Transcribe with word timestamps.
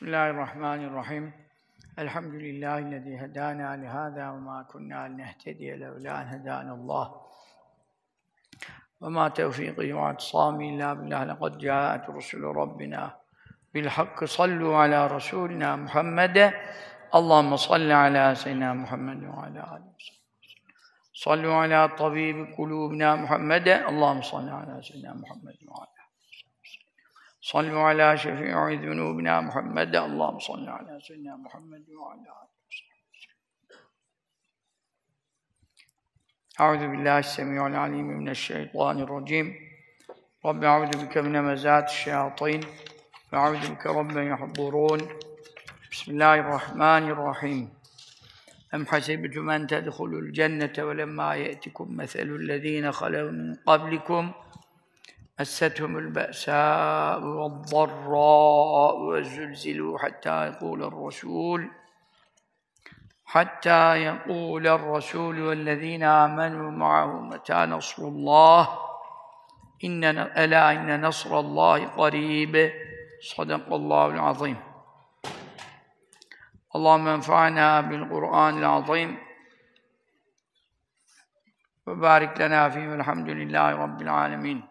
بسم 0.00 0.06
الله 0.06 0.30
الرحمن 0.30 0.84
الرحيم 0.84 1.32
الحمد 1.98 2.34
لله 2.34 2.78
الذي 2.78 3.14
هدانا 3.24 3.76
لهذا 3.76 4.30
وما 4.30 4.62
كنا 4.72 5.08
لنهتدي 5.08 5.76
لولا 5.76 6.22
أن 6.22 6.26
هدانا 6.26 6.72
الله 6.74 7.06
وما 9.00 9.28
توفيقي 9.28 9.92
واعتصامي 9.92 10.74
إلا 10.76 10.92
بالله 10.94 11.24
لقد 11.24 11.58
جاءت 11.58 12.10
رسل 12.10 12.40
ربنا 12.40 13.16
بالحق 13.74 14.24
صلوا 14.24 14.76
على 14.76 15.06
رسولنا 15.06 15.76
محمد 15.76 16.52
اللهم 17.14 17.56
صل 17.56 17.90
على 17.92 18.34
سيدنا 18.34 18.72
محمد 18.72 19.24
وعلى 19.24 19.60
آله 19.60 19.88
وصحبه 19.96 20.48
صلوا 21.12 21.54
على 21.54 21.88
طبيب 21.88 22.36
قلوبنا 22.58 23.16
محمد 23.16 23.68
اللهم 23.68 24.22
صل 24.22 24.48
على 24.48 24.82
سيدنا 24.82 25.12
محمد 25.14 25.56
وعلى 25.68 25.99
صلوا 27.52 27.82
على 27.82 28.16
شفيع 28.16 28.68
ذنوبنا 28.68 29.40
محمد. 29.40 29.96
اللهم 29.96 30.38
صل 30.38 30.68
على 30.68 31.00
سيدنا 31.06 31.36
محمد 31.36 31.84
وعلى 31.90 32.20
آله 32.20 32.50
أعوذ 36.60 36.82
بالله 36.90 37.18
السميع 37.18 37.66
العليم 37.66 38.08
من 38.20 38.28
الشيطان 38.28 38.96
الرجيم. 39.00 39.46
رب 40.46 40.64
أعوذ 40.64 40.92
بك 41.02 41.18
من 41.18 41.36
همزات 41.36 41.86
الشياطين 41.88 42.60
وأعوذ 43.32 43.62
بك 43.74 43.86
رب 43.86 44.16
يحضرون. 44.30 45.00
بسم 45.92 46.08
الله 46.12 46.34
الرحمن 46.34 47.04
الرحيم. 47.14 47.64
أم 48.74 48.86
حسبتم 48.86 49.50
أن 49.50 49.66
تدخلوا 49.66 50.20
الجنة 50.20 50.76
ولما 50.78 51.34
يأتكم 51.34 51.86
مثل 51.96 52.28
الذين 52.42 52.92
خلوا 52.92 53.30
من 53.30 53.54
قبلكم 53.54 54.32
مستهم 55.40 55.96
البأساء 55.96 57.20
والضراء 57.24 58.96
وزلزلوا 59.00 59.98
حتى 59.98 60.46
يقول 60.46 60.84
الرسول 60.84 61.70
حتى 63.24 63.96
يقول 63.96 64.66
الرسول 64.66 65.40
والذين 65.42 66.02
آمنوا 66.02 66.70
معه 66.70 67.20
متى 67.20 67.54
نصر 67.54 68.02
الله؟ 68.02 68.78
إن 69.84 70.04
ألا 70.44 70.72
إن 70.72 71.06
نصر 71.06 71.40
الله 71.40 71.86
قريب. 71.86 72.72
صدق 73.22 73.72
الله 73.72 74.06
العظيم. 74.06 74.56
اللهم 76.76 77.08
انفعنا 77.08 77.80
بالقرآن 77.80 78.58
العظيم. 78.58 79.18
وبارك 81.86 82.40
لنا 82.40 82.68
فيه 82.68 82.88
والحمد 82.88 83.28
لله 83.28 83.76
رب 83.76 84.02
العالمين. 84.02 84.70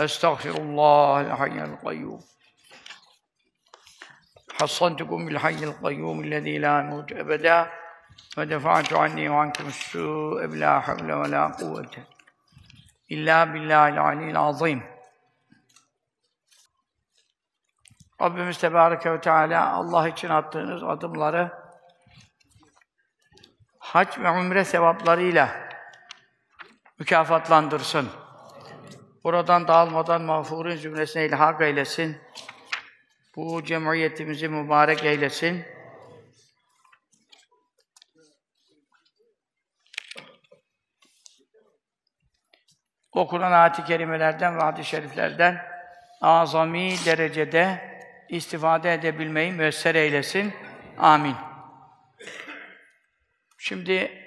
أستغفر 0.00 0.50
الله 0.50 1.20
الحي 1.20 1.64
القيوم 1.64 2.20
حصنتكم 4.60 5.26
بالحي 5.26 5.64
القيوم 5.64 6.20
الذي 6.20 6.58
لا 6.58 6.78
يموت 6.78 7.12
أبدا 7.12 7.72
ودفعت 8.38 8.92
عني 8.92 9.28
وعنكم 9.28 9.66
السوء 9.66 10.46
بلا 10.46 10.80
حول 10.80 11.12
ولا 11.12 11.46
قوة 11.46 11.94
إلا 13.12 13.44
بالله 13.44 13.88
العلي 13.88 14.30
العظيم 14.30 14.92
Rabbimiz 18.22 18.58
Tebareke 18.58 19.12
ve 19.12 19.20
Teala 19.20 19.72
Allah 19.72 20.08
için 20.08 20.28
attığınız 20.28 20.82
adımları 20.82 21.50
hac 23.78 24.18
ve 24.18 24.30
umre 24.30 24.64
sevaplarıyla 24.64 25.68
mükafatlandırsın. 26.98 28.10
Buradan 29.27 29.67
dağılmadan 29.67 30.21
mağfurun 30.21 30.75
zümresine 30.75 31.25
ilhak 31.25 31.61
eylesin. 31.61 32.17
Bu 33.35 33.63
cemiyetimizi 33.63 34.47
mübarek 34.47 35.05
eylesin. 35.05 35.65
Okunan 43.11 43.51
ayet-i 43.51 43.83
kerimelerden 43.83 44.57
ve 44.57 44.61
hadis-i 44.61 44.89
şeriflerden 44.89 45.65
azami 46.21 46.95
derecede 47.05 47.81
istifade 48.29 48.93
edebilmeyi 48.93 49.51
müesser 49.51 49.95
eylesin. 49.95 50.53
Amin. 50.97 51.35
Şimdi 53.57 54.25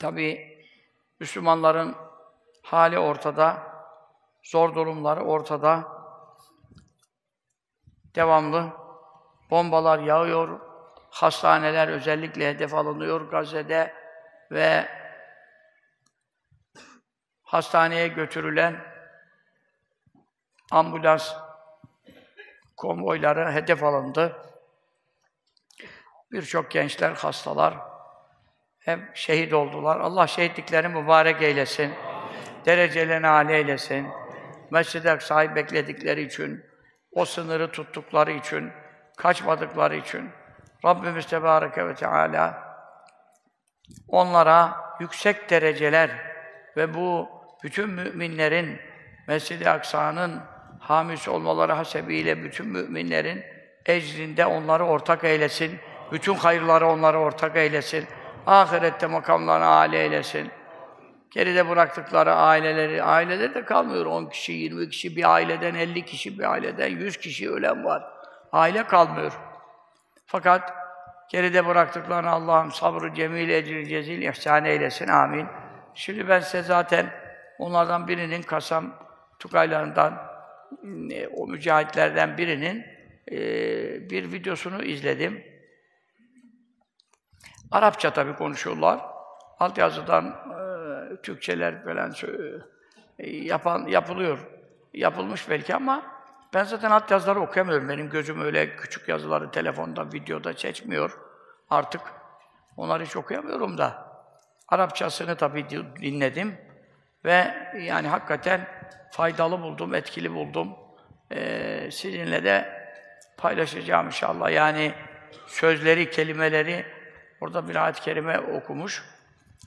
tabi 0.00 0.56
Müslümanların 1.20 2.05
hali 2.66 2.98
ortada, 2.98 3.62
zor 4.42 4.74
durumları 4.74 5.24
ortada. 5.24 5.96
Devamlı 8.14 8.72
bombalar 9.50 9.98
yağıyor, 9.98 10.60
hastaneler 11.10 11.88
özellikle 11.88 12.48
hedef 12.48 12.74
alınıyor 12.74 13.30
Gazze'de 13.30 13.94
ve 14.50 14.88
hastaneye 17.42 18.08
götürülen 18.08 18.84
ambulans 20.70 21.34
konvoyları 22.76 23.52
hedef 23.52 23.84
alındı. 23.84 24.36
Birçok 26.32 26.70
gençler, 26.70 27.12
hastalar 27.12 27.78
hep 28.78 29.16
şehit 29.16 29.52
oldular. 29.52 30.00
Allah 30.00 30.26
şehitliklerini 30.26 30.94
mübarek 31.00 31.42
eylesin. 31.42 32.15
Derecelerini 32.66 33.28
âli 33.28 33.52
eylesin. 33.52 34.06
Mescid-i 34.70 35.10
Aksa'yı 35.10 35.54
bekledikleri 35.54 36.22
için, 36.22 36.64
o 37.12 37.24
sınırı 37.24 37.72
tuttukları 37.72 38.32
için, 38.32 38.70
kaçmadıkları 39.16 39.96
için 39.96 40.30
Rabbimiz 40.84 41.26
Tebareke 41.26 41.86
ve 41.86 41.94
Teala 41.94 42.66
onlara 44.08 44.76
yüksek 45.00 45.50
dereceler 45.50 46.10
ve 46.76 46.94
bu 46.94 47.28
bütün 47.62 47.90
müminlerin 47.90 48.80
Mescid-i 49.28 49.70
Aksa'nın 49.70 50.42
hamis 50.80 51.28
olmaları 51.28 51.72
hasebiyle 51.72 52.42
bütün 52.42 52.66
müminlerin 52.66 53.44
ecrində 53.86 54.44
onları 54.44 54.84
ortak 54.84 55.24
eylesin. 55.24 55.78
Bütün 56.12 56.34
hayırları 56.34 56.88
onları 56.88 57.18
ortak 57.18 57.56
eylesin. 57.56 58.06
Ahirette 58.46 59.06
makamlarını 59.06 59.66
âli 59.66 59.96
eylesin. 59.96 60.50
Geride 61.30 61.68
bıraktıkları 61.68 62.34
aileleri, 62.34 63.02
aileleri 63.02 63.54
de 63.54 63.64
kalmıyor. 63.64 64.06
10 64.06 64.26
kişi, 64.26 64.52
20 64.52 64.88
kişi, 64.88 65.16
bir 65.16 65.34
aileden 65.34 65.74
50 65.74 66.04
kişi, 66.04 66.38
bir 66.38 66.52
aileden 66.52 66.88
100 66.88 67.16
kişi 67.16 67.50
ölen 67.50 67.84
var. 67.84 68.04
Aile 68.52 68.86
kalmıyor. 68.86 69.32
Fakat 70.26 70.74
geride 71.30 71.66
bıraktıklarını 71.66 72.30
Allah'ım 72.30 72.72
sabrı 72.72 73.14
cemil, 73.14 73.48
ecri 73.48 73.88
cezil, 73.88 74.22
ihsan 74.22 74.64
eylesin. 74.64 75.08
Amin. 75.08 75.46
Şimdi 75.94 76.28
ben 76.28 76.40
size 76.40 76.62
zaten 76.62 77.10
onlardan 77.58 78.08
birinin 78.08 78.42
Kasam 78.42 78.94
Tukaylarından 79.38 80.36
o 81.36 81.46
mücahitlerden 81.46 82.38
birinin 82.38 82.86
e, 83.30 83.36
bir 84.10 84.32
videosunu 84.32 84.82
izledim. 84.82 85.44
Arapça 87.70 88.12
tabi 88.12 88.34
konuşuyorlar. 88.34 89.00
Altyazıdan 89.58 90.26
e, 90.26 90.45
Türkçeler 91.22 91.84
falan 91.84 92.14
e, 93.18 93.30
yapan 93.30 93.86
yapılıyor. 93.86 94.38
Yapılmış 94.94 95.50
belki 95.50 95.74
ama 95.74 96.02
ben 96.54 96.64
zaten 96.64 96.90
altyazıları 96.90 97.40
okuyamıyorum. 97.40 97.88
Benim 97.88 98.10
gözüm 98.10 98.40
öyle 98.40 98.76
küçük 98.76 99.08
yazıları 99.08 99.50
telefonda, 99.50 100.12
videoda 100.12 100.56
çekmiyor 100.56 101.18
artık. 101.70 102.00
Onları 102.76 103.04
hiç 103.04 103.16
okuyamıyorum 103.16 103.78
da. 103.78 104.06
Arapçasını 104.68 105.36
tabi 105.36 105.70
dinledim 105.70 106.54
ve 107.24 107.54
yani 107.80 108.08
hakikaten 108.08 108.68
faydalı 109.10 109.62
buldum, 109.62 109.94
etkili 109.94 110.34
buldum. 110.34 110.76
Ee, 111.32 111.88
sizinle 111.92 112.44
de 112.44 112.86
paylaşacağım 113.36 114.06
inşallah. 114.06 114.50
Yani 114.50 114.94
sözleri, 115.46 116.10
kelimeleri 116.10 116.86
orada 117.40 117.68
bir 117.68 117.76
ayet-i 117.76 118.00
kerime 118.00 118.38
okumuş. 118.38 119.04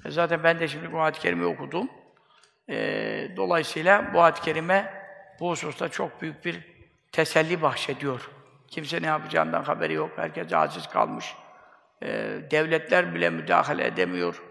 E 0.06 0.12
zaten 0.12 0.44
ben 0.44 0.60
de 0.60 0.68
şimdi 0.68 0.92
bu 0.92 1.02
ayet-i 1.02 1.20
kerimeyi 1.20 1.54
okudum. 1.54 1.90
Ee, 2.70 3.32
dolayısıyla 3.38 4.14
bu 4.14 4.22
ayet-i 4.22 4.42
kerime 4.42 4.94
bu 5.40 5.50
hususta 5.50 5.90
çok 5.90 6.22
büyük 6.22 6.46
bir 6.46 6.60
teselli 7.12 7.62
bahşediyor. 7.62 8.30
Kimse 8.68 9.02
ne 9.02 9.08
yapacağından 9.08 9.64
haberi 9.64 9.94
yok. 9.94 10.12
Herkes 10.16 10.54
aciz 10.54 10.88
kalmış. 10.88 11.36
Ee, 12.04 12.40
devletler 12.52 13.16
bile 13.16 13.30
müdahale 13.30 13.86
edemiyor. 13.86 14.44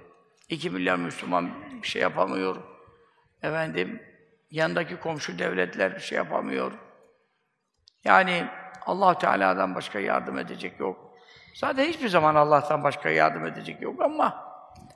İki 0.49 0.71
milyar 0.71 0.97
Müslüman 0.97 1.50
bir 1.83 1.89
şey 1.89 2.03
yapamıyor. 2.03 2.56
Efendim, 3.43 4.03
yanındaki 4.50 5.00
komşu 5.00 5.39
devletler 5.39 5.95
bir 5.95 6.00
şey 6.00 6.17
yapamıyor. 6.17 6.73
Yani 8.05 8.47
allah 8.87 9.19
Teala'dan 9.19 9.75
başka 9.75 9.99
yardım 9.99 10.39
edecek 10.39 10.81
yok. 10.81 11.15
Zaten 11.55 11.85
hiçbir 11.85 12.09
zaman 12.09 12.35
Allah'tan 12.35 12.85
başka 12.85 13.11
yardım 13.11 13.47
edecek 13.47 13.83
yok 13.83 14.03
ama 14.03 14.48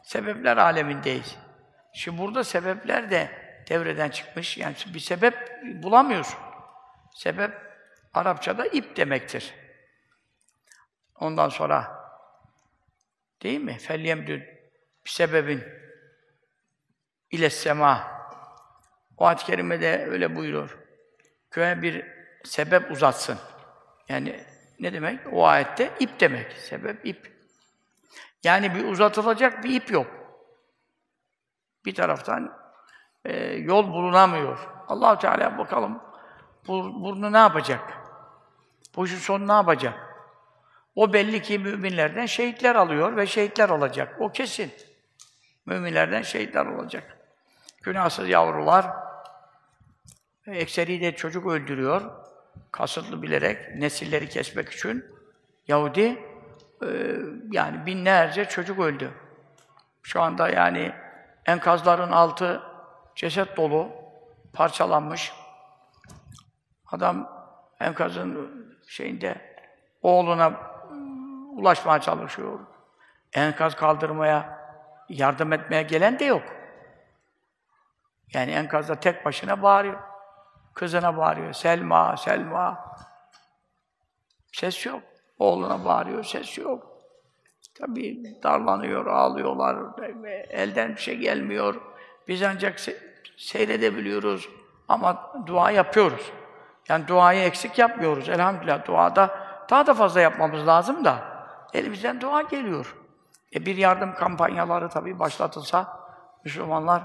sebepler 0.03 0.57
alemindeyiz. 0.57 1.37
Şimdi 1.93 2.19
burada 2.19 2.45
sebepler 2.45 3.11
de 3.11 3.31
devreden 3.69 4.11
çıkmış. 4.11 4.59
Yani 4.59 4.75
bir 4.95 5.01
sebep 5.01 5.35
bulamıyorsun. 5.83 6.39
Sebep 7.15 7.73
Arapçada 8.15 8.67
ip 8.67 8.97
demektir. 8.97 9.55
Ondan 11.15 11.49
sonra 11.49 12.03
değil 13.43 13.61
mi? 13.61 13.79
Felyemdü 13.79 14.41
bir 15.05 15.11
sebebin 15.11 15.65
ile 17.31 17.51
sema. 17.51 18.13
O 19.17 19.27
ayet-i 19.27 19.45
kerimede 19.45 20.07
öyle 20.07 20.37
buyuruyor. 20.37 20.79
Köye 21.51 21.83
bir 21.83 22.07
sebep 22.45 22.91
uzatsın. 22.91 23.39
Yani 24.09 24.45
ne 24.81 24.93
demek? 24.93 25.33
O 25.33 25.47
ayette 25.47 25.91
ip 26.01 26.21
demek. 26.21 26.53
Sebep 26.53 27.07
ip. 27.07 27.32
Yani 28.45 28.75
bir 28.75 28.85
uzatılacak 28.85 29.65
bir 29.65 29.75
ip 29.75 29.91
yok. 29.91 30.07
Bir 31.85 31.95
taraftan 31.95 32.59
e, 33.25 33.55
yol 33.55 33.93
bulunamıyor. 33.93 34.69
Allahu 34.89 35.19
Teala 35.19 35.59
bakalım 35.59 36.03
bu 36.67 37.03
burnu 37.05 37.33
ne 37.33 37.39
yapacak? 37.39 37.93
Bu 38.97 39.07
işin 39.07 39.17
sonu 39.17 39.49
ne 39.49 39.53
yapacak? 39.53 39.95
O 40.95 41.13
belli 41.13 41.43
ki 41.43 41.59
müminlerden 41.59 42.27
şehitler 42.27 42.75
alıyor 42.75 43.17
ve 43.17 43.27
şehitler 43.27 43.69
olacak. 43.69 44.17
O 44.21 44.33
kesin. 44.33 44.73
Müminlerden 45.67 46.23
şehitler 46.23 46.67
olacak. 46.67 47.19
Günahsız 47.83 48.29
yavrular, 48.29 48.87
ekseri 50.47 51.01
de 51.01 51.17
çocuk 51.17 51.47
öldürüyor. 51.47 52.11
Kasıtlı 52.73 53.23
bilerek, 53.23 53.77
nesilleri 53.77 54.29
kesmek 54.29 54.73
için. 54.73 55.05
Yahudi, 55.69 56.32
e, 56.87 57.17
yani 57.51 57.87
binlerce 57.87 58.45
çocuk 58.45 58.79
öldü. 58.79 59.13
Şu 60.03 60.23
anda 60.23 60.49
yani 60.49 60.93
enkazların 61.47 62.13
altı 62.13 62.63
ceset 63.15 63.57
dolu, 63.57 63.91
parçalanmış. 64.53 65.33
Adam 66.87 67.47
enkazın 67.81 68.53
şeyinde 68.89 69.57
oğluna 70.03 70.53
ulaşmaya 71.57 72.01
çalışıyor. 72.01 72.59
Enkaz 73.33 73.75
kaldırmaya, 73.77 74.59
yardım 75.09 75.53
etmeye 75.53 75.83
gelen 75.83 76.19
de 76.19 76.25
yok. 76.25 76.43
Yani 78.35 78.51
enkazda 78.51 79.01
tek 79.01 79.25
başına 79.25 79.63
bağırıyor. 79.63 80.01
Kızına 80.75 81.17
bağırıyor. 81.17 81.53
Selma, 81.53 82.17
Selma. 82.17 82.97
Ses 84.53 84.87
yok. 84.87 85.03
Oğluna 85.43 85.85
bağırıyor. 85.85 86.25
Ses 86.25 86.59
yok. 86.59 86.87
Tabii 87.79 88.23
darlanıyor, 88.43 89.07
ağlıyorlar. 89.07 89.77
Elden 90.51 90.91
bir 90.91 91.01
şey 91.01 91.17
gelmiyor. 91.17 91.81
Biz 92.29 92.43
ancak 92.43 92.81
se 92.81 92.97
seyredebiliyoruz. 93.37 94.49
Ama 94.89 95.33
dua 95.47 95.71
yapıyoruz. 95.71 96.33
Yani 96.89 97.09
duayı 97.09 97.43
eksik 97.43 97.79
yapmıyoruz. 97.79 98.29
Elhamdülillah 98.29 98.87
duada 98.87 99.31
daha 99.71 99.87
da 99.87 99.95
fazla 99.95 100.21
yapmamız 100.21 100.67
lazım 100.67 101.05
da 101.05 101.19
elimizden 101.75 102.21
dua 102.21 102.43
geliyor. 102.43 102.97
E 103.55 103.67
bir 103.67 103.77
yardım 103.77 104.15
kampanyaları 104.15 104.89
tabii 104.89 105.19
başlatılsa 105.19 106.01
Müslümanlar 106.45 107.03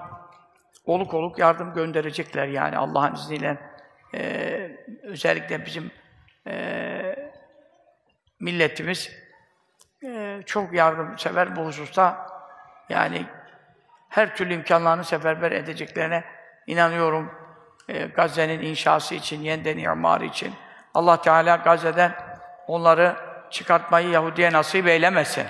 oluk 0.86 1.14
oluk 1.14 1.40
yardım 1.40 1.74
gönderecekler 1.74 2.48
yani 2.48 2.78
Allah'ın 2.78 3.14
izniyle 3.14 3.58
e, 4.14 4.78
özellikle 5.04 5.66
bizim 5.66 5.92
e, 6.48 7.17
milletimiz 8.40 9.12
e, 10.04 10.42
çok 10.46 10.74
yardımsever 10.74 11.56
bu 11.56 11.66
hususta 11.66 12.28
yani 12.90 13.26
her 14.10 14.36
türlü 14.36 14.54
imkanlarını 14.54 15.04
seferber 15.04 15.52
edeceklerine 15.52 16.24
inanıyorum. 16.68 17.32
E, 17.90 18.06
Gazze'nin 18.06 18.62
inşası 18.62 19.16
için, 19.16 19.42
yeniden 19.42 19.78
imarı 19.78 20.26
için 20.26 20.54
Allah 20.94 21.22
Teala 21.22 21.56
Gazze'den 21.56 22.12
onları 22.68 23.16
çıkartmayı 23.50 24.10
Yahudi'ye 24.10 24.52
nasip 24.52 24.88
eylemesin. 24.88 25.46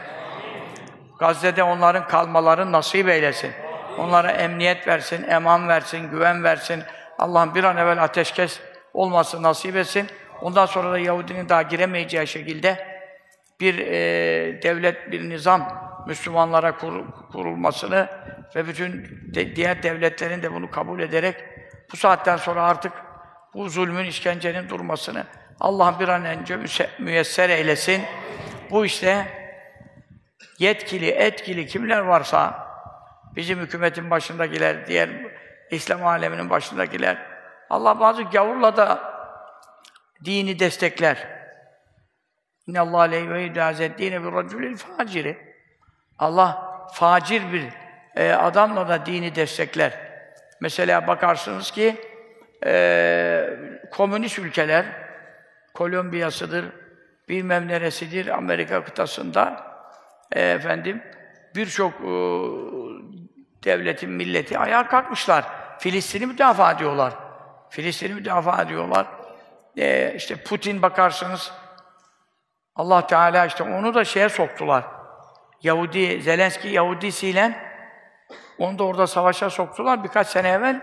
Gazze'de 1.20 1.64
onların 1.64 2.08
kalmalarını 2.08 2.72
nasip 2.72 3.10
eylesin. 3.10 3.52
Onlara 3.98 4.32
emniyet 4.32 4.88
versin, 4.88 5.26
eman 5.30 5.68
versin, 5.68 6.12
güven 6.12 6.44
versin. 6.44 6.84
Allah'ın 7.20 7.56
bir 7.56 7.64
an 7.64 7.78
evvel 7.78 8.04
ateşkes 8.04 8.60
olması 8.94 9.44
nasip 9.44 9.76
etsin. 9.76 10.08
Ondan 10.42 10.66
sonra 10.66 10.92
da 10.92 11.00
Yahudinin 11.00 11.50
daha 11.50 11.62
giremeyeceği 11.62 12.28
şekilde 12.28 12.88
bir 13.60 13.78
e, 13.78 14.62
devlet, 14.62 15.12
bir 15.12 15.30
nizam 15.30 15.88
Müslümanlara 16.08 16.78
kur, 16.78 17.06
kurulmasını 17.32 18.10
ve 18.56 18.68
bütün 18.68 19.06
de, 19.36 19.56
diğer 19.56 19.84
devletlerin 19.84 20.44
de 20.44 20.54
bunu 20.54 20.72
kabul 20.72 21.00
ederek 21.00 21.36
bu 21.92 21.98
saatten 21.98 22.38
sonra 22.38 22.64
artık 22.64 22.94
bu 23.54 23.70
zulmün, 23.70 24.06
işkencenin 24.06 24.70
durmasını 24.70 25.24
Allah 25.60 25.96
bir 26.00 26.08
an 26.08 26.26
önce 26.26 26.60
müyesser 27.00 27.50
eylesin. 27.50 28.02
Bu 28.72 28.86
işte 28.86 29.28
yetkili, 30.60 31.10
etkili 31.10 31.68
kimler 31.68 32.00
varsa 32.00 32.68
bizim 33.36 33.60
hükümetin 33.60 34.10
başındakiler, 34.10 34.88
diğer 34.88 35.10
İslam 35.72 36.06
aleminin 36.06 36.50
başındakiler 36.50 37.18
Allah 37.70 38.00
bazı 38.00 38.24
gavurla 38.24 38.78
da 38.78 39.17
dini 40.26 40.60
destekler. 40.60 41.28
İnne 42.68 42.80
Allah 42.80 42.98
aleyhi 42.98 43.30
ve 43.30 43.46
idâzeddîne 43.46 44.24
bir 44.24 44.32
racülil 44.32 44.78
faciri. 44.78 45.38
Allah 46.20 46.80
facir 46.94 47.54
bir 47.54 47.66
e, 48.16 48.34
adamla 48.34 48.90
da 48.90 49.06
dini 49.06 49.36
destekler. 49.36 50.00
Mesela 50.62 51.08
bakarsınız 51.08 51.72
ki 51.72 51.96
e, 52.66 53.50
komünist 53.92 54.40
ülkeler, 54.40 54.86
Kolombiya'sıdır, 55.74 56.66
bilmem 57.30 57.68
neresidir, 57.68 58.28
Amerika 58.28 58.84
kıtasında 58.84 59.68
e, 60.32 60.42
efendim 60.42 61.04
birçok 61.56 61.94
e, 61.94 62.14
devletin, 63.64 64.10
milleti 64.10 64.60
ayağa 64.60 64.88
kalkmışlar. 64.88 65.46
Filistin'i 65.80 66.26
müdafaa 66.26 66.72
ediyorlar. 66.72 67.14
Filistin'i 67.70 68.14
müdafaa 68.14 68.62
ediyorlar. 68.62 69.08
E, 69.78 70.14
işte 70.16 70.36
Putin 70.36 70.82
bakarsınız, 70.82 71.52
Allah 72.76 73.08
Teala 73.08 73.46
işte 73.46 73.64
onu 73.64 73.94
da 73.94 74.06
şeye 74.06 74.30
soktular. 74.30 74.84
Yahudi, 75.64 76.22
Zelenski 76.22 76.68
Yahudisiyle 76.68 77.68
onu 78.58 78.80
da 78.80 78.84
orada 78.84 79.08
savaşa 79.08 79.50
soktular 79.50 80.04
birkaç 80.04 80.28
sene 80.28 80.50
evvel. 80.50 80.82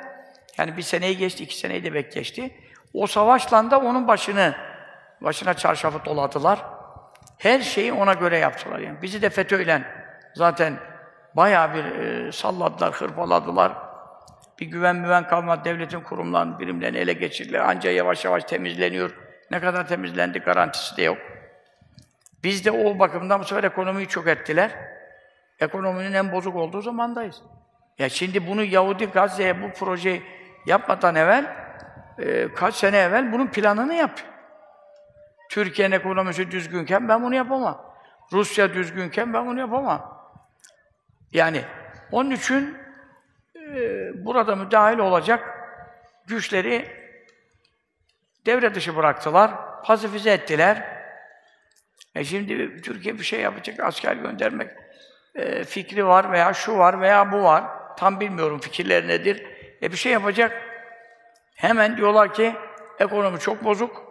Yani 0.59 0.77
bir 0.77 0.83
seneyi 0.83 1.17
geçti, 1.17 1.45
iki 1.45 1.57
seneyi 1.59 1.85
de 1.85 1.95
bek 1.95 2.13
geçti. 2.13 2.61
O 2.95 3.07
savaşla 3.07 3.71
da 3.71 3.79
onun 3.79 4.09
başını, 4.09 4.55
başına 5.21 5.55
çarşafı 5.55 6.05
doladılar. 6.05 6.65
Her 7.39 7.61
şeyi 7.61 7.93
ona 7.93 8.13
göre 8.13 8.39
yaptılar 8.39 8.79
yani. 8.79 9.03
Bizi 9.03 9.23
de 9.23 9.31
FETÖ'yle 9.31 9.83
zaten 10.35 10.79
bayağı 11.37 11.75
bir 11.75 11.85
e, 11.85 12.33
salladılar, 12.33 12.93
hırpaladılar. 12.93 13.73
Bir 14.61 14.67
güven 14.67 14.97
müven 14.97 15.29
kalmadı, 15.29 15.65
devletin 15.65 16.01
kurumlarının, 16.01 16.59
birimlerini 16.59 16.99
ele 16.99 17.13
geçirdiler. 17.13 17.63
Ancak 17.67 17.95
yavaş 17.95 18.25
yavaş 18.25 18.45
temizleniyor. 18.45 19.11
Ne 19.51 19.61
kadar 19.61 19.89
temizlendi 19.89 20.39
garantisi 20.39 20.97
de 20.97 21.03
yok. 21.03 21.19
Biz 22.45 22.65
de 22.65 22.71
o 22.71 22.99
bakımdan 22.99 23.41
bu 23.41 23.45
sefer 23.45 23.65
ekonomiyi 23.65 24.09
çok 24.09 24.29
ettiler. 24.29 24.71
Ekonominin 25.61 26.13
en 26.13 26.33
bozuk 26.33 26.57
olduğu 26.57 26.81
zamandayız. 26.81 27.43
Ya 27.99 28.09
şimdi 28.09 28.47
bunu 28.47 28.65
Yahudi 28.65 29.07
Gazze'ye 29.07 29.63
bu 29.63 29.73
projeyi 29.73 30.23
yapmadan 30.67 31.15
evvel, 31.15 31.57
e, 32.19 32.55
kaç 32.55 32.75
sene 32.75 32.97
evvel 32.99 33.33
bunun 33.33 33.47
planını 33.47 33.95
yap. 33.95 34.21
Türkiye'nin 35.51 35.97
ekonomisi 35.97 36.51
düzgünken 36.51 37.09
ben 37.09 37.23
bunu 37.23 37.35
yapamam. 37.35 37.95
Rusya 38.33 38.75
düzgünken 38.75 39.35
ben 39.35 39.47
bunu 39.47 39.61
yapamam. 39.61 40.31
Yani 41.33 41.65
onun 42.13 42.31
için 42.31 42.77
burada 44.15 44.57
müdahil 44.57 44.99
olacak 44.99 45.55
güçleri 46.27 46.89
devre 48.47 48.75
dışı 48.75 48.97
bıraktılar, 48.97 49.51
pasifize 49.85 50.31
ettiler. 50.31 50.95
E 52.15 52.25
şimdi 52.25 52.83
Türkiye 52.83 53.19
bir 53.19 53.25
şey 53.25 53.41
yapacak, 53.41 53.81
asker 53.81 54.17
göndermek 54.17 54.71
e, 55.35 55.65
fikri 55.65 56.07
var 56.07 56.33
veya 56.33 56.55
şu 56.55 56.79
var 56.79 57.01
veya 57.01 57.33
bu 57.33 57.43
var. 57.43 57.65
Tam 57.97 58.21
bilmiyorum 58.21 58.61
fikirleri 58.61 59.09
nedir. 59.09 59.47
E 59.83 59.93
bir 59.93 59.97
şey 59.97 60.13
yapacak. 60.13 60.63
Hemen 61.55 61.97
diyorlar 61.97 62.35
ki 62.35 62.55
ekonomi 62.99 63.39
çok 63.39 63.65
bozuk. 63.65 64.05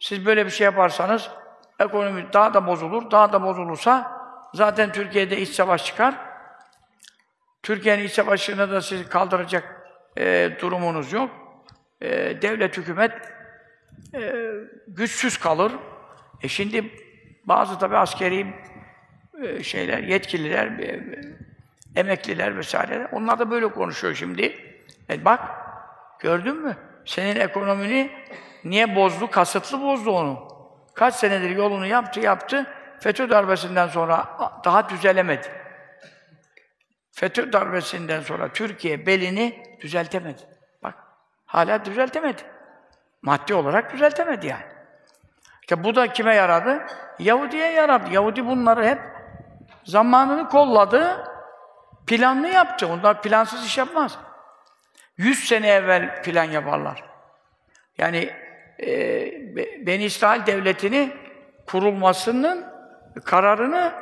Siz 0.00 0.26
böyle 0.26 0.46
bir 0.46 0.50
şey 0.50 0.64
yaparsanız 0.64 1.30
ekonomi 1.80 2.32
daha 2.32 2.54
da 2.54 2.66
bozulur. 2.66 3.10
Daha 3.10 3.32
da 3.32 3.42
bozulursa 3.42 4.20
zaten 4.54 4.92
Türkiye'de 4.92 5.38
iç 5.38 5.48
savaş 5.48 5.84
çıkar. 5.84 6.14
Türkiye'nin 7.66 8.04
iç 8.04 8.12
savaşını 8.12 8.70
da 8.70 8.82
siz 8.82 9.08
kaldıracak 9.08 9.88
e, 10.18 10.50
durumunuz 10.60 11.12
yok. 11.12 11.30
E, 12.00 12.08
devlet, 12.42 12.76
hükümet 12.76 13.12
e, 14.14 14.32
güçsüz 14.88 15.38
kalır. 15.38 15.72
E 16.42 16.48
şimdi 16.48 16.84
bazı 17.44 17.78
tabi 17.78 17.96
askeri 17.96 18.46
e, 19.42 19.62
şeyler, 19.62 19.98
yetkililer, 19.98 20.66
e, 20.66 21.04
emekliler 21.96 22.56
vesaire. 22.56 23.08
Onlar 23.12 23.38
da 23.38 23.50
böyle 23.50 23.68
konuşuyor 23.68 24.14
şimdi. 24.14 24.56
E 25.10 25.24
bak, 25.24 25.40
gördün 26.20 26.56
mü? 26.56 26.76
Senin 27.04 27.40
ekonomini 27.40 28.10
Niye 28.64 28.96
bozdu? 28.96 29.30
Kasıtlı 29.30 29.82
bozdu 29.82 30.10
onu. 30.10 30.48
Kaç 30.94 31.14
senedir 31.14 31.50
yolunu 31.50 31.86
yaptı, 31.86 32.20
yaptı. 32.20 32.66
FETÖ 33.00 33.30
darbesinden 33.30 33.88
sonra 33.88 34.28
daha 34.64 34.88
düzelemedi. 34.88 35.65
FETÖ 37.16 37.52
darbesinden 37.52 38.20
sonra 38.20 38.52
Türkiye 38.52 39.06
belini 39.06 39.62
düzeltemedi. 39.80 40.42
Bak, 40.82 40.94
hala 41.46 41.84
düzeltemedi. 41.84 42.42
Maddi 43.22 43.54
olarak 43.54 43.92
düzeltemedi 43.92 44.46
yani. 44.46 44.64
İşte 45.60 45.84
bu 45.84 45.94
da 45.94 46.12
kime 46.12 46.34
yaradı? 46.34 46.86
Yahudi'ye 47.18 47.72
yaradı. 47.72 48.10
Yahudi 48.10 48.46
bunları 48.46 48.86
hep 48.86 48.98
zamanını 49.84 50.48
kolladı, 50.48 51.24
planlı 52.06 52.48
yaptı. 52.48 52.86
Onlar 52.86 53.22
plansız 53.22 53.66
iş 53.66 53.78
yapmaz. 53.78 54.18
Yüz 55.16 55.48
sene 55.48 55.68
evvel 55.68 56.22
plan 56.22 56.44
yaparlar. 56.44 57.04
Yani 57.98 58.30
e, 58.80 58.86
Beni 59.86 60.04
İsrail 60.04 60.46
Devleti'ni 60.46 61.12
kurulmasının 61.66 62.66
kararını 63.24 63.92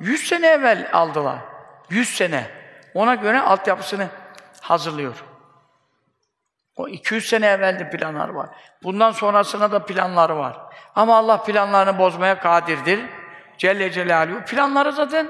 yüz 0.00 0.28
sene 0.28 0.46
evvel 0.46 0.88
aldılar. 0.92 1.55
Yüz 1.90 2.08
sene. 2.08 2.46
Ona 2.94 3.14
göre 3.14 3.40
altyapısını 3.40 4.08
hazırlıyor. 4.60 5.24
O 6.76 6.88
200 6.88 7.28
sene 7.28 7.46
evvelde 7.46 7.90
planlar 7.90 8.28
var. 8.28 8.48
Bundan 8.82 9.10
sonrasına 9.10 9.72
da 9.72 9.86
planları 9.86 10.36
var. 10.36 10.56
Ama 10.94 11.16
Allah 11.16 11.42
planlarını 11.42 11.98
bozmaya 11.98 12.38
kadirdir. 12.38 13.00
Celle 13.58 13.90
Celaluhu. 13.90 14.44
Planları 14.44 14.92
zaten 14.92 15.28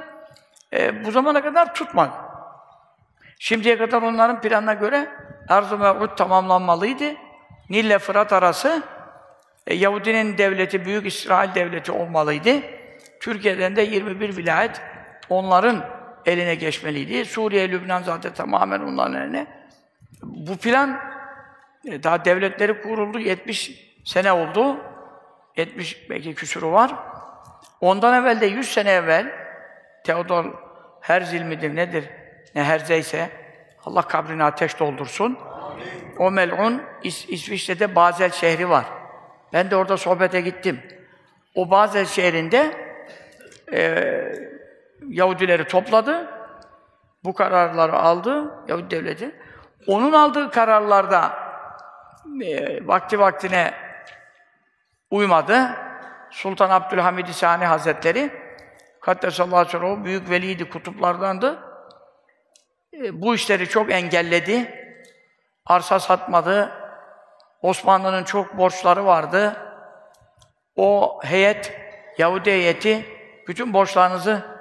e, 0.72 1.04
bu 1.04 1.10
zamana 1.10 1.42
kadar 1.42 1.74
tutmadı. 1.74 2.12
Şimdiye 3.38 3.78
kadar 3.78 4.02
onların 4.02 4.40
planına 4.40 4.74
göre 4.74 5.08
Arz-ı 5.48 5.78
Mev'ud 5.78 6.16
tamamlanmalıydı. 6.16 7.14
Nil 7.70 7.84
ile 7.84 7.98
Fırat 7.98 8.32
arası 8.32 8.82
e, 9.66 9.74
Yahudinin 9.74 10.38
devleti, 10.38 10.84
Büyük 10.84 11.06
İsrail 11.06 11.54
devleti 11.54 11.92
olmalıydı. 11.92 12.60
Türkiye'den 13.20 13.76
de 13.76 13.82
21 13.82 14.36
vilayet 14.36 14.80
onların 15.28 15.95
eline 16.26 16.54
geçmeliydi. 16.54 17.24
Suriye, 17.24 17.70
Lübnan 17.70 18.02
zaten 18.02 18.34
tamamen 18.34 18.80
onların 18.80 19.22
eline. 19.22 19.46
Bu 20.22 20.56
plan 20.56 21.00
e, 21.84 22.02
daha 22.02 22.24
devletleri 22.24 22.82
kuruldu, 22.82 23.18
70 23.18 23.72
sene 24.04 24.32
oldu. 24.32 24.76
70 25.56 26.10
belki 26.10 26.34
küsuru 26.34 26.72
var. 26.72 26.94
Ondan 27.80 28.22
evvel 28.22 28.40
de 28.40 28.46
100 28.46 28.68
sene 28.68 28.90
evvel 28.90 29.32
Teodor 30.04 30.44
Herzl 31.00 31.42
midir 31.42 31.76
nedir? 31.76 32.04
Ne 32.54 32.64
Herzeyse 32.64 33.30
Allah 33.84 34.02
kabrini 34.02 34.44
ateş 34.44 34.78
doldursun. 34.78 35.38
O 36.18 36.30
mel'un 36.30 36.82
İs 37.02 37.28
İsviçre'de 37.28 37.94
Basel 37.94 38.30
şehri 38.30 38.68
var. 38.68 38.84
Ben 39.52 39.70
de 39.70 39.76
orada 39.76 39.96
sohbete 39.96 40.40
gittim. 40.40 40.82
O 41.54 41.70
Basel 41.70 42.04
şehrinde 42.04 42.72
e, 43.72 44.55
Yahudileri 45.08 45.68
topladı. 45.68 46.30
Bu 47.24 47.34
kararları 47.34 47.98
aldı 47.98 48.54
Yahudi 48.68 48.90
devleti. 48.90 49.40
Onun 49.86 50.12
aldığı 50.12 50.50
kararlarda 50.50 51.32
e, 52.42 52.86
vakti 52.86 53.18
vaktine 53.18 53.74
uymadı. 55.10 55.70
Sultan 56.30 56.70
Abdülhamid 56.70 57.26
Sani 57.26 57.64
Hazretleri 57.64 58.46
Kaddesallahu 59.06 59.56
aleyhi 59.56 59.76
ve 59.76 59.78
sellem, 59.78 60.04
büyük 60.04 60.30
veliydi, 60.30 60.68
kutuplardandı. 60.68 61.58
E, 62.92 63.22
bu 63.22 63.34
işleri 63.34 63.68
çok 63.68 63.92
engelledi. 63.92 64.84
Arsa 65.66 66.00
satmadı. 66.00 66.72
Osmanlı'nın 67.62 68.24
çok 68.24 68.58
borçları 68.58 69.06
vardı. 69.06 69.56
O 70.76 71.20
heyet, 71.24 71.72
Yahudi 72.18 72.50
heyeti, 72.50 73.06
bütün 73.48 73.72
borçlarınızı 73.72 74.55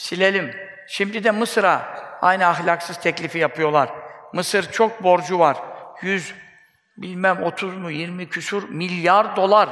silelim. 0.00 0.54
Şimdi 0.86 1.24
de 1.24 1.30
Mısır'a 1.30 1.94
aynı 2.22 2.46
ahlaksız 2.46 3.00
teklifi 3.00 3.38
yapıyorlar. 3.38 3.90
Mısır 4.32 4.72
çok 4.72 5.02
borcu 5.02 5.38
var. 5.38 5.56
Yüz, 6.02 6.34
bilmem 6.96 7.42
30 7.42 7.76
mu 7.76 7.90
20 7.90 8.28
küsur 8.28 8.68
milyar 8.68 9.36
dolar. 9.36 9.68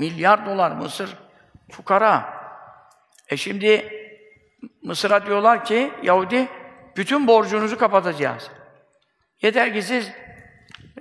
Milyar 0.00 0.46
dolar 0.46 0.70
Mısır 0.70 1.16
fukara. 1.72 2.34
E 3.28 3.36
şimdi 3.36 3.92
Mısır'a 4.82 5.26
diyorlar 5.26 5.64
ki 5.64 5.92
Yahudi 6.02 6.48
bütün 6.96 7.26
borcunuzu 7.26 7.78
kapatacağız. 7.78 8.50
Yeter 9.42 9.72
ki 9.72 9.82
siz 9.82 10.12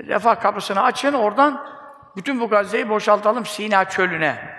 refah 0.07 0.41
kapısını 0.41 0.83
açın 0.83 1.13
oradan 1.13 1.67
bütün 2.15 2.39
bu 2.39 2.50
Gazze'yi 2.50 2.89
boşaltalım 2.89 3.45
Sina 3.45 3.89
çölüne. 3.89 4.55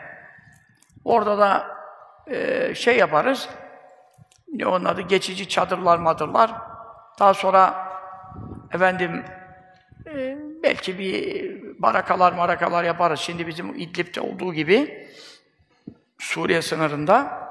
Orada 1.05 1.39
da 1.39 1.77
e, 2.27 2.75
şey 2.75 2.97
yaparız. 2.97 3.49
Ne 4.55 4.67
onun 4.67 4.85
adı? 4.85 5.01
Geçici 5.01 5.49
çadırlar 5.49 5.99
madırlar. 5.99 6.53
Daha 7.19 7.35
sonra 7.35 7.89
efendim 8.73 9.25
e, 10.07 10.39
belki 10.63 10.99
bir 10.99 11.83
barakalar 11.83 12.33
marakalar 12.33 12.85
yaparız. 12.85 13.21
Şimdi 13.21 13.47
bizim 13.47 13.75
İdlib'de 13.75 14.21
olduğu 14.21 14.55
gibi 14.55 15.09
Suriye 16.19 16.63
sınırında 16.63 17.45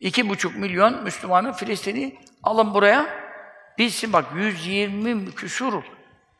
iki 0.00 0.28
buçuk 0.28 0.56
milyon 0.56 1.02
Müslümanı 1.02 1.52
Filistin'i 1.52 2.18
alın 2.42 2.74
buraya. 2.74 3.06
Bilsin 3.78 4.12
bak 4.12 4.24
120 4.34 5.34
küsur 5.34 5.82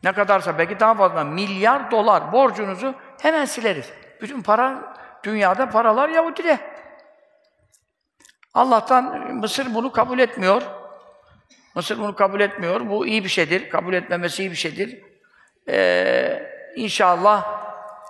ne 0.04 0.12
kadarsa 0.12 0.58
belki 0.58 0.80
daha 0.80 0.94
fazla 0.94 1.24
milyar 1.24 1.90
dolar 1.90 2.32
borcunuzu 2.32 2.94
hemen 3.20 3.44
sileriz. 3.44 3.92
Bütün 4.22 4.42
para 4.42 4.96
dünyada 5.24 5.70
paralar 5.70 6.08
Yahudi'de. 6.08 6.73
Allah'tan 8.54 9.34
Mısır 9.34 9.74
bunu 9.74 9.92
kabul 9.92 10.18
etmiyor. 10.18 10.62
Mısır 11.74 11.98
bunu 11.98 12.14
kabul 12.14 12.40
etmiyor. 12.40 12.88
Bu 12.88 13.06
iyi 13.06 13.24
bir 13.24 13.28
şeydir. 13.28 13.70
Kabul 13.70 13.92
etmemesi 13.92 14.42
iyi 14.42 14.50
bir 14.50 14.56
şeydir. 14.56 15.02
Ee, 15.68 16.42
inşallah 16.76 17.64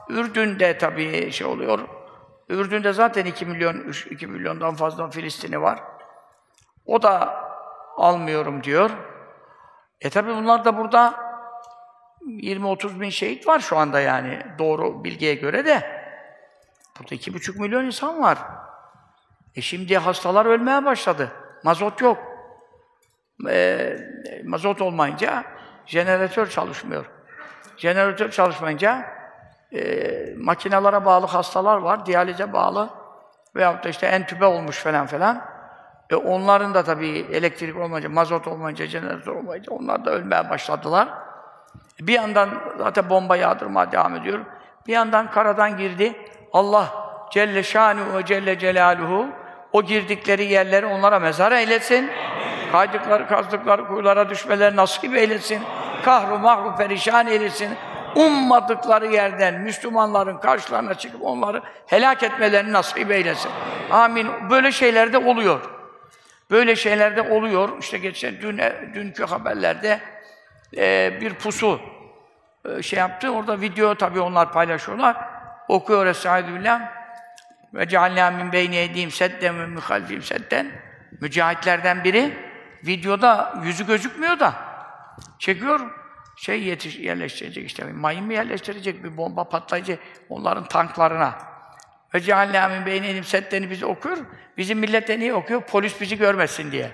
Ürdün'de 0.09 0.79
tabii 0.79 1.33
şey 1.33 1.47
oluyor. 1.47 1.89
Ürdün'de 2.49 2.93
zaten 2.93 3.25
2 3.25 3.47
milyon, 3.47 3.75
3, 3.75 4.07
2 4.07 4.27
milyondan 4.27 4.75
fazla 4.75 5.11
Filistin'i 5.11 5.63
var. 5.63 5.83
O 6.87 7.03
da 7.03 7.45
almıyorum 7.97 8.65
diyor. 8.65 8.91
E 10.01 10.11
tabi 10.11 10.35
bunlar 10.35 10.65
da 10.65 10.77
burada 10.77 11.15
20-30 12.21 13.01
bin 13.01 13.11
şehit 13.11 13.47
var 13.47 13.59
şu 13.59 13.77
anda 13.77 14.01
yani 14.01 14.43
doğru 14.59 15.05
bilgiye 15.05 15.35
göre 15.35 15.67
de. 15.67 16.05
Burada 16.99 17.15
iki 17.15 17.35
buçuk 17.35 17.57
milyon 17.57 17.85
insan 17.85 18.23
var. 18.23 18.39
E 19.57 19.61
şimdi 19.61 19.99
hastalar 19.99 20.47
ölmeye 20.47 20.85
başladı. 20.85 21.33
Mazot 21.65 22.01
yok. 22.01 22.19
E, 23.49 23.97
mazot 24.45 24.83
olmayınca 24.83 25.45
jeneratör 25.87 26.47
çalışmıyor. 26.47 27.05
Jeneratör 27.77 28.31
çalışmayınca 28.31 29.05
e, 29.73 30.35
makinalara 30.37 31.05
bağlı 31.05 31.27
hastalar 31.27 31.77
var, 31.77 32.07
diyalize 32.07 32.53
bağlı 32.53 32.91
veyahut 33.57 33.85
da 33.85 33.89
işte 33.89 34.07
entübe 34.07 34.45
olmuş 34.45 34.79
falan 34.79 35.07
falan. 35.07 35.45
E 36.11 36.15
onların 36.15 36.75
da 36.75 36.83
tabii 36.83 37.27
elektrik 37.33 37.77
olmayınca, 37.77 38.09
mazot 38.09 38.49
olmayınca, 38.49 38.87
jeneratör 38.87 39.33
olmayınca 39.33 39.73
onlar 39.73 40.05
da 40.05 40.11
ölmeye 40.11 40.51
başladılar. 40.51 41.09
Bir 42.01 42.13
yandan 42.13 42.49
zaten 42.79 43.11
bomba 43.11 43.37
yağdırmaya 43.37 43.93
devam 43.93 44.17
ediyor. 44.17 44.41
Bir 44.87 44.93
yandan 44.93 45.31
karadan 45.31 45.77
girdi. 45.77 46.17
Allah 46.53 46.89
Celle 47.31 47.63
Şanuhu 47.63 48.19
ve 48.19 48.25
Celle 48.25 48.59
Celaluhu 48.59 49.27
o 49.75 49.83
girdikleri 49.83 50.45
yerleri 50.45 50.87
onlara 50.87 51.19
mezar 51.19 51.53
eylesin. 51.53 52.11
Kaydıkları, 52.73 53.29
kazdıkları 53.29 53.87
kuyulara 53.87 54.31
düşmeleri 54.31 54.77
nasip 54.77 55.17
eylesin. 55.17 55.63
Kahru 56.05 56.39
mahru 56.39 56.77
perişan 56.77 57.27
eylesin. 57.27 57.71
Ummadıkları 58.17 59.07
yerden 59.07 59.61
Müslümanların 59.61 60.39
karşılarına 60.39 60.95
çıkıp 60.95 61.23
onları 61.23 61.63
helak 61.87 62.23
etmelerini 62.23 62.73
nasip 62.73 63.11
eylesin. 63.11 63.51
Amin. 63.91 64.29
Böyle 64.51 64.73
şeyler 64.73 65.13
de 65.13 65.19
oluyor. 65.19 65.61
Böyle 66.51 66.77
şeyler 66.77 67.17
de 67.17 67.23
oluyor. 67.23 67.69
İşte 67.81 67.99
geçen 67.99 68.41
dün 68.41 68.61
dünkü 68.95 69.25
haberlerde 69.25 70.01
e, 70.77 71.13
bir 71.21 71.35
pusu 71.35 71.81
e, 72.69 72.83
şey 72.83 72.99
yaptı. 72.99 73.31
Orada 73.31 73.61
video 73.61 73.95
tabii 73.95 74.21
onlar 74.21 74.53
paylaşıyorlar. 74.53 75.17
Okuyor 75.69 76.07
Estaizu 76.07 76.55
billah. 76.55 76.81
Ve 77.75 77.89
cealnâ 77.89 78.31
min 78.31 78.53
beyni 78.53 78.77
eydîm 78.77 79.11
sedden 79.11 79.59
ve 79.59 79.67
min 79.67 79.77
halfîm 79.77 80.23
sedden. 80.23 80.71
Mücahitlerden 81.21 82.05
biri 82.05 82.39
videoda 82.87 83.55
yüzü 83.65 83.87
gözükmüyor 83.87 84.41
da 84.41 84.55
çekiyor 85.39 85.81
şey 86.37 86.63
yetiş, 86.63 86.99
yerleştirecek 86.99 87.67
işte, 87.67 87.85
mayın 87.85 88.25
mı 88.25 88.33
yerleştirecek, 88.33 89.05
bir 89.05 89.17
bomba 89.17 89.49
patlayıcı 89.49 89.99
onların 90.29 90.65
tanklarına. 90.65 91.39
Ve 92.15 92.21
ceallâ 92.21 92.69
min 92.69 92.87
beynenim 92.87 93.25
setteni 93.25 93.71
bizi 93.71 93.87
okuyor. 93.87 94.17
Bizim 94.57 94.79
millete 94.79 95.19
niye 95.19 95.35
okuyor? 95.35 95.63
Polis 95.63 96.01
bizi 96.01 96.19
görmesin 96.19 96.73
diye. 96.73 96.91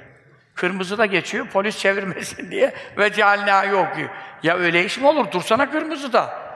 Kırmızı 0.54 0.99
da 0.99 1.06
geçiyor, 1.06 1.46
polis 1.46 1.78
çevirmesin 1.78 2.50
diye. 2.50 2.75
Ve 2.99 3.12
ceallâ'yı 3.12 3.76
okuyor. 3.76 4.08
Ya 4.42 4.56
öyle 4.56 4.84
iş 4.84 4.99
mi 4.99 5.06
olur? 5.06 5.32
Dursana 5.32 5.70
kırmızı 5.70 6.12
da. 6.12 6.50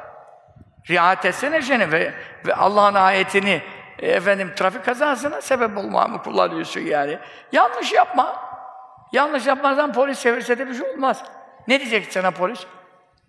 Riayet 0.91 1.25
etsene 1.25 1.63
seni 1.63 1.93
ve, 1.93 2.15
ve 2.47 2.55
Allah'ın 2.55 2.95
ayetini 2.95 3.63
e, 3.99 4.07
efendim 4.09 4.53
trafik 4.57 4.85
kazasına 4.85 5.41
sebep 5.41 5.79
olma 5.79 6.07
mı 6.07 6.23
kullanıyorsun 6.23 6.81
yani? 6.81 7.19
Yanlış 7.53 7.93
yapma. 7.93 8.37
Yanlış 9.13 9.47
yapmazsan 9.47 9.93
polis 9.93 10.21
çevirse 10.21 10.59
de 10.59 10.69
bir 10.69 10.75
şey 10.75 10.91
olmaz. 10.91 11.25
Ne 11.69 11.81
diyecek 11.81 12.13
sana 12.13 12.31
polis? 12.31 12.67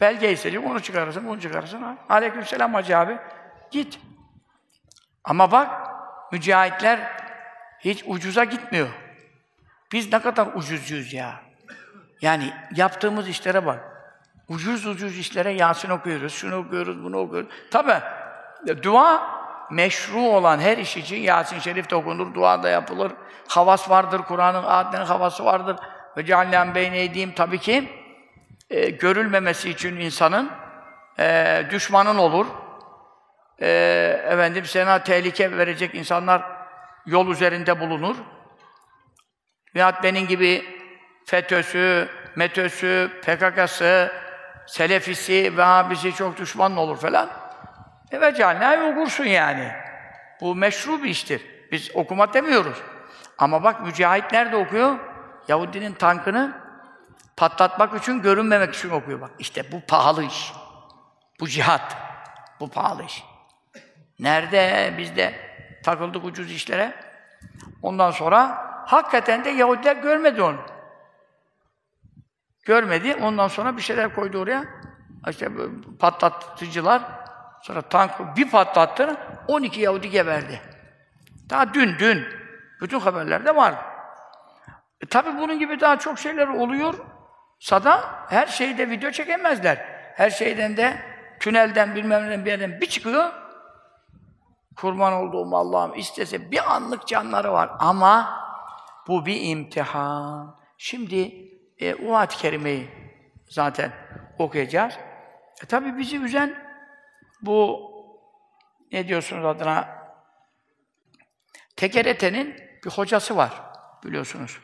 Belge 0.01 0.31
isteyecek, 0.31 0.65
onu 0.65 0.79
çıkarırsın, 0.81 1.27
bunu 1.27 1.41
çıkarırsın. 1.41 1.81
Ha. 1.81 1.95
Aleykümselam 2.09 2.73
hacı 2.73 2.97
abi. 2.97 3.17
Git. 3.71 3.99
Ama 5.23 5.51
bak, 5.51 5.69
mücahitler 6.31 6.99
hiç 7.79 8.03
ucuza 8.07 8.43
gitmiyor. 8.43 8.87
Biz 9.91 10.13
ne 10.13 10.21
kadar 10.21 10.47
ucuzcuyuz 10.47 11.13
ya. 11.13 11.41
Yani 12.21 12.53
yaptığımız 12.75 13.27
işlere 13.27 13.65
bak. 13.65 13.79
Ucuz 14.47 14.85
ucuz 14.85 15.17
işlere 15.17 15.51
Yasin 15.51 15.89
okuyoruz, 15.89 16.33
şunu 16.33 16.55
okuyoruz, 16.55 17.03
bunu 17.03 17.17
okuyoruz. 17.17 17.49
Tabi 17.71 17.93
dua 18.83 19.35
meşru 19.71 20.19
olan 20.19 20.59
her 20.59 20.77
iş 20.77 20.97
için 20.97 21.17
Yasin 21.17 21.59
Şerif 21.59 21.89
de 21.89 22.35
dua 22.35 22.63
da 22.63 22.69
yapılır. 22.69 23.11
Havas 23.47 23.89
vardır, 23.89 24.21
Kur'an'ın 24.21 24.63
ayetlerinin 24.63 25.07
havası 25.07 25.45
vardır. 25.45 25.77
Ve 26.17 26.25
ceallen 26.25 26.75
beyneydiğim 26.75 27.31
tabii 27.31 27.59
ki 27.59 27.89
e, 28.69 28.89
görülmemesi 28.89 29.69
için 29.69 29.95
insanın 29.95 30.51
e, 31.19 31.61
düşmanın 31.71 32.17
olur. 32.17 32.45
E, 33.61 33.67
efendim 34.25 34.65
sana 34.65 35.03
tehlike 35.03 35.57
verecek 35.57 35.95
insanlar 35.95 36.43
yol 37.05 37.27
üzerinde 37.27 37.79
bulunur. 37.79 38.15
Veyahut 39.75 40.03
benim 40.03 40.27
gibi 40.27 40.65
FETÖ'sü, 41.25 42.09
METÖ'sü, 42.35 43.11
PKK'sı, 43.21 44.11
Selefisi, 44.67 45.57
Vehhabisi 45.57 46.13
çok 46.13 46.37
düşman 46.37 46.77
olur 46.77 46.97
falan. 46.97 47.29
Ve 48.21 48.33
cehenneme 48.33 48.83
okursun 48.83 49.25
yani. 49.25 49.71
Bu 50.41 50.55
meşru 50.55 51.03
bir 51.03 51.09
iştir. 51.09 51.41
Biz 51.71 51.95
okuma 51.95 52.33
demiyoruz. 52.33 52.77
Ama 53.37 53.63
bak 53.63 53.85
mücahit 53.85 54.31
nerede 54.31 54.55
okuyor? 54.55 54.95
Yahudinin 55.47 55.93
tankını 55.93 56.61
patlatmak 57.37 58.01
için, 58.01 58.21
görünmemek 58.21 58.75
için 58.75 58.89
okuyor 58.89 59.21
bak. 59.21 59.31
İşte 59.39 59.71
bu 59.71 59.81
pahalı 59.87 60.23
iş. 60.23 60.53
Bu 61.39 61.47
cihat. 61.47 61.97
Bu 62.59 62.69
pahalı 62.69 63.03
iş. 63.03 63.23
Nerede? 64.19 64.93
Biz 64.97 65.15
de 65.15 65.33
takıldık 65.83 66.25
ucuz 66.25 66.51
işlere. 66.51 66.93
Ondan 67.81 68.11
sonra 68.11 68.65
hakikaten 68.85 69.45
de 69.45 69.49
Yahudiler 69.49 69.95
görmedi 69.95 70.41
onu. 70.41 70.59
Görmedi. 72.65 73.15
Ondan 73.21 73.47
sonra 73.47 73.77
bir 73.77 73.81
şeyler 73.81 74.15
koydu 74.15 74.39
oraya. 74.39 74.65
İşte 75.29 75.49
patlatıcılar 75.99 77.01
sonra 77.65 77.81
tank 77.81 78.11
bir 78.37 78.49
patlattı. 78.49 79.17
12 79.47 79.81
Yahudi 79.81 80.09
geberdi. 80.09 80.61
Daha 81.49 81.73
dün 81.73 81.99
dün 81.99 82.25
bütün 82.81 82.99
haberlerde 82.99 83.55
var. 83.55 83.75
E, 85.01 85.05
tabi 85.05 85.37
bunun 85.39 85.59
gibi 85.59 85.79
daha 85.79 85.99
çok 85.99 86.19
şeyler 86.19 86.47
oluyor. 86.47 86.93
Sada 87.59 88.03
her 88.29 88.47
şeyde 88.47 88.89
video 88.89 89.11
çekemezler. 89.11 89.77
Her 90.15 90.29
şeyden 90.29 90.77
de 90.77 90.97
tünelden 91.39 91.95
bilmem 91.95 92.29
ne 92.29 92.45
bir 92.45 92.51
yerden 92.51 92.81
bir 92.81 92.85
çıkıyor. 92.85 93.31
Kurban 94.77 95.13
olduğum 95.13 95.55
Allah'ım 95.55 95.95
istese 95.95 96.51
bir 96.51 96.73
anlık 96.73 97.07
canları 97.07 97.53
var 97.53 97.69
ama 97.79 98.39
bu 99.07 99.25
bir 99.25 99.41
imtihan. 99.41 100.59
Şimdi 100.77 101.33
e, 101.79 101.95
o 101.95 102.15
ayet-i 102.15 102.37
kerimeyi 102.37 102.89
zaten 103.49 103.91
okuyacağız. 104.39 104.93
E, 105.63 105.65
tabi 105.65 105.97
bizi 105.97 106.17
üzen 106.17 106.64
bu 107.45 107.91
ne 108.91 109.07
diyorsunuz 109.07 109.45
adına 109.45 109.95
Tekerete'nin 111.75 112.55
bir 112.85 112.89
hocası 112.89 113.37
var 113.37 113.61
biliyorsunuz. 114.03 114.59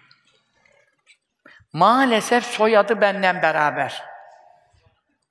Maalesef 1.73 2.43
soyadı 2.45 3.01
benden 3.01 3.41
beraber. 3.41 4.03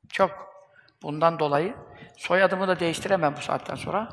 Çok. 0.09 0.51
Bundan 1.03 1.39
dolayı 1.39 1.77
soyadımı 2.17 2.69
da 2.69 2.81
değiştiremem 2.81 3.37
bu 3.37 3.41
saatten 3.41 3.75
sonra. 3.75 4.09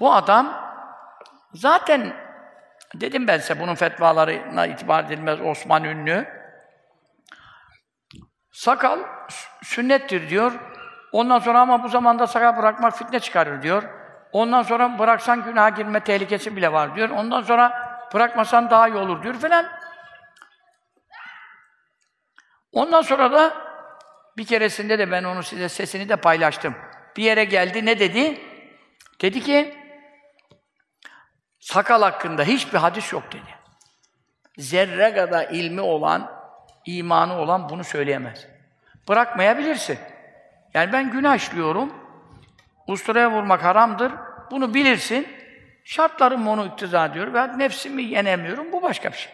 Bu 0.00 0.12
adam 0.12 0.74
zaten 1.54 2.16
dedim 2.94 3.26
ben 3.28 3.38
size 3.38 3.60
bunun 3.60 3.74
fetvalarına 3.74 4.66
itibar 4.66 5.04
edilmez 5.04 5.40
Osman 5.40 5.84
ünlü. 5.84 6.37
Sakal 8.52 8.98
sünnettir 9.62 10.30
diyor. 10.30 10.52
Ondan 11.12 11.38
sonra 11.38 11.60
ama 11.60 11.82
bu 11.82 11.88
zamanda 11.88 12.26
sakal 12.26 12.56
bırakmak 12.56 12.98
fitne 12.98 13.20
çıkarır 13.20 13.62
diyor. 13.62 13.82
Ondan 14.32 14.62
sonra 14.62 14.98
bıraksan 14.98 15.44
günaha 15.44 15.76
girme 15.76 16.00
tehlikesi 16.00 16.56
bile 16.56 16.72
var 16.72 16.96
diyor. 16.96 17.08
Ondan 17.08 17.42
sonra 17.42 17.88
bırakmasan 18.14 18.70
daha 18.70 18.88
iyi 18.88 18.96
olur 18.96 19.22
diyor 19.22 19.34
falan. 19.34 19.66
Ondan 22.72 23.02
sonra 23.02 23.32
da 23.32 23.56
bir 24.36 24.46
keresinde 24.46 24.98
de 24.98 25.10
ben 25.10 25.24
onu 25.24 25.42
size 25.42 25.68
sesini 25.68 26.08
de 26.08 26.16
paylaştım. 26.16 26.74
Bir 27.16 27.22
yere 27.22 27.44
geldi 27.44 27.86
ne 27.86 27.98
dedi? 27.98 28.40
Dedi 29.20 29.40
ki 29.40 29.74
sakal 31.60 32.02
hakkında 32.02 32.42
hiçbir 32.42 32.78
hadis 32.78 33.12
yok 33.12 33.32
dedi. 33.32 33.58
Zerre 34.58 35.14
kadar 35.14 35.48
ilmi 35.50 35.80
olan, 35.80 36.37
imanı 36.96 37.38
olan 37.38 37.68
bunu 37.68 37.84
söyleyemez. 37.84 38.46
Bırakmayabilirsin. 39.08 39.98
Yani 40.74 40.92
ben 40.92 41.10
günah 41.10 41.36
işliyorum. 41.36 41.92
Usturaya 42.86 43.30
vurmak 43.30 43.64
haramdır. 43.64 44.12
Bunu 44.50 44.74
bilirsin. 44.74 45.28
Şartlarım 45.84 46.48
onu 46.48 46.66
iktiza 46.66 47.14
diyor 47.14 47.34
ve 47.34 47.58
nefsimi 47.58 48.02
yenemiyorum. 48.02 48.72
Bu 48.72 48.82
başka 48.82 49.12
bir 49.12 49.16
şey. 49.16 49.32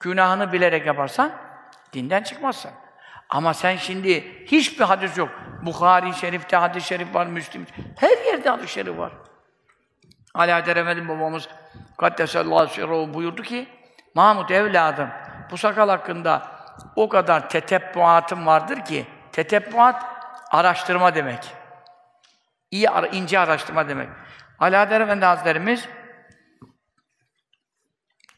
Günahını 0.00 0.52
bilerek 0.52 0.86
yaparsan 0.86 1.32
dinden 1.92 2.22
çıkmazsan. 2.22 2.72
Ama 3.28 3.54
sen 3.54 3.76
şimdi 3.76 4.44
hiçbir 4.46 4.84
hadis 4.84 5.18
yok. 5.18 5.28
Bukhari 5.62 6.14
Şerif'te 6.14 6.56
hadis-i 6.56 6.86
şerif 6.86 7.14
var, 7.14 7.26
Müslim. 7.26 7.66
Her 7.96 8.26
yerde 8.26 8.50
hadis-i 8.50 8.72
şerif 8.72 8.98
var. 8.98 9.12
Ali 10.34 10.50
Efendi 10.50 11.08
babamız 11.08 11.48
Kaddesallahu 11.96 12.66
sirruhu 12.66 13.14
buyurdu 13.14 13.42
ki 13.42 13.68
Mahmud 14.14 14.48
evladım 14.48 15.08
bu 15.50 15.56
sakal 15.58 15.88
hakkında 15.88 16.42
o 16.96 17.08
kadar 17.08 17.48
tetebbuatım 17.48 18.46
vardır 18.46 18.84
ki 18.84 19.06
tetebbuat 19.32 20.04
araştırma 20.50 21.14
demek. 21.14 21.54
İyi, 22.70 22.88
ince 23.12 23.38
araştırma 23.38 23.88
demek. 23.88 24.08
Alaeddin 24.58 25.00
Efendi 25.00 25.24
Hazretlerimiz 25.24 25.88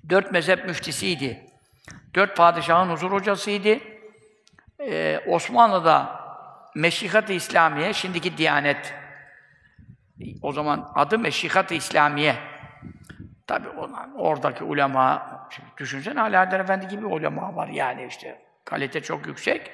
dört 0.09 0.33
mezhep 0.33 0.67
müftisiydi. 0.67 1.47
Dört 2.15 2.37
padişahın 2.37 2.91
huzur 2.91 3.13
hocasıydı. 3.13 3.79
Ee, 4.81 5.21
Osmanlı'da 5.27 6.21
Meşihat-ı 6.75 7.33
İslamiye, 7.33 7.93
şimdiki 7.93 8.37
Diyanet. 8.37 8.95
O 10.43 10.53
zaman 10.53 10.93
adı 10.95 11.19
Meşihat-ı 11.19 11.75
İslamiye. 11.75 12.37
Tabi 13.47 13.69
oradaki 14.17 14.65
ulema, 14.65 15.30
düşünsene 15.79 16.21
Alaeddin 16.21 16.59
Efendi 16.59 16.89
gibi 16.89 17.07
ulema 17.07 17.57
var 17.57 17.69
yani 17.69 18.07
işte. 18.09 18.39
Kalite 18.65 19.01
çok 19.01 19.27
yüksek. 19.27 19.71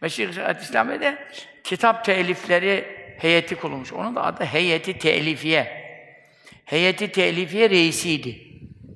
Meşihat-ı 0.00 0.62
İslamiye'de 0.62 1.18
kitap 1.64 2.04
telifleri 2.04 2.84
heyeti 3.18 3.56
kurulmuş. 3.56 3.92
Onun 3.92 4.16
da 4.16 4.24
adı 4.24 4.44
Heyeti 4.44 4.98
Telifiye. 4.98 5.86
Heyeti 6.64 7.12
Telifiye 7.12 7.70
reisiydi. 7.70 8.46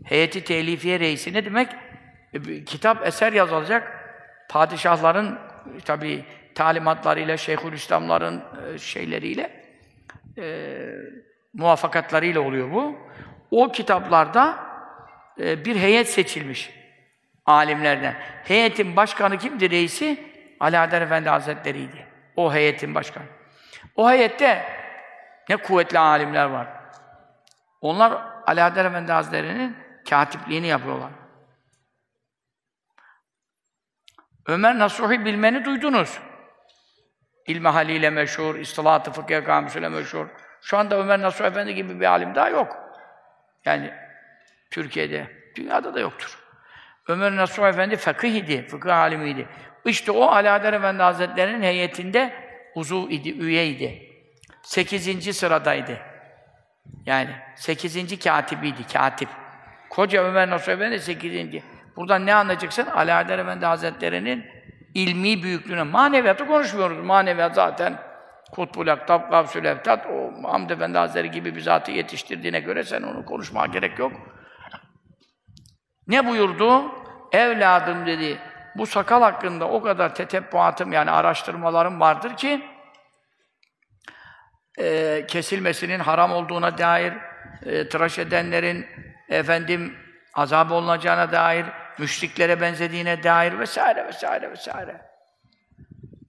Heyeti 0.04 0.44
Telifiye 0.44 1.00
reisi 1.00 1.32
ne 1.32 1.44
demek? 1.44 1.68
E, 2.34 2.64
kitap, 2.64 3.06
eser 3.06 3.32
yazılacak. 3.32 3.96
Padişahların 4.48 5.38
tabi 5.84 6.24
talimatlarıyla, 6.54 7.36
Şeyhülislamların 7.36 8.42
e, 8.74 8.78
şeyleriyle 8.78 9.64
e, 10.38 10.76
muvaffakatlarıyla 11.54 12.40
oluyor 12.40 12.72
bu. 12.72 12.96
O 13.50 13.72
kitaplarda 13.72 14.69
bir 15.40 15.76
heyet 15.76 16.08
seçilmiş 16.08 16.70
alimlerden. 17.46 18.14
Heyetin 18.44 18.96
başkanı 18.96 19.38
kimdi 19.38 19.70
reisi? 19.70 20.30
Alaeddin 20.60 21.00
Efendi 21.00 21.28
Hazretleri'ydi. 21.28 22.06
O 22.36 22.54
heyetin 22.54 22.94
başkanı. 22.94 23.24
O 23.96 24.10
heyette 24.10 24.64
ne 25.48 25.56
kuvvetli 25.56 25.98
alimler 25.98 26.44
var. 26.44 26.68
Onlar 27.80 28.12
Alaeddin 28.46 28.84
Efendi 28.84 29.12
Hazretleri'nin 29.12 29.76
katipliğini 30.10 30.66
yapıyorlar. 30.66 31.10
Ömer 34.46 34.78
Nasuhi 34.78 35.24
bilmeni 35.24 35.64
duydunuz. 35.64 36.18
İlmi 37.46 37.68
haliyle 37.68 38.10
meşhur, 38.10 38.56
istilatı 38.56 39.12
fıkıh 39.12 39.44
kamusuyla 39.44 39.90
meşhur. 39.90 40.26
Şu 40.62 40.78
anda 40.78 40.98
Ömer 40.98 41.22
Nasuhi 41.22 41.46
Efendi 41.48 41.74
gibi 41.74 42.00
bir 42.00 42.04
alim 42.06 42.34
daha 42.34 42.48
yok. 42.48 42.76
Yani 43.64 43.94
Türkiye'de, 44.70 45.26
dünyada 45.56 45.94
da 45.94 46.00
yoktur. 46.00 46.38
Ömer 47.08 47.36
Nasuhi 47.36 47.66
Efendi 47.66 47.96
fakih 47.96 48.34
idi, 48.34 48.66
fıkıh 48.66 48.96
alimiydi. 48.96 49.48
İşte 49.84 50.12
o 50.12 50.22
Alaeddin 50.22 50.72
Efendi 50.72 51.02
Hazretleri'nin 51.02 51.62
heyetinde 51.62 52.34
uzu 52.74 53.08
idi, 53.10 53.30
üyeydi. 53.30 54.10
Sekizinci 54.62 55.32
sıradaydı. 55.32 55.98
Yani 57.06 57.30
sekizinci 57.56 58.18
katibiydi, 58.18 58.86
katip. 58.92 59.28
Koca 59.90 60.22
Ömer 60.24 60.50
Nasuh 60.50 60.72
Efendi 60.72 61.00
sekizinci. 61.00 61.62
Buradan 61.96 62.26
ne 62.26 62.34
anlayacaksın? 62.34 62.86
Alaeddin 62.86 63.38
Efendi 63.38 63.66
Hazretleri'nin 63.66 64.44
ilmi 64.94 65.42
büyüklüğüne, 65.42 65.82
maneviyatı 65.82 66.46
konuşmuyoruz. 66.46 66.98
Maneviyat 66.98 67.54
zaten 67.54 67.98
Kutbul 68.52 68.88
Aktab, 68.88 69.30
Gavsül 69.30 69.64
Eftat, 69.64 70.06
o 70.06 70.32
Hamd 70.52 70.70
Efendi 70.70 70.98
Hazretleri 70.98 71.30
gibi 71.30 71.54
bir 71.54 71.60
zatı 71.60 71.92
yetiştirdiğine 71.92 72.60
göre 72.60 72.84
sen 72.84 73.02
onu 73.02 73.24
konuşmaya 73.24 73.66
gerek 73.66 73.98
yok. 73.98 74.12
Ne 76.10 76.26
buyurdu? 76.26 76.92
Evladım 77.32 78.06
dedi, 78.06 78.38
bu 78.76 78.86
sakal 78.86 79.22
hakkında 79.22 79.68
o 79.68 79.82
kadar 79.82 80.14
tetebbuatım 80.14 80.92
yani 80.92 81.10
araştırmalarım 81.10 82.00
vardır 82.00 82.36
ki 82.36 82.64
e, 84.78 85.24
kesilmesinin 85.28 85.98
haram 85.98 86.32
olduğuna 86.32 86.78
dair, 86.78 87.12
e, 87.66 87.88
tıraş 87.88 88.18
edenlerin 88.18 88.86
efendim 89.28 89.96
azap 90.34 90.72
olunacağına 90.72 91.32
dair, 91.32 91.66
müşriklere 91.98 92.60
benzediğine 92.60 93.22
dair 93.22 93.58
vesaire 93.58 94.06
vesaire 94.06 94.50
vesaire. 94.50 95.00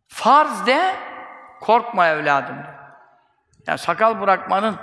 Farz 0.08 0.68
de 0.68 0.96
korkma 1.62 2.08
evladım. 2.08 2.58
Yani 3.68 3.78
sakal 3.78 4.22
bırakmanın 4.22 4.78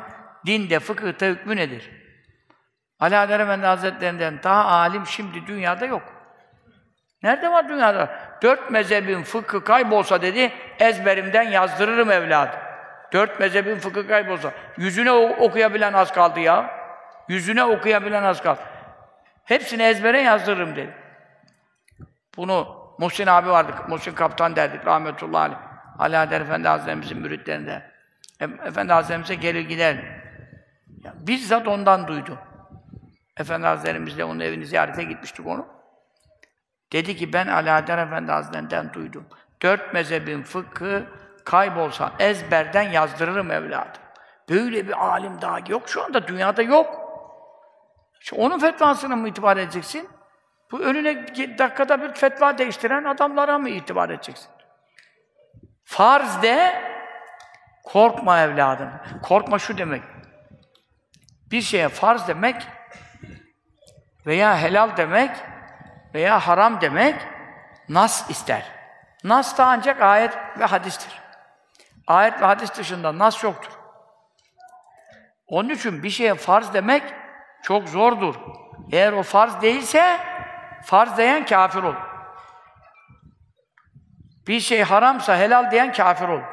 dinde, 0.47 0.81
fıkıhta 0.81 1.27
hükmü 1.27 1.57
nedir? 1.57 1.98
Ali 3.01 3.17
Adem 3.17 3.41
Efendi 3.41 3.67
Hazretlerinden 3.67 4.43
daha 4.43 4.65
alim 4.65 5.07
şimdi 5.07 5.47
dünyada 5.47 5.87
yok. 5.87 6.03
Nerede 7.23 7.53
var 7.53 7.69
dünyada? 7.69 8.11
Dört 8.43 8.71
mezhebin 8.71 9.23
fıkhı 9.23 9.65
kaybolsa 9.65 10.23
dedi, 10.23 10.53
ezberimden 10.79 11.43
yazdırırım 11.43 12.11
evladım. 12.11 12.61
Dört 13.13 13.41
mezhebin 13.41 13.79
fıkhı 13.79 14.09
kaybolsa. 14.09 14.53
Yüzüne 14.77 15.13
okuyabilen 15.13 15.93
az 15.93 16.13
kaldı 16.13 16.41
ya. 16.41 16.71
Yüzüne 17.29 17.65
okuyabilen 17.65 18.23
az 18.23 18.43
kaldı. 18.43 18.61
Hepsini 19.45 19.83
ezbere 19.83 20.23
yazdırırım 20.23 20.77
dedi. 20.77 20.95
Bunu 22.37 22.79
Muhsin 22.99 23.27
abi 23.27 23.49
vardı, 23.49 23.73
Muhsin 23.89 24.15
Kaptan 24.15 24.57
derdik 24.57 24.87
rahmetullahi 24.87 25.43
aleyh. 25.43 25.59
Ali 25.99 26.19
Adem 26.19 26.43
Efendi 26.43 26.69
Hazretlerimizin 26.69 27.19
müritlerinde. 27.19 27.83
Efendi 28.41 28.93
Hazretlerimize 28.93 29.35
gelir 29.35 29.61
gider. 29.61 29.97
Ya, 31.05 31.15
bizzat 31.17 31.69
ondan 31.69 32.09
duydum. 32.09 32.39
Efendi 33.39 33.67
Hazretlerimizle 33.67 34.25
onun 34.25 34.41
evini 34.41 34.67
ziyarete 34.67 35.05
gitmiştik 35.05 35.47
onu. 35.47 35.67
Dedi 36.93 37.17
ki 37.17 37.33
ben 37.33 37.47
Alaeddin 37.47 37.99
Efendi 37.99 38.33
Hazretlerinden 38.33 38.93
duydum. 38.93 39.27
Dört 39.63 39.95
mezhebin 39.95 40.43
fıkhı 40.43 41.07
kaybolsa 41.45 42.13
ezberden 42.19 42.83
yazdırırım 42.83 43.51
evladım. 43.51 44.03
Böyle 44.51 44.89
bir 44.89 45.07
alim 45.07 45.41
daha 45.41 45.59
yok 45.69 45.89
şu 45.89 46.05
anda 46.05 46.29
dünyada 46.29 46.63
yok. 46.63 47.09
İşte 48.21 48.37
onun 48.37 48.59
fetvasına 48.59 49.17
mı 49.17 49.29
itibar 49.29 49.57
edeceksin? 49.57 50.09
Bu 50.71 50.81
önüne 50.81 51.27
dakikada 51.59 52.03
bir 52.03 52.13
fetva 52.13 52.59
değiştiren 52.59 53.05
adamlara 53.05 53.59
mı 53.59 53.69
itibar 53.69 54.11
edeceksin? 54.11 54.51
Farz 55.85 56.43
de 56.43 56.83
korkma 57.85 58.41
evladım. 58.41 58.91
Korkma 59.23 59.59
şu 59.59 59.79
demek. 59.79 60.03
Bir 61.51 61.63
şeye 61.63 61.89
farz 61.89 62.29
demek 62.29 62.67
veya 64.29 64.59
helal 64.59 64.97
demek 64.97 65.31
veya 66.15 66.39
haram 66.39 66.81
demek 66.81 67.27
nas 67.89 68.31
ister. 68.31 68.73
Nas 69.25 69.59
da 69.59 69.67
ancak 69.67 70.03
ayet 70.03 70.39
ve 70.59 70.65
hadistir. 70.65 71.21
Ayet 72.07 72.41
ve 72.41 72.47
hadis 72.47 72.75
dışında 72.75 73.19
nas 73.19 73.45
yoktur. 73.45 73.73
Onun 75.47 75.69
için 75.69 76.03
bir 76.03 76.11
şeye 76.11 76.35
farz 76.35 76.75
demek 76.75 77.03
çok 77.63 77.89
zordur. 77.89 78.35
Eğer 78.93 79.13
o 79.13 79.23
farz 79.23 79.63
değilse 79.63 80.21
farz 80.85 81.17
diyen 81.17 81.47
kafir 81.47 81.83
olur. 81.83 81.97
Bir 84.47 84.61
şey 84.61 84.83
haramsa 84.83 85.37
helal 85.37 85.71
diyen 85.71 85.93
kafir 85.93 86.29
olur. 86.29 86.45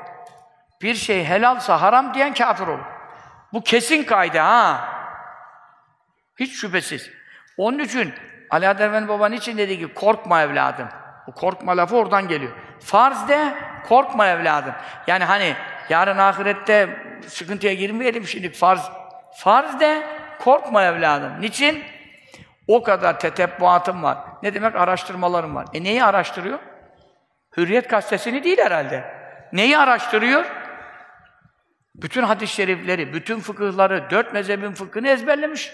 Bir 0.81 0.95
şey 0.95 1.25
helalsa 1.25 1.81
haram 1.81 2.13
diyen 2.13 2.33
kafir 2.33 2.67
olur. 2.67 2.85
Bu 3.53 3.63
kesin 3.63 4.03
kaydı 4.03 4.39
ha. 4.39 4.89
Hiç 6.39 6.59
şüphesiz. 6.59 7.24
Onun 7.57 7.79
için 7.79 8.13
Ali 8.49 8.65
Efendi 8.65 9.07
Baba 9.07 9.29
için 9.29 9.57
dedi 9.57 9.79
ki 9.79 9.93
korkma 9.93 10.41
evladım. 10.41 10.87
Bu 11.27 11.31
korkma 11.31 11.77
lafı 11.77 11.95
oradan 11.95 12.27
geliyor. 12.27 12.51
Farz 12.79 13.29
de 13.29 13.53
korkma 13.87 14.27
evladım. 14.27 14.73
Yani 15.07 15.23
hani 15.23 15.55
yarın 15.89 16.17
ahirette 16.17 16.89
sıkıntıya 17.27 17.73
girmeyelim 17.73 18.27
şimdi 18.27 18.51
farz. 18.51 18.91
Farz 19.37 19.79
de 19.79 20.03
korkma 20.39 20.83
evladım. 20.83 21.41
Niçin? 21.41 21.83
O 22.67 22.83
kadar 22.83 23.19
tetebbuatım 23.19 24.03
var. 24.03 24.17
Ne 24.43 24.53
demek 24.53 24.75
araştırmalarım 24.75 25.55
var. 25.55 25.65
E 25.73 25.83
neyi 25.83 26.03
araştırıyor? 26.03 26.59
Hürriyet 27.57 27.89
gazetesini 27.89 28.43
değil 28.43 28.57
herhalde. 28.57 29.03
Neyi 29.53 29.77
araştırıyor? 29.77 30.45
Bütün 31.95 32.23
hadis-i 32.23 32.53
şerifleri, 32.53 33.13
bütün 33.13 33.39
fıkıhları, 33.39 34.09
dört 34.09 34.33
mezhebin 34.33 34.71
fıkhını 34.71 35.07
ezberlemiş. 35.07 35.73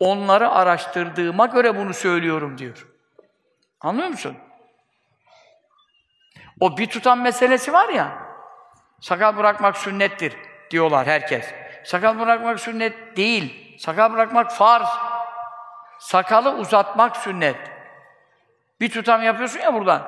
Onları 0.00 0.50
araştırdığıma 0.50 1.46
göre 1.46 1.76
bunu 1.76 1.94
söylüyorum 1.94 2.58
diyor. 2.58 2.86
Anlıyor 3.80 4.08
musun? 4.08 4.36
O 6.60 6.76
bir 6.76 6.86
tutan 6.86 7.18
meselesi 7.18 7.72
var 7.72 7.88
ya, 7.88 8.18
sakal 9.00 9.36
bırakmak 9.36 9.76
sünnettir 9.76 10.36
diyorlar 10.70 11.06
herkes. 11.06 11.54
Sakal 11.84 12.18
bırakmak 12.18 12.60
sünnet 12.60 13.16
değil, 13.16 13.76
sakal 13.78 14.12
bırakmak 14.12 14.52
farz. 14.52 14.88
Sakalı 15.98 16.54
uzatmak 16.54 17.16
sünnet. 17.16 17.56
Bir 18.80 18.90
tutam 18.90 19.22
yapıyorsun 19.22 19.60
ya 19.60 19.74
buradan. 19.74 20.02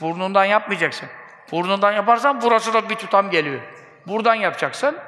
Burnundan 0.00 0.44
yapmayacaksın. 0.44 1.08
Burnundan 1.52 1.92
yaparsan 1.92 2.40
burası 2.42 2.74
da 2.74 2.88
bir 2.88 2.94
tutam 2.94 3.30
geliyor. 3.30 3.60
Buradan 4.06 4.34
yapacaksın, 4.34 4.98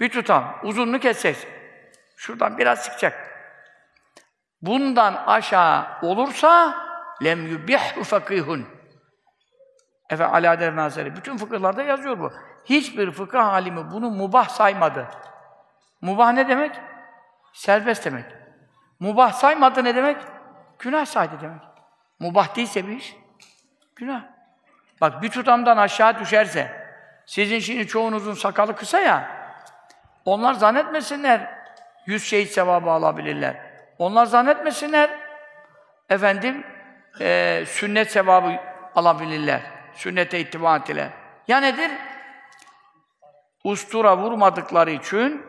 bir 0.00 0.08
tutam. 0.08 0.58
Uzunluğu 0.62 0.98
keseceksin. 0.98 1.55
Şuradan 2.16 2.58
biraz 2.58 2.78
sıkacak. 2.78 3.26
Bundan 4.62 5.14
aşağı 5.26 5.86
olursa 6.02 6.74
lem 7.24 7.46
yubihhu 7.46 8.04
fakihun. 8.04 8.66
Ali 10.20 10.50
Adem 10.50 10.78
Hazretleri 10.78 11.16
bütün 11.16 11.36
fıkıhlarda 11.36 11.82
yazıyor 11.82 12.18
bu. 12.18 12.32
Hiçbir 12.64 13.10
fıkıh 13.10 13.46
alimi 13.46 13.90
bunu 13.90 14.10
mubah 14.10 14.48
saymadı. 14.48 15.06
Mubah 16.00 16.32
ne 16.32 16.48
demek? 16.48 16.80
Serbest 17.52 18.04
demek. 18.04 18.24
Mubah 19.00 19.32
saymadı 19.32 19.84
ne 19.84 19.94
demek? 19.94 20.16
Günah 20.78 21.06
saydı 21.06 21.34
demek. 21.40 21.60
Mubah 22.18 22.56
değilse 22.56 22.86
bir 22.86 22.96
iş, 22.96 23.16
günah. 23.96 24.22
Bak 25.00 25.22
bir 25.22 25.30
tutamdan 25.30 25.76
aşağı 25.76 26.18
düşerse, 26.18 26.86
sizin 27.26 27.58
şimdi 27.58 27.86
çoğunuzun 27.86 28.34
sakalı 28.34 28.76
kısa 28.76 29.00
ya, 29.00 29.30
onlar 30.24 30.54
zannetmesinler 30.54 31.55
yüz 32.06 32.24
şehit 32.24 32.50
sevabı 32.50 32.90
alabilirler. 32.90 33.56
Onlar 33.98 34.26
zannetmesinler 34.26 35.10
efendim 36.10 36.64
e, 37.20 37.64
sünnet 37.66 38.10
sevabı 38.10 38.60
alabilirler. 38.94 39.60
Sünnete 39.94 40.40
ittiba 40.40 40.76
ettiler. 40.76 41.08
Ya 41.48 41.60
nedir? 41.60 41.90
Ustura 43.64 44.16
vurmadıkları 44.16 44.90
için 44.90 45.46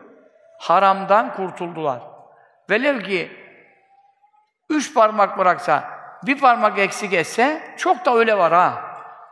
haramdan 0.58 1.34
kurtuldular. 1.34 2.02
Velev 2.70 3.00
ki 3.00 3.32
üç 4.70 4.94
parmak 4.94 5.38
bıraksa, 5.38 5.84
bir 6.22 6.40
parmak 6.40 6.78
eksik 6.78 7.12
etse, 7.12 7.74
çok 7.76 8.04
da 8.04 8.14
öyle 8.14 8.38
var 8.38 8.52
ha. 8.52 8.84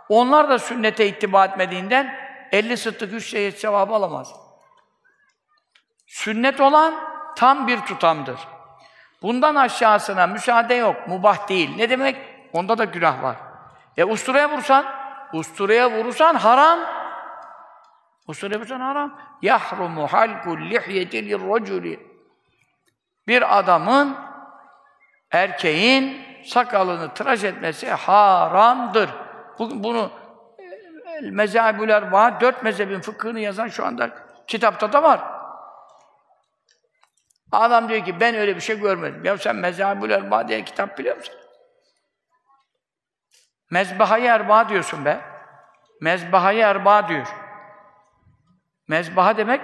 Onlar 0.09 0.49
da 0.49 0.59
sünnete 0.59 1.07
ittiba 1.07 1.45
etmediğinden 1.45 2.15
50 2.53 2.77
sıddık 2.77 3.13
üç 3.13 3.31
şehit 3.31 3.59
sevabı 3.59 3.95
alamaz. 3.95 4.33
Sünnet 6.07 6.61
olan 6.61 7.16
tam 7.37 7.67
bir 7.67 7.81
tutamdır. 7.81 8.41
Bundan 9.23 9.55
aşağısına 9.55 10.27
müsaade 10.27 10.75
yok, 10.75 11.09
mubah 11.09 11.49
değil. 11.49 11.77
Ne 11.77 11.91
demek? 11.91 12.17
Onda 12.53 12.79
da 12.79 12.85
günah 12.85 13.23
var. 13.23 13.37
E 13.97 14.05
usturaya 14.05 14.51
vursan, 14.51 14.85
usturaya 15.33 15.91
vurursan 15.91 16.35
haram. 16.35 16.79
Usturaya 18.29 18.61
vursan 18.61 18.81
haram. 18.81 19.19
Yahrumu 19.43 20.07
halkul 20.07 20.61
lihyeti 20.61 21.29
lirraculi. 21.29 22.07
Bir 23.29 23.59
adamın, 23.59 24.17
erkeğin 25.31 26.27
sakalını 26.45 27.15
tıraş 27.15 27.45
etmesi 27.45 27.91
haramdır. 27.91 29.11
Bu, 29.59 29.85
bunu 29.85 30.11
Mezahibül 31.23 31.89
Erba, 31.89 32.41
dört 32.41 32.63
mezhebin 32.63 33.01
fıkhını 33.01 33.41
yazan 33.41 33.69
şu 33.69 33.87
anda 33.87 34.11
kitapta 34.47 34.93
da 34.93 35.03
var. 35.03 35.36
Adam 37.53 37.89
diyor 37.89 38.05
ki 38.05 38.21
ben 38.21 38.35
öyle 38.35 38.57
bir 38.57 38.61
şey 38.61 38.81
görmedim. 38.81 39.25
Ya 39.25 39.39
sen 39.39 39.57
Mezahibül 39.57 40.11
Erba 40.11 40.49
diye 40.49 40.65
kitap 40.65 40.99
biliyor 40.99 41.17
musun? 41.17 41.35
Mezbahayı 43.71 44.25
erba 44.25 44.69
diyorsun 44.69 45.05
be. 45.05 45.21
Mezbahayı 46.01 46.61
erba 46.61 47.09
diyor. 47.09 47.27
Mezbaha 48.89 49.37
demek 49.37 49.61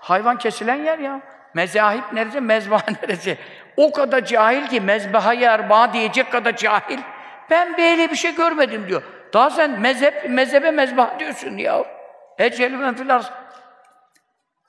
hayvan 0.00 0.38
kesilen 0.38 0.84
yer 0.84 0.98
ya. 0.98 1.20
Mezahip 1.54 2.12
neresi, 2.12 2.40
mezbaha 2.40 2.90
neresi? 3.02 3.38
O 3.76 3.92
kadar 3.92 4.24
cahil 4.24 4.66
ki 4.66 4.80
mezbahayı 4.80 5.44
erba 5.44 5.92
diyecek 5.92 6.32
kadar 6.32 6.56
cahil. 6.56 6.98
Ben 7.50 7.78
böyle 7.78 8.10
bir 8.10 8.16
şey 8.16 8.34
görmedim 8.34 8.88
diyor. 8.88 9.02
Daha 9.32 9.50
sen 9.50 9.80
mezhep, 9.80 10.30
mezhebe 10.30 10.70
mezbaha 10.70 11.18
diyorsun 11.18 11.56
ya. 11.56 11.84
Ecelü 12.38 12.76
men 12.76 12.94
fil 12.94 13.14
arz. 13.14 13.30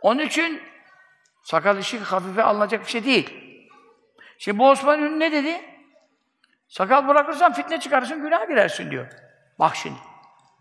Onun 0.02 0.20
için 0.20 0.62
sakal 1.44 1.78
işi 1.78 2.00
hafife 2.00 2.44
alınacak 2.44 2.86
bir 2.86 2.92
şey 2.92 3.06
değil. 3.06 3.50
Şimdi 4.38 4.60
bu 4.60 4.70
Osman 4.70 5.00
Ünlü 5.00 5.20
ne 5.20 5.32
dedi? 5.32 5.62
Sakal 6.68 7.08
bırakırsan 7.08 7.54
fitne 7.54 7.80
çıkarırsın, 7.80 8.22
günah 8.22 8.48
girersin 8.48 8.92
diyor. 8.92 9.08
Bak 9.60 9.76
şimdi. 9.76 10.00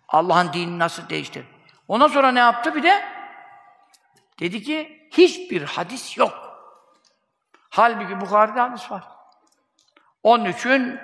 Allah'ın 0.09 0.53
dinini 0.53 0.79
nasıl 0.79 1.09
değiştir. 1.09 1.45
Ondan 1.89 2.09
sonra 2.09 2.33
ne 2.33 2.39
yaptı 2.39 2.75
bir 2.75 2.83
de? 2.83 3.05
Dedi 4.41 4.63
ki, 4.63 5.09
hiçbir 5.13 5.63
hadis 5.63 6.19
yok. 6.19 6.35
Halbuki 7.71 8.21
Bukhari'de 8.21 8.61
hadis 8.61 8.91
var. 8.91 9.05
Onun 10.23 10.45
için 10.45 11.01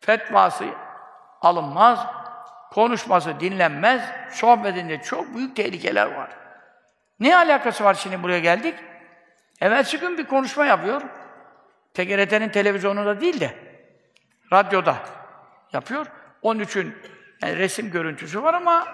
fetvası 0.00 0.64
alınmaz, 1.40 2.06
konuşması 2.70 3.40
dinlenmez, 3.40 4.02
sohbetinde 4.30 5.02
çok 5.02 5.34
büyük 5.34 5.56
tehlikeler 5.56 6.06
var. 6.06 6.41
Ne 7.22 7.36
alakası 7.36 7.84
var 7.84 7.94
şimdi 7.94 8.22
buraya 8.22 8.38
geldik? 8.38 8.74
Evvelsi 9.60 9.98
gün 9.98 10.18
bir 10.18 10.26
konuşma 10.26 10.66
yapıyor. 10.66 11.02
TGRT'nin 11.94 12.48
televizyonunda 12.48 13.20
değil 13.20 13.40
de, 13.40 13.54
radyoda 14.52 14.96
yapıyor. 15.72 16.06
Onun 16.42 16.60
için 16.60 16.96
yani 17.42 17.56
resim 17.56 17.90
görüntüsü 17.90 18.42
var 18.42 18.54
ama 18.54 18.86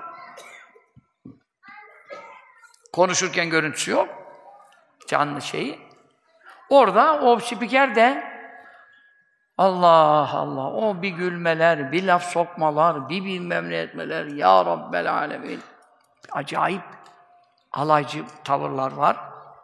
konuşurken 2.92 3.50
görüntüsü 3.50 3.90
yok. 3.90 4.08
Canlı 5.06 5.42
şeyi. 5.42 5.78
Orada 6.68 7.20
o 7.20 7.38
spiker 7.38 7.94
de 7.94 8.24
Allah 9.58 10.34
Allah, 10.34 10.70
o 10.70 11.02
bir 11.02 11.10
gülmeler, 11.10 11.92
bir 11.92 12.04
laf 12.04 12.24
sokmalar, 12.24 13.08
bir 13.08 13.24
bilmem 13.24 13.70
ne 13.70 13.76
etmeler, 13.76 14.24
Ya 14.26 14.64
Rabbel 14.64 15.12
Alemin. 15.12 15.60
Acayip 16.32 16.97
alaycı 17.72 18.24
tavırlar 18.44 18.92
var. 18.92 19.16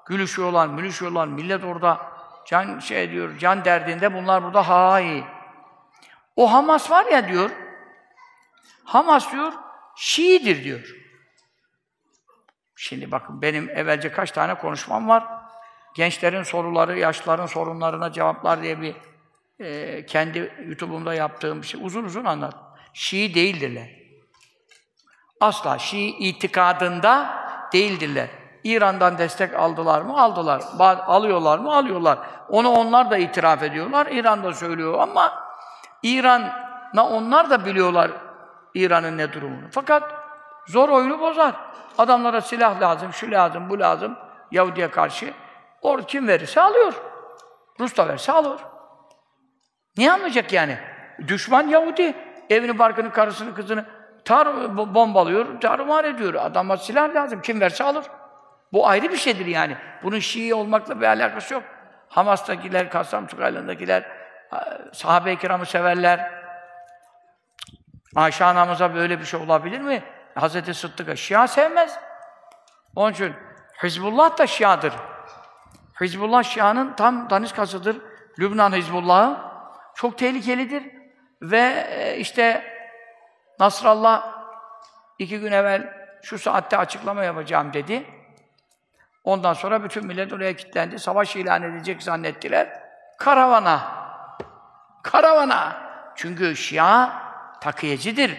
Gülüşüyorlar, 0.06 0.66
mülüşüyorlar, 0.66 1.26
millet 1.28 1.64
orada 1.64 2.00
can 2.46 2.78
şey 2.78 3.10
diyor, 3.10 3.38
can 3.38 3.64
derdinde 3.64 4.14
bunlar 4.14 4.44
burada 4.44 4.68
hay. 4.68 5.24
O 6.36 6.52
Hamas 6.52 6.90
var 6.90 7.06
ya 7.06 7.28
diyor, 7.28 7.50
Hamas 8.84 9.32
diyor, 9.32 9.52
Şii'dir 9.96 10.64
diyor. 10.64 10.94
Şimdi 12.76 13.10
bakın 13.10 13.42
benim 13.42 13.70
evvelce 13.70 14.12
kaç 14.12 14.30
tane 14.30 14.54
konuşmam 14.54 15.08
var. 15.08 15.24
Gençlerin 15.94 16.42
soruları, 16.42 16.98
yaşlıların 16.98 17.46
sorunlarına 17.46 18.12
cevaplar 18.12 18.62
diye 18.62 18.80
bir 18.80 18.94
e, 19.60 20.06
kendi 20.06 20.64
YouTube'umda 20.66 21.14
yaptığım 21.14 21.62
bir 21.62 21.66
şey. 21.66 21.80
Uzun 21.84 22.04
uzun 22.04 22.24
anlat. 22.24 22.54
Şii 22.92 23.34
değildirler. 23.34 23.90
Asla 25.40 25.78
Şii 25.78 26.08
itikadında 26.08 27.43
değildirler. 27.74 28.28
İran'dan 28.64 29.18
destek 29.18 29.54
aldılar 29.54 30.02
mı? 30.02 30.20
Aldılar. 30.20 30.62
Alıyorlar 31.06 31.58
mı? 31.58 31.74
Alıyorlar. 31.74 32.18
Onu 32.48 32.70
onlar 32.70 33.10
da 33.10 33.16
itiraf 33.16 33.62
ediyorlar. 33.62 34.06
İran 34.06 34.44
da 34.44 34.52
söylüyor 34.52 34.98
ama 34.98 35.44
İran'a 36.02 37.08
onlar 37.08 37.50
da 37.50 37.66
biliyorlar 37.66 38.10
İran'ın 38.74 39.18
ne 39.18 39.32
durumunu. 39.32 39.66
Fakat 39.70 40.02
zor 40.66 40.88
oyunu 40.88 41.20
bozar. 41.20 41.54
Adamlara 41.98 42.40
silah 42.40 42.80
lazım, 42.80 43.12
şu 43.12 43.30
lazım, 43.30 43.70
bu 43.70 43.80
lazım 43.80 44.16
Yahudi'ye 44.50 44.90
karşı. 44.90 45.34
Or 45.82 46.02
kim 46.02 46.28
verirse 46.28 46.60
alıyor. 46.60 46.94
Rus 47.80 47.96
da 47.96 48.08
verse 48.08 48.32
alır. 48.32 48.60
Niye 49.96 50.12
almayacak 50.12 50.52
yani? 50.52 50.78
Düşman 51.28 51.68
Yahudi. 51.68 52.14
Evini, 52.50 52.78
barkını, 52.78 53.12
karısını, 53.12 53.54
kızını 53.54 53.84
tar 54.24 54.76
bombalıyor, 54.94 55.60
tarumar 55.60 56.04
ediyor. 56.04 56.34
Adama 56.34 56.76
silah 56.76 57.14
lazım. 57.14 57.42
Kim 57.42 57.60
verse 57.60 57.84
alır. 57.84 58.04
Bu 58.72 58.88
ayrı 58.88 59.10
bir 59.10 59.16
şeydir 59.16 59.46
yani. 59.46 59.76
Bunun 60.02 60.18
Şii 60.18 60.54
olmakla 60.54 61.00
bir 61.00 61.06
alakası 61.06 61.54
yok. 61.54 61.62
Hamas'takiler, 62.08 62.90
Kassam 62.90 63.26
Tukaylı'ndakiler 63.26 64.04
sahabe-i 64.92 65.38
kiramı 65.38 65.66
severler. 65.66 66.30
Ayşe 68.16 68.44
anamıza 68.44 68.94
böyle 68.94 69.20
bir 69.20 69.24
şey 69.24 69.40
olabilir 69.40 69.80
mi? 69.80 70.02
Hazreti 70.34 70.74
Sıddık'a 70.74 71.16
Şia 71.16 71.48
sevmez. 71.48 71.98
Onun 72.96 73.12
için 73.12 73.34
Hizbullah 73.82 74.38
da 74.38 74.46
Şia'dır. 74.46 74.92
Hizbullah 76.00 76.42
Şia'nın 76.42 76.92
tam 76.92 77.30
daniskasıdır. 77.30 77.96
Lübnan 78.38 78.72
Hizbullah'ı 78.72 79.36
çok 79.94 80.18
tehlikelidir. 80.18 80.82
Ve 81.42 81.86
e, 81.90 82.16
işte 82.16 82.73
Nasrallah 83.60 84.44
iki 85.18 85.40
gün 85.40 85.52
evvel 85.52 85.94
şu 86.22 86.38
saatte 86.38 86.76
açıklama 86.76 87.24
yapacağım 87.24 87.72
dedi. 87.72 88.06
Ondan 89.24 89.52
sonra 89.52 89.84
bütün 89.84 90.06
millet 90.06 90.32
oraya 90.32 90.56
kilitlendi. 90.56 90.98
Savaş 90.98 91.36
ilan 91.36 91.62
edecek 91.62 92.02
zannettiler. 92.02 92.80
Karavana. 93.18 93.80
Karavana. 95.02 95.76
Çünkü 96.16 96.56
Şia 96.56 97.12
takiyecidir. 97.60 98.36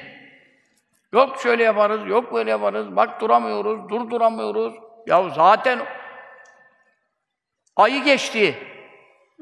Yok 1.14 1.38
şöyle 1.40 1.64
yaparız, 1.64 2.08
yok 2.08 2.34
böyle 2.34 2.50
yaparız. 2.50 2.96
Bak 2.96 3.22
duramıyoruz, 3.22 3.90
durduramıyoruz. 3.90 4.74
Ya 5.08 5.30
zaten 5.30 5.80
ayı 7.76 8.04
geçti. 8.04 8.58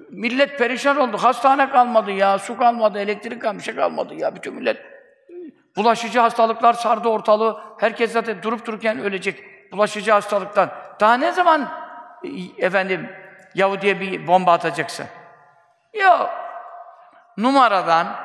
Millet 0.10 0.58
perişan 0.58 0.98
oldu. 0.98 1.18
Hastane 1.18 1.70
kalmadı 1.70 2.12
ya, 2.12 2.40
su 2.40 2.58
kalmadı, 2.58 3.00
elektrik 3.00 3.42
kalmadı, 3.42 3.60
bir 3.60 3.64
şey 3.64 3.76
kalmadı 3.76 4.14
ya. 4.14 4.36
Bütün 4.36 4.54
millet 4.54 4.93
bulaşıcı 5.76 6.20
hastalıklar 6.20 6.74
sardı 6.74 7.10
ortalığı. 7.10 7.62
Herkes 7.80 8.12
zaten 8.12 8.44
durup 8.44 8.66
dururken 8.66 9.00
ölecek 9.00 9.44
bulaşıcı 9.72 10.12
hastalıktan. 10.12 10.70
Daha 11.00 11.14
ne 11.14 11.32
zaman 11.32 11.70
efendim 12.58 13.10
Yahudi'ye 13.56 14.00
bir 14.00 14.28
bomba 14.28 14.52
atacaksın? 14.52 15.06
Yok. 15.94 16.30
Numaradan 17.38 18.16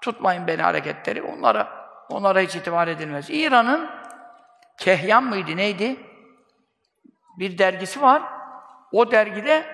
tutmayın 0.00 0.46
beni 0.46 0.62
hareketleri. 0.62 1.22
Onlara 1.22 1.68
onlara 2.08 2.40
hiç 2.40 2.56
itibar 2.56 2.88
edilmez. 2.88 3.30
İran'ın 3.30 3.90
Kehyan 4.78 5.24
mıydı, 5.24 5.56
neydi? 5.56 5.96
Bir 7.38 7.58
dergisi 7.58 8.02
var. 8.02 8.22
O 8.92 9.10
dergide 9.10 9.66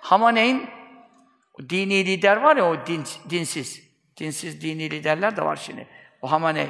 Hamaneyn 0.00 0.70
dini 1.68 2.06
lider 2.06 2.36
var 2.36 2.56
ya 2.56 2.70
o 2.70 2.86
din, 2.86 3.04
dinsiz. 3.30 3.84
Dinsiz 4.16 4.60
dini 4.60 4.90
liderler 4.90 5.36
de 5.36 5.44
var 5.44 5.56
şimdi. 5.56 5.88
O 6.24 6.30
Hamaney 6.30 6.68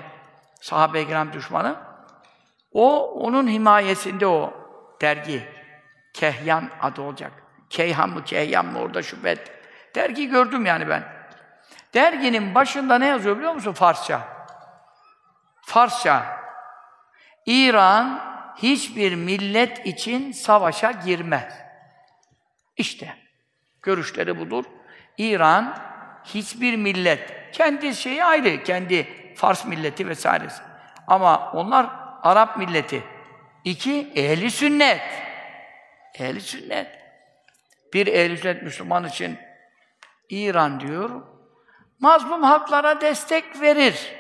sahabe-i 0.61 1.07
kiram 1.07 1.33
düşmanı. 1.33 1.77
O 2.73 3.11
onun 3.11 3.49
himayesinde 3.49 4.27
o 4.27 4.55
dergi. 5.01 5.49
Kehyan 6.15 6.71
adı 6.81 7.03
olacak. 7.03 7.33
Keyhan 7.71 8.11
mı 8.11 8.25
Kehyan 8.25 8.67
mı 8.67 8.79
orada 8.79 9.03
şüphet. 9.03 9.53
Dergi 9.95 10.29
gördüm 10.29 10.67
yani 10.67 10.89
ben. 10.89 11.03
Derginin 11.95 12.55
başında 12.55 12.99
ne 12.99 13.07
yazıyor 13.07 13.37
biliyor 13.37 13.53
musun? 13.55 13.73
Farsça. 13.73 14.21
Farsça. 15.63 16.41
İran 17.47 18.21
hiçbir 18.57 19.15
millet 19.15 19.87
için 19.87 20.33
savaşa 20.33 20.91
girmez. 20.91 21.55
İşte 22.77 23.17
görüşleri 23.83 24.39
budur. 24.39 24.65
İran 25.19 25.79
hiçbir 26.25 26.77
millet, 26.77 27.51
kendi 27.53 27.95
şeyi 27.95 28.25
ayrı, 28.25 28.63
kendi 28.63 29.24
Fars 29.37 29.65
milleti 29.65 30.09
vesairesi. 30.09 30.63
Ama 31.07 31.53
onlar 31.53 31.87
Arap 32.23 32.57
milleti. 32.57 33.03
İki, 33.65 34.13
ehli 34.15 34.51
sünnet. 34.51 35.03
Ehli 36.19 36.41
sünnet. 36.41 36.87
Bir 37.95 38.07
ehli 38.07 38.39
sünnet 38.39 38.63
Müslüman 38.63 39.05
için 39.05 39.39
İran 40.31 40.81
diyor, 40.81 41.11
mazlum 42.01 42.43
haklara 42.43 43.01
destek 43.01 43.61
verir. 43.61 44.13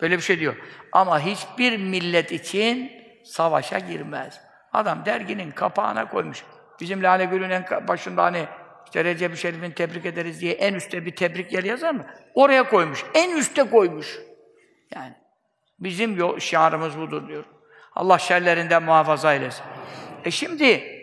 Böyle 0.00 0.16
bir 0.16 0.22
şey 0.22 0.40
diyor. 0.40 0.56
Ama 0.92 1.20
hiçbir 1.20 1.76
millet 1.76 2.32
için 2.32 2.92
savaşa 3.24 3.78
girmez. 3.78 4.40
Adam 4.72 5.04
derginin 5.04 5.50
kapağına 5.50 6.08
koymuş. 6.08 6.44
Bizim 6.80 7.02
Lale 7.02 7.24
Gül'ün 7.24 7.50
en 7.50 7.88
başında 7.88 8.22
hani 8.22 8.46
işte 8.84 9.04
Recep-i 9.04 9.36
Şerif'in 9.36 9.70
tebrik 9.70 10.06
ederiz 10.06 10.40
diye 10.40 10.52
en 10.52 10.74
üstte 10.74 11.06
bir 11.06 11.16
tebrik 11.16 11.52
yeri 11.52 11.68
yazar 11.68 11.94
mı? 11.94 12.06
Oraya 12.34 12.68
koymuş. 12.68 13.04
En 13.14 13.36
üstte 13.36 13.70
koymuş. 13.70 14.18
Yani 14.94 15.14
bizim 15.78 16.16
yol, 16.16 16.38
şiarımız 16.38 16.98
budur 16.98 17.28
diyor. 17.28 17.44
Allah 17.94 18.18
şerlerinden 18.18 18.82
muhafaza 18.82 19.34
eylesin. 19.34 19.64
E 20.24 20.30
şimdi 20.30 20.96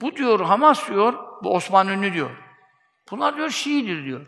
bu 0.00 0.16
diyor 0.16 0.40
Hamas 0.40 0.88
diyor, 0.88 1.14
bu 1.44 1.54
Osman 1.54 1.88
Ünlü 1.88 2.12
diyor. 2.12 2.30
Bunlar 3.10 3.36
diyor 3.36 3.50
Şii'dir 3.50 4.04
diyor. 4.04 4.26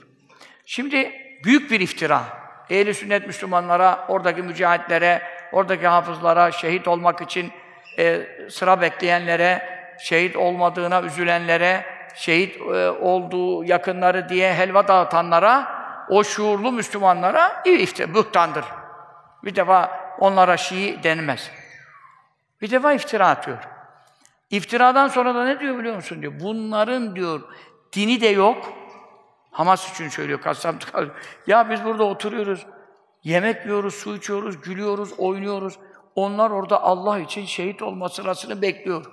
Şimdi 0.66 1.12
büyük 1.44 1.70
bir 1.70 1.80
iftira. 1.80 2.22
Ehli 2.70 2.94
sünnet 2.94 3.26
Müslümanlara, 3.26 4.06
oradaki 4.08 4.42
mücahitlere, 4.42 5.22
oradaki 5.52 5.86
hafızlara, 5.86 6.52
şehit 6.52 6.88
olmak 6.88 7.20
için 7.20 7.52
e, 7.98 8.26
sıra 8.50 8.80
bekleyenlere, 8.80 9.62
şehit 9.98 10.36
olmadığına 10.36 11.02
üzülenlere, 11.02 11.84
şehit 12.14 12.56
e, 12.56 12.90
olduğu 12.90 13.64
yakınları 13.64 14.28
diye 14.28 14.54
helva 14.54 14.88
dağıtanlara, 14.88 15.75
o 16.08 16.24
şuurlu 16.24 16.72
Müslümanlara 16.72 17.62
iftira, 17.64 18.14
bühtandır. 18.14 18.64
Bir 19.44 19.54
defa 19.54 20.00
onlara 20.20 20.56
Şii 20.56 21.02
denmez. 21.02 21.50
Bir 22.62 22.70
defa 22.70 22.92
iftira 22.92 23.28
atıyor. 23.28 23.58
İftiradan 24.50 25.08
sonra 25.08 25.34
da 25.34 25.44
ne 25.44 25.60
diyor 25.60 25.78
biliyor 25.78 25.94
musun 25.94 26.22
diyor. 26.22 26.32
Bunların 26.40 27.16
diyor 27.16 27.40
dini 27.92 28.20
de 28.20 28.26
yok. 28.26 28.72
Hamas 29.50 29.92
için 29.92 30.08
söylüyor 30.08 30.40
Kassam 30.40 30.76
Ya 31.46 31.70
biz 31.70 31.84
burada 31.84 32.04
oturuyoruz. 32.04 32.66
Yemek 33.24 33.64
yiyoruz, 33.64 33.94
su 33.94 34.16
içiyoruz, 34.16 34.60
gülüyoruz, 34.60 35.12
oynuyoruz. 35.18 35.78
Onlar 36.14 36.50
orada 36.50 36.82
Allah 36.82 37.18
için 37.18 37.44
şehit 37.44 37.82
olma 37.82 38.08
sırasını 38.08 38.62
bekliyor. 38.62 39.06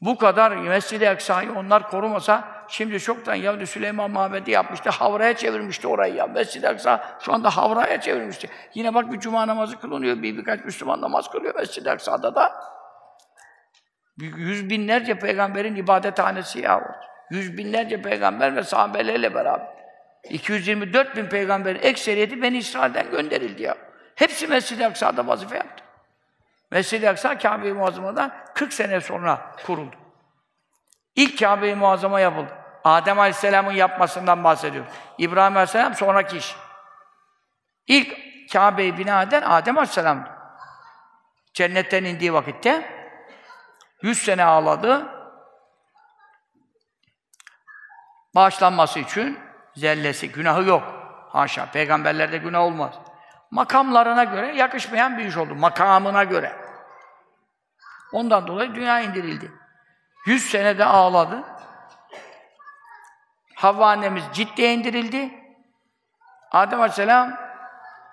Bu 0.00 0.18
kadar 0.18 0.56
Mescid-i 0.56 1.08
Aksa'yı 1.08 1.52
onlar 1.52 1.90
korumasa 1.90 2.59
şimdi 2.70 3.00
çoktan 3.00 3.34
Yahudi 3.34 3.66
Süleyman 3.66 4.10
Mabedi 4.10 4.50
yapmıştı, 4.50 4.90
havraya 4.90 5.36
çevirmişti 5.36 5.88
orayı 5.88 6.14
ya. 6.14 6.26
Mescid-i 6.26 6.68
Aksa 6.68 7.18
şu 7.20 7.32
anda 7.32 7.56
havraya 7.56 8.00
çevirmişti. 8.00 8.48
Yine 8.74 8.94
bak 8.94 9.12
bir 9.12 9.20
cuma 9.20 9.46
namazı 9.46 9.80
kılınıyor, 9.80 10.22
bir 10.22 10.36
birkaç 10.36 10.64
Müslüman 10.64 11.00
namaz 11.00 11.30
kılıyor 11.30 11.54
Mescid-i 11.54 11.90
Aksa'da 11.90 12.34
da. 12.34 12.52
Yüz 14.18 14.70
binlerce 14.70 15.18
peygamberin 15.18 15.76
ibadethanesi 15.76 16.60
ya 16.60 16.78
o. 16.78 16.84
Yüz 17.30 17.58
binlerce 17.58 18.02
peygamber 18.02 18.56
ve 18.56 18.62
sahabelerle 18.62 19.34
beraber. 19.34 19.66
224 20.30 21.16
bin 21.16 21.26
peygamberin 21.26 21.82
ekseriyeti 21.82 22.42
Beni 22.42 22.58
İsrail'den 22.58 23.10
gönderildi 23.10 23.62
ya. 23.62 23.76
Hepsi 24.14 24.46
Mescid-i 24.46 24.86
Aksa'da 24.86 25.26
vazife 25.26 25.56
yaptı. 25.56 25.84
Mescid-i 26.70 27.08
Aksa 27.08 27.38
Kâbe-i 27.38 27.72
Muazzama'dan 27.72 28.32
40 28.54 28.72
sene 28.72 29.00
sonra 29.00 29.56
kuruldu. 29.66 29.96
İlk 31.16 31.38
Kâbe-i 31.38 31.74
Muazzama 31.74 32.20
yapıldı. 32.20 32.59
Adem 32.84 33.18
Aleyhisselam'ın 33.18 33.72
yapmasından 33.72 34.44
bahsediyor. 34.44 34.84
İbrahim 35.18 35.56
Aleyhisselam 35.56 35.94
sonraki 35.94 36.36
iş. 36.36 36.56
İlk 37.86 38.16
Kâbe'yi 38.52 38.98
bina 38.98 39.22
eden 39.22 39.42
Adem 39.42 39.78
Aleyhisselam'dı. 39.78 40.28
Cennetten 41.54 42.04
indiği 42.04 42.32
vakitte 42.32 43.00
100 44.02 44.22
sene 44.22 44.44
ağladı. 44.44 45.06
Bağışlanması 48.34 48.98
için 48.98 49.38
zellesi, 49.74 50.32
günahı 50.32 50.64
yok. 50.64 50.82
Haşa, 51.28 51.66
peygamberlerde 51.66 52.38
günah 52.38 52.60
olmaz. 52.60 52.94
Makamlarına 53.50 54.24
göre 54.24 54.56
yakışmayan 54.56 55.18
bir 55.18 55.24
iş 55.24 55.36
oldu. 55.36 55.54
Makamına 55.54 56.24
göre. 56.24 56.56
Ondan 58.12 58.46
dolayı 58.46 58.74
dünya 58.74 59.00
indirildi. 59.00 59.52
Yüz 60.26 60.50
senede 60.50 60.84
ağladı. 60.84 61.42
Havva 63.60 63.86
annemiz 63.86 64.24
ciddiye 64.32 64.74
indirildi. 64.74 65.30
Adem 66.50 66.80
Aleyhisselam 66.80 67.36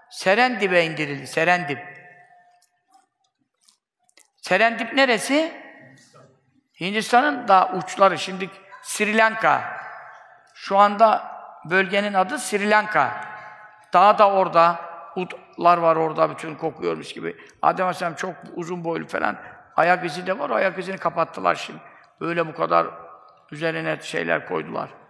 Serendip'e 0.10 0.86
indirildi. 0.86 1.28
Serendip. 1.28 1.80
Serendip 4.38 4.94
neresi? 4.94 5.54
Hindistan'ın 6.80 7.48
da 7.48 7.72
uçları. 7.74 8.20
Şimdi 8.20 8.50
Sri 8.82 9.18
Lanka. 9.18 9.78
Şu 10.54 10.78
anda 10.78 11.32
bölgenin 11.70 12.14
adı 12.14 12.40
Sri 12.40 12.70
Lanka. 12.70 13.22
Daha 13.94 14.18
da 14.18 14.32
orada. 14.32 14.88
Utlar 15.16 15.78
var 15.78 15.96
orada 15.96 16.30
bütün 16.30 16.56
kokuyormuş 16.56 17.14
gibi. 17.14 17.38
Adem 17.62 17.86
Aleyhisselam 17.86 18.16
çok 18.16 18.36
uzun 18.56 18.84
boylu 18.84 19.08
falan. 19.08 19.38
Ayak 19.76 20.06
izi 20.06 20.28
de 20.28 20.40
var. 20.40 20.50
Ayak 20.50 20.80
izini 20.80 20.98
kapattılar 20.98 21.56
şimdi. 21.56 21.80
Böyle 22.22 22.48
bu 22.48 22.54
kadar 22.56 22.88
üzerine 23.52 24.00
şeyler 24.02 24.48
koydular. 24.48 25.07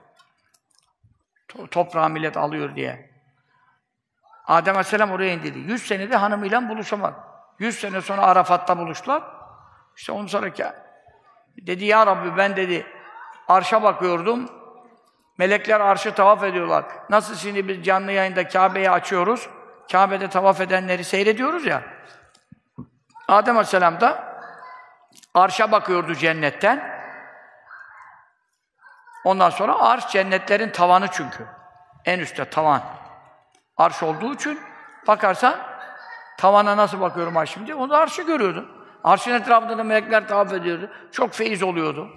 Toprağı 1.72 2.10
millet 2.10 2.38
alıyor 2.38 2.76
diye. 2.76 3.12
Adem 4.48 4.76
Aleyhisselam 4.76 5.12
oraya 5.12 5.34
indirdi. 5.34 5.60
Yüz 5.60 5.88
senede 5.88 6.16
hanımıyla 6.16 6.70
buluşamadı. 6.70 7.16
Yüz 7.60 7.80
sene 7.80 8.02
sonra 8.02 8.22
Arafat'ta 8.22 8.78
buluştular. 8.78 9.24
İşte 9.96 10.12
onun 10.12 10.28
sonraki 10.28 10.66
dedi 11.58 11.86
ya 11.86 12.08
Rabbi 12.08 12.38
ben 12.38 12.56
dedi 12.56 12.86
arşa 13.48 13.84
bakıyordum. 13.84 14.50
Melekler 15.38 15.80
arşı 15.80 16.14
tavaf 16.14 16.44
ediyorlar. 16.44 16.86
Nasıl 17.10 17.36
şimdi 17.36 17.68
biz 17.68 17.84
canlı 17.84 18.12
yayında 18.12 18.48
Kabe'yi 18.48 18.92
açıyoruz. 18.92 19.50
Kabe'de 19.92 20.30
tavaf 20.30 20.62
edenleri 20.62 21.04
seyrediyoruz 21.04 21.66
ya. 21.66 21.84
Adem 23.28 23.56
Aleyhisselam 23.56 24.02
da 24.02 24.40
arşa 25.34 25.72
bakıyordu 25.72 26.16
cennetten. 26.16 26.97
Ondan 29.28 29.50
sonra 29.50 29.80
arş 29.80 30.08
cennetlerin 30.08 30.70
tavanı 30.70 31.08
çünkü. 31.12 31.48
En 32.06 32.20
üstte 32.20 32.46
tavan. 32.46 32.82
Arş 33.78 34.04
olduğu 34.04 34.34
için 34.34 34.60
bakarsan 35.08 35.56
tavana 36.38 36.78
nasıl 36.78 37.02
bakıyorum 37.02 37.36
ha 37.36 37.46
şimdi? 37.46 37.76
Onu 37.76 37.96
arşı 37.96 38.22
görüyordum. 38.22 38.68
Arşın 39.04 39.32
etrafında 39.32 39.78
da 39.78 39.84
melekler 39.84 40.28
tavaf 40.28 40.54
ediyordu. 40.54 40.92
Çok 41.12 41.34
feyiz 41.34 41.64
oluyordu. 41.64 42.10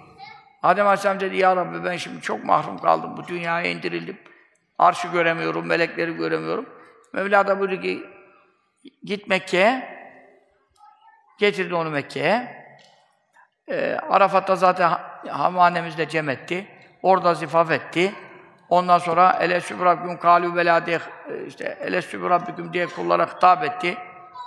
Adem 0.63 0.87
Aleyhisselam 0.87 1.19
dedi, 1.19 1.37
Ya 1.37 1.55
Rabbi 1.55 1.85
ben 1.85 1.97
şimdi 1.97 2.21
çok 2.21 2.45
mahrum 2.45 2.77
kaldım. 2.77 3.17
Bu 3.17 3.27
dünyaya 3.27 3.71
indirildim. 3.71 4.19
Arşı 4.77 5.07
göremiyorum, 5.07 5.67
melekleri 5.67 6.13
göremiyorum. 6.13 6.69
Mevla 7.13 7.47
da 7.47 7.59
buyurdu 7.59 7.81
ki, 7.81 8.03
git 9.03 9.27
Mekke'ye. 9.27 9.97
Getirdi 11.39 11.75
onu 11.75 11.89
Mekke'ye. 11.89 12.65
E, 13.67 13.95
Arafat'ta 13.95 14.55
zaten 14.55 14.91
hamanemizle 15.27 16.09
cem 16.09 16.29
etti. 16.29 16.70
Orada 17.03 17.33
zifaf 17.33 17.71
etti. 17.71 18.13
Ondan 18.69 18.97
sonra 18.97 19.37
elesü 19.41 19.85
rabbim 19.85 20.17
kalu 20.17 20.55
vela 20.55 20.85
diye 20.85 20.99
işte 21.47 21.77
elesü 21.81 22.29
rabbim 22.29 22.73
diye 22.73 22.87
kullara 22.87 23.25
hitap 23.25 23.63
etti. 23.63 23.97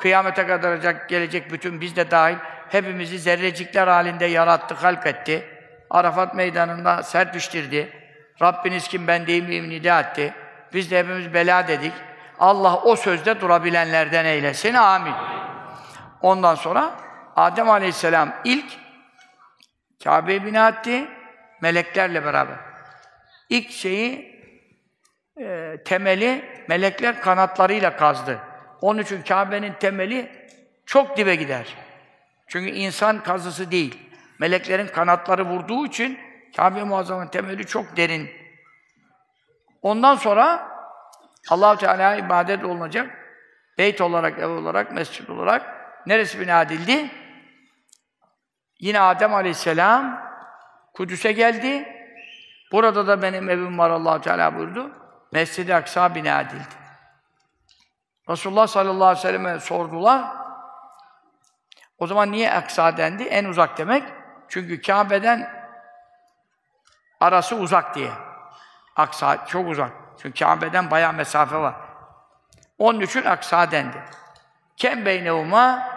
Kıyamete 0.01 0.47
kadar 0.47 0.95
gelecek 1.09 1.53
bütün 1.53 1.81
biz 1.81 1.97
de 1.97 2.11
dahil 2.11 2.37
hepimizi 2.69 3.19
zerrecikler 3.19 3.89
halinde 3.89 4.25
yarattı, 4.25 4.75
halk 4.75 5.07
etti. 5.07 5.49
Arafat 5.91 6.35
meydanında 6.35 7.03
serpiştirdi. 7.03 7.93
Rabbiniz 8.43 8.89
kim 8.89 9.07
ben 9.07 9.27
değil 9.27 9.49
miyim 9.49 9.71
nida 9.71 10.01
etti. 10.01 10.35
Biz 10.73 10.91
de 10.91 10.99
hepimiz 10.99 11.35
bela 11.35 11.69
dedik. 11.69 11.93
Allah 12.39 12.77
o 12.77 12.97
sözde 12.97 13.41
durabilenlerden 13.41 14.25
eylesin. 14.25 14.75
Amin. 14.75 15.15
Ondan 16.23 16.55
sonra 16.55 16.91
Adem 17.37 17.71
Aleyhisselam 17.71 18.33
ilk 18.45 18.65
Kabe'yi 20.05 20.45
bina 20.45 20.69
etti 20.69 21.09
meleklerle 21.65 22.25
beraber. 22.25 22.57
İlk 23.49 23.71
şeyi 23.71 24.35
e, 25.41 25.77
temeli 25.85 26.45
melekler 26.69 27.21
kanatlarıyla 27.21 27.97
kazdı. 27.97 28.39
Onun 28.81 29.03
için 29.03 29.23
Kabe'nin 29.23 29.73
temeli 29.73 30.49
çok 30.87 31.17
dibe 31.17 31.35
gider. 31.35 31.77
Çünkü 32.47 32.71
insan 32.71 33.23
kazısı 33.23 33.71
değil. 33.71 33.99
Meleklerin 34.39 34.87
kanatları 34.87 35.45
vurduğu 35.45 35.87
için 35.87 36.19
Kabe 36.57 36.83
Muazzam'ın 36.83 37.29
temeli 37.29 37.67
çok 37.67 37.97
derin. 37.97 38.31
Ondan 39.83 40.15
sonra 40.15 40.69
Allah 41.51 41.77
Teala 41.77 42.17
ibadet 42.17 42.65
olunacak. 42.65 43.11
Beyt 43.79 44.01
olarak, 44.01 44.39
ev 44.39 44.49
olarak, 44.49 44.93
mescid 44.93 45.29
olarak 45.29 45.63
neresi 46.07 46.41
bina 46.41 46.63
edildi? 46.63 47.11
Yine 48.81 49.01
Adem 49.01 49.35
Aleyhisselam 49.35 50.34
Kudüs'e 50.95 51.33
geldi. 51.33 51.89
Burada 52.73 53.07
da 53.07 53.23
benim 53.23 53.51
evim 53.51 53.79
var 53.79 53.91
Allah 53.91 54.21
Teala 54.21 54.57
buyurdu. 54.57 54.91
Mescid-i 55.33 55.75
Aksa 55.75 56.15
bina 56.15 56.41
edildi. 56.41 56.75
Resulullah 58.29 58.67
sallallahu 58.67 59.05
aleyhi 59.05 59.19
ve 59.19 59.23
selleme 59.23 59.61
sordular. 59.61 60.25
O 61.99 62.07
zaman 62.07 62.33
niye 62.33 62.53
Aksa 62.53 62.97
dendi? 62.97 63.23
En 63.23 63.45
uzak 63.45 63.79
demek. 63.79 64.03
Çünkü 64.49 64.83
Kabe'den 64.83 65.51
arası 67.21 67.57
uzak 67.57 67.95
diye. 67.95 68.11
Aksa 68.97 69.47
çok 69.47 69.69
uzak. 69.69 69.91
Çünkü 70.23 70.45
Kabe'den 70.45 70.91
bayağı 70.91 71.13
mesafe 71.13 71.57
var. 71.57 71.75
Onun 72.79 73.01
için 73.01 73.25
Aksa 73.25 73.71
dendi. 73.71 74.05
Kem 74.77 75.07
beynevuma 75.07 75.89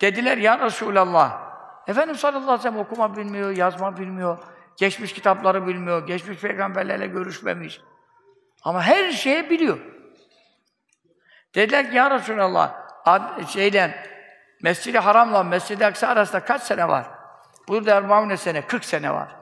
dediler 0.00 0.38
ya 0.38 0.58
Resulallah. 0.58 1.51
Efendim 1.86 2.14
sallallahu 2.14 2.42
aleyhi 2.42 2.58
ve 2.58 2.62
sellem 2.62 2.78
okuma 2.78 3.16
bilmiyor, 3.16 3.50
yazma 3.50 3.96
bilmiyor. 3.96 4.38
Geçmiş 4.76 5.12
kitapları 5.12 5.66
bilmiyor, 5.66 6.06
geçmiş 6.06 6.38
peygamberlerle 6.38 7.06
görüşmemiş. 7.06 7.80
Ama 8.64 8.82
her 8.82 9.10
şeyi 9.10 9.50
biliyor. 9.50 9.78
Dediler 11.54 11.90
ki 11.90 11.96
ya 11.96 12.10
Resulallah, 12.10 12.74
şeyle, 13.48 14.04
Mescid-i 14.62 14.98
Haram'la 14.98 15.42
Mescid-i 15.42 15.86
Aksa 15.86 16.08
arasında 16.08 16.44
kaç 16.44 16.62
sene 16.62 16.88
var? 16.88 17.06
Burada 17.68 17.94
Erbaune 17.94 18.36
sene, 18.36 18.66
40 18.66 18.84
sene 18.84 19.12
var. 19.12 19.36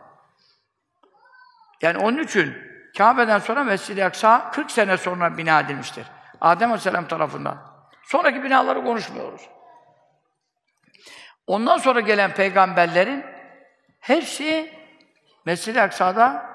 Yani 1.83 1.99
onun 1.99 2.19
için 2.19 2.57
Kabe'den 2.99 3.39
sonra 3.39 3.65
Mescid-i 3.65 4.05
Aksa 4.05 4.51
40 4.51 4.71
sene 4.71 4.97
sonra 4.97 5.37
bina 5.37 5.61
edilmiştir. 5.61 6.07
Adem 6.41 6.69
Aleyhisselam 6.69 7.09
tarafından. 7.09 7.59
Sonraki 8.03 8.43
binaları 8.43 8.85
konuşmuyoruz. 8.85 9.43
Ondan 11.51 11.79
sonra 11.79 12.01
gelen 12.01 12.35
peygamberlerin 12.35 13.25
hepsi 14.01 14.73
Mescid-i 15.47 15.81
Aksa'da 15.81 16.47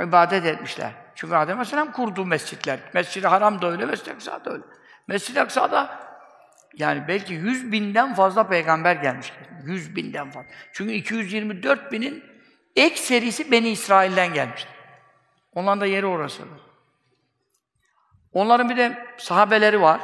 ibadet 0.00 0.46
etmişler. 0.46 0.92
Çünkü 1.14 1.34
Adem 1.34 1.56
Aleyhisselam 1.56 1.92
kurduğu 1.92 2.24
mescitler. 2.24 2.78
Mescid-i 2.94 3.26
Haram 3.26 3.62
da 3.62 3.70
öyle, 3.70 3.86
Mescid-i 3.86 4.12
Aksa 4.12 4.44
da 4.44 4.50
öyle. 4.50 4.62
Mescid-i 5.08 5.40
Aksa'da 5.40 6.00
yani 6.76 7.04
belki 7.08 7.34
yüz 7.34 7.72
binden 7.72 8.14
fazla 8.14 8.48
peygamber 8.48 8.96
gelmişler. 8.96 9.46
Yüz 9.64 9.96
binden 9.96 10.30
fazla. 10.30 10.50
Çünkü 10.72 10.92
224 10.92 11.92
binin 11.92 12.24
ek 12.76 12.96
serisi 12.96 13.50
Beni 13.50 13.68
İsrail'den 13.68 14.34
gelmiştir. 14.34 14.72
Onların 15.54 15.80
da 15.80 15.86
yeri 15.86 16.06
orası. 16.06 16.42
Onların 18.32 18.68
bir 18.68 18.76
de 18.76 19.06
sahabeleri 19.18 19.80
var. 19.80 20.00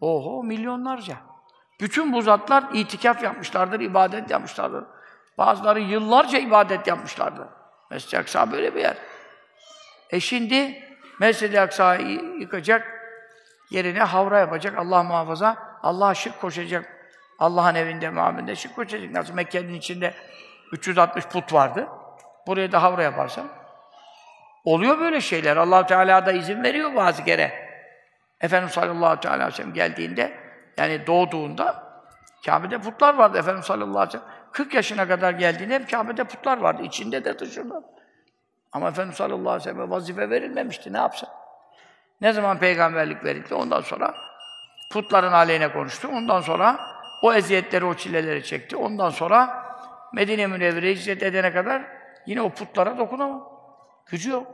Oho 0.00 0.42
milyonlarca. 0.44 1.35
Bütün 1.80 2.12
bu 2.12 2.22
zatlar 2.22 2.64
itikaf 2.72 3.22
yapmışlardır, 3.22 3.80
ibadet 3.80 4.30
yapmışlardır. 4.30 4.84
Bazıları 5.38 5.80
yıllarca 5.80 6.38
ibadet 6.38 6.86
yapmışlardır. 6.86 7.46
Mescid-i 7.90 8.18
Aksa 8.18 8.52
böyle 8.52 8.74
bir 8.74 8.80
yer. 8.80 8.96
E 10.10 10.20
şimdi 10.20 10.82
Mescid-i 11.20 11.60
Aksa'yı 11.60 12.20
yıkacak, 12.38 12.96
yerine 13.70 14.02
havra 14.02 14.38
yapacak, 14.38 14.78
Allah 14.78 15.02
muhafaza, 15.02 15.56
Allah'a 15.82 16.14
şirk 16.14 16.40
koşacak. 16.40 16.92
Allah'ın 17.38 17.74
evinde, 17.74 18.10
muaminde 18.10 18.56
şirk 18.56 18.76
koşacak. 18.76 19.10
Nasıl 19.10 19.34
Mekke'nin 19.34 19.74
içinde 19.74 20.14
360 20.72 21.24
put 21.26 21.52
vardı. 21.52 21.88
Buraya 22.46 22.72
da 22.72 22.82
havra 22.82 23.02
yaparsan. 23.02 23.48
Oluyor 24.64 25.00
böyle 25.00 25.20
şeyler. 25.20 25.56
allah 25.56 25.86
Teala 25.86 26.26
da 26.26 26.32
izin 26.32 26.62
veriyor 26.62 26.94
bazı 26.94 27.24
kere. 27.24 27.66
Efendimiz 28.40 28.74
sallallahu 28.74 29.28
aleyhi 29.28 29.46
ve 29.46 29.50
sellem 29.50 29.72
geldiğinde, 29.72 30.45
yani 30.76 31.06
doğduğunda 31.06 31.86
Kabe'de 32.46 32.78
putlar 32.78 33.14
vardı 33.14 33.38
Efendimiz 33.38 33.66
sallallahu 33.66 33.98
aleyhi 33.98 34.08
ve 34.08 34.10
sellem. 34.10 34.36
40 34.52 34.74
yaşına 34.74 35.08
kadar 35.08 35.32
geldiğinde 35.32 35.74
hep 35.74 35.90
Kabe'de 35.90 36.24
putlar 36.24 36.58
vardı. 36.58 36.82
içinde 36.82 37.24
de 37.24 37.38
dışında. 37.38 37.82
Ama 38.72 38.88
Efendimiz 38.88 39.16
sallallahu 39.16 39.50
aleyhi 39.50 39.68
ve 39.70 39.72
sellem 39.72 39.90
vazife 39.90 40.30
verilmemişti. 40.30 40.92
Ne 40.92 40.98
yapsın? 40.98 41.28
Ne 42.20 42.32
zaman 42.32 42.58
peygamberlik 42.58 43.24
verildi? 43.24 43.54
Ondan 43.54 43.80
sonra 43.80 44.14
putların 44.92 45.32
aleyhine 45.32 45.72
konuştu. 45.72 46.08
Ondan 46.08 46.40
sonra 46.40 46.80
o 47.22 47.32
eziyetleri, 47.32 47.84
o 47.84 47.94
çileleri 47.94 48.44
çekti. 48.44 48.76
Ondan 48.76 49.10
sonra 49.10 49.66
Medine 50.12 50.46
Münevvere'ye 50.46 50.94
hicret 50.94 51.22
edene 51.22 51.52
kadar 51.52 51.82
yine 52.26 52.42
o 52.42 52.50
putlara 52.50 52.98
dokunamam. 52.98 53.48
Gücü 54.06 54.30
yok. 54.30 54.46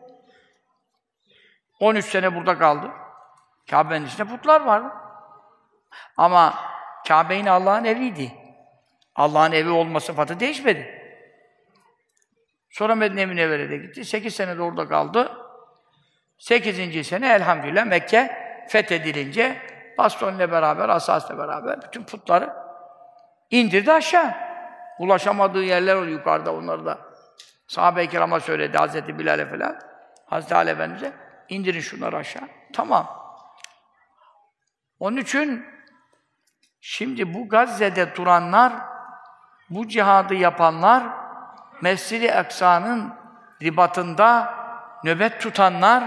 13 1.81 2.05
sene 2.05 2.35
burada 2.35 2.59
kaldı. 2.59 2.91
Kabe'nin 3.71 4.07
içinde 4.07 4.25
putlar 4.25 4.61
vardı. 4.61 4.89
Ama 6.17 6.55
Kabe 7.09 7.35
yine 7.35 7.51
Allah'ın 7.51 7.85
eviydi. 7.85 8.33
Allah'ın 9.15 9.53
evi 9.53 9.71
olma 9.71 10.01
sıfatı 10.01 10.41
değişmedi. 10.41 11.03
Sonra 12.71 12.95
Medine 12.95 13.27
Münevvere'de 13.27 13.77
gitti. 13.77 14.05
8 14.05 14.35
sene 14.35 14.57
de 14.57 14.63
orada 14.63 14.89
kaldı. 14.89 15.33
8. 16.39 17.07
sene 17.07 17.33
elhamdülillah 17.33 17.85
Mekke 17.85 18.37
fethedilince 18.69 19.57
bastonla 19.99 20.53
beraber, 20.53 20.89
asasla 20.89 21.39
beraber 21.39 21.83
bütün 21.83 22.05
putları 22.05 22.53
indirdi 23.51 23.93
aşağı. 23.93 24.35
Ulaşamadığı 24.99 25.63
yerler 25.63 25.97
oluyor 25.97 26.19
yukarıda 26.19 26.55
onları 26.55 26.87
da. 26.87 26.99
Sahabe-i 27.67 28.09
kirama 28.09 28.41
söyledi 28.41 28.79
Hazreti 28.79 29.19
Bilal'e 29.19 29.47
falan. 29.47 29.79
Hazreti 30.27 30.55
Ali 30.55 30.71
Efendimiz'e 30.71 31.13
indirin 31.49 31.81
şunları 31.81 32.17
aşağı. 32.17 32.49
Tamam. 32.73 33.23
Onun 34.99 35.17
için 35.17 35.72
şimdi 36.83 37.35
bu 37.35 37.49
Gazze'de 37.49 38.17
duranlar, 38.17 38.73
bu 39.71 39.89
cihadı 39.89 40.35
yapanlar, 40.35 41.03
Mescid-i 41.83 42.35
Aksa'nın 42.35 43.15
ribatında 43.63 44.55
nöbet 45.05 45.41
tutanlar, 45.41 46.05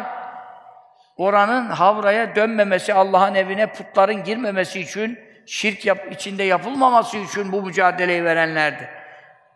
oranın 1.17 1.69
havraya 1.69 2.35
dönmemesi, 2.35 2.93
Allah'ın 2.93 3.35
evine 3.35 3.73
putların 3.73 4.23
girmemesi 4.23 4.79
için, 4.79 5.19
şirk 5.47 5.85
yap 5.85 5.97
içinde 6.11 6.43
yapılmaması 6.43 7.17
için 7.17 7.51
bu 7.51 7.61
mücadeleyi 7.61 8.25
verenlerdi. 8.25 8.89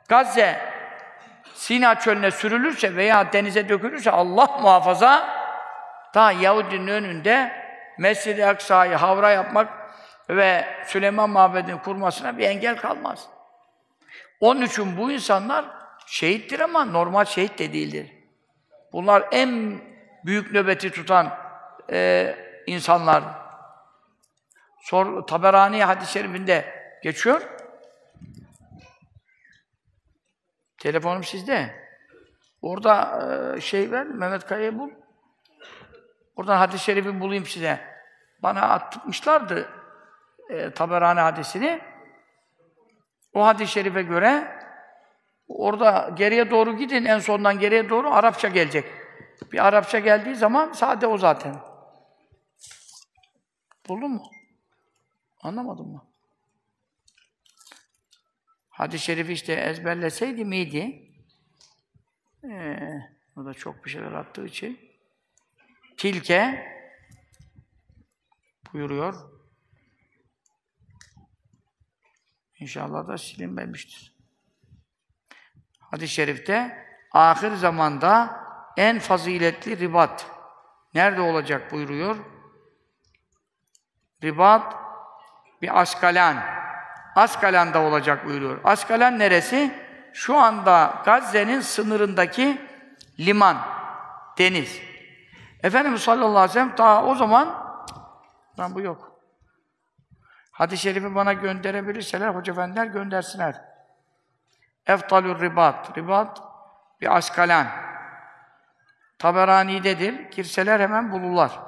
Gazze, 0.08 0.60
Sina 1.54 2.00
çölüne 2.00 2.32
sürülürse 2.32 2.96
veya 2.96 3.34
denize 3.34 3.70
dökülürse 3.70 4.12
Allah 4.12 4.60
muhafaza, 4.62 5.30
ta 6.14 6.32
Yahudinin 6.32 6.88
önünde 6.88 7.52
Mescid-i 7.98 8.46
Aksa'yı 8.46 8.96
havra 8.96 9.32
yapmak 9.32 9.79
ve 10.30 10.66
Süleyman 10.86 11.30
Mabedi'ni 11.30 11.82
kurmasına 11.82 12.38
bir 12.38 12.44
engel 12.44 12.78
kalmaz. 12.78 13.30
Onun 14.40 14.62
için 14.62 14.98
bu 14.98 15.12
insanlar 15.12 15.66
şehittir 16.06 16.60
ama 16.60 16.86
normal 16.86 17.26
şehit 17.26 17.60
de 17.60 17.74
değildir. 17.74 18.14
Bunlar 18.94 19.28
en 19.32 19.82
büyük 20.26 20.52
nöbeti 20.52 20.92
tutan 20.92 21.38
e, 21.92 22.36
insanlar. 22.68 23.24
Sor, 24.80 25.28
Taberani 25.28 25.84
hadis-i 25.84 26.12
şerifinde 26.12 26.66
geçiyor. 27.04 27.42
Telefonum 30.78 31.24
sizde. 31.24 31.76
Orada 32.62 33.20
e, 33.58 33.62
şey 33.62 33.92
ver, 33.92 34.08
Mehmet 34.08 34.46
Kaya'yı 34.46 34.80
bul. 34.80 34.90
Oradan 36.36 36.58
hadis-i 36.58 36.84
şerifi 36.84 37.20
bulayım 37.20 37.46
size. 37.46 37.80
Bana 38.44 38.62
atmışlardı 38.62 39.79
e, 40.50 40.72
Taberani 40.72 41.20
hadisini. 41.20 41.82
O 43.34 43.46
hadis-i 43.46 43.72
şerife 43.72 44.02
göre 44.02 44.60
orada 45.48 46.14
geriye 46.16 46.52
doğru 46.52 46.78
gidin, 46.78 47.06
en 47.06 47.20
sondan 47.20 47.60
geriye 47.60 47.90
doğru 47.90 48.10
Arapça 48.10 48.48
gelecek. 48.48 48.86
Bir 49.52 49.68
Arapça 49.68 50.00
geldiği 50.00 50.36
zaman 50.36 50.72
sade 50.72 51.08
o 51.08 51.18
zaten. 51.18 51.56
Buldun 53.88 54.12
mu? 54.12 54.32
Anlamadın 55.42 55.88
mı? 55.88 56.06
Hadis-i 58.70 59.06
şerifi 59.06 59.34
işte 59.34 59.54
ezberleseydi 59.54 60.46
miydi? 60.46 61.12
Ee, 62.44 62.80
o 63.38 63.46
da 63.46 63.54
çok 63.54 63.86
bir 63.86 63.90
şeyler 63.90 64.12
attığı 64.12 64.46
için. 64.46 64.80
Tilke 65.98 66.66
buyuruyor. 68.74 69.39
İnşallah 72.60 73.08
da 73.08 73.18
silinmemiştir. 73.18 74.16
Hadis-i 75.80 76.14
şerifte 76.14 76.86
ahir 77.12 77.52
zamanda 77.52 78.40
en 78.78 79.00
faziletli 79.00 79.80
ribat 79.80 80.26
nerede 80.94 81.22
olacak 81.22 81.72
buyuruyor. 81.72 82.18
Ribat 84.24 84.76
bir 85.62 85.82
Askalan. 85.82 86.38
Askalan'da 87.16 87.82
olacak 87.82 88.26
buyuruyor. 88.26 88.60
Askalan 88.64 89.20
neresi? 89.20 89.74
Şu 90.14 90.38
anda 90.38 91.02
Gazze'nin 91.06 91.62
sınırındaki 91.62 92.62
liman, 93.20 93.58
deniz. 94.38 94.82
Efendimiz 95.64 96.02
sallallahu 96.02 96.30
aleyhi 96.30 96.50
ve 96.50 96.54
sellem 96.54 96.78
daha 96.78 97.06
o 97.06 97.16
zaman 97.16 97.76
lan 98.60 98.76
bu 98.76 98.82
yok. 98.82 99.19
Hadis-i 100.60 100.84
şerifi 100.84 101.16
bana 101.16 101.34
gönderebilirseler, 101.34 102.30
hoca 102.30 102.54
efendiler 102.54 102.86
göndersinler. 102.86 103.62
Eftalur 104.86 105.42
ribat. 105.42 105.98
Ribat 105.98 106.42
bir 107.02 107.18
askalan. 107.18 107.68
Taberani'dedir. 109.20 110.14
Girseler 110.32 110.80
hemen 110.80 111.12
bulurlar. 111.12 111.60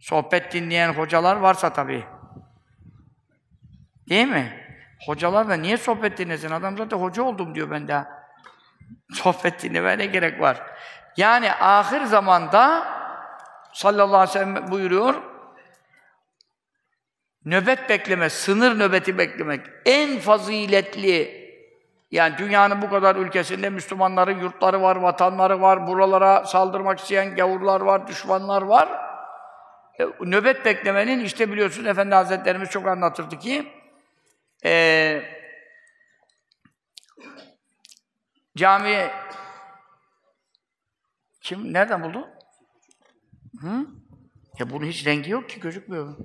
Sohbet 0.00 0.52
dinleyen 0.52 0.92
hocalar 0.92 1.36
varsa 1.36 1.72
tabii. 1.72 2.04
Değil 4.08 4.28
mi? 4.28 4.66
Hocalar 5.06 5.48
da 5.48 5.54
niye 5.54 5.76
sohbet 5.76 6.18
dinlesin? 6.18 6.50
Adam 6.50 6.78
zaten 6.78 6.98
hoca 6.98 7.22
oldum 7.22 7.54
diyor 7.54 7.70
ben 7.70 7.88
daha. 7.88 8.08
Sohbet 9.12 9.62
dinlemeye 9.62 9.98
ne 9.98 10.06
gerek 10.06 10.40
var? 10.40 10.62
Yani 11.16 11.52
ahir 11.52 12.04
zamanda 12.04 12.86
sallallahu 13.72 14.16
aleyhi 14.16 14.28
ve 14.28 14.32
sellem 14.32 14.70
buyuruyor 14.70 15.31
nöbet 17.44 17.88
bekleme, 17.88 18.30
sınır 18.30 18.78
nöbeti 18.78 19.18
beklemek 19.18 19.66
en 19.86 20.18
faziletli 20.18 21.42
yani 22.10 22.38
dünyanın 22.38 22.82
bu 22.82 22.90
kadar 22.90 23.16
ülkesinde 23.16 23.70
Müslümanların 23.70 24.40
yurtları 24.40 24.82
var, 24.82 24.96
vatanları 24.96 25.60
var, 25.60 25.86
buralara 25.86 26.44
saldırmak 26.44 26.98
isteyen 26.98 27.36
gavurlar 27.36 27.80
var, 27.80 28.06
düşmanlar 28.06 28.62
var. 28.62 28.88
E, 30.00 30.04
nöbet 30.20 30.64
beklemenin 30.64 31.24
işte 31.24 31.52
biliyorsunuz 31.52 31.88
Efendi 31.88 32.14
Hazretlerimiz 32.14 32.70
çok 32.70 32.86
anlatırdı 32.86 33.38
ki 33.38 33.72
e, 34.64 35.22
cami 38.56 39.10
Kim? 41.42 41.72
Nereden 41.72 42.02
buldu? 42.02 42.28
Hı? 43.60 43.86
Ya 44.58 44.70
bunun 44.70 44.86
hiç 44.86 45.06
rengi 45.06 45.30
yok 45.30 45.48
ki, 45.48 45.60
gözükmüyor. 45.60 46.16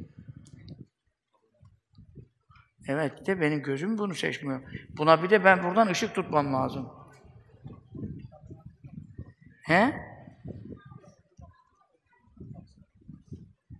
Evet, 2.88 3.28
de 3.28 3.42
benim 3.42 3.64
gözüm 3.64 3.98
bunu 3.98 4.16
seçmiyor. 4.16 4.62
Buna 4.98 5.24
bir 5.24 5.30
de 5.30 5.44
ben 5.44 5.64
buradan 5.64 5.88
ışık 5.88 6.16
tutmam 6.16 6.54
lazım. 6.54 6.90
He? 9.64 9.94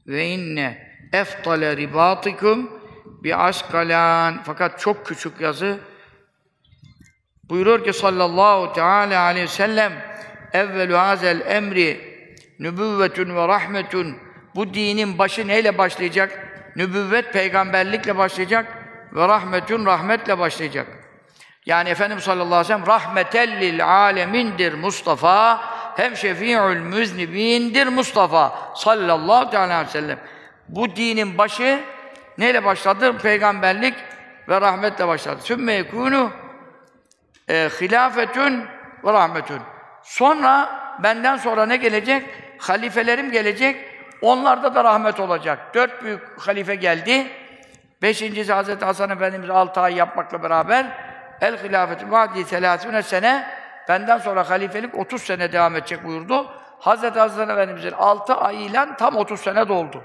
Ve 0.08 0.28
inne 0.28 0.94
eftale 1.14 1.78
ribatikum 1.78 2.70
bi 3.24 3.36
askalan. 3.36 4.44
Fakat 4.44 4.80
çok 4.80 5.06
küçük 5.06 5.42
yazı 5.42 5.80
buyuruyor 7.50 7.84
ki 7.84 7.94
sallallahu 7.94 8.74
teala 8.74 9.22
aleyhi 9.22 9.46
ve 9.46 9.52
sellem 9.52 9.94
evvelü 10.54 10.94
hazel 10.94 11.42
emri 11.42 12.02
nübüvvetun 12.60 13.36
ve 13.36 13.48
rahmetun 13.48 14.18
bu 14.56 14.74
dinin 14.74 15.18
başı 15.18 15.48
neyle 15.48 15.78
başlayacak? 15.78 16.44
Nübüvvet 16.76 17.34
peygamberlikle 17.34 18.18
başlayacak 18.18 18.77
ve 19.18 19.28
rahmetun 19.28 19.86
rahmetle 19.86 20.40
başlayacak. 20.40 20.88
Yani 21.66 21.90
Efendimiz 21.90 22.24
sallallahu 22.24 22.56
aleyhi 22.56 22.62
ve 22.62 22.68
sellem 22.68 22.88
rahmetellil 22.88 23.86
alemindir 23.86 24.74
Mustafa 24.74 25.62
hem 25.98 26.18
şefi'ül 26.18 26.82
müznibindir 26.82 27.88
Mustafa 27.88 28.74
sallallahu 28.76 29.58
aleyhi 29.58 29.88
ve 29.88 29.92
sellem. 29.92 30.20
Bu 30.70 30.96
dinin 30.96 31.38
başı 31.38 31.80
neyle 32.38 32.66
başladı? 32.66 33.18
Peygamberlik 33.18 33.94
ve 34.50 34.62
rahmetle 34.62 35.08
başladı. 35.08 35.40
Sümme 35.44 35.80
yekûnû 35.80 36.30
e, 37.50 37.70
hilafetün 37.82 38.66
ve 39.04 39.14
rahmetün. 39.14 39.60
Sonra 40.04 40.70
benden 41.04 41.38
sonra 41.38 41.66
ne 41.66 41.78
gelecek? 41.78 42.26
Halifelerim 42.58 43.32
gelecek. 43.32 43.86
Onlarda 44.22 44.76
da 44.76 44.84
rahmet 44.84 45.20
olacak. 45.20 45.60
Dört 45.74 46.04
büyük 46.04 46.22
halife 46.40 46.76
geldi. 46.76 47.28
Beşincisi 48.02 48.54
Hazreti 48.54 48.86
Hasan 48.86 49.10
Efendimiz 49.10 49.50
altı 49.50 49.82
ay 49.82 49.96
yapmakla 49.96 50.44
beraber 50.44 50.86
el 51.42 51.64
hilafeti 51.64 52.12
vadi 52.12 52.46
selasüne 52.46 53.04
sene 53.04 53.48
benden 53.90 54.18
sonra 54.18 54.50
halifelik 54.50 54.96
30 54.96 55.22
sene 55.22 55.52
devam 55.52 55.76
edecek 55.76 56.04
buyurdu. 56.04 56.48
Hazreti 56.80 57.20
Hasan 57.20 57.50
Efendimiz'in 57.50 57.92
altı 57.92 58.36
ayıyla 58.36 58.96
tam 58.98 59.16
30 59.16 59.40
sene 59.40 59.68
doldu. 59.68 60.04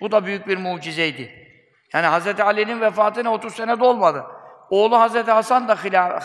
Bu 0.00 0.12
da 0.12 0.26
büyük 0.26 0.48
bir 0.48 0.58
mucizeydi. 0.58 1.46
Yani 1.92 2.06
Hazreti 2.06 2.42
Ali'nin 2.42 2.80
vefatına 2.80 3.32
30 3.32 3.54
sene 3.54 3.80
dolmadı. 3.80 4.24
Oğlu 4.70 5.00
Hazreti 5.00 5.30
Hasan 5.30 5.68
da 5.68 5.76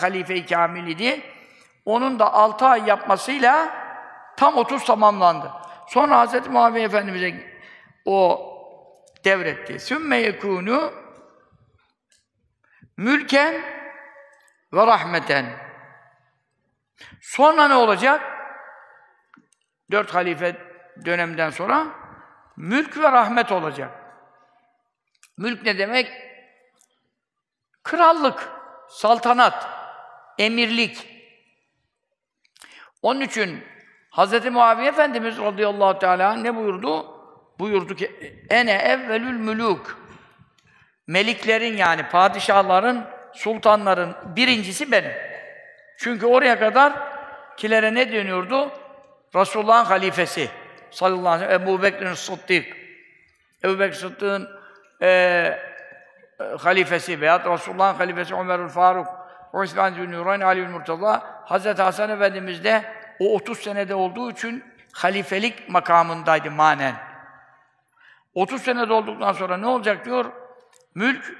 halife-i 0.02 0.46
kamil 0.46 0.86
idi. 0.86 1.20
Onun 1.84 2.18
da 2.18 2.32
6 2.32 2.66
ay 2.66 2.82
yapmasıyla 2.86 3.68
tam 4.36 4.56
30 4.56 4.84
tamamlandı. 4.84 5.50
Sonra 5.86 6.18
Hazreti 6.18 6.50
Muaviye 6.50 6.84
Efendimiz'e 6.84 7.34
o 8.04 8.40
devretti. 9.24 9.78
Sümme 9.78 10.16
yekûnû 10.16 11.01
mülken 12.96 13.62
ve 14.72 14.86
rahmeten. 14.86 15.46
Sonra 17.20 17.68
ne 17.68 17.74
olacak? 17.74 18.22
Dört 19.90 20.14
halife 20.14 20.56
dönemden 21.04 21.50
sonra 21.50 21.86
mülk 22.56 22.98
ve 22.98 23.12
rahmet 23.12 23.52
olacak. 23.52 23.90
Mülk 25.38 25.62
ne 25.62 25.78
demek? 25.78 26.12
Krallık, 27.82 28.48
saltanat, 28.88 29.68
emirlik. 30.38 31.08
Onun 33.02 33.20
için 33.20 33.64
Hz. 34.10 34.44
Muaviye 34.44 34.88
Efendimiz 34.88 35.38
radıyallahu 35.38 35.98
teala 35.98 36.34
ne 36.34 36.56
buyurdu? 36.56 37.22
Buyurdu 37.58 37.94
ki 37.94 38.06
ene 38.50 38.72
evvelül 38.72 39.36
müluk. 39.38 40.01
Meliklerin 41.12 41.76
yani 41.76 42.02
padişahların, 42.08 43.04
sultanların 43.32 44.14
birincisi 44.36 44.92
benim. 44.92 45.12
Çünkü 45.96 46.26
oraya 46.26 46.58
kadar 46.58 46.92
kilere 47.56 47.94
ne 47.94 48.12
deniyordu? 48.12 48.70
Resulullah'ın 49.34 49.84
halifesi 49.84 50.48
sallallahu 50.90 51.28
aleyhi 51.28 51.50
ve 51.50 51.54
sellem 51.54 51.68
Ebu 51.68 51.82
Bekir'in 51.82 52.14
Sıddık. 52.14 52.66
Ebu 53.64 53.78
Bekir 53.78 53.94
Sıddık'ın 53.94 54.48
e, 55.00 55.08
e, 55.08 55.58
halifesi 56.58 57.20
veya 57.20 57.40
Resulullah'ın 57.52 57.98
halifesi 57.98 58.34
Ömerül 58.34 58.68
Faruk, 58.68 59.06
Osman 59.52 59.94
Zülnurayn, 59.94 60.40
Ali'ül 60.40 60.68
Murtaza, 60.68 61.42
Hazreti 61.44 61.82
Hasan 61.82 62.10
Efendimiz 62.10 62.64
de 62.64 62.84
o 63.20 63.34
30 63.34 63.58
senede 63.58 63.94
olduğu 63.94 64.30
için 64.30 64.64
halifelik 64.92 65.68
makamındaydı 65.68 66.50
manen. 66.50 66.94
30 68.34 68.62
senede 68.62 68.92
olduktan 68.92 69.32
sonra 69.32 69.56
ne 69.56 69.66
olacak 69.66 70.04
diyor? 70.04 70.41
Mülk 70.94 71.36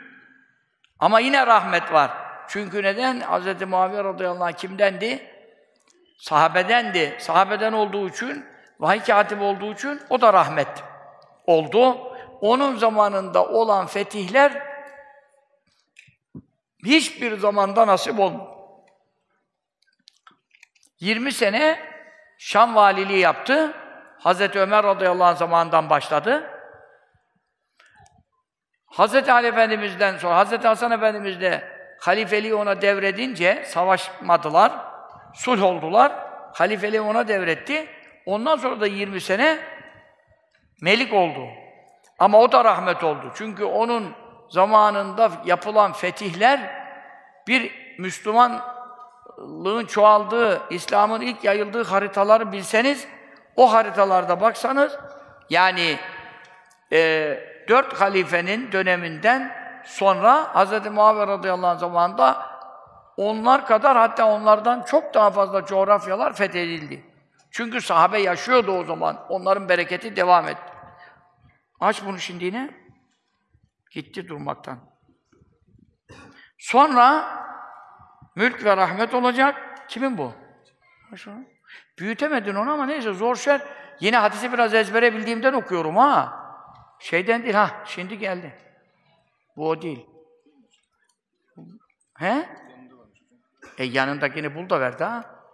ama 0.99 1.21
yine 1.21 1.47
rahmet 1.47 1.93
var. 1.93 2.11
Çünkü 2.49 2.83
neden? 2.83 3.21
Hz. 3.21 3.63
Muaviye 3.63 4.05
radıyallahu 4.05 4.45
anh 4.45 4.53
kimdendi? 4.53 5.31
Sahabedendi. 6.19 7.17
Sahabeden 7.21 7.73
olduğu 7.73 8.09
için, 8.09 8.47
vahiy 8.81 9.01
katibi 9.01 9.43
olduğu 9.43 9.73
için 9.73 10.01
o 10.11 10.21
da 10.21 10.33
rahmet 10.33 10.85
oldu. 11.47 12.13
Onun 12.41 12.77
zamanında 12.77 13.45
olan 13.45 13.87
fetihler 13.87 14.63
hiçbir 16.85 17.39
zamanda 17.39 17.87
nasip 17.87 18.21
olmadı. 18.21 18.51
20 21.01 21.33
sene 21.33 21.93
Şam 22.39 22.75
valiliği 22.75 23.19
yaptı. 23.19 23.75
Hazreti 24.19 24.59
Ömer 24.59 24.85
radıyallahu 24.85 25.25
anh 25.25 25.37
zamanından 25.37 25.91
başladı. 25.91 26.51
Hazreti 28.93 29.33
Ali 29.33 29.47
Efendimiz'den 29.47 30.17
sonra 30.17 30.37
Hazreti 30.37 30.69
Hasan 30.69 30.91
Efendimiz 30.91 31.41
de 31.41 31.65
halifeliği 32.01 32.55
ona 32.55 32.83
devredince 32.83 33.65
savaşmadılar, 33.67 34.73
sulh 35.35 35.63
oldular. 35.63 36.13
Halifeliği 36.55 37.01
ona 37.01 37.29
devretti. 37.29 37.87
Ondan 38.27 38.57
sonra 38.57 38.81
da 38.81 38.87
20 38.87 39.21
sene 39.21 39.59
melik 40.81 41.13
oldu. 41.13 41.49
Ama 42.19 42.41
o 42.41 42.53
da 42.53 42.65
rahmet 42.65 43.05
oldu. 43.05 43.33
Çünkü 43.35 43.65
onun 43.65 44.15
zamanında 44.49 45.31
yapılan 45.45 45.93
fetihler 45.93 46.61
bir 47.49 47.73
Müslümanlığın 47.99 49.87
çoğaldığı, 49.87 50.63
İslam'ın 50.71 51.21
ilk 51.21 51.45
yayıldığı 51.45 51.85
haritaları 51.85 52.53
bilseniz, 52.53 53.09
o 53.57 53.73
haritalarda 53.73 54.41
baksanız, 54.41 54.99
yani 55.51 55.99
e, 56.93 57.52
dört 57.69 58.01
halifenin 58.01 58.73
döneminden 58.73 59.57
sonra 59.85 60.65
Hz. 60.65 60.87
Muaviye 60.87 61.27
radıyallahu 61.27 61.67
anh 61.67 61.79
zamanında 61.79 62.53
onlar 63.17 63.67
kadar 63.67 63.97
hatta 63.97 64.27
onlardan 64.27 64.83
çok 64.83 65.15
daha 65.15 65.31
fazla 65.31 65.65
coğrafyalar 65.65 66.33
fethedildi. 66.33 67.13
Çünkü 67.51 67.81
sahabe 67.81 68.21
yaşıyordu 68.21 68.79
o 68.79 68.85
zaman. 68.85 69.27
Onların 69.29 69.69
bereketi 69.69 70.17
devam 70.17 70.49
etti. 70.49 70.73
Aç 71.81 72.05
bunu 72.05 72.19
şimdi 72.19 72.45
yine. 72.45 72.71
Gitti 73.91 74.29
durmaktan. 74.29 74.79
Sonra 76.59 77.25
mülk 78.37 78.65
ve 78.65 78.77
rahmet 78.77 79.15
olacak. 79.15 79.79
Kimin 79.89 80.19
bu? 80.19 80.33
Büyütemedin 81.99 82.55
onu 82.55 82.73
ama 82.73 82.87
neyse 82.87 83.13
zor 83.13 83.37
şey. 83.37 83.59
Yine 84.01 84.17
hadisi 84.17 84.53
biraz 84.53 84.75
ezbere 84.75 85.15
bildiğimden 85.15 85.53
okuyorum 85.53 85.97
ha. 85.97 86.42
Şeyden 87.03 87.43
değil 87.43 87.55
ha. 87.55 87.85
Şimdi 87.87 88.19
geldi. 88.19 88.59
Bu 89.57 89.69
o 89.69 89.83
değil. 89.83 90.07
He? 92.19 92.49
E 93.79 93.85
yanındakini 93.85 94.55
bul 94.55 94.71
da 94.71 94.81
ver 94.81 94.93
ha. 94.93 95.45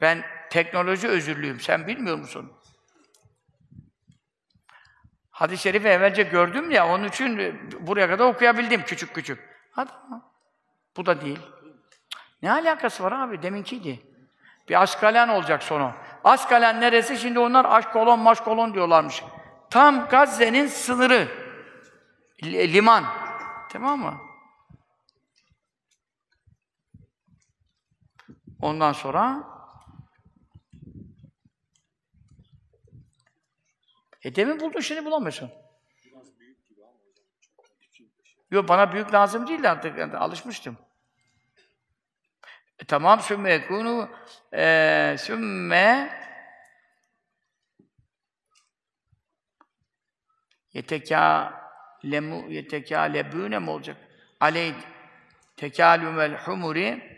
Ben 0.00 0.24
teknoloji 0.50 1.08
özürlüyüm. 1.08 1.60
Sen 1.60 1.86
bilmiyor 1.86 2.16
musun? 2.16 2.52
Hadis-i 5.30 5.62
şerifi 5.62 5.88
evvelce 5.88 6.22
gördüm 6.22 6.70
ya, 6.70 6.88
onun 6.88 7.04
için 7.04 7.60
buraya 7.80 8.08
kadar 8.08 8.24
okuyabildim 8.24 8.82
küçük 8.82 9.14
küçük. 9.14 9.38
Hadi. 9.72 9.90
Bu 10.96 11.06
da 11.06 11.20
değil. 11.20 11.40
Ne 12.42 12.52
alakası 12.52 13.02
var 13.02 13.12
abi? 13.12 13.42
Deminkiydi. 13.42 14.00
Bir 14.68 14.82
Askalen 14.82 15.28
olacak 15.28 15.62
sonu. 15.62 15.92
Askalen 16.24 16.80
neresi? 16.80 17.18
Şimdi 17.18 17.38
onlar 17.38 17.64
Aşkolon, 17.64 18.18
Maşkolon 18.18 18.74
diyorlarmış. 18.74 19.22
Tam 19.70 20.08
Gazze'nin 20.08 20.66
sınırı. 20.66 21.28
Liman. 22.42 23.04
Tamam 23.70 24.00
mı? 24.00 24.20
Ondan 28.60 28.92
sonra 28.92 29.56
E 34.26 34.34
demin 34.34 34.60
buldun, 34.60 34.80
şimdi 34.80 35.04
bulamıyorsun. 35.04 35.50
Yok 38.50 38.68
bana 38.68 38.92
büyük 38.92 39.14
lazım 39.14 39.46
değil 39.46 39.70
artık, 39.70 39.98
yani 39.98 40.16
alışmıştım. 40.16 40.78
E, 42.78 42.84
tamam, 42.84 43.20
sümme 43.20 43.56
yekûnû 43.56 44.08
e, 44.54 45.16
sümme 45.18 46.25
yetekâlemu 50.76 52.50
yetekâlebûne 52.50 53.58
mi 53.58 53.70
olacak? 53.70 53.96
Aleyh 54.40 54.74
tekâlümel 55.56 56.36
humuri 56.36 57.16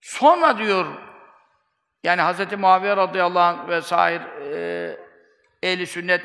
Sonra 0.00 0.58
diyor 0.58 0.86
yani 2.04 2.22
Hz. 2.22 2.58
Muaviye 2.58 2.96
radıyallahu 2.96 3.60
anh 3.60 3.68
ve 3.68 3.82
sair 3.82 4.20
e, 4.20 4.96
ehli 5.62 5.86
sünnet 5.86 6.22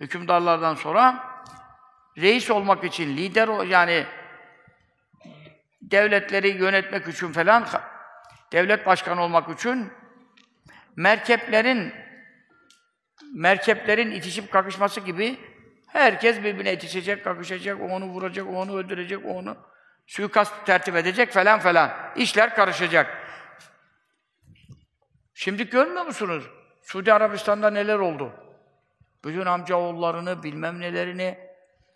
hükümdarlardan 0.00 0.74
sonra 0.74 1.24
reis 2.18 2.50
olmak 2.50 2.84
için, 2.84 3.16
lider 3.16 3.64
yani 3.66 4.06
devletleri 5.82 6.48
yönetmek 6.48 7.08
için 7.08 7.32
falan 7.32 7.66
devlet 8.52 8.86
başkanı 8.86 9.22
olmak 9.22 9.58
için 9.58 9.92
merkeplerin 10.96 11.94
merkeplerin 13.34 14.10
itişip 14.10 14.52
kakışması 14.52 15.00
gibi 15.00 15.38
herkes 15.86 16.38
birbirine 16.38 16.72
itişecek, 16.72 17.24
kakışacak, 17.24 17.80
onu 17.80 18.04
vuracak, 18.04 18.46
onu 18.48 18.76
öldürecek, 18.76 19.26
onu 19.26 19.56
suikast 20.06 20.66
tertip 20.66 20.96
edecek 20.96 21.32
falan 21.32 21.60
falan. 21.60 21.90
İşler 22.16 22.54
karışacak. 22.54 23.16
Şimdi 25.34 25.70
görmüyor 25.70 26.06
musunuz? 26.06 26.44
Suudi 26.82 27.12
Arabistan'da 27.12 27.70
neler 27.70 27.98
oldu? 27.98 28.32
Bütün 29.24 29.46
amcaoğullarını, 29.46 30.42
bilmem 30.42 30.80
nelerini 30.80 31.38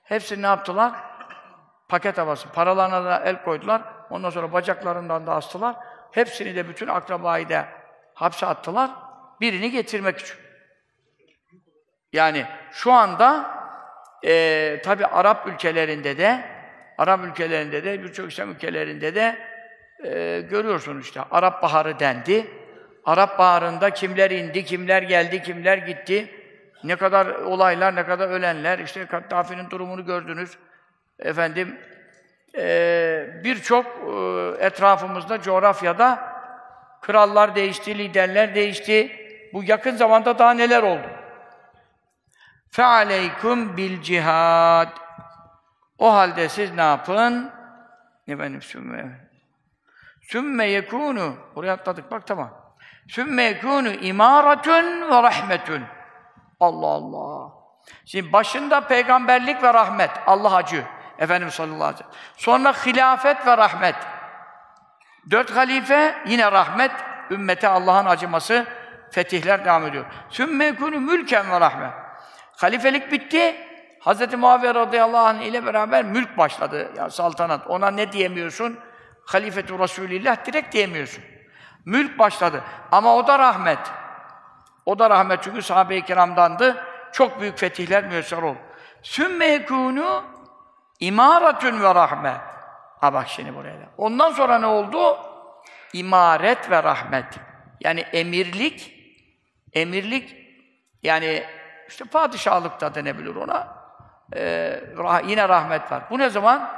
hepsini 0.03 0.43
ne 0.43 0.47
yaptılar? 0.47 0.93
Paket 1.89 2.19
havası. 2.19 2.49
Paralarına 2.49 3.05
da 3.05 3.19
el 3.25 3.43
koydular. 3.43 3.83
Ondan 4.11 4.31
sonra 4.31 4.53
bacaklarından 4.53 5.27
da 5.27 5.35
astılar. 5.35 5.77
Hepsini 6.13 6.57
de 6.57 6.69
bütün 6.69 6.89
akrabayı 6.89 7.49
da 7.49 7.69
hapse 8.15 8.47
attılar. 8.47 8.91
Birini 9.41 9.71
getirmek 9.71 10.19
için. 10.19 10.44
Yani 12.15 12.47
şu 12.73 12.93
anda 12.93 13.51
e, 14.25 14.81
tabi 14.85 15.07
Arap 15.07 15.47
ülkelerinde 15.47 16.19
de 16.19 16.45
Arap 16.99 17.25
ülkelerinde 17.25 17.85
de 17.85 18.03
birçok 18.03 18.33
İslam 18.33 18.51
ülkelerinde 18.51 19.15
de 19.15 19.37
e, 20.05 20.41
görüyorsunuz 20.41 21.05
işte 21.05 21.21
Arap 21.31 21.63
Baharı 21.63 21.99
dendi. 21.99 22.47
Arap 23.05 23.39
Baharı'nda 23.39 23.91
kimler 23.91 24.31
indi, 24.31 24.65
kimler 24.65 25.03
geldi, 25.03 25.43
kimler 25.43 25.79
gitti. 25.79 26.31
Ne 26.85 26.97
kadar 26.97 27.27
olaylar, 27.27 27.97
ne 27.97 28.07
kadar 28.07 28.29
ölenler. 28.29 28.79
işte 28.79 29.07
Kaddafi'nin 29.07 29.71
durumunu 29.71 30.07
gördünüz. 30.07 30.59
Efendim 31.19 31.79
e, 32.59 33.27
birçok 33.45 33.87
e, 33.87 34.67
etrafımızda, 34.67 35.43
coğrafyada 35.43 36.35
krallar 37.01 37.55
değişti, 37.55 37.99
liderler 37.99 38.55
değişti. 38.55 39.13
Bu 39.53 39.65
yakın 39.65 39.97
zamanda 39.97 40.39
daha 40.39 40.55
neler 40.55 40.83
oldu? 40.83 41.24
Fe 42.75 42.85
aleykum 42.85 43.77
bil 43.77 44.03
cihad. 44.03 44.89
O 45.99 46.15
halde 46.15 46.49
siz 46.49 46.75
ne 46.75 46.83
yapın? 46.83 47.53
Efendim 48.29 48.63
sümme. 48.63 49.31
Sümme 50.23 50.67
yekunu. 50.67 51.37
Buraya 51.55 51.73
atladık 51.73 52.11
bak 52.11 52.27
tamam. 52.27 52.51
Sümme 53.09 53.43
yekunu 53.43 53.89
imaratun 53.89 55.11
ve 55.11 55.23
rahmetun. 55.23 55.83
Allah 56.61 56.87
Allah. 56.87 57.53
Şimdi 58.05 58.33
başında 58.33 58.81
peygamberlik 58.81 59.63
ve 59.63 59.75
rahmet. 59.75 60.11
Allah 60.27 60.55
acı. 60.55 60.85
Efendimiz 61.19 61.55
sallallahu 61.55 61.85
aleyhi 61.85 61.95
ve 61.95 61.99
sellem. 61.99 62.13
Sonra 62.37 62.73
hilafet 62.73 63.47
ve 63.47 63.57
rahmet. 63.57 63.97
Dört 65.31 65.57
halife 65.57 66.15
yine 66.27 66.53
rahmet. 66.53 66.93
Ümmete 67.31 67.69
Allah'ın 67.69 68.07
acıması. 68.07 68.67
Fetihler 69.11 69.65
devam 69.65 69.87
ediyor. 69.87 70.05
Sümme 70.31 70.65
yekunu 70.65 71.01
mülken 71.01 71.51
ve 71.51 71.61
rahmet. 71.61 72.04
Halifelik 72.57 73.13
bitti. 73.13 73.57
Hz. 74.01 74.35
Muaviye 74.35 74.75
radıyallahu 74.75 75.27
anh 75.27 75.43
ile 75.43 75.67
beraber 75.67 76.05
mülk 76.05 76.39
başladı. 76.39 76.91
Ya 76.97 77.11
saltanat. 77.11 77.67
Ona 77.67 77.91
ne 77.91 78.13
diyemiyorsun? 78.13 78.79
Halifetu 79.27 79.79
Resulillah 79.79 80.47
direkt 80.47 80.73
diyemiyorsun. 80.73 81.25
Mülk 81.85 82.19
başladı. 82.19 82.65
Ama 82.93 83.17
o 83.17 83.27
da 83.27 83.39
rahmet. 83.39 83.79
O 84.87 84.99
da 84.99 85.11
rahmet 85.11 85.43
çünkü 85.43 85.63
sahabe-i 85.63 86.05
kiramdandı. 86.05 86.85
Çok 87.13 87.41
büyük 87.41 87.59
fetihler 87.59 88.05
müyesser 88.05 88.43
oldu. 88.43 88.59
Sümme 89.03 89.47
yekûnû 89.47 90.23
imaretün 91.01 91.83
ve 91.83 91.95
rahme. 91.95 92.37
Ha 93.01 93.15
bak 93.15 93.29
şimdi 93.29 93.55
buraya 93.55 93.81
da. 93.81 93.85
Ondan 93.99 94.31
sonra 94.31 94.59
ne 94.59 94.67
oldu? 94.67 95.19
İmaret 95.93 96.71
ve 96.71 96.83
rahmet. 96.83 97.27
Yani 97.81 98.01
emirlik, 98.01 98.95
emirlik 99.73 100.37
yani 101.03 101.45
işte 101.89 102.05
padişahlık 102.05 102.81
da 102.81 102.95
denebilir 102.95 103.37
ona. 103.37 103.85
Ee, 104.37 104.81
rah 104.99 105.29
yine 105.29 105.49
rahmet 105.49 105.93
var. 105.93 106.03
Bu 106.11 106.19
ne 106.19 106.31
zaman? 106.31 106.71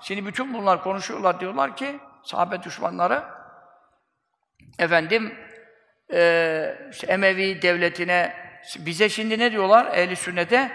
Şimdi 0.00 0.26
bütün 0.26 0.54
bunlar 0.54 0.82
konuşuyorlar 0.82 1.40
diyorlar 1.40 1.76
ki 1.76 2.00
sahabe 2.22 2.62
düşmanları 2.62 3.22
efendim 4.78 5.34
e, 6.12 6.76
işte 6.90 7.06
Emevi 7.06 7.62
devletine 7.62 8.34
bize 8.78 9.08
şimdi 9.08 9.38
ne 9.38 9.52
diyorlar 9.52 9.86
ehli 9.86 10.16
sünnete? 10.16 10.72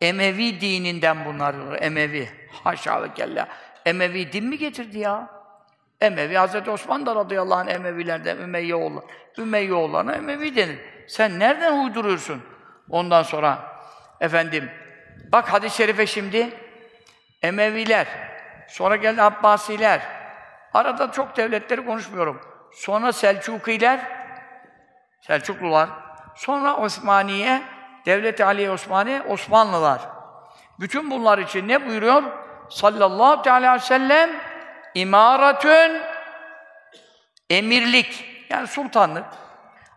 Emevi 0.00 0.60
dininden 0.60 1.24
bunlar 1.24 1.54
diyorlar. 1.56 1.82
Emevi. 1.82 2.28
Haşa 2.64 3.02
ve 3.02 3.14
kella. 3.14 3.48
Emevi 3.86 4.32
din 4.32 4.44
mi 4.44 4.58
getirdi 4.58 4.98
ya? 4.98 5.38
Emevi, 6.00 6.36
Hazreti 6.36 6.70
Osman 6.70 7.06
da 7.06 7.14
radıyallahu 7.14 7.58
anh 7.58 7.68
Emevilerden, 7.68 8.36
Ümeyye 8.36 8.74
oğulları. 8.74 9.04
Ümeyye 9.38 9.74
oğullarına 9.74 10.12
Emevi 10.12 10.56
denir. 10.56 10.78
Sen 11.06 11.38
nereden 11.38 11.84
uyduruyorsun? 11.84 12.42
Ondan 12.90 13.22
sonra 13.22 13.58
efendim 14.20 14.70
bak 15.32 15.52
hadis-i 15.52 15.76
şerife 15.76 16.06
şimdi 16.06 16.50
Emeviler, 17.42 18.06
sonra 18.68 18.96
geldi 18.96 19.22
Abbasiler. 19.22 20.00
Arada 20.74 21.12
çok 21.12 21.36
devletleri 21.36 21.84
konuşmuyorum. 21.84 22.40
Sonra 22.72 23.12
Selçukiler, 23.12 24.00
Selçuklular. 25.20 25.88
Sonra 26.34 26.76
Osmaniye, 26.76 27.62
Devlet-i 28.06 28.44
Ali 28.44 28.70
Osmaniye, 28.70 29.22
Osmanlılar. 29.22 30.00
Bütün 30.80 31.10
bunlar 31.10 31.38
için 31.38 31.68
ne 31.68 31.86
buyuruyor? 31.86 32.22
Sallallahu 32.70 33.50
aleyhi 33.50 33.74
ve 33.74 33.78
sellem 33.78 34.30
imaretün 34.94 36.02
emirlik 37.50 38.24
yani 38.50 38.66
sultanlık. 38.66 39.24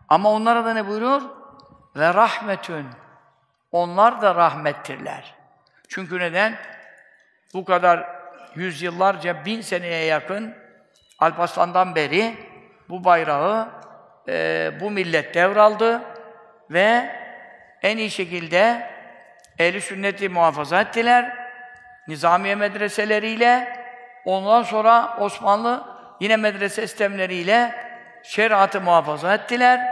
Ama 0.08 0.30
onlara 0.30 0.64
da 0.64 0.74
ne 0.74 0.86
buyuruyor? 0.86 1.22
Ve 1.96 2.14
rahmetün. 2.14 2.86
Onlar 3.72 4.22
da 4.22 4.34
rahmettirler. 4.34 5.34
Çünkü 5.88 6.18
neden? 6.18 6.56
Bu 7.54 7.64
kadar 7.64 8.06
yüzyıllarca, 8.54 9.44
bin 9.44 9.60
seneye 9.60 10.04
yakın 10.04 10.54
Alparslan'dan 11.18 11.94
beri 11.94 12.36
bu 12.88 13.04
bayrağı 13.04 13.68
e, 14.28 14.70
bu 14.80 14.90
millet 14.90 15.34
devraldı 15.34 16.02
ve 16.70 17.16
en 17.82 17.96
iyi 17.96 18.10
şekilde 18.10 18.90
ehli 19.58 19.80
sünneti 19.80 20.28
muhafaza 20.28 20.80
ettiler. 20.80 21.36
Nizamiye 22.08 22.54
medreseleriyle 22.54 23.76
ondan 24.24 24.62
sonra 24.62 25.16
Osmanlı 25.20 25.84
yine 26.20 26.36
medrese 26.36 26.86
sistemleriyle 26.86 27.74
şeriatı 28.22 28.80
muhafaza 28.80 29.34
ettiler. 29.34 29.91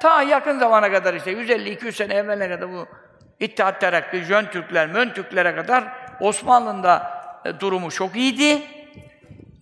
Ta 0.00 0.22
yakın 0.22 0.58
zamana 0.58 0.92
kadar 0.92 1.14
işte 1.14 1.32
150-200 1.32 1.92
sene 1.92 2.14
evveline 2.14 2.48
kadar 2.48 2.72
bu 2.72 2.86
İttihat 3.40 3.80
Terakki, 3.80 4.22
Jön 4.22 4.46
Türkler, 4.46 4.86
Mön 4.86 5.12
Türklere 5.12 5.54
kadar 5.54 5.84
Osmanlı'nın 6.20 6.82
da 6.82 7.20
e, 7.44 7.60
durumu 7.60 7.90
çok 7.90 8.16
iyiydi. 8.16 8.62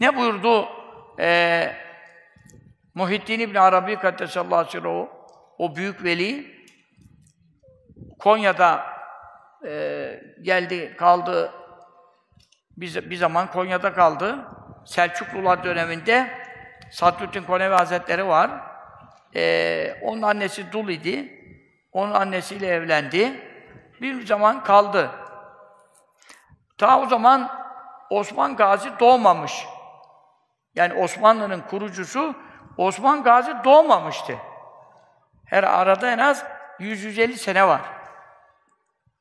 Ne 0.01 0.17
buyurdu? 0.17 0.69
Ee, 1.21 1.73
Muhittin 2.95 3.41
İbn 3.41 3.55
Arabi 3.55 3.97
Kaddesallahu 3.97 4.79
aleyhi 4.79 5.09
o 5.59 5.77
büyük 5.77 6.05
veli 6.05 6.59
Konya'da 8.19 8.87
e, 9.67 10.23
geldi, 10.43 10.97
kaldı. 10.99 11.53
Bir, 12.77 13.11
bir 13.11 13.17
zaman 13.17 13.51
Konya'da 13.51 13.93
kaldı. 13.93 14.39
Selçuklular 14.87 15.65
döneminde 15.65 16.31
Sadrüddin 16.91 17.43
Konevi 17.43 17.75
Hazretleri 17.75 18.27
var. 18.27 18.68
E, 19.35 20.01
onun 20.03 20.23
annesi 20.23 20.73
dul 20.73 20.89
idi. 20.89 21.43
Onun 21.93 22.13
annesiyle 22.13 22.67
evlendi. 22.67 23.41
Bir 24.01 24.27
zaman 24.27 24.65
kaldı. 24.65 25.11
Ta 26.79 27.01
o 27.01 27.07
zaman 27.07 27.51
Osman 28.11 28.57
Gazi 28.57 28.91
doğmamış. 29.01 29.67
Yani 30.75 30.95
Osmanlı'nın 30.95 31.61
kurucusu 31.61 32.35
Osman 32.77 33.23
Gazi 33.23 33.53
doğmamıştı. 33.65 34.37
Her 35.45 35.65
arada 35.65 36.11
en 36.11 36.19
az 36.19 36.45
100-150 36.81 37.33
sene 37.33 37.69
var. 37.69 37.81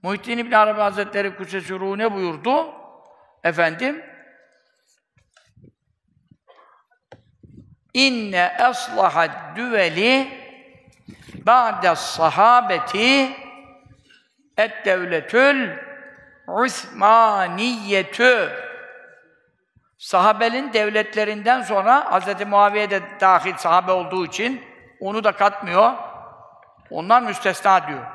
Muhittin 0.04 0.38
İbn 0.38 0.54
Arabi 0.54 0.82
Hazretleri 0.82 1.36
Kutsesi 1.36 1.98
ne 1.98 2.14
buyurdu? 2.14 2.74
Efendim 3.44 4.04
İnne 7.98 8.58
eslahad 8.70 9.56
düveli 9.56 10.28
ba'de 11.34 11.96
sahabeti 11.96 13.36
Et-devletül 14.58 15.70
Osmaniyetü 16.48 18.50
Sahabenin 19.98 20.74
devletlerinden 20.74 21.62
sonra 21.62 22.20
Hz. 22.20 22.48
Muaviye 22.48 22.90
de 22.90 23.02
dahil 23.20 23.56
sahabe 23.56 23.92
olduğu 23.92 24.26
için 24.26 24.62
onu 25.00 25.24
da 25.24 25.32
katmıyor. 25.32 25.94
Onlar 26.90 27.22
müstesna 27.22 27.88
diyor. 27.88 28.06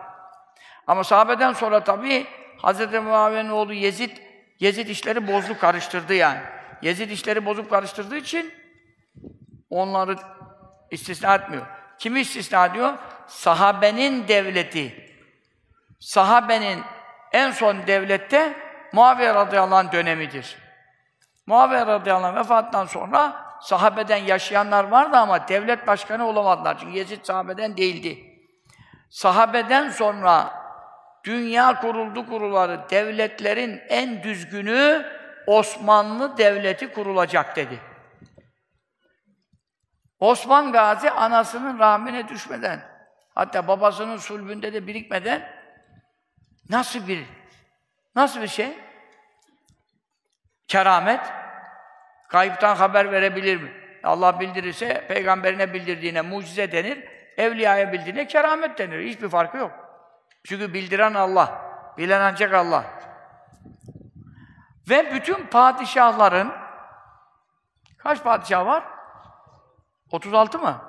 Ama 0.86 1.04
sahabeden 1.04 1.52
sonra 1.52 1.84
tabii 1.84 2.26
Hz. 2.62 2.92
Muaviye'nin 2.92 3.50
oğlu 3.50 3.72
Yezid, 3.72 4.16
Yezid 4.60 4.88
işleri 4.88 5.28
bozdu, 5.28 5.58
karıştırdı 5.58 6.14
yani. 6.14 6.40
Yezid 6.82 7.10
işleri 7.10 7.46
bozup 7.46 7.70
karıştırdığı 7.70 8.16
için 8.16 8.61
onları 9.72 10.16
istisna 10.90 11.34
etmiyor. 11.34 11.66
Kimi 11.98 12.20
istisna 12.20 12.66
ediyor? 12.66 12.92
Sahabenin 13.26 14.28
devleti. 14.28 15.14
Sahabenin 16.00 16.82
en 17.32 17.50
son 17.50 17.86
devlette 17.86 18.56
Muaviye 18.92 19.34
radıyallahu 19.34 19.76
anh 19.76 19.92
dönemidir. 19.92 20.58
Muaviye 21.46 21.86
radıyallahu 21.86 22.26
anh 22.26 22.36
vefatından 22.36 22.86
sonra 22.86 23.46
sahabeden 23.60 24.16
yaşayanlar 24.16 24.84
vardı 24.84 25.16
ama 25.16 25.48
devlet 25.48 25.86
başkanı 25.86 26.26
olamadılar. 26.26 26.76
Çünkü 26.80 26.98
Yezid 26.98 27.24
sahabeden 27.24 27.76
değildi. 27.76 28.24
Sahabeden 29.10 29.90
sonra 29.90 30.62
dünya 31.24 31.80
kuruldu 31.80 32.26
kuruları, 32.26 32.80
devletlerin 32.90 33.80
en 33.88 34.22
düzgünü 34.22 35.06
Osmanlı 35.46 36.38
Devleti 36.38 36.92
kurulacak 36.92 37.56
dedi. 37.56 37.91
Osman 40.22 40.72
Gazi 40.72 41.10
anasının 41.10 41.78
rahmine 41.78 42.28
düşmeden, 42.28 42.80
hatta 43.34 43.68
babasının 43.68 44.16
sulbünde 44.16 44.72
de 44.72 44.86
birikmeden 44.86 45.48
nasıl 46.68 47.08
bir 47.08 47.26
nasıl 48.14 48.42
bir 48.42 48.48
şey? 48.48 48.78
Keramet 50.68 51.20
kayıptan 52.28 52.76
haber 52.76 53.12
verebilir 53.12 53.56
mi? 53.56 53.72
Allah 54.04 54.40
bildirirse 54.40 55.06
peygamberine 55.08 55.74
bildirdiğine 55.74 56.20
mucize 56.20 56.72
denir, 56.72 57.04
evliyaya 57.36 57.92
bildiğine 57.92 58.26
keramet 58.26 58.78
denir. 58.78 59.08
Hiçbir 59.08 59.28
farkı 59.28 59.56
yok. 59.56 59.72
Çünkü 60.44 60.74
bildiren 60.74 61.14
Allah, 61.14 61.62
bilen 61.98 62.20
ancak 62.20 62.54
Allah. 62.54 62.84
Ve 64.90 65.14
bütün 65.14 65.46
padişahların 65.46 66.52
kaç 67.98 68.22
padişah 68.22 68.66
var? 68.66 68.91
36 70.12 70.58
mı? 70.58 70.84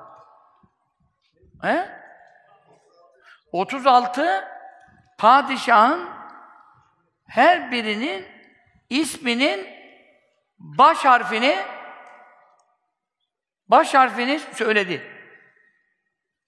He? 1.61 1.89
36 3.51 4.47
padişahın 5.17 6.09
her 7.27 7.71
birinin 7.71 8.25
isminin 8.89 9.67
baş 10.59 11.05
harfini 11.05 11.65
baş 13.67 13.93
harfini 13.93 14.39
söyledi. 14.39 15.11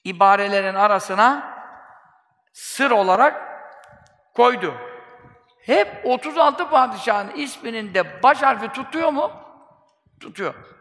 İbarelerin 0.03 0.75
arasına 0.75 1.55
sır 2.53 2.91
olarak 2.91 3.61
koydu. 4.33 4.75
Hep 5.61 6.01
36 6.05 6.69
padişahın 6.69 7.31
isminin 7.35 7.93
de 7.93 8.23
baş 8.23 8.41
harfi 8.41 8.67
tutuyor 8.67 9.09
mu? 9.09 9.31
Tutuyor. 10.19 10.74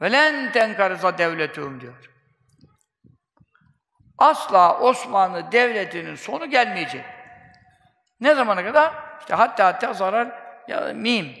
Velen 0.00 0.52
tenkarıza 0.52 1.18
devletüm 1.18 1.80
diyor. 1.80 2.10
Asla 4.18 4.80
Osmanlı 4.80 5.52
Devleti'nin 5.52 6.14
sonu 6.14 6.50
gelmeyecek. 6.50 7.04
Ne 8.20 8.34
zamana 8.34 8.64
kadar? 8.64 8.94
İşte 9.20 9.34
hatta 9.34 9.78
tezarar 9.78 10.28
ya 10.68 10.80
mim. 10.80 11.36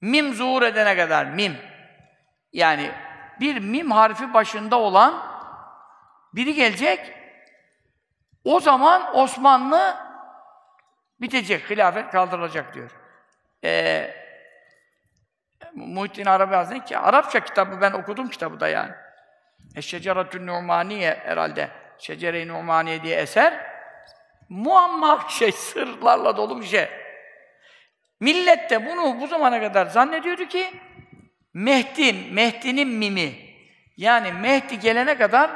Mim 0.00 0.34
zuhur 0.34 0.62
edene 0.62 0.96
kadar 0.96 1.26
mim. 1.26 1.56
Yani 2.52 2.90
bir 3.40 3.58
mim 3.58 3.90
harfi 3.90 4.34
başında 4.34 4.78
olan 4.78 5.22
biri 6.34 6.54
gelecek. 6.54 7.14
O 8.44 8.60
zaman 8.60 9.16
Osmanlı 9.16 9.96
bitecek, 11.20 11.70
hilafet 11.70 12.10
kaldırılacak 12.10 12.74
diyor. 12.74 12.90
Ee, 13.64 14.14
Muhittin 15.74 16.26
Arabi 16.26 16.54
Hazretleri 16.54 16.84
ki 16.84 16.98
Arapça 16.98 17.40
kitabı 17.40 17.80
ben 17.80 17.92
okudum 17.92 18.28
kitabı 18.28 18.60
da 18.60 18.68
yani. 18.68 18.92
Eşşeceratün 19.76 20.46
Numaniye 20.46 21.14
herhalde. 21.24 21.68
Şecere-i 21.98 22.48
Numaniye 22.48 23.02
diye 23.02 23.16
eser. 23.16 23.54
Muamma 24.48 25.24
şey, 25.28 25.52
sırlarla 25.52 26.36
dolu 26.36 26.60
bir 26.60 26.66
şey. 26.66 26.88
Millet 28.20 28.70
de 28.70 28.86
bunu 28.86 29.20
bu 29.20 29.26
zamana 29.26 29.60
kadar 29.60 29.86
zannediyordu 29.86 30.46
ki 30.46 30.70
Mehdi, 31.54 32.32
Mehdi'nin 32.32 32.88
mimi. 32.88 33.32
Yani 33.96 34.32
Mehdi 34.32 34.80
gelene 34.80 35.18
kadar 35.18 35.50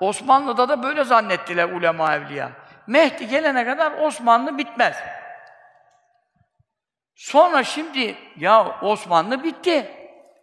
Osmanlı'da 0.00 0.68
da 0.68 0.82
böyle 0.82 1.04
zannettiler 1.04 1.68
ulema 1.68 2.14
evliya. 2.14 2.50
Mehdi 2.86 3.28
gelene 3.28 3.64
kadar 3.64 3.92
Osmanlı 3.92 4.58
bitmez. 4.58 4.96
Sonra 7.14 7.64
şimdi 7.64 8.16
ya 8.36 8.80
Osmanlı 8.80 9.44
bitti. 9.44 9.90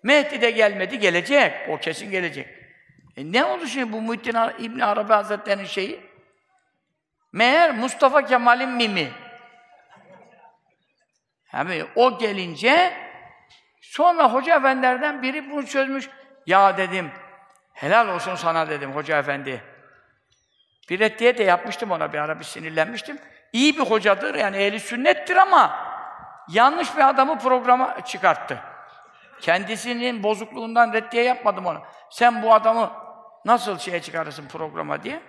Mehdi 0.03 0.41
de 0.41 0.51
gelmedi, 0.51 0.99
gelecek. 0.99 1.69
O 1.69 1.77
kesin 1.77 2.11
gelecek. 2.11 2.47
E 3.17 3.31
ne 3.31 3.45
oldu 3.45 3.67
şimdi 3.67 3.93
bu 3.93 4.01
Muhittin 4.01 4.35
İbn 4.59 4.79
Arabi 4.79 5.13
Hazretleri'nin 5.13 5.65
şeyi? 5.65 5.99
Meğer 7.31 7.75
Mustafa 7.75 8.25
Kemal'in 8.25 8.69
mimi. 8.69 9.11
Yani 11.53 11.83
o 11.95 12.17
gelince 12.17 12.93
sonra 13.81 14.33
hoca 14.33 14.57
efendilerden 14.57 15.21
biri 15.21 15.51
bunu 15.51 15.65
çözmüş. 15.65 16.09
Ya 16.45 16.77
dedim, 16.77 17.11
helal 17.73 18.07
olsun 18.07 18.35
sana 18.35 18.69
dedim 18.69 18.91
hoca 18.91 19.19
efendi. 19.19 19.63
Bir 20.89 20.99
reddiye 20.99 21.37
de 21.37 21.43
yapmıştım 21.43 21.91
ona 21.91 22.13
bir 22.13 22.17
ara 22.17 22.39
bir 22.39 22.43
sinirlenmiştim. 22.43 23.19
İyi 23.53 23.77
bir 23.77 23.83
hocadır 23.83 24.35
yani 24.35 24.57
ehli 24.57 24.79
sünnettir 24.79 25.35
ama 25.35 25.88
yanlış 26.49 26.97
bir 26.97 27.09
adamı 27.09 27.39
programa 27.39 28.01
çıkarttı. 28.05 28.59
Kendisinin 29.41 30.23
bozukluğundan 30.23 30.93
reddiye 30.93 31.23
yapmadım 31.23 31.65
ona. 31.65 31.81
Sen 32.09 32.43
bu 32.43 32.53
adamı 32.53 32.91
nasıl 33.45 33.77
şeye 33.77 34.01
çıkarırsın 34.01 34.47
programa 34.47 35.03
diye. 35.03 35.21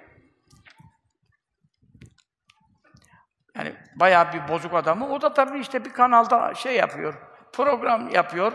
Yani 3.57 3.75
bayağı 3.97 4.33
bir 4.33 4.49
bozuk 4.49 4.75
adamı. 4.75 5.09
O 5.09 5.21
da 5.21 5.35
tabii 5.35 5.59
işte 5.59 5.85
bir 5.85 5.93
kanalda 5.93 6.55
şey 6.55 6.77
yapıyor, 6.77 7.15
program 7.53 8.09
yapıyor. 8.09 8.53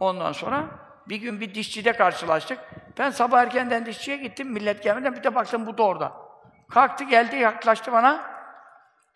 Ondan 0.00 0.32
sonra 0.32 0.64
bir 1.08 1.16
gün 1.16 1.40
bir 1.40 1.54
dişçide 1.54 1.92
karşılaştık. 1.92 2.58
Ben 2.98 3.10
sabah 3.10 3.42
erkenden 3.42 3.86
dişçiye 3.86 4.16
gittim, 4.16 4.52
millet 4.52 4.82
gelmeden 4.82 5.16
bir 5.16 5.22
de 5.22 5.34
baktım 5.34 5.66
bu 5.66 5.78
da 5.78 5.82
orada. 5.82 6.12
Kalktı 6.70 7.04
geldi, 7.04 7.36
yaklaştı 7.36 7.92
bana. 7.92 8.38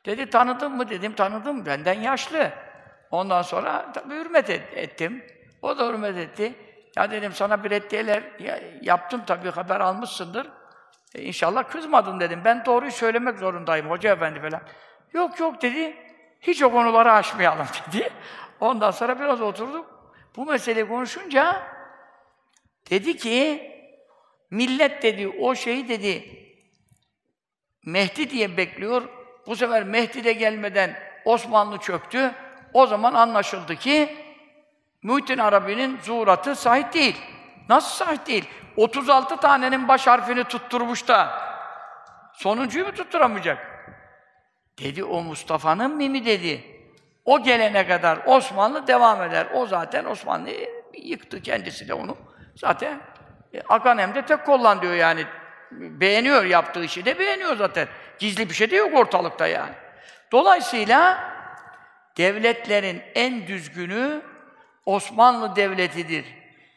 Dedi 0.06 0.30
tanıdın 0.30 0.76
mı 0.76 0.88
dedim, 0.88 1.14
tanıdım. 1.14 1.66
Benden 1.66 2.00
yaşlı. 2.00 2.52
Ondan 3.12 3.42
sonra 3.42 3.92
tabii 3.92 4.14
hürmet 4.14 4.50
ettim. 4.50 5.24
O 5.62 5.78
da 5.78 5.88
hürmet 5.88 6.16
etti. 6.16 6.54
Ya 6.96 7.10
dedim 7.10 7.32
sana 7.32 7.64
bir 7.64 7.70
reddiyeler 7.70 8.22
yaptım 8.82 9.22
tabii 9.26 9.50
haber 9.50 9.80
almışsındır. 9.80 10.50
E, 11.14 11.22
inşallah 11.22 11.68
kızmadın 11.68 12.20
dedim. 12.20 12.40
Ben 12.44 12.64
doğruyu 12.64 12.92
söylemek 12.92 13.38
zorundayım 13.38 13.90
hoca 13.90 14.12
efendi 14.12 14.40
falan. 14.40 14.62
Yok 15.12 15.40
yok 15.40 15.62
dedi. 15.62 15.96
Hiç 16.40 16.62
o 16.62 16.72
konuları 16.72 17.12
aşmayalım 17.12 17.66
dedi. 17.92 18.10
Ondan 18.60 18.90
sonra 18.90 19.20
biraz 19.20 19.40
oturduk. 19.40 20.14
Bu 20.36 20.46
meseleyi 20.46 20.88
konuşunca 20.88 21.62
dedi 22.90 23.16
ki 23.16 23.70
millet 24.50 25.02
dedi 25.02 25.28
o 25.28 25.54
şeyi 25.54 25.88
dedi 25.88 26.38
Mehdi 27.86 28.30
diye 28.30 28.56
bekliyor. 28.56 29.08
Bu 29.46 29.56
sefer 29.56 29.84
Mehdi 29.84 30.24
de 30.24 30.32
gelmeden 30.32 30.98
Osmanlı 31.24 31.78
çöktü. 31.78 32.34
O 32.72 32.86
zaman 32.86 33.14
anlaşıldı 33.14 33.76
ki 33.76 34.16
Muhittin 35.02 35.38
Arabi'nin 35.38 36.00
zuhuratı 36.02 36.56
sahih 36.56 36.92
değil. 36.92 37.20
Nasıl 37.68 38.04
sahih 38.04 38.26
değil? 38.26 38.48
36 38.76 39.36
tanenin 39.36 39.88
baş 39.88 40.06
harfini 40.06 40.44
tutturmuş 40.44 41.08
da 41.08 41.30
sonuncuyu 42.32 42.86
mu 42.86 42.92
tutturamayacak? 42.92 43.58
Dedi 44.78 45.04
o 45.04 45.22
Mustafa'nın 45.22 45.96
mimi 45.96 46.24
dedi. 46.24 46.64
O 47.24 47.42
gelene 47.42 47.86
kadar 47.86 48.18
Osmanlı 48.26 48.86
devam 48.86 49.22
eder. 49.22 49.46
O 49.54 49.66
zaten 49.66 50.04
Osmanlı'yı 50.04 50.70
yıktı 51.02 51.42
kendisi 51.42 51.88
de 51.88 51.94
onu. 51.94 52.16
Zaten 52.56 53.00
e, 53.54 53.60
Akan 53.68 54.14
de 54.14 54.22
tek 54.22 54.46
kollan 54.46 54.82
diyor 54.82 54.94
yani. 54.94 55.26
Beğeniyor 55.70 56.44
yaptığı 56.44 56.84
işi 56.84 57.04
de 57.04 57.18
beğeniyor 57.18 57.56
zaten. 57.56 57.88
Gizli 58.18 58.48
bir 58.48 58.54
şey 58.54 58.70
de 58.70 58.76
yok 58.76 58.94
ortalıkta 58.94 59.46
yani. 59.46 59.72
Dolayısıyla 60.32 61.18
devletlerin 62.16 63.02
en 63.14 63.46
düzgünü 63.46 64.22
Osmanlı 64.86 65.56
Devleti'dir. 65.56 66.24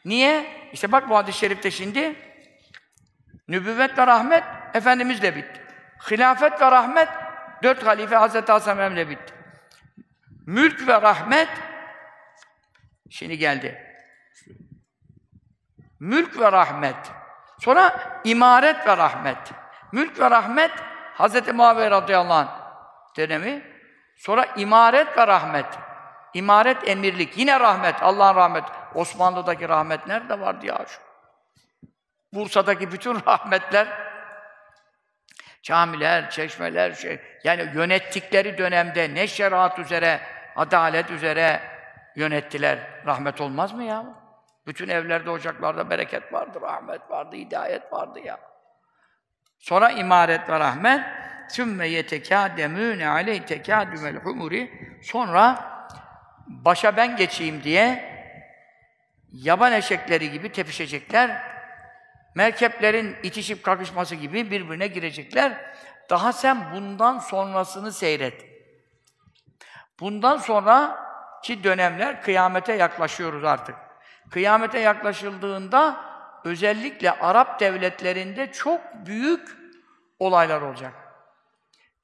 Niye? 0.04 0.46
İşte 0.72 0.92
bak 0.92 1.08
bu 1.10 1.16
hadis-i 1.16 1.38
şerifte 1.38 1.70
şimdi 1.70 2.14
nübüvvet 3.48 3.98
ve 3.98 4.06
rahmet 4.06 4.44
Efendimizle 4.74 5.36
bitti. 5.36 5.62
Hilafet 6.10 6.60
ve 6.60 6.70
rahmet, 6.70 7.08
dört 7.62 7.86
halife 7.86 8.16
Hazreti 8.16 8.52
Hasan 8.52 8.78
Emre 8.78 9.08
bitti. 9.08 9.34
Mülk 10.46 10.88
ve 10.88 11.02
rahmet, 11.02 11.48
şimdi 13.10 13.38
geldi. 13.38 13.82
Mülk 16.00 16.40
ve 16.40 16.52
rahmet. 16.52 16.96
Sonra 17.60 17.98
imaret 18.24 18.86
ve 18.86 18.96
rahmet. 18.96 19.52
Mülk 19.92 20.20
ve 20.20 20.30
rahmet, 20.30 20.70
Hz. 21.18 21.54
Muaviye 21.54 21.90
radıyallahu 21.90 22.34
anh 22.34 22.48
dönemi. 23.16 23.75
Sonra 24.16 24.44
imaret 24.44 25.18
ve 25.18 25.26
rahmet. 25.26 25.66
İmaret, 26.34 26.88
emirlik. 26.88 27.38
Yine 27.38 27.60
rahmet, 27.60 28.02
Allah'ın 28.02 28.36
rahmeti. 28.36 28.72
Osmanlı'daki 28.94 29.68
rahmet 29.68 30.06
nerede 30.06 30.40
vardı 30.40 30.66
ya 30.66 30.84
şu? 30.88 31.00
Bursa'daki 32.32 32.92
bütün 32.92 33.14
rahmetler, 33.26 33.88
camiler, 35.62 36.30
çeşmeler, 36.30 36.92
şey, 36.92 37.20
yani 37.44 37.70
yönettikleri 37.74 38.58
dönemde 38.58 39.14
ne 39.14 39.26
şeriat 39.26 39.78
üzere, 39.78 40.20
adalet 40.56 41.10
üzere 41.10 41.60
yönettiler. 42.16 42.78
Rahmet 43.06 43.40
olmaz 43.40 43.72
mı 43.72 43.84
ya? 43.84 44.04
Bütün 44.66 44.88
evlerde, 44.88 45.30
ocaklarda 45.30 45.90
bereket 45.90 46.32
vardı, 46.32 46.58
rahmet 46.62 47.10
vardı, 47.10 47.36
hidayet 47.36 47.92
vardı 47.92 48.20
ya. 48.20 48.38
Sonra 49.58 49.90
imaret 49.90 50.48
ve 50.48 50.60
rahmet. 50.60 51.06
Sümme 51.48 51.88
yetekâdemûne 51.88 53.08
aleyh 53.08 53.42
tekâdümel 53.42 54.16
humuri. 54.16 54.70
Sonra 55.02 55.64
başa 56.46 56.96
ben 56.96 57.16
geçeyim 57.16 57.62
diye 57.62 58.16
yaban 59.32 59.72
eşekleri 59.72 60.30
gibi 60.30 60.52
tepişecekler. 60.52 61.42
Merkeplerin 62.34 63.16
itişip 63.22 63.62
kakışması 63.62 64.14
gibi 64.14 64.50
birbirine 64.50 64.86
girecekler. 64.86 65.74
Daha 66.10 66.32
sen 66.32 66.72
bundan 66.74 67.18
sonrasını 67.18 67.92
seyret. 67.92 68.44
Bundan 70.00 70.36
sonraki 70.36 71.64
dönemler 71.64 72.22
kıyamete 72.22 72.72
yaklaşıyoruz 72.72 73.44
artık. 73.44 73.76
Kıyamete 74.30 74.78
yaklaşıldığında 74.78 75.96
özellikle 76.44 77.10
Arap 77.10 77.60
devletlerinde 77.60 78.52
çok 78.52 78.80
büyük 79.06 79.48
olaylar 80.18 80.60
olacak. 80.62 81.05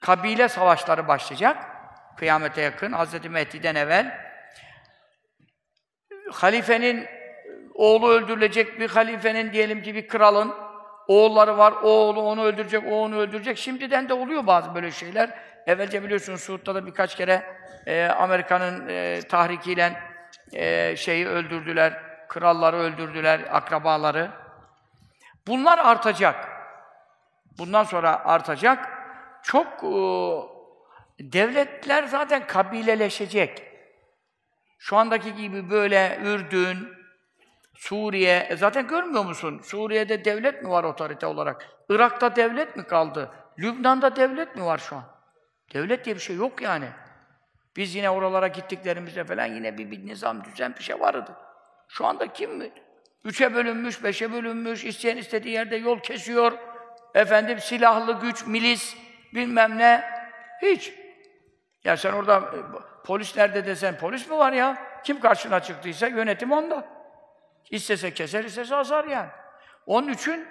Kabile 0.03 0.48
savaşları 0.48 1.09
başlayacak. 1.09 1.57
Kıyamete 2.16 2.61
yakın, 2.61 2.92
Hz. 2.92 3.24
Mehdi'den 3.24 3.74
evvel. 3.74 4.18
Halifenin 6.32 7.07
oğlu 7.74 8.09
öldürülecek, 8.09 8.80
bir 8.80 8.90
halifenin 8.90 9.53
diyelim 9.53 9.82
ki 9.82 9.94
bir 9.94 10.09
kralın 10.09 10.55
oğulları 11.09 11.59
var, 11.59 11.72
oğlu 11.82 12.20
onu 12.22 12.42
öldürecek, 12.42 12.84
o 12.86 13.03
onu 13.03 13.16
öldürecek. 13.16 13.59
Şimdiden 13.59 14.09
de 14.09 14.14
oluyor 14.14 14.46
bazı 14.46 14.74
böyle 14.74 14.90
şeyler. 14.90 15.30
Evvelce 15.66 16.03
biliyorsunuz 16.03 16.40
Suud'da 16.40 16.74
da 16.74 16.86
birkaç 16.86 17.16
kere 17.16 17.42
e, 17.86 18.05
Amerika'nın 18.05 18.88
e, 18.88 19.20
tahrikiyle 19.20 20.03
e, 20.53 20.96
şeyi 20.96 21.28
öldürdüler, 21.28 22.03
kralları 22.28 22.76
öldürdüler, 22.76 23.40
akrabaları. 23.50 24.30
Bunlar 25.46 25.78
artacak. 25.78 26.48
Bundan 27.59 27.84
sonra 27.84 28.24
artacak. 28.24 29.01
Çok 29.43 29.66
e, 29.84 29.95
devletler 31.32 32.05
zaten 32.05 32.47
kabileleşecek. 32.47 33.62
Şu 34.78 34.97
andaki 34.97 35.34
gibi 35.34 35.70
böyle 35.70 36.18
Ürdün, 36.22 36.88
Suriye, 37.74 38.47
e 38.51 38.57
zaten 38.57 38.86
görmüyor 38.86 39.24
musun? 39.24 39.61
Suriye'de 39.64 40.24
devlet 40.24 40.62
mi 40.62 40.70
var 40.70 40.84
otorite 40.84 41.26
olarak? 41.26 41.68
Irak'ta 41.88 42.36
devlet 42.36 42.76
mi 42.76 42.84
kaldı? 42.84 43.30
Lübnan'da 43.59 44.16
devlet 44.16 44.57
mi 44.57 44.64
var 44.64 44.78
şu 44.78 44.97
an? 44.97 45.05
Devlet 45.74 46.05
diye 46.05 46.16
bir 46.16 46.20
şey 46.20 46.36
yok 46.36 46.62
yani. 46.62 46.88
Biz 47.76 47.95
yine 47.95 48.11
oralara 48.11 48.49
gittiklerimizde 48.49 49.24
falan 49.24 49.47
yine 49.47 49.78
bir, 49.78 49.90
bir 49.90 50.07
nizam, 50.07 50.45
düzen 50.45 50.74
bir 50.78 50.82
şey 50.82 51.01
vardı. 51.01 51.36
Şu 51.88 52.07
anda 52.07 52.32
kim 52.32 52.57
mi? 52.57 52.70
Üçe 53.24 53.55
bölünmüş, 53.55 54.05
beşe 54.05 54.32
bölünmüş, 54.32 54.84
isteyen 54.84 55.16
istediği 55.16 55.55
yerde 55.55 55.76
yol 55.76 55.99
kesiyor. 55.99 56.53
Efendim 57.14 57.59
silahlı 57.61 58.20
güç, 58.20 58.47
milis, 58.47 58.97
bilmem 59.35 59.78
ne. 59.78 60.05
Hiç. 60.62 60.93
Ya 61.85 61.97
sen 61.97 62.12
orada 62.12 62.37
e, 62.37 62.59
polis 63.05 63.37
nerede 63.37 63.66
desen 63.66 63.99
polis 63.99 64.28
mi 64.28 64.39
var 64.39 64.53
ya? 64.53 64.76
Kim 65.05 65.20
karşına 65.20 65.61
çıktıysa 65.61 66.07
yönetim 66.07 66.53
onda. 66.53 66.85
İstese 67.70 68.14
keser, 68.14 68.45
istese 68.45 68.76
azar 68.76 69.05
yani. 69.05 69.28
Onun 69.87 70.09
için 70.09 70.49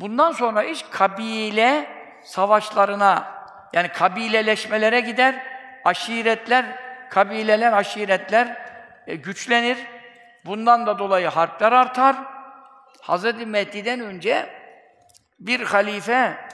bundan 0.00 0.32
sonra 0.32 0.62
iş 0.62 0.82
kabile 0.90 1.88
savaşlarına, 2.22 3.34
yani 3.72 3.88
kabileleşmelere 3.88 5.00
gider, 5.00 5.46
aşiretler, 5.84 6.64
kabileler, 7.10 7.72
aşiretler 7.72 8.68
e, 9.06 9.14
güçlenir. 9.14 9.78
Bundan 10.44 10.86
da 10.86 10.98
dolayı 10.98 11.28
harpler 11.28 11.72
artar. 11.72 12.16
Hz. 13.02 13.46
Mehdi'den 13.46 14.00
önce 14.00 14.48
bir 15.40 15.60
halife 15.60 16.48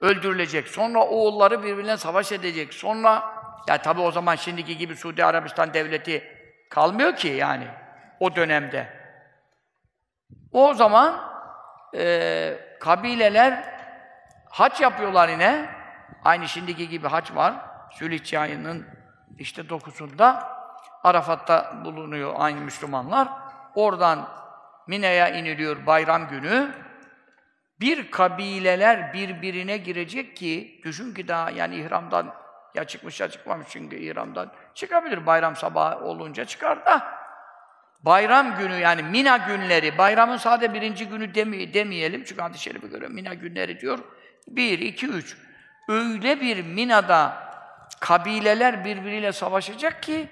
öldürülecek. 0.00 0.68
Sonra 0.68 1.04
oğulları 1.04 1.62
birbirine 1.62 1.96
savaş 1.96 2.32
edecek. 2.32 2.74
Sonra, 2.74 3.22
ya 3.68 3.82
tabi 3.82 4.00
o 4.00 4.10
zaman 4.10 4.34
şimdiki 4.34 4.78
gibi 4.78 4.96
Suudi 4.96 5.24
Arabistan 5.24 5.74
devleti 5.74 6.24
kalmıyor 6.70 7.16
ki 7.16 7.28
yani 7.28 7.66
o 8.20 8.36
dönemde. 8.36 9.00
O 10.52 10.74
zaman 10.74 11.30
e, 11.94 12.56
kabileler 12.80 13.64
haç 14.50 14.80
yapıyorlar 14.80 15.28
yine. 15.28 15.70
Aynı 16.24 16.48
şimdiki 16.48 16.88
gibi 16.88 17.08
haç 17.08 17.34
var. 17.34 17.54
Zülhicce 17.98 18.38
ayının 18.38 18.86
işte 19.38 19.68
dokuzunda 19.68 20.48
Arafat'ta 21.04 21.84
bulunuyor 21.84 22.34
aynı 22.36 22.60
Müslümanlar. 22.60 23.28
Oradan 23.74 24.28
Mine'ye 24.86 25.38
iniliyor 25.38 25.86
bayram 25.86 26.28
günü. 26.28 26.74
Bir 27.80 28.10
kabileler 28.10 29.12
birbirine 29.12 29.76
girecek 29.76 30.36
ki, 30.36 30.80
düşün 30.84 31.14
ki 31.14 31.28
daha 31.28 31.50
yani 31.50 31.76
ihramdan 31.76 32.34
ya 32.74 32.84
çıkmış 32.84 33.20
ya 33.20 33.28
çıkmamış 33.28 33.66
çünkü 33.70 33.96
ihramdan 33.96 34.52
çıkabilir 34.74 35.26
bayram 35.26 35.56
sabahı 35.56 36.04
olunca 36.04 36.44
çıkar 36.44 36.86
da 36.86 37.20
bayram 38.02 38.58
günü 38.58 38.74
yani 38.74 39.02
Mina 39.02 39.36
günleri, 39.36 39.98
bayramın 39.98 40.36
sade 40.36 40.74
birinci 40.74 41.08
günü 41.08 41.34
demi, 41.34 41.74
demeyelim 41.74 42.24
çünkü 42.24 42.42
hadis-i 42.42 42.62
şerife 42.62 42.86
göre 42.86 43.08
Mina 43.08 43.34
günleri 43.34 43.80
diyor. 43.80 43.98
Bir, 44.48 44.78
iki, 44.78 45.06
üç. 45.06 45.36
Öyle 45.88 46.40
bir 46.40 46.64
Mina'da 46.64 47.36
kabileler 48.00 48.84
birbiriyle 48.84 49.32
savaşacak 49.32 50.02
ki 50.02 50.28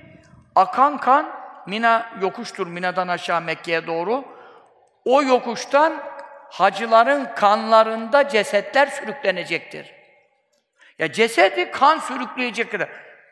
akan 0.55 0.99
kan 0.99 1.39
Mina 1.67 2.11
yokuştur 2.23 2.67
Mina'dan 2.67 3.09
aşağı 3.09 3.41
Mekke'ye 3.41 3.87
doğru. 3.87 4.25
O 5.05 5.23
yokuştan 5.23 5.93
hacıların 6.51 7.35
kanlarında 7.35 8.29
cesetler 8.29 8.87
sürüklenecektir. 8.87 9.95
Ya 10.99 11.13
cesedi 11.13 11.71
kan 11.71 11.99
sürükleyecek 11.99 12.71
kadar. 12.71 12.89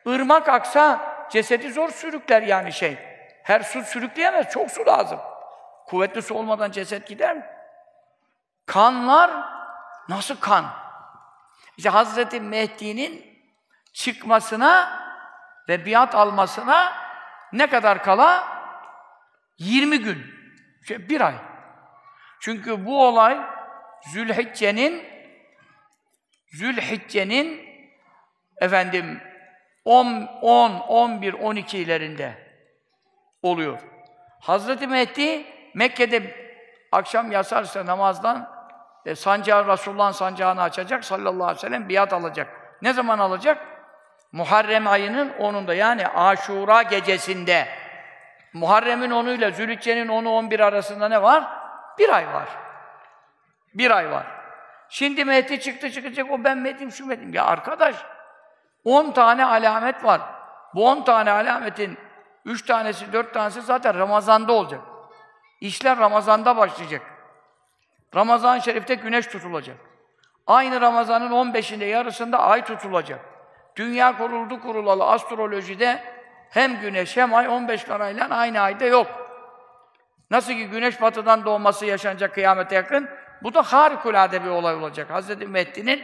Irmak 0.07 0.49
aksa 0.49 1.17
cesedi 1.31 1.73
zor 1.73 1.91
sürükler 1.91 2.43
yani 2.43 2.73
şey. 2.73 2.99
Her 3.43 3.61
su 3.61 3.83
sürükleyemez, 3.83 4.51
çok 4.51 4.71
su 4.71 4.87
lazım. 4.87 5.21
Kuvvetli 5.87 6.23
su 6.23 6.35
olmadan 6.35 6.71
ceset 6.71 7.07
gider 7.09 7.37
mi? 7.37 7.47
Kanlar 8.67 9.31
nasıl 10.09 10.37
kan? 10.41 10.67
İşte 11.77 11.91
Hazreti 11.91 12.41
Mehdi'nin 12.41 13.43
çıkmasına 13.93 15.01
ve 15.69 15.87
biat 15.87 16.15
almasına 16.15 16.93
ne 17.53 17.67
kadar 17.67 18.03
kala? 18.03 18.49
20 19.59 19.99
gün. 19.99 20.27
Şey, 20.89 21.09
bir 21.09 21.21
ay. 21.21 21.35
Çünkü 22.47 22.87
bu 22.87 23.07
olay 23.07 23.39
Zülhicce'nin 24.13 25.05
Zülhicce'nin 26.53 27.61
efendim 28.61 29.21
10, 29.85 30.29
10, 30.43 30.71
11, 30.71 31.33
12'lerinde 31.33 32.31
oluyor. 33.43 33.81
Hazreti 34.41 34.87
Mehdi 34.87 35.45
Mekke'de 35.75 36.23
akşam 36.93 37.33
yasarsa 37.33 37.87
namazdan 37.87 38.51
e, 39.07 39.15
sancağı 39.15 39.69
Resulullah'ın 39.69 40.13
sancağını 40.13 40.63
açacak 40.63 41.05
sallallahu 41.05 41.45
aleyhi 41.45 41.57
ve 41.57 41.61
sellem 41.61 41.89
biat 41.89 42.13
alacak. 42.13 42.49
Ne 42.83 42.93
zaman 42.93 43.19
alacak? 43.19 43.67
Muharrem 44.33 44.87
ayının 44.87 45.31
10'unda 45.31 45.75
yani 45.75 46.09
Aşura 46.09 46.83
gecesinde. 46.83 47.69
Muharrem'in 48.53 49.11
10'u 49.11 49.33
ile 49.33 49.51
Zülhicce'nin 49.51 50.09
10'u 50.09 50.31
11 50.31 50.61
arasında 50.61 51.09
ne 51.09 51.23
var? 51.23 51.66
Bir 51.99 52.09
ay 52.09 52.27
var. 52.27 52.49
Bir 53.75 53.91
ay 53.91 54.11
var. 54.11 54.27
Şimdi 54.89 55.25
Mehdi 55.25 55.61
çıktı 55.61 55.91
çıkacak, 55.91 56.31
o 56.31 56.45
ben 56.45 56.59
Mehdi'yim, 56.59 56.93
şu 56.93 57.07
Mehdi'yim. 57.07 57.35
Ya 57.35 57.45
arkadaş, 57.45 57.97
10 58.85 59.11
tane 59.11 59.45
alamet 59.45 60.05
var. 60.05 60.21
Bu 60.75 60.89
10 60.89 61.05
tane 61.05 61.31
alametin 61.31 61.99
3 62.45 62.67
tanesi, 62.67 63.13
4 63.13 63.35
tanesi 63.35 63.63
zaten 63.63 63.99
Ramazan'da 63.99 64.53
olacak. 64.53 64.81
İşler 65.61 65.99
Ramazan'da 65.99 66.57
başlayacak. 66.57 67.03
Ramazan-ı 68.15 68.63
Şerif'te 68.63 68.95
güneş 68.95 69.27
tutulacak. 69.27 69.77
Aynı 70.47 70.81
Ramazan'ın 70.81 71.31
15'inde 71.31 71.85
yarısında 71.85 72.39
ay 72.39 72.65
tutulacak. 72.65 73.21
Dünya 73.77 74.19
kuruldu 74.19 74.61
kurulalı 74.61 75.05
astrolojide 75.05 76.03
hem 76.51 76.81
güneş 76.81 77.17
hem 77.17 77.35
ay 77.35 77.49
15 77.49 77.85
karayla 77.85 78.29
aynı 78.31 78.61
ayda 78.61 78.85
yok. 78.85 79.26
Nasıl 80.31 80.53
ki 80.53 80.67
güneş 80.67 81.01
batıdan 81.01 81.45
doğması 81.45 81.87
yaşanacak 81.87 82.35
kıyamete 82.35 82.75
yakın, 82.75 83.09
bu 83.43 83.55
da 83.55 83.63
harikulade 83.63 84.45
bir 84.45 84.49
olay 84.49 84.75
olacak. 84.75 85.11
Hz. 85.11 85.49
Mehdi'nin 85.49 86.03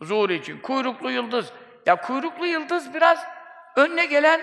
zuhuru 0.00 0.32
için. 0.32 0.60
Kuyruklu 0.60 1.10
yıldız. 1.10 1.52
Ya 1.86 1.96
kuyruklu 1.96 2.46
yıldız 2.46 2.94
biraz 2.94 3.18
önüne 3.76 4.06
gelen, 4.06 4.40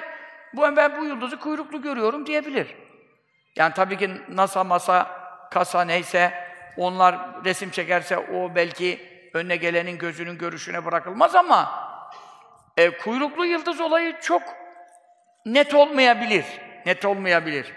bu 0.54 0.62
ben 0.62 1.02
bu 1.02 1.06
yıldızı 1.06 1.40
kuyruklu 1.40 1.82
görüyorum 1.82 2.26
diyebilir. 2.26 2.76
Yani 3.56 3.74
tabii 3.74 3.98
ki 3.98 4.12
NASA, 4.30 4.64
masa, 4.64 5.12
kasa 5.52 5.82
neyse, 5.82 6.34
onlar 6.78 7.46
resim 7.46 7.70
çekerse 7.70 8.18
o 8.18 8.56
belki 8.56 9.00
önüne 9.34 9.56
gelenin 9.56 9.98
gözünün 9.98 10.38
görüşüne 10.38 10.86
bırakılmaz 10.86 11.36
ama 11.36 11.88
e, 12.78 12.98
kuyruklu 12.98 13.46
yıldız 13.46 13.82
olayı 13.82 14.20
çok 14.22 14.42
net 15.46 15.74
olmayabilir. 15.74 16.46
Net 16.86 17.06
olmayabilir. 17.06 17.74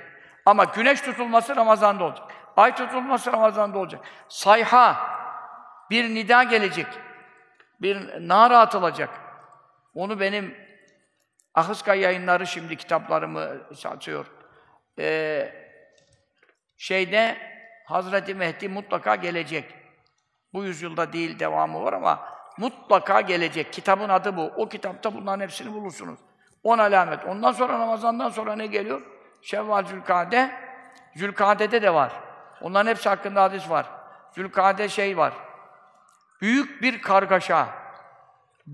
Ama 0.51 0.65
güneş 0.65 1.01
tutulması 1.01 1.57
Ramazan'da 1.57 2.05
olacak. 2.05 2.27
Ay 2.57 2.75
tutulması 2.75 3.33
Ramazan'da 3.33 3.79
olacak. 3.79 4.01
Sayha, 4.29 4.97
bir 5.91 6.15
nida 6.15 6.43
gelecek. 6.43 6.87
Bir 7.81 8.29
nara 8.29 8.59
atılacak. 8.59 9.11
Onu 9.95 10.21
benim 10.21 10.57
Ahıska 11.55 11.95
yayınları 11.95 12.47
şimdi 12.47 12.77
kitaplarımı 12.77 13.49
satıyor. 13.75 14.27
Ee, 14.99 15.53
şeyde 16.77 17.37
Hazreti 17.87 18.35
Mehdi 18.35 18.69
mutlaka 18.69 19.15
gelecek. 19.15 19.75
Bu 20.53 20.65
yüzyılda 20.65 21.13
değil 21.13 21.39
devamı 21.39 21.83
var 21.83 21.93
ama 21.93 22.21
mutlaka 22.59 23.21
gelecek. 23.21 23.73
Kitabın 23.73 24.09
adı 24.09 24.37
bu. 24.37 24.43
O 24.43 24.69
kitapta 24.69 25.15
bunların 25.15 25.41
hepsini 25.41 25.73
bulursunuz. 25.73 26.21
On 26.63 26.79
alamet. 26.79 27.25
Ondan 27.25 27.53
sonra 27.53 27.73
Ramazan'dan 27.73 28.29
sonra 28.29 28.57
ne 28.57 28.67
geliyor? 28.67 29.20
Şevval 29.43 29.85
Zülkade. 29.85 30.51
Zülkade'de 31.17 31.83
de 31.83 31.95
var. 31.95 32.13
Onların 32.61 32.91
hepsi 32.91 33.09
hakkında 33.09 33.43
hadis 33.43 33.71
var. 33.71 33.87
Zülkade 34.35 34.89
şey 34.89 35.17
var. 35.17 35.33
Büyük 36.41 36.83
bir 36.83 37.03
kargaşa. 37.03 37.69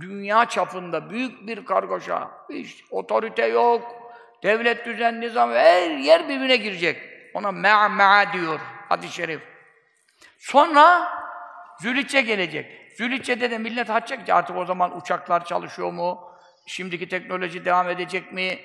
Dünya 0.01 0.45
çapında 0.45 1.11
büyük 1.11 1.47
bir 1.47 1.65
kargaşa. 1.65 2.31
Hiç 2.51 2.85
otorite 2.91 3.47
yok. 3.47 4.13
Devlet 4.43 4.87
düzen, 4.87 5.21
nizam, 5.21 5.51
her 5.51 5.91
yer 5.91 6.29
birbirine 6.29 6.57
girecek. 6.57 7.03
Ona 7.35 7.53
me'a 7.53 8.33
diyor 8.33 8.61
hadis-i 8.89 9.15
şerif. 9.15 9.43
Sonra 10.39 11.13
Zülhicce 11.81 12.21
gelecek. 12.21 12.93
Zülhicce'de 12.97 13.51
de 13.51 13.59
millet 13.59 13.89
hacca 13.89 14.17
gidecek. 14.17 14.37
Artık 14.37 14.57
o 14.57 14.65
zaman 14.65 14.97
uçaklar 14.97 15.45
çalışıyor 15.45 15.93
mu? 15.93 16.31
Şimdiki 16.67 17.09
teknoloji 17.09 17.65
devam 17.65 17.91
edecek 17.91 18.33
mi? 18.33 18.59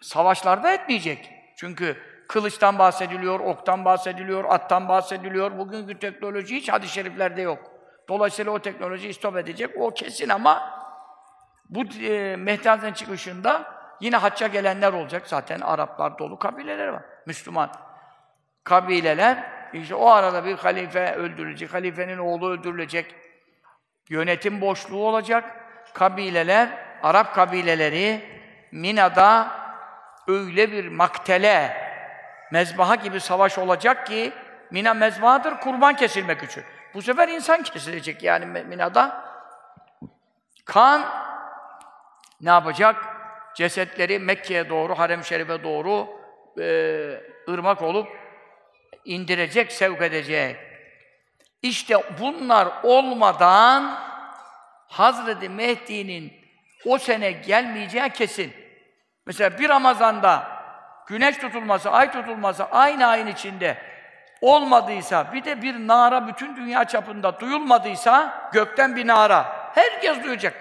Savaşlarda 0.00 0.72
etmeyecek. 0.72 1.30
Çünkü 1.56 1.96
kılıçtan 2.28 2.78
bahsediliyor, 2.78 3.40
oktan 3.40 3.84
bahsediliyor, 3.84 4.44
attan 4.44 4.88
bahsediliyor. 4.88 5.58
Bugünkü 5.58 5.98
teknoloji 5.98 6.56
hiç 6.56 6.68
hadis-i 6.68 6.94
şeriflerde 6.94 7.42
yok. 7.42 7.70
Dolayısıyla 8.08 8.52
o 8.52 8.58
teknoloji 8.58 9.08
istop 9.08 9.36
edecek. 9.36 9.70
O 9.78 9.90
kesin 9.90 10.28
ama 10.28 10.78
bu 11.68 11.84
e, 11.84 12.36
Mehdi 12.36 12.94
çıkışında 12.94 13.74
yine 14.00 14.16
hacca 14.16 14.46
gelenler 14.46 14.92
olacak. 14.92 15.22
Zaten 15.26 15.60
Araplar 15.60 16.18
dolu 16.18 16.38
kabileler 16.38 16.88
var. 16.88 17.02
Müslüman 17.26 17.70
kabileler. 18.64 19.58
İşte 19.72 19.94
o 19.94 20.08
arada 20.08 20.44
bir 20.44 20.56
halife 20.56 21.14
öldürülecek, 21.14 21.74
halifenin 21.74 22.18
oğlu 22.18 22.50
öldürülecek. 22.50 23.14
Yönetim 24.08 24.60
boşluğu 24.60 25.06
olacak. 25.06 25.44
Kabileler, 25.94 26.68
Arap 27.02 27.34
kabileleri 27.34 28.22
Mina'da 28.72 29.50
öyle 30.28 30.72
bir 30.72 30.88
maktele, 30.88 31.76
mezbaha 32.52 32.94
gibi 32.94 33.20
savaş 33.20 33.58
olacak 33.58 34.06
ki 34.06 34.32
Mina 34.70 34.94
mezbahadır 34.94 35.60
kurban 35.60 35.96
kesilmek 35.96 36.42
için. 36.42 36.64
Bu 36.94 37.02
sefer 37.02 37.28
insan 37.28 37.62
kesilecek 37.72 38.22
yani 38.22 38.64
Mina'da. 38.64 39.28
Kan 40.64 41.04
ne 42.40 42.50
yapacak? 42.50 42.96
Cesetleri 43.54 44.18
Mekke'ye 44.18 44.68
doğru, 44.68 44.98
Harem-i 44.98 45.24
Şerif'e 45.24 45.62
doğru 45.62 46.08
e, 46.60 47.52
ırmak 47.52 47.82
olup 47.82 48.08
indirecek, 49.04 49.72
sevk 49.72 50.02
edecek. 50.02 50.56
İşte 51.62 51.94
bunlar 52.20 52.68
olmadan 52.82 53.98
Hazreti 54.88 55.48
Mehdi'nin 55.48 56.32
o 56.86 56.98
sene 56.98 57.30
gelmeyeceği 57.30 58.10
kesin. 58.10 58.52
Mesela 59.28 59.58
bir 59.58 59.68
Ramazan'da 59.68 60.48
güneş 61.06 61.38
tutulması, 61.38 61.90
ay 61.90 62.12
tutulması 62.12 62.64
aynı 62.64 63.06
ayın 63.06 63.26
içinde 63.26 63.78
olmadıysa, 64.40 65.32
bir 65.32 65.44
de 65.44 65.62
bir 65.62 65.74
nara 65.74 66.26
bütün 66.26 66.56
dünya 66.56 66.84
çapında 66.84 67.40
duyulmadıysa, 67.40 68.50
gökten 68.52 68.96
bir 68.96 69.06
nara, 69.06 69.70
herkes 69.74 70.24
duyacak, 70.24 70.54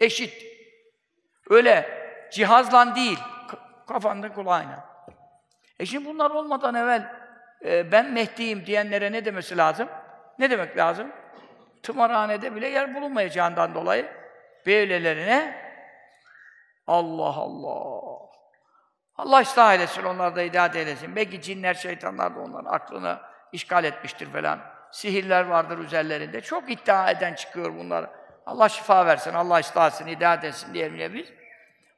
eşit. 0.00 0.42
Öyle 1.50 1.88
cihazla 2.32 2.94
değil, 2.94 3.18
kafanda 3.88 4.32
kulağına. 4.32 4.84
E 5.80 5.86
şimdi 5.86 6.08
bunlar 6.08 6.30
olmadan 6.30 6.74
evvel 6.74 7.12
e, 7.64 7.92
ben 7.92 8.12
Mehdi'yim 8.12 8.66
diyenlere 8.66 9.12
ne 9.12 9.24
demesi 9.24 9.56
lazım? 9.56 9.88
Ne 10.38 10.50
demek 10.50 10.76
lazım? 10.76 11.12
Tımarhanede 11.82 12.54
bile 12.54 12.68
yer 12.68 12.94
bulunmayacağından 12.94 13.74
dolayı 13.74 14.06
böylelerine 14.66 15.61
Allah 16.86 17.36
Allah. 17.36 18.02
Allah 19.16 19.40
ıslah 19.40 19.72
eylesin, 19.72 20.02
onlar 20.02 20.36
da 20.36 20.40
hidayet 20.40 20.76
eylesin. 20.76 21.16
Belki 21.16 21.42
cinler, 21.42 21.74
şeytanlar 21.74 22.36
da 22.36 22.40
onların 22.40 22.72
aklını 22.72 23.20
işgal 23.52 23.84
etmiştir 23.84 24.32
falan. 24.32 24.60
Sihirler 24.92 25.44
vardır 25.44 25.78
üzerlerinde. 25.78 26.40
Çok 26.40 26.70
iddia 26.70 27.10
eden 27.10 27.34
çıkıyor 27.34 27.78
bunlar. 27.78 28.10
Allah 28.46 28.68
şifa 28.68 29.06
versin, 29.06 29.34
Allah 29.34 29.58
ıslah 29.58 29.86
etsin, 29.86 30.06
hidayet 30.06 30.44
etsin 30.44 30.74
diyelim 30.74 30.96
ya 30.96 31.14
biz. 31.14 31.32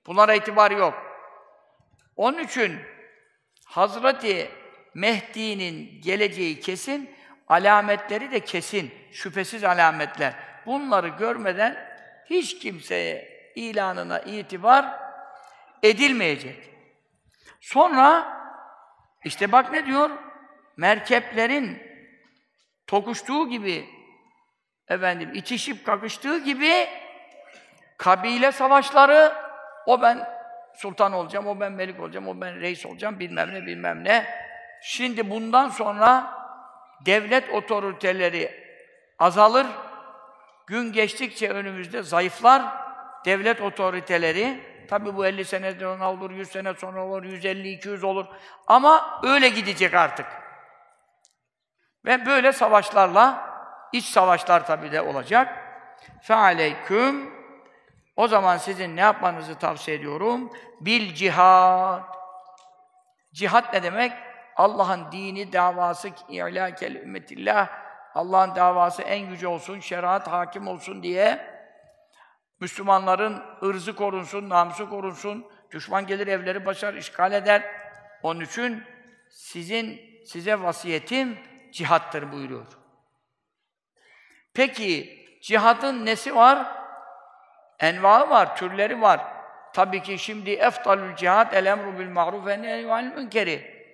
Bunlara 0.06 0.34
itibar 0.34 0.70
yok. 0.70 0.94
Onun 2.16 2.38
için 2.38 2.80
Hazreti 3.64 4.50
Mehdi'nin 4.94 6.00
geleceği 6.02 6.60
kesin, 6.60 7.10
alametleri 7.48 8.30
de 8.30 8.40
kesin, 8.40 8.94
şüphesiz 9.12 9.64
alametler. 9.64 10.34
Bunları 10.66 11.08
görmeden 11.08 11.76
hiç 12.30 12.58
kimseye 12.58 13.33
ilanına 13.54 14.18
itibar 14.18 14.86
edilmeyecek. 15.82 16.70
Sonra 17.60 18.34
işte 19.24 19.52
bak 19.52 19.72
ne 19.72 19.86
diyor? 19.86 20.10
Merkeplerin 20.76 21.82
tokuştuğu 22.86 23.48
gibi 23.48 23.88
efendim 24.88 25.34
itişip 25.34 25.86
kakıştığı 25.86 26.38
gibi 26.38 26.88
kabile 27.98 28.52
savaşları 28.52 29.32
o 29.86 30.02
ben 30.02 30.28
sultan 30.74 31.12
olacağım, 31.12 31.46
o 31.46 31.60
ben 31.60 31.72
melik 31.72 32.00
olacağım, 32.00 32.28
o 32.28 32.40
ben 32.40 32.60
reis 32.60 32.86
olacağım 32.86 33.20
bilmem 33.20 33.54
ne 33.54 33.66
bilmem 33.66 34.04
ne. 34.04 34.26
Şimdi 34.82 35.30
bundan 35.30 35.68
sonra 35.68 36.34
devlet 37.06 37.50
otoriteleri 37.50 38.64
azalır. 39.18 39.66
Gün 40.66 40.92
geçtikçe 40.92 41.50
önümüzde 41.50 42.02
zayıflar. 42.02 42.83
Devlet 43.24 43.60
otoriteleri 43.60 44.60
tabi 44.88 45.16
bu 45.16 45.26
50 45.26 45.44
sene 45.44 45.72
sonra 45.72 46.12
olur, 46.12 46.30
100 46.30 46.50
sene 46.50 46.74
sonra 46.74 47.04
olur, 47.04 47.24
150 47.24 47.68
200 47.68 48.04
olur. 48.04 48.26
Ama 48.66 49.20
öyle 49.22 49.48
gidecek 49.48 49.94
artık. 49.94 50.26
Ve 52.04 52.26
böyle 52.26 52.52
savaşlarla 52.52 53.54
iç 53.92 54.04
savaşlar 54.04 54.66
tabi 54.66 54.92
de 54.92 55.00
olacak. 55.00 55.58
Fealeyküm 56.22 57.34
o 58.16 58.28
zaman 58.28 58.56
sizin 58.56 58.96
ne 58.96 59.00
yapmanızı 59.00 59.58
tavsiye 59.58 59.96
ediyorum? 59.96 60.52
Bil 60.80 61.14
cihad. 61.14 62.14
Cihad 63.32 63.74
ne 63.74 63.82
demek? 63.82 64.12
Allah'ın 64.56 65.12
dini 65.12 65.52
davası 65.52 66.10
i'lâ 66.28 66.74
kel 66.74 66.94
ümmetillah 66.94 67.68
Allah'ın 68.14 68.54
davası 68.54 69.02
en 69.02 69.26
yüce 69.26 69.48
olsun, 69.48 69.80
şeriat 69.80 70.28
hakim 70.28 70.68
olsun 70.68 71.02
diye 71.02 71.53
Müslümanların 72.60 73.42
ırzı 73.62 73.96
korunsun, 73.96 74.48
namusu 74.48 74.90
korunsun, 74.90 75.46
düşman 75.70 76.06
gelir 76.06 76.26
evleri 76.26 76.66
başar, 76.66 76.94
işgal 76.94 77.32
eder. 77.32 77.62
Onun 78.22 78.40
için 78.40 78.84
sizin 79.30 80.00
size 80.26 80.60
vasiyetim 80.60 81.38
cihattır 81.72 82.32
buyuruyor. 82.32 82.66
Peki 84.54 85.18
cihadın 85.42 86.06
nesi 86.06 86.36
var? 86.36 86.84
Envaı 87.80 88.30
var, 88.30 88.56
türleri 88.56 89.00
var. 89.00 89.20
Tabii 89.72 90.02
ki 90.02 90.18
şimdi 90.18 90.50
eftalül 90.50 91.16
cihad 91.16 91.52
el 91.52 91.66
emru 91.66 91.98
bil 91.98 92.08
ma'ruf 92.08 92.46
ve 92.46 92.62
nehyü 92.62 92.86
münkeri. 92.86 93.84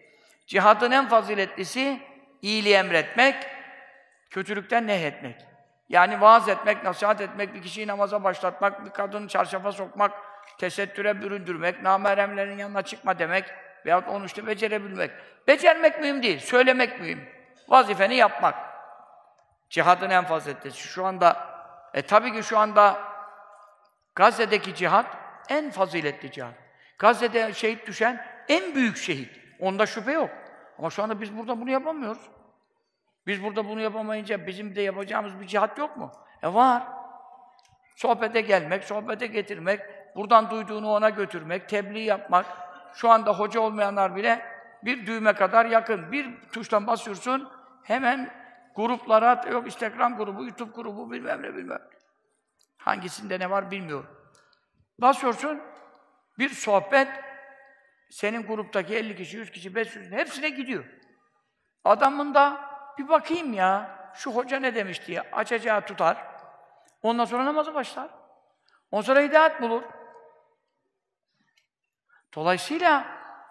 Cihadın 0.46 0.90
en 0.90 1.08
faziletlisi 1.08 2.00
iyiliği 2.42 2.74
emretmek, 2.74 3.46
kötülükten 4.30 4.86
nehyetmek. 4.86 5.49
Yani 5.90 6.20
vaaz 6.20 6.48
etmek, 6.48 6.84
nasihat 6.84 7.20
etmek, 7.20 7.54
bir 7.54 7.62
kişiyi 7.62 7.86
namaza 7.86 8.24
başlatmak, 8.24 8.84
bir 8.84 8.90
kadını 8.90 9.28
çarşafa 9.28 9.72
sokmak, 9.72 10.12
tesettüre 10.58 11.22
büründürmek, 11.22 11.82
nameremlerin 11.82 12.58
yanına 12.58 12.82
çıkma 12.82 13.18
demek 13.18 13.44
veyahut 13.86 14.08
onu 14.08 14.24
işte 14.24 14.46
becerebilmek. 14.46 15.10
Becermek 15.48 16.00
mühim 16.00 16.22
değil, 16.22 16.38
söylemek 16.38 17.00
mühim. 17.00 17.28
Vazifeni 17.68 18.14
yapmak. 18.14 18.54
Cihadın 19.70 20.10
en 20.10 20.24
faziletlisi. 20.24 20.88
Şu 20.88 21.06
anda, 21.06 21.36
e 21.94 22.02
tabii 22.02 22.32
ki 22.32 22.42
şu 22.42 22.58
anda 22.58 22.98
Gazze'deki 24.14 24.74
cihat 24.74 25.06
en 25.48 25.70
faziletli 25.70 26.32
cihat. 26.32 26.54
Gazze'de 26.98 27.52
şehit 27.52 27.86
düşen 27.86 28.26
en 28.48 28.74
büyük 28.74 28.96
şehit. 28.96 29.40
Onda 29.60 29.86
şüphe 29.86 30.12
yok. 30.12 30.30
Ama 30.78 30.90
şu 30.90 31.02
anda 31.02 31.20
biz 31.20 31.36
burada 31.36 31.60
bunu 31.60 31.70
yapamıyoruz. 31.70 32.30
Biz 33.26 33.42
burada 33.42 33.68
bunu 33.68 33.80
yapamayınca 33.80 34.46
bizim 34.46 34.76
de 34.76 34.82
yapacağımız 34.82 35.40
bir 35.40 35.46
cihat 35.46 35.78
yok 35.78 35.96
mu? 35.96 36.12
E 36.42 36.54
var. 36.54 36.82
Sohbete 37.96 38.40
gelmek, 38.40 38.84
sohbete 38.84 39.26
getirmek, 39.26 39.80
buradan 40.16 40.50
duyduğunu 40.50 40.90
ona 40.90 41.10
götürmek, 41.10 41.68
tebliğ 41.68 42.02
yapmak. 42.02 42.46
Şu 42.94 43.10
anda 43.10 43.38
hoca 43.38 43.60
olmayanlar 43.60 44.16
bile 44.16 44.46
bir 44.84 45.06
düğme 45.06 45.32
kadar 45.32 45.66
yakın. 45.66 46.12
Bir 46.12 46.40
tuştan 46.52 46.86
basıyorsun, 46.86 47.48
hemen 47.84 48.30
gruplara, 48.76 49.44
yok 49.50 49.66
Instagram 49.66 50.16
grubu, 50.16 50.44
YouTube 50.44 50.72
grubu, 50.72 51.10
bilmem 51.10 51.42
ne 51.42 51.54
bilmem. 51.54 51.82
Hangisinde 52.76 53.38
ne 53.38 53.50
var 53.50 53.70
bilmiyorum. 53.70 54.06
Basıyorsun, 54.98 55.60
bir 56.38 56.48
sohbet, 56.48 57.08
senin 58.10 58.46
gruptaki 58.46 58.94
50 58.96 59.16
kişi, 59.16 59.36
100 59.36 59.50
kişi, 59.50 59.74
500 59.74 60.12
hepsine 60.12 60.48
gidiyor. 60.48 60.84
Adamın 61.84 62.34
da 62.34 62.69
bir 63.00 63.08
bakayım 63.08 63.52
ya, 63.52 63.90
şu 64.14 64.30
hoca 64.30 64.60
ne 64.60 64.74
demiş 64.74 65.06
diye 65.06 65.20
açacağı 65.20 65.80
tutar. 65.86 66.16
Ondan 67.02 67.24
sonra 67.24 67.44
namazı 67.44 67.74
başlar. 67.74 68.08
Ondan 68.90 69.02
sonra 69.02 69.20
hidayet 69.20 69.62
bulur. 69.62 69.82
Dolayısıyla 72.34 73.04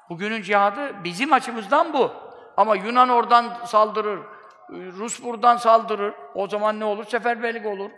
bugünün 0.09 0.41
cihadı 0.41 1.03
bizim 1.03 1.33
açımızdan 1.33 1.93
bu. 1.93 2.13
Ama 2.57 2.75
Yunan 2.75 3.09
oradan 3.09 3.65
saldırır, 3.65 4.19
Rus 4.69 5.23
buradan 5.23 5.57
saldırır. 5.57 6.13
O 6.35 6.47
zaman 6.47 6.79
ne 6.79 6.85
olur? 6.85 7.05
Seferberlik 7.05 7.65
olur. 7.65 7.91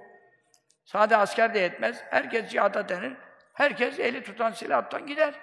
Sade 0.85 1.17
asker 1.17 1.53
de 1.53 1.59
yetmez. 1.59 2.03
Herkes 2.09 2.51
cihada 2.51 2.89
denir. 2.89 3.17
Herkes 3.53 3.99
eli 3.99 4.23
tutan 4.23 4.51
silahtan 4.51 5.07
gider. 5.07 5.33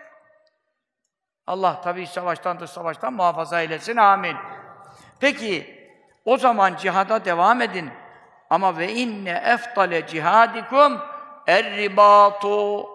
Allah 1.47 1.81
tabii 1.81 2.07
savaştan 2.07 2.61
dış 2.61 2.71
savaştan 2.71 3.13
muhafaza 3.13 3.61
eylesin. 3.61 3.97
Amin. 3.97 4.37
Peki, 5.21 5.78
o 6.29 6.37
zaman 6.39 6.77
cihada 6.77 7.25
devam 7.25 7.63
edin. 7.63 7.91
Ama 8.51 8.79
ve 8.79 8.93
inne 8.93 9.31
eftale 9.31 10.07
cihadikum 10.07 11.01
er-ribatu 11.47 12.87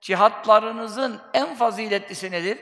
Cihatlarınızın 0.00 1.20
en 1.32 1.54
faziletlisi 1.54 2.30
nedir? 2.30 2.58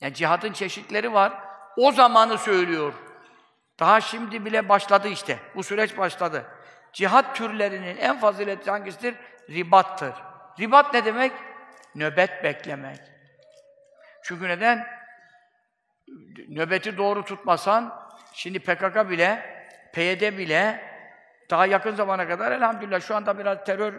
Yani 0.00 0.14
cihadın 0.14 0.52
çeşitleri 0.52 1.12
var. 1.12 1.32
O 1.76 1.92
zamanı 1.92 2.38
söylüyor. 2.38 2.94
Daha 3.78 4.00
şimdi 4.00 4.44
bile 4.44 4.68
başladı 4.68 5.08
işte. 5.08 5.38
Bu 5.54 5.62
süreç 5.62 5.98
başladı. 5.98 6.44
Cihat 6.92 7.36
türlerinin 7.36 7.96
en 7.96 8.20
faziletli 8.20 8.70
hangisidir? 8.70 9.14
Ribattır. 9.50 10.14
Ribat 10.60 10.94
ne 10.94 11.04
demek? 11.04 11.32
Nöbet 11.94 12.44
beklemek. 12.44 13.00
Çünkü 14.22 14.48
neden? 14.48 14.97
Nöbeti 16.48 16.96
doğru 16.96 17.24
tutmasan, 17.24 18.08
şimdi 18.32 18.58
PKK 18.58 19.10
bile, 19.10 19.42
PYD 19.92 20.38
bile 20.38 20.80
daha 21.50 21.66
yakın 21.66 21.94
zamana 21.94 22.28
kadar 22.28 22.52
elhamdülillah 22.52 23.00
şu 23.00 23.16
anda 23.16 23.38
biraz 23.38 23.64
terör 23.64 23.94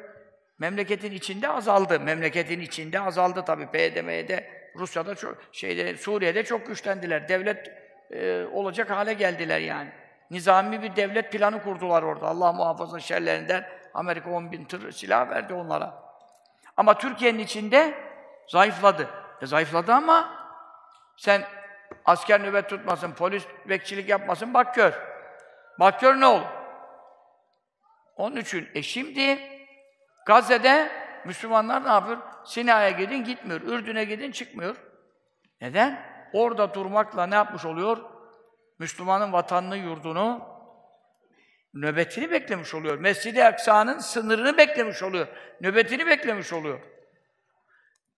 memleketin 0.60 1.12
içinde 1.12 1.49
azaldı. 1.49 1.99
Memleketin 1.99 2.60
içinde 2.60 2.99
azaldı 2.99 3.45
tabii. 3.45 3.68
PYD, 3.68 4.01
MYD, 4.03 4.30
Rusya'da 4.76 5.16
çok, 5.16 5.38
şeyde, 5.51 5.97
Suriye'de 5.97 6.43
çok 6.43 6.68
güçlendiler. 6.68 7.30
Devlet 7.30 7.72
e, 8.12 8.45
olacak 8.53 8.89
hale 8.89 9.14
geldiler 9.14 9.60
yani. 9.60 9.89
Nizami 10.32 10.82
bir 10.82 10.95
devlet 10.95 11.32
planı 11.32 11.64
kurdular 11.64 12.03
orada. 12.03 12.28
Allah 12.28 12.53
muhafaza 12.53 12.99
şerlerinden 12.99 13.66
Amerika 13.93 14.30
10 14.32 14.51
bin 14.51 14.66
tır 14.66 14.91
silah 14.91 15.30
verdi 15.30 15.53
onlara. 15.53 16.03
Ama 16.78 16.97
Türkiye'nin 16.97 17.39
içinde 17.39 17.93
zayıfladı. 18.47 19.10
E 19.41 19.45
zayıfladı 19.45 19.93
ama 19.93 20.39
sen 21.18 21.41
asker 22.05 22.43
nöbet 22.43 22.69
tutmasın, 22.69 23.11
polis 23.11 23.43
bekçilik 23.69 24.09
yapmasın, 24.09 24.53
bak 24.53 24.75
gör. 24.75 24.93
Bak 25.79 25.99
gör 26.01 26.19
ne 26.19 26.25
olur. 26.25 26.47
Onun 28.15 28.35
için, 28.35 28.69
e 28.75 28.81
şimdi 28.81 29.39
Gazze'de 30.25 30.91
Müslümanlar 31.25 31.83
ne 31.83 31.89
yapıyor? 31.89 32.17
Sina'ya 32.45 32.89
gidin, 32.89 33.23
gitmiyor. 33.23 33.61
Ürdün'e 33.61 34.03
gidin, 34.03 34.31
çıkmıyor. 34.31 34.75
Neden? 35.61 36.05
Orada 36.33 36.73
durmakla 36.73 37.25
ne 37.25 37.35
yapmış 37.35 37.65
oluyor? 37.65 37.97
Müslümanın 38.79 39.33
vatanını, 39.33 39.77
yurdunu, 39.77 40.41
nöbetini 41.73 42.31
beklemiş 42.31 42.73
oluyor. 42.73 42.97
Mescid-i 42.97 43.45
Aksa'nın 43.45 43.99
sınırını 43.99 44.57
beklemiş 44.57 45.03
oluyor. 45.03 45.27
Nöbetini 45.61 46.07
beklemiş 46.07 46.53
oluyor. 46.53 46.79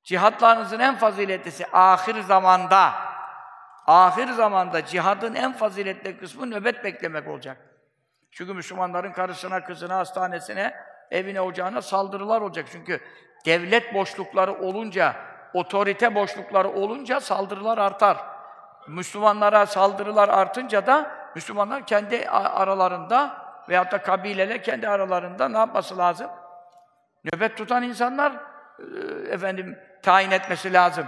Cihatlarınızın 0.03 0.79
en 0.79 0.95
faziletlisi 0.95 1.65
ahir 1.73 2.21
zamanda, 2.21 3.10
ahir 3.87 4.27
zamanda 4.27 4.85
cihadın 4.85 5.35
en 5.35 5.53
faziletli 5.53 6.17
kısmı 6.17 6.51
nöbet 6.51 6.83
beklemek 6.83 7.27
olacak. 7.27 7.57
Çünkü 8.31 8.53
Müslümanların 8.53 9.11
karısına, 9.11 9.63
kızına, 9.63 9.97
hastanesine, 9.97 10.73
evine, 11.11 11.41
ocağına 11.41 11.81
saldırılar 11.81 12.41
olacak. 12.41 12.65
Çünkü 12.71 12.99
devlet 13.45 13.93
boşlukları 13.93 14.53
olunca, 14.53 15.15
otorite 15.53 16.15
boşlukları 16.15 16.69
olunca 16.69 17.19
saldırılar 17.19 17.77
artar. 17.77 18.17
Müslümanlara 18.87 19.65
saldırılar 19.65 20.29
artınca 20.29 20.87
da 20.87 21.11
Müslümanlar 21.35 21.85
kendi 21.85 22.29
aralarında 22.29 23.37
veyahut 23.69 23.91
da 23.91 23.97
kabileler 23.97 24.63
kendi 24.63 24.87
aralarında 24.87 25.49
ne 25.49 25.57
yapması 25.57 25.97
lazım? 25.97 26.27
Nöbet 27.23 27.57
tutan 27.57 27.83
insanlar 27.83 28.33
efendim 29.29 29.79
tayin 30.03 30.31
etmesi 30.31 30.73
lazım. 30.73 31.05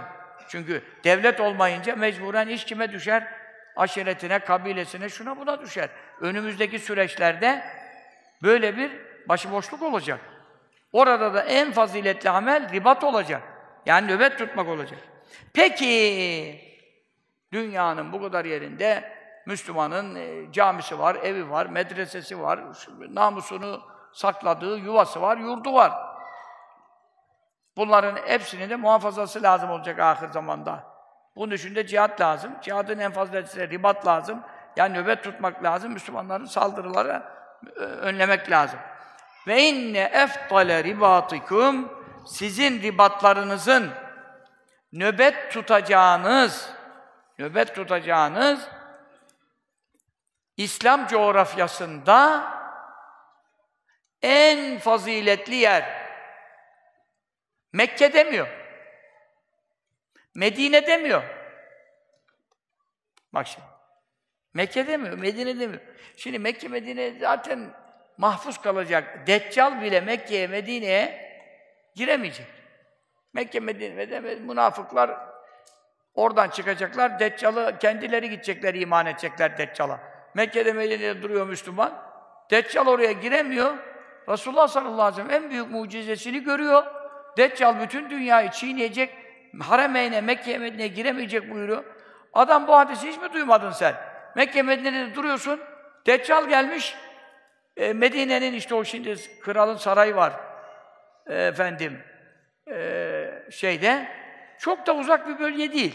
Çünkü 0.48 0.82
devlet 1.04 1.40
olmayınca 1.40 1.96
mecburen 1.96 2.48
iş 2.48 2.64
kime 2.64 2.92
düşer? 2.92 3.28
Aşiretine, 3.76 4.38
kabilesine, 4.38 5.08
şuna 5.08 5.38
buna 5.38 5.60
düşer. 5.60 5.88
Önümüzdeki 6.20 6.78
süreçlerde 6.78 7.64
böyle 8.42 8.76
bir 8.76 8.92
başıboşluk 9.28 9.82
olacak. 9.82 10.20
Orada 10.92 11.34
da 11.34 11.42
en 11.42 11.72
faziletli 11.72 12.30
amel 12.30 12.72
ribat 12.72 13.04
olacak. 13.04 13.42
Yani 13.86 14.12
nöbet 14.12 14.38
tutmak 14.38 14.68
olacak. 14.68 14.98
Peki, 15.52 16.60
dünyanın 17.52 18.12
bu 18.12 18.22
kadar 18.22 18.44
yerinde 18.44 19.14
Müslümanın 19.46 20.14
e, 20.14 20.52
camisi 20.52 20.98
var, 20.98 21.14
evi 21.14 21.50
var, 21.50 21.66
medresesi 21.66 22.40
var, 22.40 22.60
namusunu 23.10 23.82
sakladığı 24.12 24.78
yuvası 24.78 25.22
var, 25.22 25.36
yurdu 25.36 25.74
var. 25.74 25.92
Bunların 27.76 28.16
hepsinin 28.26 28.70
de 28.70 28.76
muhafazası 28.76 29.42
lazım 29.42 29.70
olacak 29.70 29.98
ahir 29.98 30.28
zamanda. 30.28 30.84
Bunun 31.36 31.54
için 31.54 31.74
de 31.74 31.86
cihat 31.86 32.20
lazım. 32.20 32.52
Cihadın 32.62 32.98
en 32.98 33.12
faziletlisi 33.12 33.70
ribat 33.70 34.06
lazım. 34.06 34.40
Yani 34.76 34.98
nöbet 34.98 35.24
tutmak 35.24 35.64
lazım. 35.64 35.92
Müslümanların 35.92 36.44
saldırıları 36.44 37.22
e, 37.76 37.80
önlemek 37.80 38.50
lazım. 38.50 38.78
Ve 39.46 39.62
inne 39.62 40.10
eftale 40.12 40.84
ribatikum 40.84 42.04
sizin 42.26 42.82
ribatlarınızın 42.82 43.90
nöbet 44.92 45.52
tutacağınız 45.52 46.74
nöbet 47.38 47.74
tutacağınız 47.74 48.68
İslam 50.56 51.06
coğrafyasında 51.06 52.44
en 54.22 54.78
faziletli 54.78 55.54
yer 55.54 56.03
Mekke 57.74 58.12
demiyor. 58.12 58.46
Medine 60.34 60.86
demiyor. 60.86 61.22
Bak 63.32 63.46
şimdi. 63.46 63.66
Mekke 64.54 64.86
demiyor, 64.86 65.18
Medine 65.18 65.60
demiyor. 65.60 65.80
Şimdi 66.16 66.38
Mekke, 66.38 66.68
Medine 66.68 67.18
zaten 67.20 67.70
mahfuz 68.18 68.58
kalacak. 68.58 69.26
Deccal 69.26 69.82
bile 69.82 70.00
Mekke'ye, 70.00 70.46
Medine'ye 70.46 71.30
giremeyecek. 71.94 72.46
Mekke, 73.32 73.60
Medine, 73.60 73.94
Medine, 73.94 74.34
münafıklar 74.34 75.10
oradan 76.14 76.48
çıkacaklar. 76.48 77.20
Deccal'ı 77.20 77.78
kendileri 77.78 78.30
gidecekler, 78.30 78.74
iman 78.74 79.06
edecekler 79.06 79.58
Deccal'a. 79.58 80.00
Mekke'de, 80.34 80.72
Medine'de 80.72 81.22
duruyor 81.22 81.46
Müslüman. 81.46 82.02
Deccal 82.50 82.86
oraya 82.86 83.12
giremiyor. 83.12 83.74
Resulullah 84.28 84.68
sallallahu 84.68 85.02
aleyhi 85.02 85.28
ve 85.28 85.32
sellem 85.32 85.44
en 85.44 85.50
büyük 85.50 85.70
mucizesini 85.70 86.44
görüyor. 86.44 86.93
Deccal 87.36 87.80
bütün 87.80 88.10
dünyayı 88.10 88.50
çiğneyecek, 88.50 89.14
Haremeyn'e, 89.60 90.20
Mekke'ye, 90.20 90.58
Medine'ye 90.58 90.88
giremeyecek 90.88 91.50
buyuruyor. 91.50 91.84
Adam 92.32 92.66
bu 92.66 92.76
hadisi 92.76 93.08
hiç 93.08 93.20
mi 93.20 93.32
duymadın 93.32 93.70
sen? 93.70 93.94
Mekke, 94.36 94.62
Medine'de 94.62 95.14
duruyorsun, 95.14 95.60
Deccal 96.06 96.48
gelmiş, 96.48 96.94
E, 97.76 97.92
Medine'nin 97.92 98.52
işte 98.52 98.74
o 98.74 98.84
şimdi 98.84 99.16
kralın 99.40 99.76
sarayı 99.76 100.16
var. 100.16 100.32
E, 101.26 101.34
efendim, 101.34 102.00
e, 102.70 103.42
şeyde. 103.50 104.08
Çok 104.58 104.86
da 104.86 104.94
uzak 104.94 105.28
bir 105.28 105.38
bölge 105.38 105.72
değil. 105.72 105.94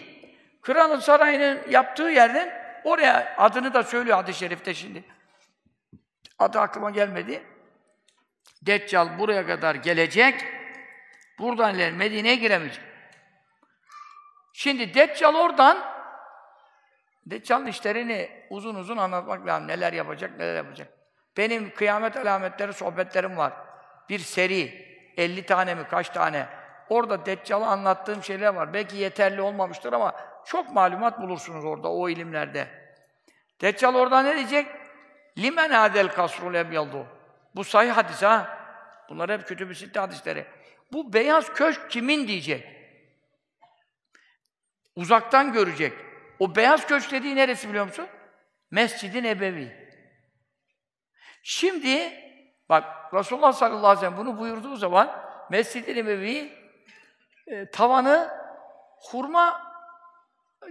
Kralın 0.61 0.99
sarayının 0.99 1.59
yaptığı 1.69 2.03
yerden 2.03 2.53
oraya 2.83 3.35
adını 3.37 3.73
da 3.73 3.83
söylüyor 3.83 4.17
hadis-i 4.17 4.39
şerifte 4.39 4.73
şimdi. 4.73 5.03
Adı 6.39 6.59
aklıma 6.59 6.89
gelmedi. 6.89 7.41
Deccal 8.61 9.19
buraya 9.19 9.47
kadar 9.47 9.75
gelecek. 9.75 10.45
Buradan 11.39 11.75
ileri 11.75 11.91
Medine'ye 11.91 12.35
giremeyecek. 12.35 12.83
Şimdi 14.53 14.93
Deccal 14.93 15.35
oradan 15.35 15.77
Deccal'ın 17.25 17.65
işlerini 17.65 18.45
uzun 18.49 18.75
uzun 18.75 18.97
anlatmak 18.97 19.47
lazım. 19.47 19.67
Neler 19.67 19.93
yapacak, 19.93 20.39
neler 20.39 20.55
yapacak. 20.55 20.87
Benim 21.37 21.73
kıyamet 21.73 22.17
alametleri 22.17 22.73
sohbetlerim 22.73 23.37
var. 23.37 23.53
Bir 24.09 24.19
seri. 24.19 24.89
50 25.17 25.45
tane 25.45 25.75
mi, 25.75 25.83
kaç 25.89 26.09
tane? 26.09 26.45
Orada 26.89 27.25
Deccal'ı 27.25 27.65
anlattığım 27.65 28.23
şeyler 28.23 28.53
var. 28.53 28.73
Belki 28.73 28.97
yeterli 28.97 29.41
olmamıştır 29.41 29.93
ama 29.93 30.13
çok 30.45 30.73
malumat 30.73 31.21
bulursunuz 31.21 31.65
orada, 31.65 31.91
o 31.91 32.09
ilimlerde. 32.09 32.67
Deccal 33.61 33.95
orada 33.95 34.21
ne 34.21 34.35
diyecek? 34.35 34.67
Limen 35.37 35.69
adel 35.69 36.07
kasrul 36.07 36.53
ebyaldu. 36.53 37.07
Bu 37.55 37.63
sahih 37.63 37.91
hadis 37.91 38.23
ha. 38.23 38.57
Bunlar 39.09 39.31
hep 39.31 39.47
kütüb-i 39.47 39.75
sitte 39.75 39.99
hadisleri. 39.99 40.45
Bu 40.91 41.13
beyaz 41.13 41.53
köşk 41.53 41.91
kimin 41.91 42.27
diyecek? 42.27 42.79
Uzaktan 44.95 45.53
görecek. 45.53 45.93
O 46.39 46.55
beyaz 46.55 46.87
köşk 46.87 47.11
dediği 47.11 47.35
neresi 47.35 47.69
biliyor 47.69 47.85
musun? 47.85 48.07
Mescid-i 48.71 49.23
Nebevi. 49.23 49.89
Şimdi 51.43 52.13
bak 52.69 53.13
Resulullah 53.13 53.53
sallallahu 53.53 53.87
aleyhi 53.87 53.97
ve 53.97 54.09
sellem 54.09 54.17
bunu 54.17 54.39
buyurduğu 54.39 54.75
zaman 54.75 55.11
Mescid-i 55.49 55.95
Nebevi 55.95 56.53
e, 57.47 57.71
tavanı 57.71 58.29
hurma 59.01 59.61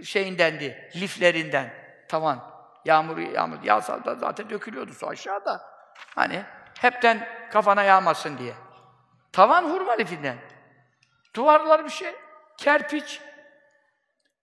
şeyindendi, 0.03 0.91
liflerinden 0.95 1.73
tavan. 2.07 2.49
Yağmur, 2.85 3.17
yağmur 3.17 3.63
yağsa 3.63 4.05
da 4.05 4.15
zaten 4.15 4.49
dökülüyordu 4.49 4.93
su 4.93 5.07
aşağıda. 5.07 5.61
Hani 6.15 6.43
hepten 6.79 7.27
kafana 7.51 7.83
yağmasın 7.83 8.37
diye. 8.37 8.53
Tavan 9.31 9.63
hurma 9.63 9.93
lifinden. 9.93 10.37
Duvarlar 11.35 11.85
bir 11.85 11.89
şey, 11.89 12.15
kerpiç. 12.57 13.21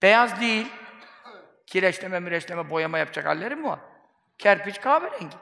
Beyaz 0.02 0.40
değil. 0.40 0.72
Kireçleme, 1.66 2.20
mireçleme, 2.20 2.70
boyama 2.70 2.98
yapacak 2.98 3.26
halleri 3.26 3.56
mi 3.56 3.64
var? 3.64 3.78
Kerpiç 4.38 4.80
kahverengi. 4.80 5.36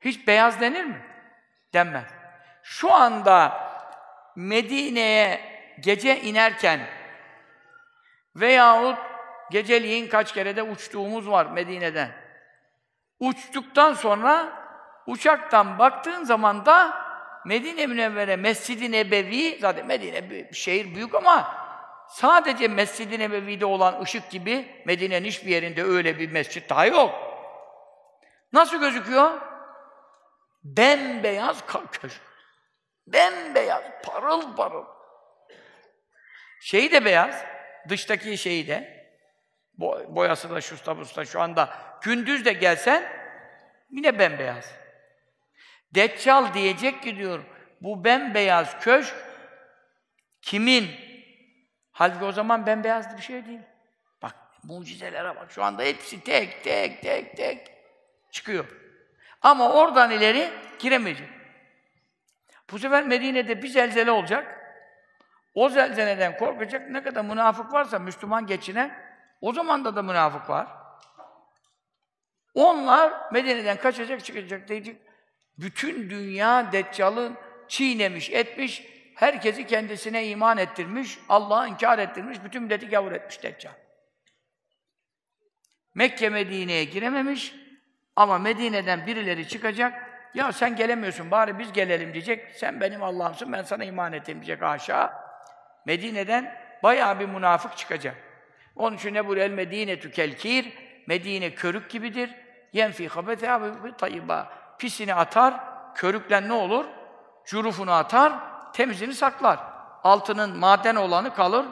Hiç 0.00 0.26
beyaz 0.26 0.60
denir 0.60 0.84
mi? 0.84 1.06
Denmez. 1.74 2.10
Şu 2.62 2.92
anda 2.92 3.68
Medine'ye 4.36 5.40
gece 5.80 6.20
inerken 6.20 6.80
veyahut 8.36 8.98
geceliğin 9.50 10.08
kaç 10.08 10.32
kere 10.32 10.56
de 10.56 10.62
uçtuğumuz 10.62 11.28
var 11.30 11.46
Medine'den. 11.46 12.12
Uçtuktan 13.20 13.94
sonra 13.94 14.52
uçaktan 15.06 15.78
baktığın 15.78 16.24
zaman 16.24 16.66
da 16.66 17.07
Medine 17.48 17.86
Münevvere 17.86 18.36
Mescid-i 18.36 18.92
Nebevi 18.92 19.58
zaten 19.60 19.86
Medine 19.86 20.30
bir 20.30 20.54
şehir 20.54 20.94
büyük 20.94 21.14
ama 21.14 21.56
sadece 22.08 22.68
Mescid-i 22.68 23.18
Nebevi'de 23.18 23.64
olan 23.66 24.02
ışık 24.02 24.30
gibi 24.30 24.82
Medine'nin 24.86 25.24
hiçbir 25.24 25.50
yerinde 25.50 25.82
öyle 25.82 26.18
bir 26.18 26.30
mescit 26.30 26.70
daha 26.70 26.86
yok. 26.86 27.14
Nasıl 28.52 28.80
gözüküyor? 28.80 29.40
Bembeyaz 30.64 31.64
köşk. 31.92 32.20
Bembeyaz, 33.06 33.82
parıl 34.04 34.56
parıl. 34.56 34.84
Şeyi 36.60 36.92
de 36.92 37.04
beyaz, 37.04 37.44
dıştaki 37.88 38.38
şeyi 38.38 38.68
de, 38.68 39.06
boyası 40.08 40.50
da 40.50 40.60
şusta 40.60 40.98
busta 40.98 41.24
şu 41.24 41.40
anda 41.40 41.74
gündüz 42.02 42.44
de 42.44 42.52
gelsen 42.52 43.12
yine 43.90 44.18
bembeyaz. 44.18 44.87
Deccal 45.94 46.54
diyecek 46.54 47.02
ki 47.02 47.16
diyor, 47.16 47.40
bu 47.80 48.04
bembeyaz 48.04 48.80
köşk 48.80 49.14
kimin? 50.42 50.90
Halbuki 51.92 52.24
o 52.24 52.32
zaman 52.32 52.66
bembeyaz 52.66 53.16
bir 53.16 53.22
şey 53.22 53.46
değil. 53.46 53.60
Bak 54.22 54.34
mucizelere 54.62 55.36
bak. 55.36 55.50
Şu 55.50 55.64
anda 55.64 55.82
hepsi 55.82 56.24
tek 56.24 56.64
tek 56.64 57.02
tek 57.02 57.36
tek 57.36 57.72
çıkıyor. 58.30 58.64
Ama 59.42 59.72
oradan 59.72 60.10
ileri 60.10 60.50
giremeyecek. 60.78 61.28
Bu 62.70 62.78
sefer 62.78 63.06
Medine'de 63.06 63.62
bir 63.62 63.68
zelzele 63.68 64.10
olacak. 64.10 64.58
O 65.54 65.68
zelzeleden 65.68 66.36
korkacak. 66.36 66.90
Ne 66.90 67.02
kadar 67.02 67.24
münafık 67.24 67.72
varsa 67.72 67.98
Müslüman 67.98 68.46
geçine, 68.46 68.98
o 69.40 69.52
zaman 69.52 69.84
da 69.84 69.96
da 69.96 70.02
münafık 70.02 70.50
var. 70.50 70.68
Onlar 72.54 73.32
Medine'den 73.32 73.76
kaçacak, 73.76 74.24
çıkacak 74.24 74.68
diyecek. 74.68 75.07
Bütün 75.58 76.10
dünya 76.10 76.72
Deccal'ı 76.72 77.32
çiğnemiş, 77.68 78.30
etmiş, 78.30 78.84
herkesi 79.14 79.66
kendisine 79.66 80.26
iman 80.26 80.58
ettirmiş, 80.58 81.18
Allah'a 81.28 81.66
inkar 81.66 81.98
ettirmiş, 81.98 82.38
bütün 82.44 82.62
milleti 82.62 82.88
gavur 82.88 83.12
etmiş 83.12 83.42
Deccal. 83.42 83.72
Mekke 85.94 86.28
Medine'ye 86.28 86.84
girememiş 86.84 87.54
ama 88.16 88.38
Medine'den 88.38 89.06
birileri 89.06 89.48
çıkacak, 89.48 90.08
ya 90.34 90.52
sen 90.52 90.76
gelemiyorsun, 90.76 91.30
bari 91.30 91.58
biz 91.58 91.72
gelelim 91.72 92.12
diyecek, 92.12 92.54
sen 92.54 92.80
benim 92.80 93.02
Allah'ımsın, 93.02 93.52
ben 93.52 93.62
sana 93.62 93.84
iman 93.84 94.12
ettim 94.12 94.36
diyecek 94.36 94.62
aşağı. 94.62 95.10
Medine'den 95.86 96.54
bayağı 96.82 97.20
bir 97.20 97.26
münafık 97.26 97.76
çıkacak. 97.76 98.16
Onun 98.76 98.96
için 98.96 99.14
ne 99.14 99.26
buyuruyor? 99.26 99.46
El 99.46 99.52
Medine 99.52 100.00
tükelkir, 100.00 100.72
Medine 101.06 101.54
körük 101.54 101.90
gibidir. 101.90 102.34
Yenfi 102.72 103.08
habete 103.08 103.60
bi 103.84 103.96
tayyiba. 103.96 104.52
Pisini 104.78 105.14
atar, 105.14 105.54
körüklen 105.94 106.48
ne 106.48 106.52
olur? 106.52 106.84
Curufunu 107.44 107.92
atar, 107.92 108.32
temizini 108.72 109.14
saklar. 109.14 109.58
Altının 110.04 110.58
maden 110.58 110.96
olanı 110.96 111.34
kalır, 111.34 111.66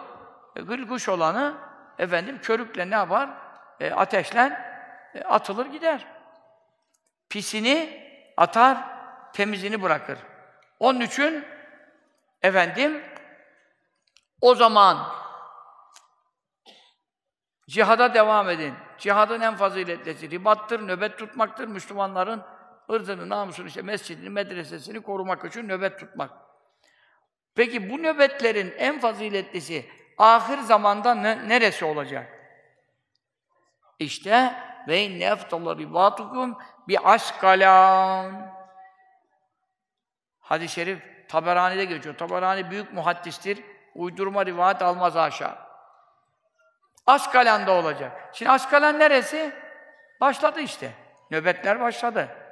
e, 0.57 0.61
gılguş 0.61 1.09
olanı 1.09 1.55
efendim 1.99 2.41
körükle 2.43 2.91
ne 2.91 2.95
yapar? 2.95 3.31
E, 3.81 3.91
ateşlen 3.93 4.51
e, 5.15 5.23
atılır 5.23 5.67
gider. 5.67 6.07
Pisini 7.29 8.07
atar, 8.37 8.79
temizini 9.33 9.83
bırakır. 9.83 10.19
Onun 10.81 11.01
için 11.01 11.45
efendim 12.43 13.03
o 14.41 14.55
zaman 14.55 15.13
cihada 17.69 18.15
devam 18.15 18.51
edin. 18.51 18.75
Cihadın 18.99 19.41
en 19.41 19.57
faziletlisi 19.57 20.31
ribattır, 20.31 20.89
nöbet 20.89 21.19
tutmaktır. 21.19 21.69
Müslümanların 21.69 22.43
ırzını, 22.91 23.29
namusunu, 23.29 23.67
işte 23.67 23.83
mescidini, 23.83 24.31
medresesini 24.31 25.01
korumak 25.01 25.45
için 25.45 25.69
nöbet 25.69 25.99
tutmak. 25.99 26.31
Peki 27.55 27.91
bu 27.91 28.03
nöbetlerin 28.03 28.75
en 28.79 29.01
faziletlisi 29.01 29.87
ahir 30.19 30.59
zamanda 30.59 31.15
ne, 31.15 31.49
neresi 31.49 31.85
olacak? 31.85 32.33
İşte 33.99 34.55
ve 34.89 35.03
inne 35.03 35.25
eftalı 35.25 35.79
ribatukum 35.79 36.59
bi 36.89 36.99
askalan. 36.99 38.53
Hadis-i 40.41 40.75
şerif 40.75 41.03
Taberani'de 41.29 41.85
geçiyor. 41.85 42.17
Taberani 42.17 42.71
büyük 42.71 42.93
muhaddistir. 42.93 43.65
Uydurma 43.95 44.47
rivayet 44.47 44.83
almaz 44.83 45.17
aşağı. 45.17 45.59
Askalan'da 47.07 47.73
olacak. 47.73 48.31
Şimdi 48.33 48.51
Askalan 48.51 48.99
neresi? 48.99 49.53
Başladı 50.21 50.61
işte. 50.61 50.93
Nöbetler 51.31 51.81
başladı. 51.81 52.46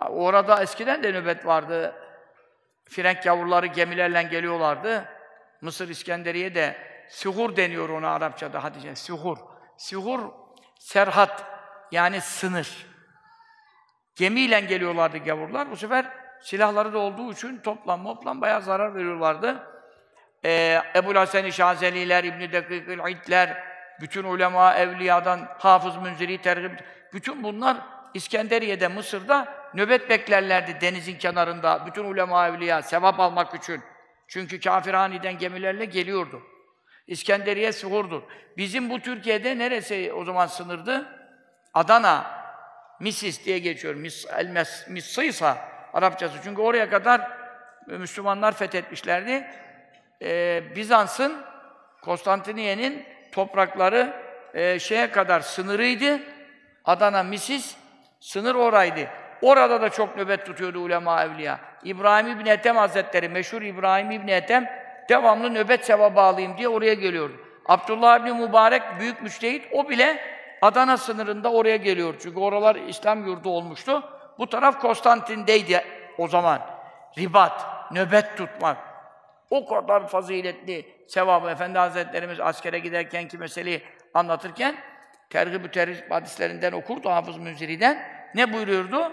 Orada 0.00 0.62
eskiden 0.62 1.02
de 1.02 1.12
nöbet 1.12 1.46
vardı. 1.46 1.94
Frenk 2.88 3.26
yavruları 3.26 3.66
gemilerle 3.66 4.22
geliyorlardı. 4.22 5.04
Mısır 5.60 5.88
İskenderiye 5.88 6.54
de 6.54 6.76
suhur 7.08 7.56
deniyor 7.56 7.88
ona 7.88 8.10
Arapçada 8.10 8.64
Hatice. 8.64 8.96
Suhur. 8.96 9.38
Suhur 9.78 10.20
serhat 10.78 11.44
yani 11.92 12.20
sınır. 12.20 12.86
Gemiyle 14.16 14.60
geliyorlardı 14.60 15.18
gavurlar. 15.18 15.70
Bu 15.70 15.76
sefer 15.76 16.06
silahları 16.40 16.92
da 16.92 16.98
olduğu 16.98 17.32
için 17.32 17.58
toplam 17.58 18.00
moplam 18.00 18.40
bayağı 18.40 18.62
zarar 18.62 18.94
veriyorlardı. 18.94 19.56
Ee, 20.44 20.82
Ebu 20.96 21.14
Hasan-ı 21.14 21.52
Şazeliler, 21.52 22.24
İbn-i 22.24 22.52
Dekikül 22.52 22.98
İdler, 23.08 23.64
bütün 24.00 24.24
ulema, 24.24 24.74
evliyadan 24.74 25.48
Hafız 25.58 25.96
Münziri 25.96 26.42
tergib, 26.42 26.78
bütün 27.12 27.42
bunlar 27.42 27.76
İskenderiye'de, 28.14 28.88
Mısır'da 28.88 29.57
nöbet 29.74 30.10
beklerlerdi 30.10 30.80
denizin 30.80 31.18
kenarında. 31.18 31.86
Bütün 31.86 32.04
ulema, 32.04 32.48
evliya 32.48 32.82
sevap 32.82 33.20
almak 33.20 33.54
için. 33.54 33.82
Çünkü 34.28 34.60
kafirhaniden 34.60 35.38
gemilerle 35.38 35.84
geliyordu. 35.84 36.42
İskenderiye 37.06 37.72
suhurdur. 37.72 38.22
Bizim 38.56 38.90
bu 38.90 39.00
Türkiye'de 39.00 39.58
neresi 39.58 40.12
o 40.12 40.24
zaman 40.24 40.46
sınırdı? 40.46 41.06
Adana. 41.74 42.38
Misis 43.00 43.44
diye 43.44 43.58
geçiyor. 43.58 43.94
Mis, 43.94 44.26
el 44.36 44.66
missıysa 44.88 45.58
Arapçası. 45.92 46.38
Çünkü 46.44 46.62
oraya 46.62 46.90
kadar 46.90 47.20
e, 47.90 47.92
Müslümanlar 47.92 48.52
fethetmişlerdi. 48.52 49.50
Ee, 50.22 50.62
Bizans'ın, 50.76 51.44
Konstantiniye'nin 52.02 53.04
toprakları 53.32 54.14
e, 54.54 54.78
şeye 54.78 55.10
kadar 55.10 55.40
sınırıydı. 55.40 56.20
Adana, 56.84 57.22
Misis, 57.22 57.76
sınır 58.20 58.54
oraydı. 58.54 59.08
Orada 59.42 59.82
da 59.82 59.88
çok 59.90 60.16
nöbet 60.16 60.46
tutuyordu 60.46 60.78
ulema 60.78 61.24
evliya. 61.24 61.58
İbrahim 61.84 62.26
İbni 62.26 62.48
Ethem 62.48 62.76
Hazretleri, 62.76 63.28
meşhur 63.28 63.62
İbrahim 63.62 64.10
İbni 64.10 64.30
Ethem, 64.30 64.70
devamlı 65.08 65.54
nöbet 65.54 65.84
sevabı 65.84 66.20
alayım 66.20 66.58
diye 66.58 66.68
oraya 66.68 66.94
geliyordu. 66.94 67.34
Abdullah 67.66 68.20
İbni 68.20 68.32
Mübarek, 68.32 68.82
büyük 69.00 69.22
müçtehit, 69.22 69.66
o 69.72 69.88
bile 69.88 70.18
Adana 70.62 70.96
sınırında 70.96 71.52
oraya 71.52 71.76
geliyor. 71.76 72.14
Çünkü 72.22 72.40
oralar 72.40 72.76
İslam 72.76 73.26
yurdu 73.26 73.50
olmuştu. 73.50 74.02
Bu 74.38 74.48
taraf 74.48 74.80
Konstantin'deydi 74.80 75.84
o 76.18 76.28
zaman. 76.28 76.60
Ribat, 77.18 77.66
nöbet 77.92 78.36
tutmak. 78.36 78.76
O 79.50 79.66
kadar 79.66 80.06
faziletli 80.06 80.86
sevabı 81.08 81.50
Efendi 81.50 81.78
Hazretlerimiz 81.78 82.40
askere 82.40 82.78
giderkenki 82.78 83.38
meseleyi 83.38 83.82
anlatırken 84.14 84.76
tergib-ü 85.30 85.70
terhib 85.70 86.10
hadislerinden 86.10 86.72
okurdu 86.72 87.10
Hafız 87.10 87.38
Münziri'den. 87.38 88.02
Ne 88.34 88.52
buyuruyordu? 88.52 89.12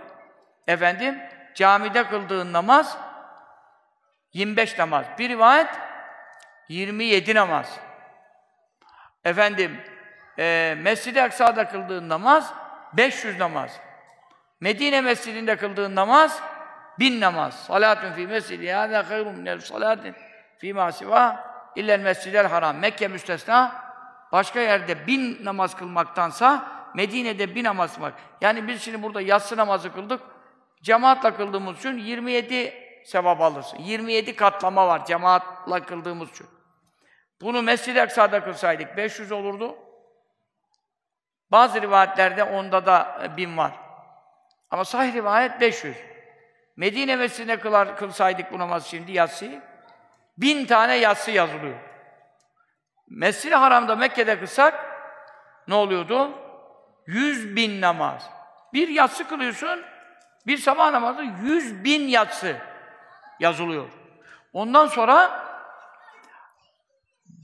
Efendim, 0.68 1.22
camide 1.56 2.08
kıldığın 2.08 2.54
namaz 2.54 2.98
25 4.34 4.80
namaz. 4.80 5.06
Bir 5.20 5.30
rivayet 5.30 5.70
27 6.70 7.36
namaz. 7.36 7.80
Efendim, 9.24 9.82
e, 10.40 10.76
Mescid-i 10.78 11.22
Aksa'da 11.22 11.68
kıldığın 11.68 12.10
namaz 12.10 12.54
500 12.94 13.40
namaz. 13.40 13.80
Medine 14.60 15.02
Mescidinde 15.02 15.56
kıldığın 15.56 15.96
namaz 15.96 16.42
bin 17.00 17.22
namaz. 17.22 17.66
Salatun 17.66 18.12
fi 18.12 18.28
mescidi 18.28 18.72
hâzâ 18.72 19.10
hayrun 19.10 19.36
minel 19.36 19.60
salatin 19.60 20.16
fî 20.58 20.74
mâ 20.74 20.92
sivâ 20.92 21.46
illel 21.76 22.00
mescidel 22.00 22.48
haram. 22.48 22.78
Mekke 22.78 23.08
müstesna 23.08 23.76
başka 24.32 24.60
yerde 24.60 25.08
bin 25.08 25.46
namaz 25.46 25.76
kılmaktansa 25.76 26.66
Medine'de 26.96 27.56
bin 27.56 27.64
namaz 27.64 27.94
kılmak. 27.94 28.14
Yani 28.42 28.68
biz 28.68 28.82
şimdi 28.82 29.04
burada 29.04 29.22
yatsı 29.22 29.58
namazı 29.58 29.94
kıldık. 29.94 30.22
Cemaatle 30.86 31.36
kıldığımız 31.36 31.78
için 31.78 31.98
27 31.98 32.74
sevap 33.06 33.42
alırsın. 33.42 33.78
27 33.78 34.36
katlama 34.36 34.88
var 34.88 35.06
cemaatle 35.06 35.80
kıldığımız 35.80 36.30
için. 36.30 36.48
Bunu 37.42 37.62
Mescid-i 37.62 38.02
Aksa'da 38.02 38.44
kılsaydık 38.44 38.98
500 38.98 39.32
olurdu. 39.32 39.76
Bazı 41.52 41.82
rivayetlerde 41.82 42.44
onda 42.44 42.86
da 42.86 43.22
e, 43.24 43.38
bin 43.38 43.58
var. 43.58 43.72
Ama 44.70 44.86
sahih 44.86 45.14
rivayet 45.14 45.62
500. 45.62 45.98
Medine 46.76 47.16
Mescidine 47.16 47.60
kılar, 47.60 47.98
kılsaydık 47.98 48.52
bu 48.52 48.60
namazı 48.60 48.90
şimdi 48.90 49.12
yatsıyı, 49.12 49.62
bin 50.38 50.66
tane 50.66 50.96
yatsı 50.96 51.32
yazılıyor. 51.32 51.80
Mescid-i 53.10 53.56
Haram'da 53.56 53.96
Mekke'de 53.96 54.40
kılsak 54.40 54.86
ne 55.68 55.76
oluyordu? 55.76 56.32
Yüz 57.08 57.56
bin 57.56 57.82
namaz. 57.82 58.30
Bir 58.74 58.88
yatsı 58.88 59.28
kılıyorsun, 59.28 59.95
bir 60.48 60.58
sabah 60.58 60.92
namazı 60.92 61.24
yüz 61.24 61.84
bin 61.84 62.08
yatsı 62.08 62.58
yazılıyor. 63.40 63.90
Ondan 64.54 64.88
sonra 64.88 65.46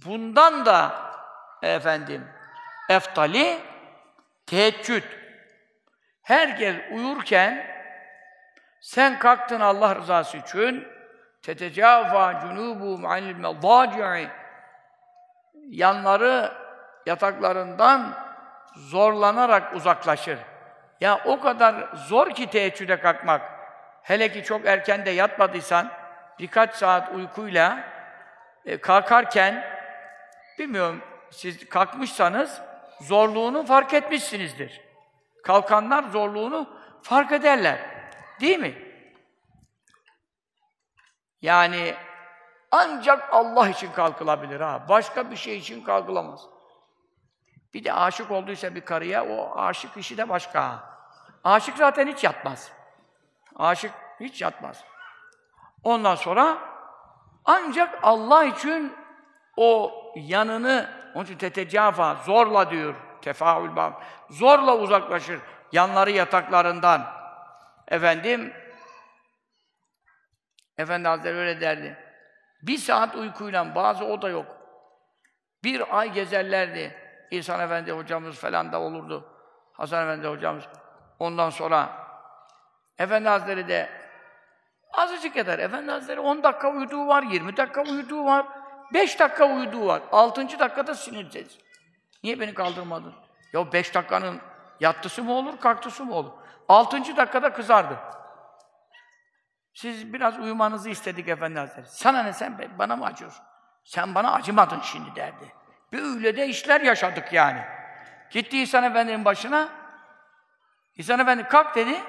bundan 0.06 0.65
da 0.65 0.91
efendim 1.61 2.28
eftali 2.90 3.60
teheccüd. 4.45 5.03
Herkes 6.22 6.76
uyurken 6.91 7.68
sen 8.82 9.19
kalktın 9.19 9.60
Allah 9.60 9.95
rızası 9.95 10.38
için 10.38 10.88
tetecava 11.41 12.41
cunubu 12.41 13.07
anil 13.07 13.36
medaci'i 13.36 14.30
yanları 15.69 16.52
yataklarından 17.06 18.14
zorlanarak 18.76 19.76
uzaklaşır. 19.76 20.40
Ya 21.02 21.22
o 21.26 21.40
kadar 21.40 21.90
zor 21.95 22.30
ki 22.30 22.49
teheccüde 22.49 22.99
kalkmak. 22.99 23.41
Hele 24.03 24.32
ki 24.32 24.44
çok 24.44 24.65
erken 24.65 25.06
de 25.06 25.10
yatmadıysan 25.10 25.91
birkaç 26.40 26.76
saat 26.76 27.15
uykuyla 27.15 27.84
e, 28.65 28.78
kalkarken 28.78 29.65
bilmiyorum 30.60 31.02
siz 31.32 31.69
kalkmışsanız 31.69 32.61
zorluğunu 33.02 33.65
fark 33.65 33.94
etmişsinizdir. 33.94 34.82
Kalkanlar 35.44 36.03
zorluğunu 36.03 36.69
fark 37.02 37.32
ederler. 37.32 37.80
Değil 38.41 38.60
mi? 38.60 38.73
Yani 41.41 41.95
ancak 42.72 43.34
Allah 43.34 43.69
için 43.69 43.91
kalkılabilir 43.91 44.61
ha. 44.61 44.86
Başka 44.90 45.32
bir 45.32 45.36
şey 45.36 45.57
için 45.57 45.84
kalkılamaz. 45.84 46.41
Bir 47.73 47.84
de 47.84 47.94
aşık 47.94 48.32
olduysa 48.32 48.76
bir 48.76 48.82
karıya, 48.82 49.26
o 49.26 49.60
aşık 49.60 49.98
işi 49.98 50.18
de 50.18 50.30
başka. 50.30 50.90
Aşık 51.43 51.77
zaten 51.77 52.07
hiç 52.07 52.23
yatmaz. 52.23 52.72
Aşık 53.55 53.91
hiç 54.19 54.41
yatmaz. 54.41 54.84
Ondan 55.84 56.15
sonra 56.15 56.57
ancak 57.45 57.99
Allah 58.03 58.43
için 58.43 58.95
o 59.57 59.91
yanını, 60.15 60.89
onun 61.15 61.26
için 61.26 61.38
tetecafa, 61.38 62.15
zorla 62.15 62.69
diyor, 62.69 62.95
tefaül 63.22 63.76
bab, 63.76 63.93
zorla 64.30 64.77
uzaklaşır 64.77 65.39
yanları 65.72 66.11
yataklarından. 66.11 67.05
Efendim, 67.88 68.53
Efendi 70.77 71.07
Hazretleri 71.07 71.38
öyle 71.38 71.61
derdi. 71.61 71.97
Bir 72.61 72.77
saat 72.77 73.15
uykuyla, 73.15 73.76
bazı 73.76 74.05
o 74.05 74.22
da 74.22 74.30
yok. 74.30 74.45
Bir 75.63 75.99
ay 75.99 76.11
gezerlerdi. 76.11 76.95
İhsan 77.31 77.59
Efendi 77.59 77.91
hocamız 77.91 78.39
falan 78.39 78.72
da 78.72 78.80
olurdu. 78.80 79.34
Hasan 79.73 80.03
Efendi 80.03 80.27
hocamız. 80.27 80.63
Ondan 81.22 81.49
sonra 81.49 81.89
Efendi 82.98 83.30
Hazretleri 83.30 83.68
de 83.68 83.89
azıcık 84.93 85.38
eder. 85.38 85.60
Efendi 85.60 85.91
Hazretleri 85.91 86.19
10 86.19 86.43
dakika 86.43 86.72
uyuduğu 86.72 87.07
var, 87.07 87.23
20 87.23 87.57
dakika 87.57 87.81
uyuduğu 87.81 88.26
var, 88.26 88.45
5 88.93 89.19
dakika 89.19 89.45
uyuduğu 89.45 89.88
var. 89.88 90.02
6. 90.11 90.60
dakikada 90.60 90.95
sinirsiz. 90.95 91.57
Niye 92.23 92.39
beni 92.39 92.53
kaldırmadın? 92.53 93.14
Ya 93.53 93.73
5 93.73 93.93
dakikanın 93.93 94.41
yattısı 94.80 95.23
mı 95.23 95.34
olur, 95.34 95.60
kalktısı 95.60 96.06
mı 96.06 96.15
olur? 96.15 96.31
6. 96.69 97.18
dakikada 97.18 97.53
kızardı. 97.53 97.98
Siz 99.73 100.14
biraz 100.14 100.39
uyumanızı 100.39 100.89
istedik 100.89 101.27
Efendi 101.27 101.60
Hazretleri. 101.60 101.88
Sana 101.88 102.23
ne 102.23 102.34
sen 102.34 102.57
bana 102.80 102.95
mı 102.95 103.06
acıyorsun? 103.06 103.43
Sen 103.84 104.15
bana 104.15 104.34
acımadın 104.34 104.80
şimdi 104.81 105.15
derdi. 105.15 105.53
Böyle 105.93 106.38
de 106.38 106.48
işler 106.48 106.81
yaşadık 106.81 107.34
yani. 107.34 107.61
Gitti 108.30 108.61
İhsan 108.61 108.84
Efendi'nin 108.84 109.26
başına. 109.26 109.80
İhsan 111.02 111.19
Efendi 111.19 111.44
kalk 111.44 111.76
dedi. 111.76 112.03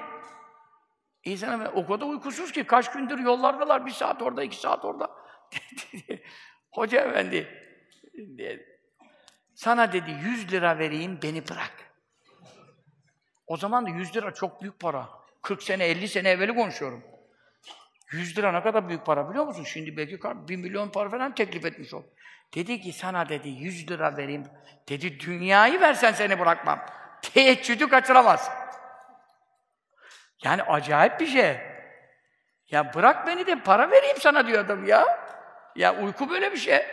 İhsan 1.23 1.53
Efendi 1.53 1.69
o 1.69 1.87
kadar 1.87 2.05
uykusuz 2.05 2.51
ki 2.51 2.63
kaç 2.63 2.91
gündür 2.91 3.19
yollardalar. 3.19 3.85
Bir 3.85 3.91
saat 3.91 4.21
orada, 4.21 4.43
iki 4.43 4.55
saat 4.55 4.85
orada. 4.85 5.11
Hoca 6.71 7.01
Efendi 7.01 7.47
dedi. 8.13 8.79
Sana 9.55 9.93
dedi 9.93 10.11
yüz 10.11 10.51
lira 10.51 10.79
vereyim 10.79 11.19
beni 11.23 11.47
bırak. 11.47 11.73
O 13.47 13.57
zaman 13.57 13.85
da 13.85 13.89
yüz 13.89 14.15
lira 14.15 14.33
çok 14.33 14.61
büyük 14.61 14.79
para. 14.79 15.09
40 15.41 15.63
sene, 15.63 15.85
50 15.85 16.07
sene 16.07 16.29
evveli 16.29 16.55
konuşuyorum. 16.55 17.03
100 18.11 18.37
lira 18.37 18.51
ne 18.51 18.63
kadar 18.63 18.89
büyük 18.89 19.05
para 19.05 19.29
biliyor 19.29 19.45
musun? 19.45 19.63
Şimdi 19.63 19.97
belki 19.97 20.19
1 20.23 20.55
milyon 20.55 20.89
para 20.89 21.09
falan 21.09 21.35
teklif 21.35 21.65
etmiş 21.65 21.93
ol. 21.93 22.03
Dedi 22.55 22.81
ki 22.81 22.93
sana 22.93 23.29
dedi 23.29 23.49
100 23.49 23.91
lira 23.91 24.17
vereyim. 24.17 24.43
Dedi 24.89 25.19
dünyayı 25.19 25.81
versen 25.81 26.11
seni 26.11 26.39
bırakmam. 26.39 26.79
Teheccüdü 27.21 27.89
kaçıramaz. 27.89 28.62
Yani 30.43 30.63
acayip 30.63 31.19
bir 31.19 31.27
şey. 31.27 31.57
Ya 32.71 32.93
bırak 32.93 33.27
beni 33.27 33.47
de 33.47 33.55
para 33.55 33.91
vereyim 33.91 34.17
sana 34.19 34.47
diyor 34.47 34.65
adam 34.65 34.85
ya. 34.85 35.05
Ya 35.75 35.95
uyku 35.95 36.29
böyle 36.29 36.51
bir 36.51 36.57
şey. 36.57 36.85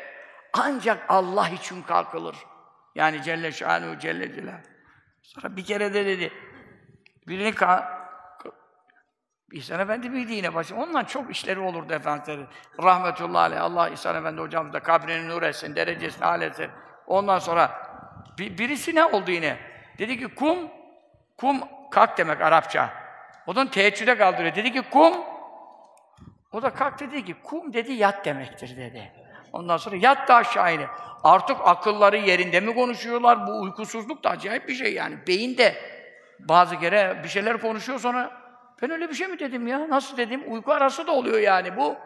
Ancak 0.52 1.04
Allah 1.08 1.48
için 1.48 1.82
kalkılır. 1.82 2.36
Yani 2.94 3.22
Celle 3.22 3.52
Şanuhu 3.52 3.98
Celle 3.98 4.34
Celal. 4.34 4.60
Sonra 5.22 5.56
bir 5.56 5.64
kere 5.64 5.94
de 5.94 6.06
dedi. 6.06 6.32
Birini 7.28 7.54
ka 7.54 8.00
İhsan 9.52 9.80
Efendi 9.80 10.10
miydi 10.10 10.32
yine 10.32 10.54
başı? 10.54 10.76
Ondan 10.76 11.04
çok 11.04 11.30
işleri 11.30 11.60
olurdu 11.60 11.92
efendileri. 11.92 12.46
Rahmetullahi 12.82 13.42
aleyh. 13.42 13.62
Allah 13.62 13.88
İhsan 13.88 14.16
Efendi 14.16 14.40
hocamız 14.40 14.72
da 14.72 14.80
kabrini 14.80 15.28
nur 15.28 15.42
etsin, 15.42 15.76
derecesini 15.76 16.24
âl 16.24 16.42
etsin. 16.42 16.70
Ondan 17.06 17.38
sonra 17.38 17.70
bir, 18.38 18.58
birisi 18.58 18.94
ne 18.94 19.04
oldu 19.04 19.30
yine? 19.30 19.58
Dedi 19.98 20.18
ki 20.18 20.34
kum, 20.34 20.58
kum 21.36 21.60
kalk 21.90 22.18
demek 22.18 22.40
Arapça. 22.40 22.99
O 23.50 23.56
da 23.56 23.70
teheccüde 23.70 24.18
kaldırıyor. 24.18 24.54
Dedi 24.54 24.72
ki 24.72 24.82
kum, 24.90 25.14
o 26.52 26.62
da 26.62 26.70
kalk 26.70 27.00
dedi 27.00 27.24
ki 27.24 27.36
kum 27.42 27.72
dedi 27.72 27.92
yat 27.92 28.24
demektir 28.24 28.76
dedi. 28.76 29.12
Ondan 29.52 29.76
sonra 29.76 29.96
yat 29.96 30.28
da 30.28 30.34
aşağı 30.34 30.74
ine. 30.74 30.86
Artık 31.24 31.56
akılları 31.64 32.16
yerinde 32.16 32.60
mi 32.60 32.74
konuşuyorlar? 32.74 33.46
Bu 33.46 33.60
uykusuzluk 33.60 34.24
da 34.24 34.30
acayip 34.30 34.68
bir 34.68 34.74
şey 34.74 34.94
yani. 34.94 35.18
Beyinde 35.26 35.74
bazı 36.38 36.80
kere 36.80 37.20
bir 37.24 37.28
şeyler 37.28 37.60
konuşuyor 37.60 38.00
sonra 38.00 38.30
ben 38.82 38.90
öyle 38.90 39.08
bir 39.08 39.14
şey 39.14 39.28
mi 39.28 39.38
dedim 39.38 39.66
ya? 39.66 39.88
Nasıl 39.88 40.16
dedim? 40.16 40.44
Uyku 40.48 40.72
arası 40.72 41.06
da 41.06 41.12
oluyor 41.12 41.38
yani 41.38 41.76
bu. 41.76 41.96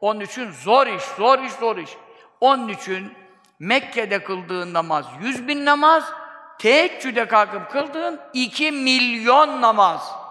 Onun 0.00 0.20
için 0.20 0.50
zor 0.50 0.86
iş, 0.86 1.02
zor 1.02 1.38
iş, 1.38 1.52
zor 1.52 1.76
iş. 1.76 1.90
Onun 2.40 2.68
için 2.68 3.12
Mekke'de 3.58 4.24
kıldığın 4.24 4.74
namaz 4.74 5.06
yüz 5.20 5.48
bin 5.48 5.64
namaz, 5.64 6.12
teheccüde 6.58 7.28
kalkıp 7.28 7.70
kıldığın 7.70 8.20
iki 8.32 8.72
milyon 8.72 9.62
namaz. 9.62 10.23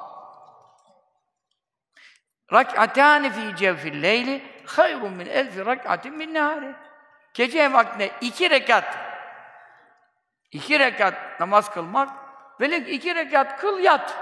Rak'atâni 2.53 3.30
fî 3.30 3.55
cevfil 3.55 4.01
leyli 4.01 4.43
hayrun 4.65 5.11
min 5.11 5.25
elfi 5.25 5.65
rak'atin 5.65 6.17
min 6.17 6.34
nehâri. 6.34 6.75
Gece 7.34 7.73
vaktinde 7.73 8.11
iki 8.21 8.49
rekat 8.49 8.97
iki 10.51 10.80
rekat 10.80 11.39
namaz 11.39 11.73
kılmak 11.73 12.09
böyle 12.59 12.77
iki 12.77 13.15
rekat 13.15 13.59
kıl 13.59 13.80
yat. 13.80 14.17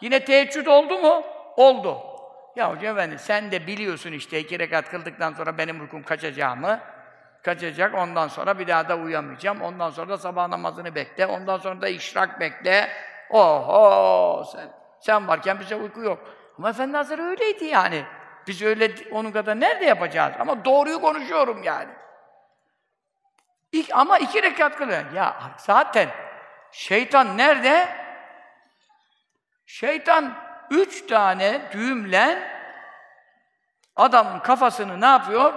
Yine 0.00 0.24
teheccüd 0.24 0.66
oldu 0.66 0.98
mu? 0.98 1.24
Oldu. 1.56 1.98
Ya 2.56 2.70
hocam 2.70 2.98
efendi 2.98 3.18
sen 3.18 3.50
de 3.50 3.66
biliyorsun 3.66 4.12
işte 4.12 4.40
iki 4.40 4.58
rekat 4.58 4.90
kıldıktan 4.90 5.32
sonra 5.32 5.58
benim 5.58 5.80
uykum 5.80 6.02
kaçacağımı 6.02 6.80
kaçacak. 7.42 7.94
Ondan 7.94 8.28
sonra 8.28 8.58
bir 8.58 8.66
daha 8.66 8.88
da 8.88 8.96
uyuyamayacağım. 8.96 9.62
Ondan 9.62 9.90
sonra 9.90 10.08
da 10.08 10.18
sabah 10.18 10.48
namazını 10.48 10.94
bekle. 10.94 11.26
Ondan 11.26 11.58
sonra 11.58 11.80
da 11.80 11.88
işrak 11.88 12.40
bekle. 12.40 12.88
Oho 13.30 14.44
sen. 14.52 14.68
Sen 15.00 15.28
varken 15.28 15.60
bize 15.60 15.76
uyku 15.76 16.00
yok. 16.00 16.18
Ama 16.58 16.70
Efendi 16.70 16.96
Hazretleri 16.96 17.28
öyleydi 17.28 17.64
yani. 17.64 18.04
Biz 18.46 18.62
öyle 18.62 18.94
onun 19.12 19.32
kadar 19.32 19.60
nerede 19.60 19.84
yapacağız? 19.84 20.32
Ama 20.38 20.64
doğruyu 20.64 21.00
konuşuyorum 21.00 21.62
yani. 21.62 21.90
İlk, 23.72 23.90
ama 23.94 24.18
iki 24.18 24.42
rekat 24.42 24.76
kılıyor. 24.76 25.12
Ya 25.12 25.36
zaten 25.56 26.08
şeytan 26.72 27.38
nerede? 27.38 27.88
Şeytan 29.66 30.34
üç 30.70 31.06
tane 31.06 31.60
düğümle 31.72 32.50
adamın 33.96 34.38
kafasını 34.38 35.00
ne 35.00 35.06
yapıyor? 35.06 35.52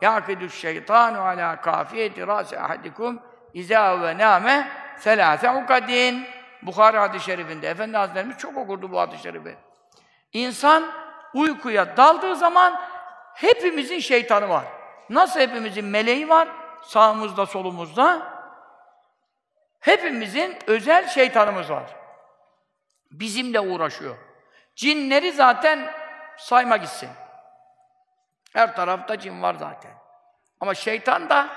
Yakidü 0.00 0.50
şeytanu 0.50 1.20
ala 1.20 1.60
kafiyeti 1.60 2.26
râse 2.26 2.60
ahadikum 2.60 3.22
izâ 3.54 4.02
ve 4.02 4.18
nâme 4.18 4.68
selâse 4.98 5.50
ukadîn. 5.50 6.26
Bukhara 6.62 7.02
hadis-i 7.02 7.24
şerifinde. 7.24 7.68
Efendi 7.68 7.96
Hazretlerimiz 7.96 8.38
çok 8.38 8.56
okurdu 8.56 8.92
bu 8.92 9.00
hadis-i 9.00 9.22
şerifi. 9.22 9.56
İnsan 10.32 10.92
uykuya 11.34 11.96
daldığı 11.96 12.36
zaman 12.36 12.80
hepimizin 13.34 13.98
şeytanı 13.98 14.48
var. 14.48 14.64
Nasıl 15.10 15.40
hepimizin 15.40 15.84
meleği 15.84 16.28
var? 16.28 16.48
Sağımızda, 16.82 17.46
solumuzda. 17.46 18.36
Hepimizin 19.80 20.58
özel 20.66 21.08
şeytanımız 21.08 21.70
var. 21.70 21.96
Bizimle 23.10 23.60
uğraşıyor. 23.60 24.16
Cinleri 24.76 25.32
zaten 25.32 25.92
sayma 26.36 26.76
gitsin. 26.76 27.10
Her 28.52 28.76
tarafta 28.76 29.18
cin 29.18 29.42
var 29.42 29.54
zaten. 29.54 29.92
Ama 30.60 30.74
şeytan 30.74 31.30
da 31.30 31.48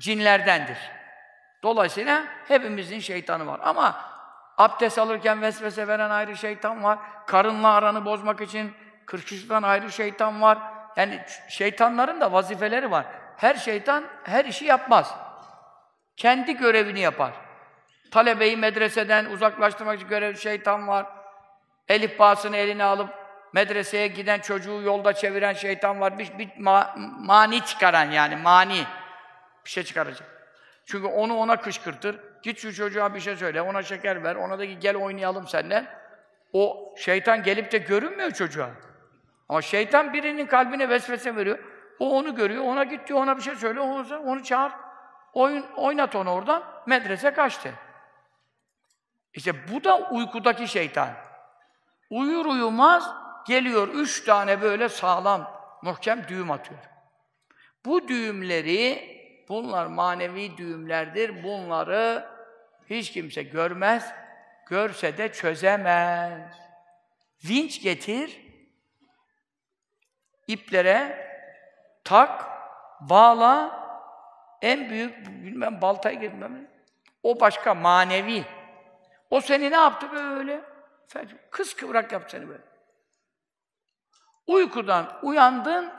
cinlerdendir. 0.00 0.78
Dolayısıyla 1.62 2.24
hepimizin 2.48 3.00
şeytanı 3.00 3.46
var. 3.46 3.60
Ama 3.62 4.13
abdest 4.58 4.98
alırken 4.98 5.42
vesvese 5.42 5.88
veren 5.88 6.10
ayrı 6.10 6.36
şeytan 6.36 6.84
var. 6.84 6.98
Karınla 7.26 7.68
aranı 7.68 8.04
bozmak 8.04 8.40
için 8.40 8.72
kırkıştan 9.06 9.62
ayrı 9.62 9.92
şeytan 9.92 10.42
var. 10.42 10.58
Yani 10.96 11.20
şeytanların 11.48 12.20
da 12.20 12.32
vazifeleri 12.32 12.90
var. 12.90 13.06
Her 13.36 13.54
şeytan 13.54 14.04
her 14.24 14.44
işi 14.44 14.64
yapmaz. 14.64 15.14
Kendi 16.16 16.56
görevini 16.56 17.00
yapar. 17.00 17.32
Talebeyi 18.10 18.56
medreseden 18.56 19.24
uzaklaştırmak 19.24 19.96
için 19.96 20.08
görevli 20.08 20.38
şeytan 20.38 20.88
var. 20.88 21.06
Elif 21.88 22.18
bağısını 22.18 22.56
eline 22.56 22.84
alıp 22.84 23.10
medreseye 23.52 24.06
giden 24.06 24.40
çocuğu 24.40 24.82
yolda 24.82 25.12
çeviren 25.12 25.52
şeytan 25.52 26.00
var. 26.00 26.18
Bir, 26.18 26.38
bir 26.38 26.48
ma 26.58 26.94
mani 27.18 27.64
çıkaran 27.64 28.10
yani 28.10 28.36
mani. 28.36 28.84
Bir 29.64 29.70
şey 29.70 29.82
çıkaracak. 29.82 30.28
Çünkü 30.86 31.06
onu 31.06 31.36
ona 31.36 31.60
kışkırtır. 31.60 32.33
Git 32.44 32.58
şu 32.58 32.74
çocuğa 32.74 33.14
bir 33.14 33.20
şey 33.20 33.36
söyle, 33.36 33.62
ona 33.62 33.82
şeker 33.82 34.24
ver, 34.24 34.36
ona 34.36 34.58
da 34.58 34.66
ki 34.66 34.78
gel 34.78 34.96
oynayalım 34.96 35.48
seninle. 35.48 35.86
O 36.52 36.94
şeytan 36.96 37.42
gelip 37.42 37.72
de 37.72 37.78
görünmüyor 37.78 38.30
çocuğa. 38.30 38.70
Ama 39.48 39.62
şeytan 39.62 40.12
birinin 40.12 40.46
kalbine 40.46 40.88
vesvese 40.88 41.36
veriyor. 41.36 41.58
O 41.98 42.18
onu 42.18 42.34
görüyor, 42.34 42.64
ona 42.64 42.84
git 42.84 43.08
diyor, 43.08 43.20
ona 43.20 43.36
bir 43.36 43.42
şey 43.42 43.54
söyle, 43.54 43.80
onu, 43.80 44.18
onu 44.18 44.42
çağır. 44.42 44.72
Oyun, 45.32 45.66
oynat 45.76 46.16
onu 46.16 46.30
oradan, 46.30 46.64
medrese 46.86 47.32
kaçtı. 47.32 47.70
İşte 49.34 49.72
bu 49.72 49.84
da 49.84 49.98
uykudaki 50.10 50.68
şeytan. 50.68 51.08
Uyur 52.10 52.46
uyumaz 52.46 53.14
geliyor 53.46 53.88
üç 53.88 54.24
tane 54.24 54.62
böyle 54.62 54.88
sağlam, 54.88 55.50
muhkem 55.82 56.28
düğüm 56.28 56.50
atıyor. 56.50 56.80
Bu 57.84 58.08
düğümleri, 58.08 59.14
bunlar 59.48 59.86
manevi 59.86 60.56
düğümlerdir. 60.56 61.42
Bunları 61.42 62.33
hiç 62.90 63.12
kimse 63.12 63.42
görmez, 63.42 64.14
görse 64.66 65.18
de 65.18 65.32
çözemez. 65.32 66.52
Vinç 67.44 67.82
getir, 67.82 68.40
iplere 70.46 71.28
tak, 72.04 72.44
bağla, 73.00 73.84
en 74.62 74.90
büyük, 74.90 75.26
bilmem 75.26 75.80
baltayı 75.82 76.20
getirmem. 76.20 76.68
O 77.22 77.40
başka, 77.40 77.74
manevi. 77.74 78.44
O 79.30 79.40
seni 79.40 79.70
ne 79.70 79.76
yaptı 79.76 80.12
böyle? 80.12 80.60
Kız 81.50 81.76
kıvrak 81.76 82.12
yaptı 82.12 82.30
seni 82.30 82.48
böyle. 82.48 82.62
Uykudan 84.46 85.18
uyandın, 85.22 85.92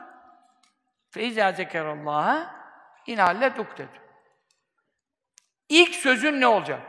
feyzâ 1.10 1.52
zekerallâhe 1.52 2.46
inalle 3.06 3.56
duk 3.56 3.78
dedi. 3.78 4.05
İlk 5.68 5.94
sözün 5.94 6.40
ne 6.40 6.46
olacak? 6.46 6.80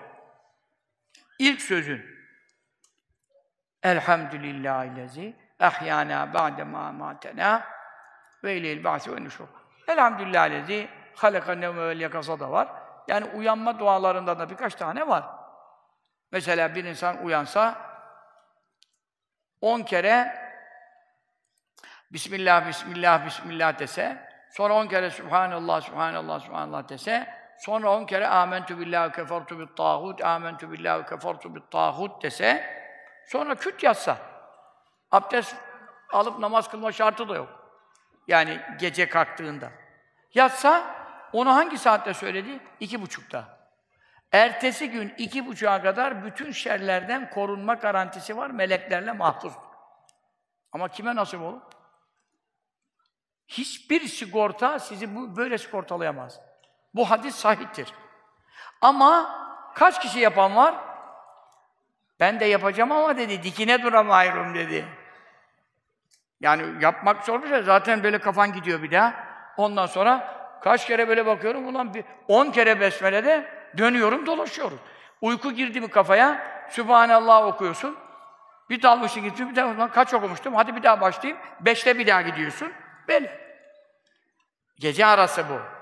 İlk 1.40 1.62
sözün. 1.62 2.06
Elhamdülillahillezî 3.84 5.36
ehyâna 5.60 6.34
ba'de 6.34 6.64
mâ 6.64 6.92
mâtenâ 6.92 7.68
ve 8.44 8.58
ileyl 8.58 8.84
ba'si 8.84 9.16
ve 9.16 9.24
nuşur. 9.24 9.48
Elhamdülillahillezî 9.88 10.90
halakan 11.16 11.62
nevme 11.62 11.88
vel 11.88 12.12
da 12.40 12.52
var. 12.52 12.68
Yani 13.08 13.26
uyanma 13.26 13.80
dualarında 13.80 14.40
da 14.40 14.50
birkaç 14.50 14.76
tane 14.76 15.08
var. 15.08 15.26
Mesela 16.32 16.76
bir 16.76 16.84
insan 16.84 17.26
uyansa 17.26 17.82
on 19.62 19.82
kere 19.82 20.48
Bismillah, 22.12 22.68
Bismillah, 22.68 23.26
Bismillah 23.26 23.80
dese, 23.80 24.28
sonra 24.52 24.74
on 24.74 24.88
kere 24.88 25.10
Subhanallah, 25.10 25.82
Subhanallah, 25.82 26.40
Subhanallah 26.40 26.90
dese, 26.90 27.37
sonra 27.60 27.92
on 27.92 28.06
kere 28.06 28.28
Âmentü 28.28 28.80
billahi 28.80 29.12
kefertu 29.12 29.60
bit 29.60 29.78
tağut, 29.78 30.24
Âmentü 30.24 30.72
billahi 30.72 31.10
kefertu 31.10 31.56
bit 31.56 31.72
tağut 31.72 32.24
dese, 32.24 32.64
sonra 33.28 33.56
küt 33.56 33.84
yatsa. 33.84 34.18
Abdest 35.12 35.56
alıp 36.14 36.40
namaz 36.40 36.70
kılma 36.70 36.92
şartı 36.92 37.30
da 37.30 37.36
yok. 37.36 37.50
Yani 38.28 38.62
gece 38.80 39.10
kalktığında. 39.10 39.72
Yatsa, 40.34 40.96
onu 41.34 41.56
hangi 41.56 41.78
saatte 41.78 42.14
söyledi? 42.14 42.60
İki 42.80 43.02
buçukta. 43.02 43.58
Ertesi 44.32 44.90
gün 44.90 45.14
iki 45.18 45.48
buçuğa 45.48 45.82
kadar 45.82 46.26
bütün 46.26 46.52
şerlerden 46.52 47.30
korunma 47.30 47.74
garantisi 47.74 48.38
var, 48.38 48.50
meleklerle 48.50 49.12
mahfuz. 49.12 49.54
Ama 50.72 50.88
kime 50.88 51.16
nasip 51.16 51.42
olur? 51.42 51.62
Hiçbir 53.48 54.08
sigorta 54.08 54.80
sizi 54.80 55.36
böyle 55.36 55.58
sigortalayamaz. 55.58 56.47
Bu 56.98 57.12
hadis 57.12 57.36
sahiptir. 57.36 57.94
Ama 58.82 59.40
kaç 59.76 60.02
kişi 60.02 60.20
yapan 60.20 60.56
var? 60.56 60.76
Ben 62.20 62.40
de 62.40 62.46
yapacağım 62.46 62.92
ama 62.92 63.18
dedi, 63.18 63.44
dikine 63.44 63.84
duramayırım 63.84 64.56
dedi. 64.56 64.86
Yani 66.42 66.84
yapmak 66.84 67.26
zor 67.26 67.44
bir 67.44 67.50
şey. 67.50 67.64
Zaten 67.64 68.04
böyle 68.04 68.20
kafan 68.20 68.54
gidiyor 68.54 68.84
bir 68.84 68.92
daha. 68.92 69.14
Ondan 69.58 69.86
sonra 69.86 70.34
kaç 70.64 70.88
kere 70.88 71.08
böyle 71.08 71.26
bakıyorum, 71.26 71.68
ulan 71.68 71.94
bir 71.94 72.04
on 72.28 72.52
kere 72.52 72.80
besmelede 72.80 73.52
dönüyorum, 73.78 74.26
dolaşıyorum. 74.26 74.80
Uyku 75.22 75.52
girdi 75.52 75.82
mi 75.82 75.88
kafaya, 75.88 76.42
Sübhanallah 76.70 77.46
okuyorsun. 77.46 77.98
Bir 78.70 78.82
dalmışsın 78.82 79.24
gidiyorsun, 79.24 79.50
bir 79.50 79.56
daha 79.56 79.92
kaç 79.92 80.14
okumuştum, 80.14 80.56
hadi 80.56 80.76
bir 80.76 80.84
daha 80.84 81.02
başlayayım. 81.02 81.42
Beşte 81.60 82.00
bir 82.00 82.08
daha 82.08 82.22
gidiyorsun. 82.22 82.72
Böyle. 83.08 83.48
Gece 84.80 85.06
arası 85.06 85.46
bu. 85.50 85.77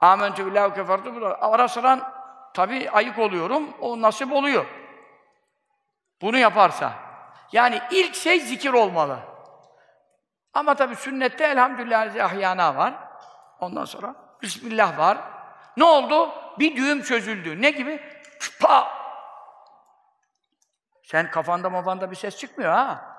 Âmentü 0.00 0.46
billâhu 0.46 0.74
kefertu. 0.74 1.36
Ara 1.40 1.68
sıra 1.68 2.12
tabii 2.54 2.90
ayık 2.90 3.18
oluyorum, 3.18 3.74
o 3.80 4.00
nasip 4.00 4.32
oluyor. 4.32 4.66
Bunu 6.22 6.38
yaparsa. 6.38 6.92
Yani 7.52 7.80
ilk 7.90 8.14
şey 8.14 8.40
zikir 8.40 8.72
olmalı. 8.72 9.18
Ama 10.54 10.74
tabii 10.74 10.96
sünnette 10.96 11.44
elhamdülillah 11.44 12.24
ahyana 12.24 12.76
var. 12.76 12.94
Ondan 13.60 13.84
sonra 13.84 14.14
Bismillah 14.42 14.98
var. 14.98 15.18
Ne 15.76 15.84
oldu? 15.84 16.32
Bir 16.58 16.76
düğüm 16.76 17.02
çözüldü. 17.02 17.62
Ne 17.62 17.70
gibi? 17.70 18.02
Pa! 18.60 18.88
Sen 21.02 21.30
kafanda 21.30 21.70
mafanda 21.70 22.10
bir 22.10 22.16
ses 22.16 22.36
çıkmıyor 22.36 22.72
ha. 22.72 23.16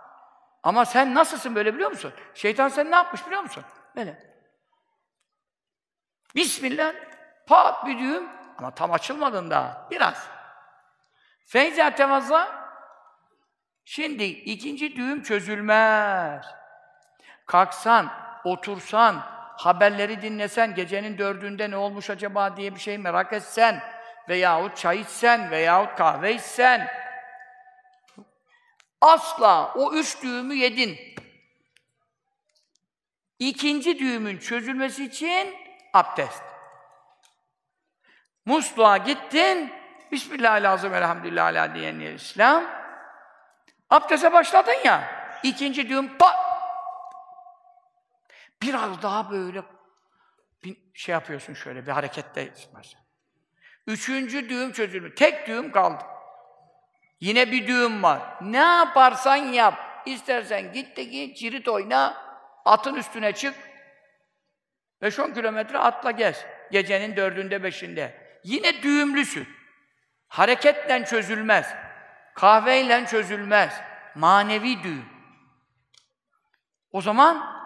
Ama 0.63 0.85
sen 0.85 1.13
nasılsın 1.13 1.55
böyle 1.55 1.73
biliyor 1.73 1.89
musun? 1.89 2.13
Şeytan 2.33 2.67
sen 2.67 2.91
ne 2.91 2.95
yapmış 2.95 3.25
biliyor 3.25 3.41
musun? 3.41 3.63
Böyle. 3.95 4.30
Bismillah, 6.35 6.93
pat 7.47 7.85
bir 7.85 7.99
düğüm 7.99 8.29
ama 8.57 8.75
tam 8.75 8.91
açılmadın 8.91 9.49
daha, 9.49 9.87
biraz. 9.91 10.27
Feyza 11.45 11.95
tevazza, 11.95 12.69
şimdi 13.85 14.23
ikinci 14.23 14.95
düğüm 14.95 15.23
çözülmez. 15.23 16.45
Kalksan, 17.45 18.11
otursan, 18.43 19.15
haberleri 19.57 20.21
dinlesen, 20.21 20.75
gecenin 20.75 21.17
dördünde 21.17 21.71
ne 21.71 21.77
olmuş 21.77 22.09
acaba 22.09 22.57
diye 22.57 22.75
bir 22.75 22.79
şey 22.79 22.97
merak 22.97 23.33
etsen, 23.33 23.83
veyahut 24.29 24.77
çay 24.77 24.99
içsen, 24.99 25.51
veyahut 25.51 25.95
kahve 25.95 26.35
içsen, 26.35 26.91
asla 29.01 29.73
o 29.73 29.93
üç 29.93 30.23
düğümü 30.23 30.53
yedin. 30.53 30.99
İkinci 33.39 33.99
düğümün 33.99 34.37
çözülmesi 34.37 35.05
için 35.05 35.60
abdest. 35.93 36.43
Musluğa 38.45 38.97
gittin, 38.97 39.73
Bismillahirrahmanirrahim, 40.11 40.93
elhamdülillah 40.93 41.75
diyen 41.75 41.99
İslam. 41.99 42.63
Abdeste 43.89 44.33
başladın 44.33 44.83
ya, 44.85 45.03
ikinci 45.43 45.89
düğüm 45.89 46.17
pa 46.17 46.51
Biraz 48.61 49.01
daha 49.01 49.31
böyle 49.31 49.63
bir 50.63 50.77
şey 50.93 51.13
yapıyorsun 51.13 51.53
şöyle, 51.53 51.85
bir 51.87 51.91
harekette 51.91 52.53
Üçüncü 53.87 54.49
düğüm 54.49 54.71
çözülmüş. 54.71 55.15
Tek 55.15 55.47
düğüm 55.47 55.71
kaldı. 55.71 56.03
Yine 57.19 57.51
bir 57.51 57.67
düğüm 57.67 58.03
var. 58.03 58.21
Ne 58.41 58.57
yaparsan 58.57 59.35
yap. 59.35 60.03
İstersen 60.05 60.73
git 60.73 60.97
de 60.97 61.03
git, 61.03 61.37
cirit 61.37 61.67
oyna, 61.67 62.17
atın 62.65 62.95
üstüne 62.95 63.33
çık. 63.33 63.55
5-10 65.01 65.33
kilometre 65.33 65.77
atla 65.77 66.11
gez. 66.11 66.45
Gecenin 66.71 67.15
dördünde, 67.15 67.63
beşinde. 67.63 68.13
Yine 68.43 68.83
düğümlüsün. 68.83 69.47
Hareketle 70.27 71.05
çözülmez. 71.05 71.73
Kahveyle 72.35 73.05
çözülmez. 73.05 73.81
Manevi 74.15 74.83
düğüm. 74.83 75.05
O 76.91 77.01
zaman 77.01 77.61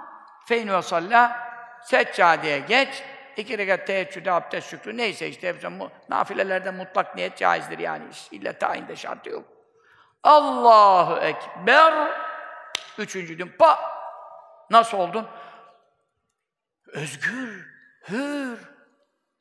feyni 0.46 0.74
ve 0.74 0.82
salla 0.82 1.50
seccadeye 1.84 2.60
geç. 2.60 3.04
İki 3.38 3.58
rekat 3.58 3.88
teheccüde, 3.88 4.32
abdest 4.32 4.70
şükrü 4.70 4.98
neyse 4.98 5.28
işte 5.28 5.48
hepsi 5.48 5.68
nafilelerde 6.10 6.72
mutlak 6.72 7.16
niyet 7.16 7.38
caizdir 7.38 7.80
yani. 7.80 8.04
İlle 8.32 8.54
tayinde 8.54 8.96
şartı 8.96 9.30
yok. 9.30 9.46
Allahu 10.24 11.18
Ekber. 11.18 12.12
Üçüncü 12.98 13.34
gün 13.34 13.48
pa. 13.60 13.80
Nasıl 14.70 14.98
oldun? 14.98 15.28
Özgür, 16.96 17.68
hür. 18.10 18.60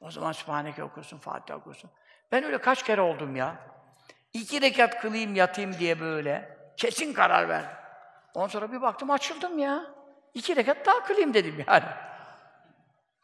O 0.01 0.11
zaman 0.11 0.33
Sübhaneke 0.33 0.85
okursun, 0.85 1.19
Fatiha 1.19 1.59
okursun. 1.59 1.91
Ben 2.33 2.45
öyle 2.45 2.59
kaç 2.59 2.83
kere 2.83 3.01
oldum 3.01 3.37
ya. 3.37 3.57
İki 4.33 4.61
rekat 4.61 5.01
kılayım, 5.01 5.35
yatayım 5.35 5.73
diye 5.73 6.01
böyle. 6.01 6.59
Kesin 6.77 7.13
karar 7.13 7.49
verdim. 7.49 7.77
Ondan 8.35 8.49
sonra 8.49 8.73
bir 8.73 8.83
baktım 8.83 9.11
açıldım 9.11 9.59
ya. 9.59 9.85
İki 10.35 10.57
rekat 10.57 10.87
daha 10.87 11.05
kılayım 11.05 11.35
dedim 11.35 11.65
yani. 11.69 11.85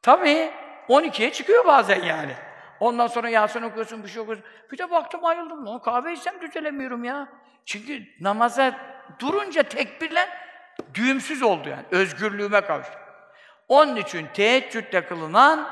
Tabii 0.03 0.53
12'ye 0.89 1.33
çıkıyor 1.33 1.65
bazen 1.65 2.03
yani. 2.03 2.33
Ondan 2.81 3.07
sonra 3.07 3.29
Yasin 3.29 3.63
okuyorsun, 3.63 4.05
bir 4.05 4.09
şey 4.09 4.23
okuyorsun. 4.23 4.47
Bir 4.73 4.79
de 4.79 4.91
baktım 4.91 5.25
ayıldım. 5.25 5.67
Lan 5.67 5.83
kahve 5.83 6.13
içsem 6.13 6.41
düzelemiyorum 6.41 7.05
ya. 7.05 7.29
Çünkü 7.67 8.03
namaza 8.21 8.81
durunca 9.19 9.63
tekbirle 9.63 10.29
düğümsüz 10.95 11.43
oldu 11.43 11.69
yani. 11.69 11.85
Özgürlüğüme 11.91 12.61
kavuştum. 12.61 13.01
Onun 13.71 13.97
için 13.97 14.27
teheccüdle 14.27 15.07
kılınan 15.07 15.69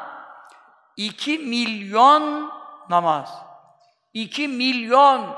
2 0.96 1.38
milyon 1.38 2.52
namaz. 2.90 3.42
2 4.14 4.48
milyon. 4.48 5.36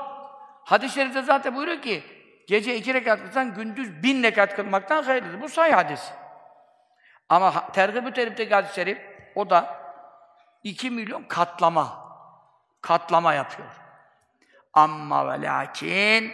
Hadis-i 0.65 0.95
şerifte 0.95 1.21
zaten 1.21 1.55
buyuruyor 1.55 1.81
ki 1.81 2.03
gece 2.47 2.75
iki 2.75 2.93
rekat 2.93 3.19
kılsan 3.19 3.53
gündüz 3.53 4.03
bin 4.03 4.23
rekat 4.23 4.55
kılmaktan 4.55 5.03
hayırlıdır. 5.03 5.41
Bu 5.41 5.49
sahih 5.49 5.73
hadis. 5.73 6.11
Ama 7.29 7.71
tergib-ü 7.71 8.13
teripteki 8.13 8.53
hadis-i 8.53 8.75
şerif 8.75 8.97
o 9.35 9.49
da 9.49 9.81
2 10.63 10.89
milyon 10.89 11.23
katlama. 11.23 12.01
Katlama 12.81 13.33
yapıyor. 13.33 13.69
Amma 14.73 15.27
ve 15.27 15.41
lakin 15.41 16.31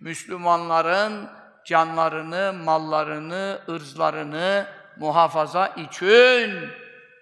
Müslümanların 0.00 1.30
canlarını, 1.64 2.52
mallarını, 2.52 3.60
ırzlarını 3.68 4.79
muhafaza 4.96 5.66
için 5.66 6.70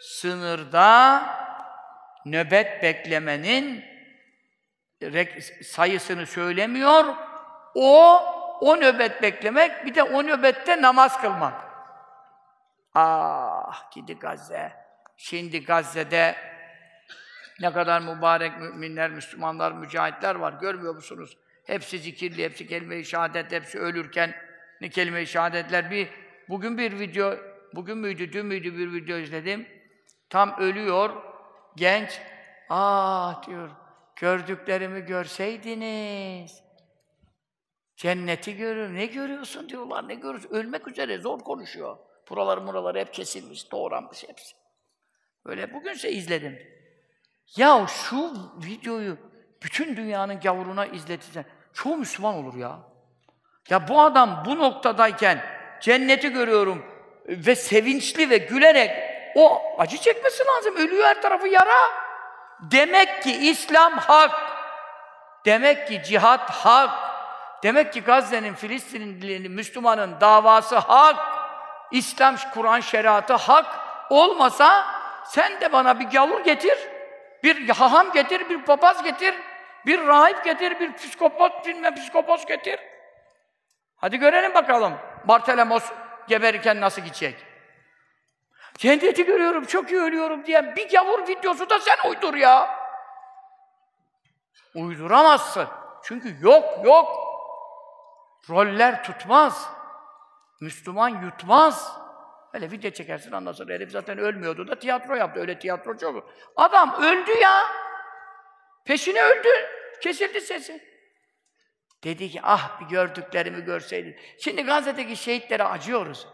sınırda 0.01 1.23
nöbet 2.25 2.83
beklemenin 2.83 3.85
sayısını 5.63 6.27
söylemiyor. 6.27 7.05
O, 7.75 8.21
o 8.61 8.77
nöbet 8.77 9.23
beklemek, 9.23 9.87
bir 9.87 9.95
de 9.95 10.03
o 10.03 10.23
nöbette 10.23 10.83
namaz 10.83 11.21
kılmak. 11.21 11.69
Ah, 12.95 13.91
gidi 13.91 14.19
Gazze. 14.19 14.73
Şimdi 15.17 15.65
Gazze'de 15.65 16.37
ne 17.61 17.73
kadar 17.73 18.01
mübarek 18.01 18.59
müminler, 18.59 19.11
Müslümanlar, 19.11 19.73
mücahitler 19.73 20.35
var. 20.35 20.53
Görmüyor 20.53 20.95
musunuz? 20.95 21.39
Hepsi 21.67 21.99
zikirli, 21.99 22.45
hepsi 22.45 22.67
kelime-i 22.67 23.05
şehadet, 23.05 23.53
hepsi 23.53 23.79
ölürken 23.79 24.35
ne 24.81 24.89
kelime-i 24.89 25.27
şehadetler. 25.27 25.91
Bir, 25.91 26.09
bugün 26.49 26.79
bir 26.79 27.01
video, 27.01 27.37
bugün 27.75 27.99
müydü, 27.99 28.33
dün 28.33 28.47
müydü 28.47 28.79
bir 28.79 28.93
video 28.93 29.19
izledim. 29.19 29.69
Tam 30.31 30.57
ölüyor, 30.59 31.11
genç. 31.77 32.21
Ah 32.69 33.47
diyor, 33.47 33.71
gördüklerimi 34.17 35.01
görseydiniz. 35.01 36.63
Cenneti 37.97 38.57
görür. 38.57 38.95
Ne 38.95 39.07
görüyorsun 39.07 39.69
diyorlar, 39.69 40.09
ne 40.09 40.15
görüyorsun? 40.15 40.51
Ölmek 40.51 40.89
üzere, 40.89 41.19
zor 41.19 41.39
konuşuyor. 41.39 41.97
Buraları 42.31 42.61
muraları 42.61 42.99
hep 42.99 43.15
kesilmiş, 43.15 43.73
doğranmış 43.73 44.25
hepsi. 44.29 44.57
Böyle 45.47 45.75
bugünse 45.75 46.13
izledim. 46.13 46.59
Ya 47.57 47.87
şu 47.87 48.33
videoyu 48.65 49.19
bütün 49.63 49.97
dünyanın 49.97 50.41
gavuruna 50.41 50.87
izletirsen, 50.87 51.45
çoğu 51.73 51.97
Müslüman 51.97 52.35
olur 52.35 52.55
ya. 52.55 52.79
Ya 53.71 53.89
bu 53.89 54.01
adam 54.01 54.43
bu 54.47 54.59
noktadayken 54.59 55.45
cenneti 55.81 56.33
görüyorum 56.33 56.98
ve 57.29 57.55
sevinçli 57.55 58.31
ve 58.31 58.37
gülerek 58.37 58.91
o 59.35 59.63
acı 59.79 59.99
çekmesi 59.99 60.45
lazım. 60.47 60.77
Ölüyor 60.77 61.07
her 61.07 61.23
tarafı 61.23 61.49
yara. 61.49 61.91
Demek 62.61 63.23
ki 63.23 63.33
İslam 63.33 63.93
hak. 63.93 64.31
Demek 65.47 65.89
ki 65.89 66.03
cihat 66.05 66.51
hak. 66.51 66.91
Demek 67.63 67.93
ki 67.93 68.01
Gazze'nin, 68.01 68.55
Filistin'in, 68.55 69.53
Müslümanın 69.53 70.21
davası 70.21 70.77
hak. 70.77 71.17
İslam, 71.91 72.37
Kur'an 72.55 72.81
şeriatı 72.81 73.35
hak 73.35 73.67
olmasa 74.11 74.87
sen 75.25 75.61
de 75.61 75.73
bana 75.73 76.01
bir 76.01 76.05
gavur 76.05 76.45
getir, 76.45 76.79
bir 77.43 77.69
haham 77.69 78.13
getir, 78.13 78.49
bir 78.49 78.63
papaz 78.63 79.03
getir, 79.03 79.35
bir 79.87 80.07
rahip 80.07 80.45
getir, 80.45 80.81
bir 80.81 80.93
psikopat, 80.93 81.67
bilmem 81.67 81.95
psikopos 81.95 82.47
getir. 82.47 82.81
Hadi 83.97 84.17
görelim 84.17 84.55
bakalım. 84.55 84.95
Bartelemos 85.25 85.85
geberirken 86.29 86.81
nasıl 86.81 87.03
gidecek? 87.03 87.37
Cenneti 88.79 89.25
görüyorum, 89.25 89.65
çok 89.65 89.91
iyi 89.91 90.01
ölüyorum 90.01 90.47
diye 90.47 90.77
bir 90.77 90.91
gavur 90.91 91.29
videosu 91.29 91.71
da 91.71 91.79
sen 91.81 92.11
uydur 92.11 92.35
ya. 92.35 92.79
Uyduramazsın. 94.75 95.69
Çünkü 96.03 96.37
yok, 96.41 96.85
yok. 96.85 97.29
Roller 98.51 99.05
tutmaz. 99.05 99.71
Müslüman 100.61 101.09
yutmaz. 101.09 101.99
Öyle 102.55 102.71
video 102.71 102.91
çekersin 102.91 103.31
sonra 103.53 103.75
herif 103.75 103.91
zaten 103.91 104.19
ölmüyordu 104.19 104.69
da 104.69 104.79
tiyatro 104.79 105.15
yaptı. 105.15 105.41
Öyle 105.41 105.59
tiyatro 105.59 105.97
çok. 105.97 106.31
Adam 106.57 106.95
öldü 107.03 107.31
ya. 107.31 107.63
Peşine 108.85 109.23
öldü. 109.23 109.49
Kesildi 110.03 110.41
sesi. 110.41 110.98
Dedi 112.05 112.31
ki 112.31 112.41
ah 112.43 112.81
bir 112.81 112.87
gördüklerimi 112.87 113.65
görseydin. 113.65 114.17
Şimdi 114.39 114.63
Gazze'deki 114.63 115.17
şehitlere 115.17 115.65
acıyoruz. 115.65 116.29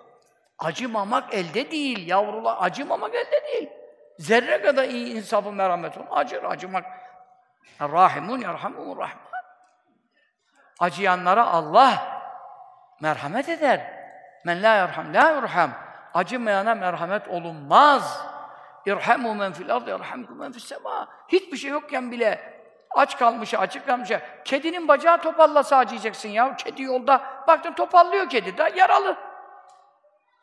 Acımamak 0.58 1.34
elde 1.34 1.70
değil 1.70 2.08
yavrular. 2.08 2.56
Acımamak 2.60 3.14
elde 3.14 3.42
değil. 3.52 3.70
Zerre 4.18 4.62
kadar 4.62 4.84
iyi 4.84 5.14
insafı 5.14 5.52
merhamet 5.52 5.98
olun. 5.98 6.06
Acır, 6.10 6.42
acımak. 6.42 6.84
Rahimun 7.80 8.40
yerhamun 8.40 8.98
rahman. 8.98 9.24
Acıyanlara 10.80 11.46
Allah 11.46 12.20
merhamet 13.00 13.48
eder. 13.48 13.94
Men 14.44 14.62
la 14.62 14.74
yerham 14.74 15.14
la 15.14 15.30
yurham. 15.30 15.70
Acımayana 16.14 16.74
merhamet 16.74 17.28
olunmaz. 17.28 18.26
İrhamu 18.86 19.34
men 19.34 19.52
fil 19.52 19.74
ardı 19.74 19.90
yerhamkum 19.90 20.38
men 20.38 20.52
fis 20.52 20.64
sema. 20.64 21.08
Hiçbir 21.28 21.56
şey 21.56 21.70
yokken 21.70 22.12
bile 22.12 22.54
Aç 22.94 23.18
kalmışa, 23.18 23.58
açık 23.58 23.86
kalmışa. 23.86 24.20
Kedinin 24.44 24.88
bacağı 24.88 25.22
topallasa 25.22 25.76
acıyacaksın 25.76 26.28
ya. 26.28 26.56
Kedi 26.56 26.82
yolda, 26.82 27.44
baktın 27.48 27.72
topallıyor 27.72 28.28
kedi 28.28 28.58
de, 28.58 28.72
yaralı. 28.76 29.16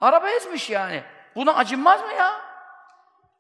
Araba 0.02 0.30
ezmiş 0.30 0.69
yani. 0.69 1.03
Buna 1.36 1.56
acınmaz 1.56 2.02
mı 2.02 2.14
ya? 2.14 2.41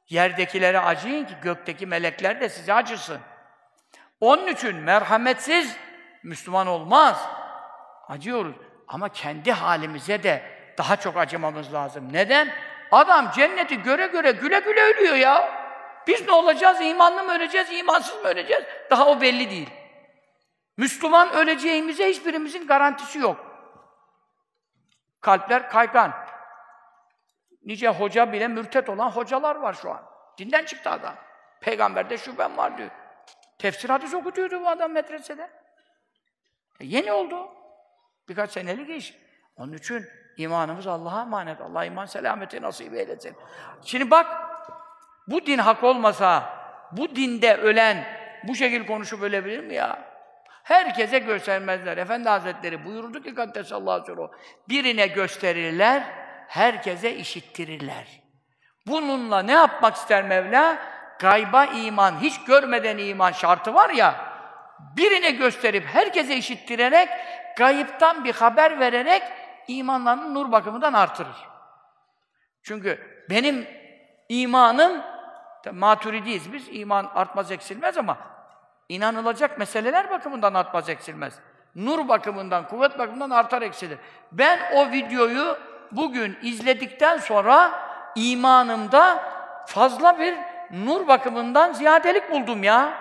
Yerdekilere 0.09 0.79
acıyın 0.79 1.25
ki 1.25 1.33
gökteki 1.41 1.85
melekler 1.85 2.41
de 2.41 2.49
size 2.49 2.73
acısın. 2.73 3.19
Onun 4.19 4.47
için 4.47 4.75
merhametsiz 4.75 5.77
Müslüman 6.23 6.67
olmaz. 6.67 7.27
Acıyoruz. 8.07 8.55
Ama 8.87 9.09
kendi 9.09 9.51
halimize 9.51 10.23
de 10.23 10.43
daha 10.77 10.95
çok 10.95 11.17
acımamız 11.17 11.73
lazım. 11.73 12.13
Neden? 12.13 12.53
Adam 12.91 13.31
cenneti 13.31 13.83
göre 13.83 14.07
göre 14.07 14.31
güle 14.31 14.59
güle 14.59 14.81
ölüyor 14.81 15.15
ya. 15.15 15.60
Biz 16.07 16.27
ne 16.27 16.31
olacağız? 16.31 16.81
İmanlı 16.81 17.23
mı 17.23 17.33
öleceğiz, 17.33 17.71
imansız 17.71 18.23
mı 18.23 18.27
öleceğiz? 18.27 18.63
Daha 18.89 19.07
o 19.07 19.21
belli 19.21 19.49
değil. 19.49 19.69
Müslüman 20.77 21.33
öleceğimize 21.33 22.09
hiçbirimizin 22.09 22.67
garantisi 22.67 23.19
yok. 23.19 23.45
Kalpler 25.21 25.69
kaygan. 25.69 26.13
Nice 27.65 27.89
hoca 27.89 28.33
bile 28.33 28.47
mürtet 28.47 28.89
olan 28.89 29.09
hocalar 29.09 29.55
var 29.55 29.73
şu 29.73 29.91
an. 29.91 30.03
Dinden 30.37 30.65
çıktı 30.65 30.89
adam. 30.89 31.15
Peygamberde 31.61 32.17
şüphem 32.17 32.57
var 32.57 32.77
diyor. 32.77 32.89
Tefsir 33.57 33.89
hadis 33.89 34.13
okutuyordu 34.13 34.61
bu 34.61 34.69
adam 34.69 34.91
medresede. 34.91 35.49
E 36.79 36.85
yeni 36.85 37.11
oldu. 37.11 37.49
Birkaç 38.29 38.51
senelik 38.51 38.89
iş. 38.89 39.17
Onun 39.55 39.73
için 39.73 40.05
imanımız 40.37 40.87
Allah'a 40.87 41.21
emanet. 41.21 41.61
Allah 41.61 41.85
iman 41.85 42.05
selameti 42.05 42.61
nasip 42.61 42.93
eylesin. 42.93 43.35
Şimdi 43.85 44.11
bak, 44.11 44.50
bu 45.27 45.45
din 45.45 45.57
hak 45.57 45.83
olmasa, 45.83 46.53
bu 46.91 47.15
dinde 47.15 47.55
ölen 47.55 48.05
bu 48.43 48.55
şekil 48.55 48.85
konuşup 48.85 49.23
ölebilir 49.23 49.59
mi 49.59 49.73
ya? 49.73 50.11
Herkese 50.63 51.19
göstermezler. 51.19 51.97
Efendi 51.97 52.29
Hazretleri 52.29 52.85
buyurdu 52.85 53.23
ki 53.23 53.35
Kaddesallahu 53.35 54.11
aleyhi 54.11 54.31
birine 54.69 55.07
gösterirler, 55.07 56.03
herkese 56.47 57.15
işittirirler. 57.15 58.21
Bununla 58.87 59.41
ne 59.41 59.51
yapmak 59.51 59.95
ister 59.95 60.23
Mevla? 60.23 60.77
Gayba 61.19 61.65
iman, 61.65 62.21
hiç 62.21 62.43
görmeden 62.43 62.97
iman 62.97 63.31
şartı 63.31 63.73
var 63.73 63.89
ya, 63.89 64.15
birine 64.97 65.31
gösterip 65.31 65.85
herkese 65.85 66.35
işittirerek, 66.35 67.09
gayiptan 67.57 68.23
bir 68.23 68.33
haber 68.33 68.79
vererek 68.79 69.23
imanlarını 69.67 70.33
nur 70.33 70.51
bakımından 70.51 70.93
artırır. 70.93 71.47
Çünkü 72.63 72.99
benim 73.29 73.67
imanım, 74.31 75.01
maturidiyiz 75.71 76.53
biz, 76.53 76.67
iman 76.71 77.11
artmaz 77.15 77.51
eksilmez 77.51 77.97
ama 77.97 78.17
inanılacak 78.89 79.59
meseleler 79.59 80.09
bakımından 80.09 80.53
artmaz 80.53 80.89
eksilmez. 80.89 81.39
Nur 81.75 82.07
bakımından, 82.07 82.67
kuvvet 82.67 82.99
bakımından 82.99 83.29
artar 83.29 83.61
eksilir. 83.61 83.97
Ben 84.31 84.59
o 84.75 84.91
videoyu 84.91 85.57
bugün 85.91 86.37
izledikten 86.41 87.17
sonra 87.17 87.71
imanımda 88.15 89.23
fazla 89.67 90.19
bir 90.19 90.35
nur 90.71 91.07
bakımından 91.07 91.73
ziyadelik 91.73 92.31
buldum 92.31 92.63
ya. 92.63 92.93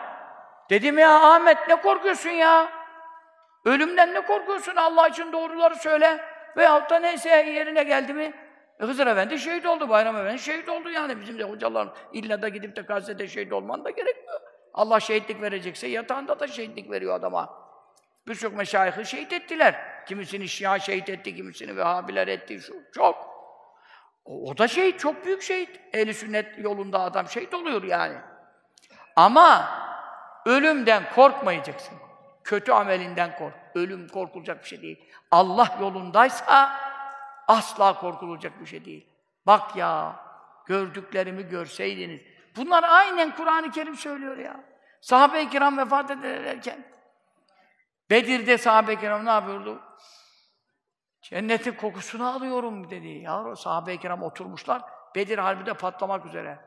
Dedim 0.71 0.99
ya 0.99 1.15
Ahmet 1.15 1.69
ne 1.69 1.77
korkuyorsun 1.77 2.31
ya? 2.31 2.69
Ölümden 3.65 4.15
ne 4.15 4.21
korkuyorsun? 4.21 4.77
Allah 4.77 5.09
için 5.09 5.33
doğruları 5.33 5.77
söyle. 5.77 6.25
Veyahut 6.57 6.91
da 6.91 6.99
neyse 6.99 7.29
yerine 7.29 7.83
geldi 7.83 8.15
mi? 8.15 8.33
E 8.81 8.85
Hızır 8.85 9.07
Efendi 9.07 9.39
şehit 9.39 9.67
oldu, 9.67 9.89
Bayram 9.89 10.17
Efendi 10.17 10.39
şehit 10.39 10.69
oldu 10.69 10.91
yani. 10.91 11.21
Bizim 11.21 11.39
de 11.39 11.45
hocalar 11.45 11.89
illa 12.13 12.43
da 12.43 12.49
gidip 12.49 12.77
de 12.77 12.81
Gazze'de 12.81 13.29
şehit 13.29 13.53
olman 13.53 13.85
da 13.85 13.91
gerekmiyor. 13.91 14.41
Allah 14.75 15.01
şehitlik 15.01 15.43
verecekse 15.43 15.87
yatağında 15.87 16.41
da 16.41 16.47
şehitlik 16.47 16.91
veriyor 16.91 17.15
adama. 17.15 17.61
Birçok 18.29 18.57
meşayihı 18.57 19.05
şehit 19.05 19.33
ettiler. 19.33 20.05
Kimisini 20.07 20.49
Şia 20.49 20.79
şehit 20.79 21.09
etti, 21.09 21.37
kimisini 21.37 21.77
Vehhabiler 21.77 22.29
etti. 22.29 22.61
Şu, 22.61 22.75
çok. 22.95 23.31
O, 24.25 24.51
o 24.51 24.59
da 24.59 24.69
şehit, 24.69 25.01
çok 25.01 25.25
büyük 25.25 25.43
şehit. 25.43 25.81
Ehli 25.93 26.15
sünnet 26.15 26.59
yolunda 26.59 27.01
adam 27.01 27.29
şehit 27.29 27.55
oluyor 27.55 27.83
yani. 27.83 28.17
Ama 29.17 29.69
ölümden 30.47 31.03
korkmayacaksın. 31.15 31.99
Kötü 32.45 32.73
amelinden 32.73 33.37
kork. 33.39 33.55
Ölüm 33.75 34.09
korkulacak 34.09 34.63
bir 34.63 34.69
şey 34.69 34.83
değil. 34.83 35.13
Allah 35.31 35.79
yolundaysa 35.81 36.90
asla 37.51 38.01
korkulacak 38.01 38.61
bir 38.61 38.67
şey 38.67 38.85
değil. 38.85 39.07
Bak 39.47 39.77
ya, 39.77 40.17
gördüklerimi 40.67 41.49
görseydiniz. 41.49 42.21
Bunlar 42.57 42.85
aynen 42.89 43.37
Kur'an-ı 43.37 43.71
Kerim 43.71 43.97
söylüyor 43.97 44.37
ya. 44.37 44.65
Sahabe-i 45.01 45.51
kiram 45.51 45.79
vefat 45.79 46.11
ederken 46.11 46.85
Bedir'de 48.11 48.59
sahabe-i 48.59 49.01
kiram 49.01 49.25
ne 49.25 49.31
yapıyordu? 49.31 49.83
Cennetin 51.23 51.73
kokusunu 51.73 52.29
alıyorum 52.29 52.91
dedi. 52.91 53.09
Ya 53.09 53.57
sahabe-i 53.57 53.99
kiram 53.99 54.23
oturmuşlar. 54.23 54.83
Bedir 55.15 55.39
Harbi'de 55.39 55.75
patlamak 55.75 56.27
üzere. 56.27 56.59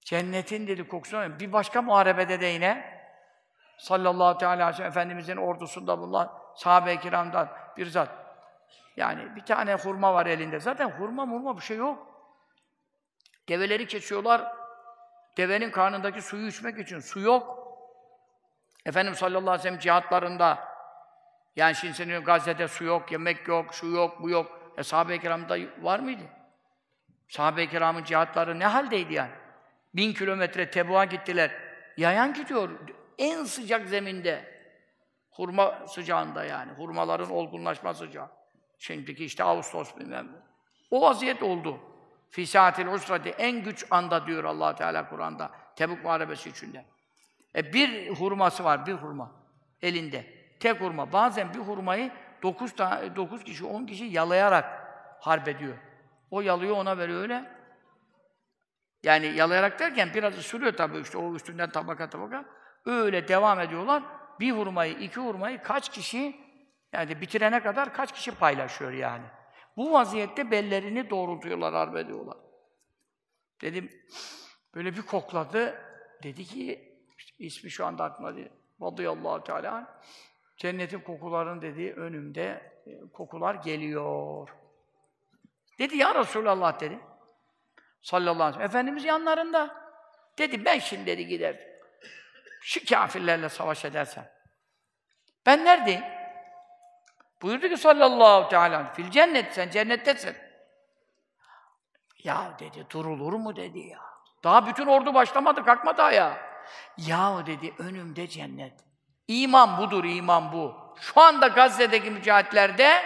Cennetin 0.00 0.66
dedi 0.66 0.88
kokusunu 0.88 1.20
alıyorum. 1.20 1.40
Bir 1.40 1.52
başka 1.52 1.82
muharebede 1.82 2.40
de 2.40 2.46
yine 2.46 2.98
sallallahu 3.78 4.38
teala 4.38 4.52
aleyhi 4.52 4.70
ve 4.70 4.76
sellem 4.76 4.90
Efendimizin 4.90 5.36
ordusunda 5.36 5.98
bulunan 5.98 6.32
sahabe-i 6.56 7.00
kiramdan 7.00 7.48
bir 7.76 7.86
zat. 7.86 8.27
Yani 8.98 9.36
bir 9.36 9.40
tane 9.40 9.74
hurma 9.74 10.14
var 10.14 10.26
elinde. 10.26 10.60
Zaten 10.60 10.90
hurma 10.90 11.26
murma 11.26 11.56
bir 11.56 11.62
şey 11.62 11.76
yok. 11.76 12.06
Develeri 13.48 13.86
kesiyorlar. 13.86 14.52
Devenin 15.36 15.70
karnındaki 15.70 16.22
suyu 16.22 16.46
içmek 16.46 16.78
için 16.78 17.00
su 17.00 17.20
yok. 17.20 17.58
Efendimiz 18.86 19.18
sallallahu 19.18 19.50
aleyhi 19.50 19.58
ve 19.58 19.62
sellem 19.62 19.78
cihatlarında 19.78 20.68
yani 21.56 21.74
şimdi 21.74 21.94
senin 21.94 22.24
Gazze'de 22.24 22.68
su 22.68 22.84
yok, 22.84 23.12
yemek 23.12 23.48
yok, 23.48 23.74
şu 23.74 23.86
yok, 23.86 24.22
bu 24.22 24.30
yok. 24.30 24.72
E 24.76 24.82
sahabe-i 24.82 25.20
kiramda 25.20 25.58
var 25.82 25.98
mıydı? 25.98 26.22
Sahabe-i 27.28 27.68
kiramın 27.68 28.04
cihatları 28.04 28.58
ne 28.58 28.66
haldeydi 28.66 29.14
yani? 29.14 29.32
Bin 29.94 30.12
kilometre 30.12 30.70
Tebu'a 30.70 31.04
gittiler. 31.04 31.50
Yayan 31.96 32.34
gidiyor. 32.34 32.70
En 33.18 33.44
sıcak 33.44 33.88
zeminde. 33.88 34.58
Hurma 35.30 35.86
sıcağında 35.86 36.44
yani. 36.44 36.72
Hurmaların 36.72 37.30
olgunlaşma 37.30 37.94
sıcağı. 37.94 38.37
Şimdiki 38.78 39.24
işte 39.24 39.44
Ağustos 39.44 39.96
bilmem 39.96 40.26
ne. 40.26 40.38
O 40.90 41.02
vaziyet 41.02 41.42
oldu. 41.42 41.80
Fî 42.30 42.46
saatil 42.46 42.86
usrati 42.86 43.28
en 43.28 43.62
güç 43.62 43.86
anda 43.90 44.26
diyor 44.26 44.44
allah 44.44 44.74
Teala 44.74 45.08
Kur'an'da. 45.08 45.50
Tebuk 45.76 46.04
Muharebesi 46.04 46.50
içinde. 46.50 46.84
E 47.54 47.72
bir 47.72 48.10
hurması 48.10 48.64
var, 48.64 48.86
bir 48.86 48.92
hurma 48.92 49.32
elinde. 49.82 50.26
Tek 50.60 50.80
hurma. 50.80 51.12
Bazen 51.12 51.54
bir 51.54 51.58
hurmayı 51.58 52.12
dokuz, 52.42 52.76
tane, 52.76 53.16
dokuz 53.16 53.44
kişi, 53.44 53.64
on 53.64 53.86
kişi 53.86 54.04
yalayarak 54.04 54.64
harp 55.20 55.48
ediyor. 55.48 55.76
O 56.30 56.40
yalıyor, 56.40 56.76
ona 56.76 56.98
veriyor 56.98 57.22
öyle. 57.22 57.58
Yani 59.02 59.26
yalayarak 59.26 59.78
derken 59.78 60.10
biraz 60.14 60.34
sürüyor 60.34 60.72
tabii 60.72 60.98
işte 60.98 61.18
o 61.18 61.34
üstünden 61.34 61.70
tabaka 61.70 62.10
tabaka. 62.10 62.44
Öyle 62.86 63.28
devam 63.28 63.60
ediyorlar. 63.60 64.02
Bir 64.40 64.52
hurmayı, 64.52 64.92
iki 64.92 65.20
hurmayı 65.20 65.62
kaç 65.62 65.88
kişi 65.88 66.36
yani 66.92 67.20
bitirene 67.20 67.62
kadar 67.62 67.92
kaç 67.92 68.12
kişi 68.12 68.34
paylaşıyor 68.34 68.92
yani. 68.92 69.24
Bu 69.76 69.92
vaziyette 69.92 70.50
bellerini 70.50 71.10
doğrultuyorlar, 71.10 71.74
harp 71.74 71.96
ediyorlar. 71.96 72.36
Dedim, 73.60 73.92
böyle 74.74 74.96
bir 74.96 75.02
kokladı. 75.02 75.82
Dedi 76.22 76.44
ki, 76.44 76.94
işte 77.18 77.44
ismi 77.44 77.70
şu 77.70 77.86
anda 77.86 78.04
aklıma 78.04 78.36
değil. 78.36 78.48
Radıyallahu 78.82 79.44
Teala 79.44 80.00
Cennetin 80.56 81.00
kokuların 81.00 81.62
dediği 81.62 81.92
önümde 81.92 82.72
e, 82.86 83.12
kokular 83.12 83.54
geliyor. 83.54 84.48
Dedi 85.78 85.96
ya 85.96 86.14
Resulallah 86.14 86.80
dedi. 86.80 86.98
Sallallahu 88.02 88.42
aleyhi 88.42 88.48
ve 88.48 88.52
sellem. 88.52 88.66
Efendimiz 88.66 89.04
yanlarında. 89.04 89.88
Dedi 90.38 90.64
ben 90.64 90.78
şimdi 90.78 91.06
dedi 91.06 91.26
gider. 91.26 91.68
Şu 92.60 92.86
kafirlerle 92.86 93.48
savaş 93.48 93.84
edersem. 93.84 94.30
Ben 95.46 95.64
neredeyim? 95.64 96.02
Buyurdu 97.42 97.68
ki 97.68 97.76
sallallahu 97.76 98.48
teala 98.48 98.92
fil 98.92 99.10
cennet 99.10 99.54
sen 99.54 99.70
cennettesin. 99.70 100.36
Ya 102.24 102.52
dedi 102.58 102.86
durulur 102.90 103.32
mu 103.32 103.56
dedi 103.56 103.78
ya. 103.78 103.98
Daha 104.44 104.66
bütün 104.66 104.86
ordu 104.86 105.14
başlamadı 105.14 105.64
kalkmadı 105.64 106.02
ya. 106.02 106.38
Ya 106.96 107.46
dedi 107.46 107.74
önümde 107.78 108.26
cennet. 108.26 108.72
İman 109.28 109.78
budur 109.78 110.04
iman 110.04 110.52
bu. 110.52 110.74
Şu 111.00 111.20
anda 111.20 111.46
Gazze'deki 111.46 112.10
mücahitlerde 112.10 113.02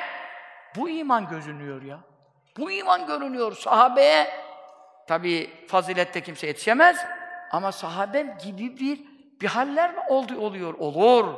bu 0.76 0.88
iman 0.88 1.28
gözünüyor 1.28 1.82
ya. 1.82 2.00
Bu 2.56 2.70
iman 2.70 3.06
görünüyor 3.06 3.52
sahabeye. 3.52 4.30
Tabi 5.08 5.50
fazilette 5.68 6.20
kimse 6.20 6.46
yetişemez 6.46 7.06
ama 7.52 7.72
sahabem 7.72 8.38
gibi 8.38 8.78
bir 8.78 9.12
bir 9.40 9.46
haller 9.46 9.94
mi 9.94 10.00
oldu 10.08 10.40
oluyor? 10.40 10.74
Olur. 10.74 11.34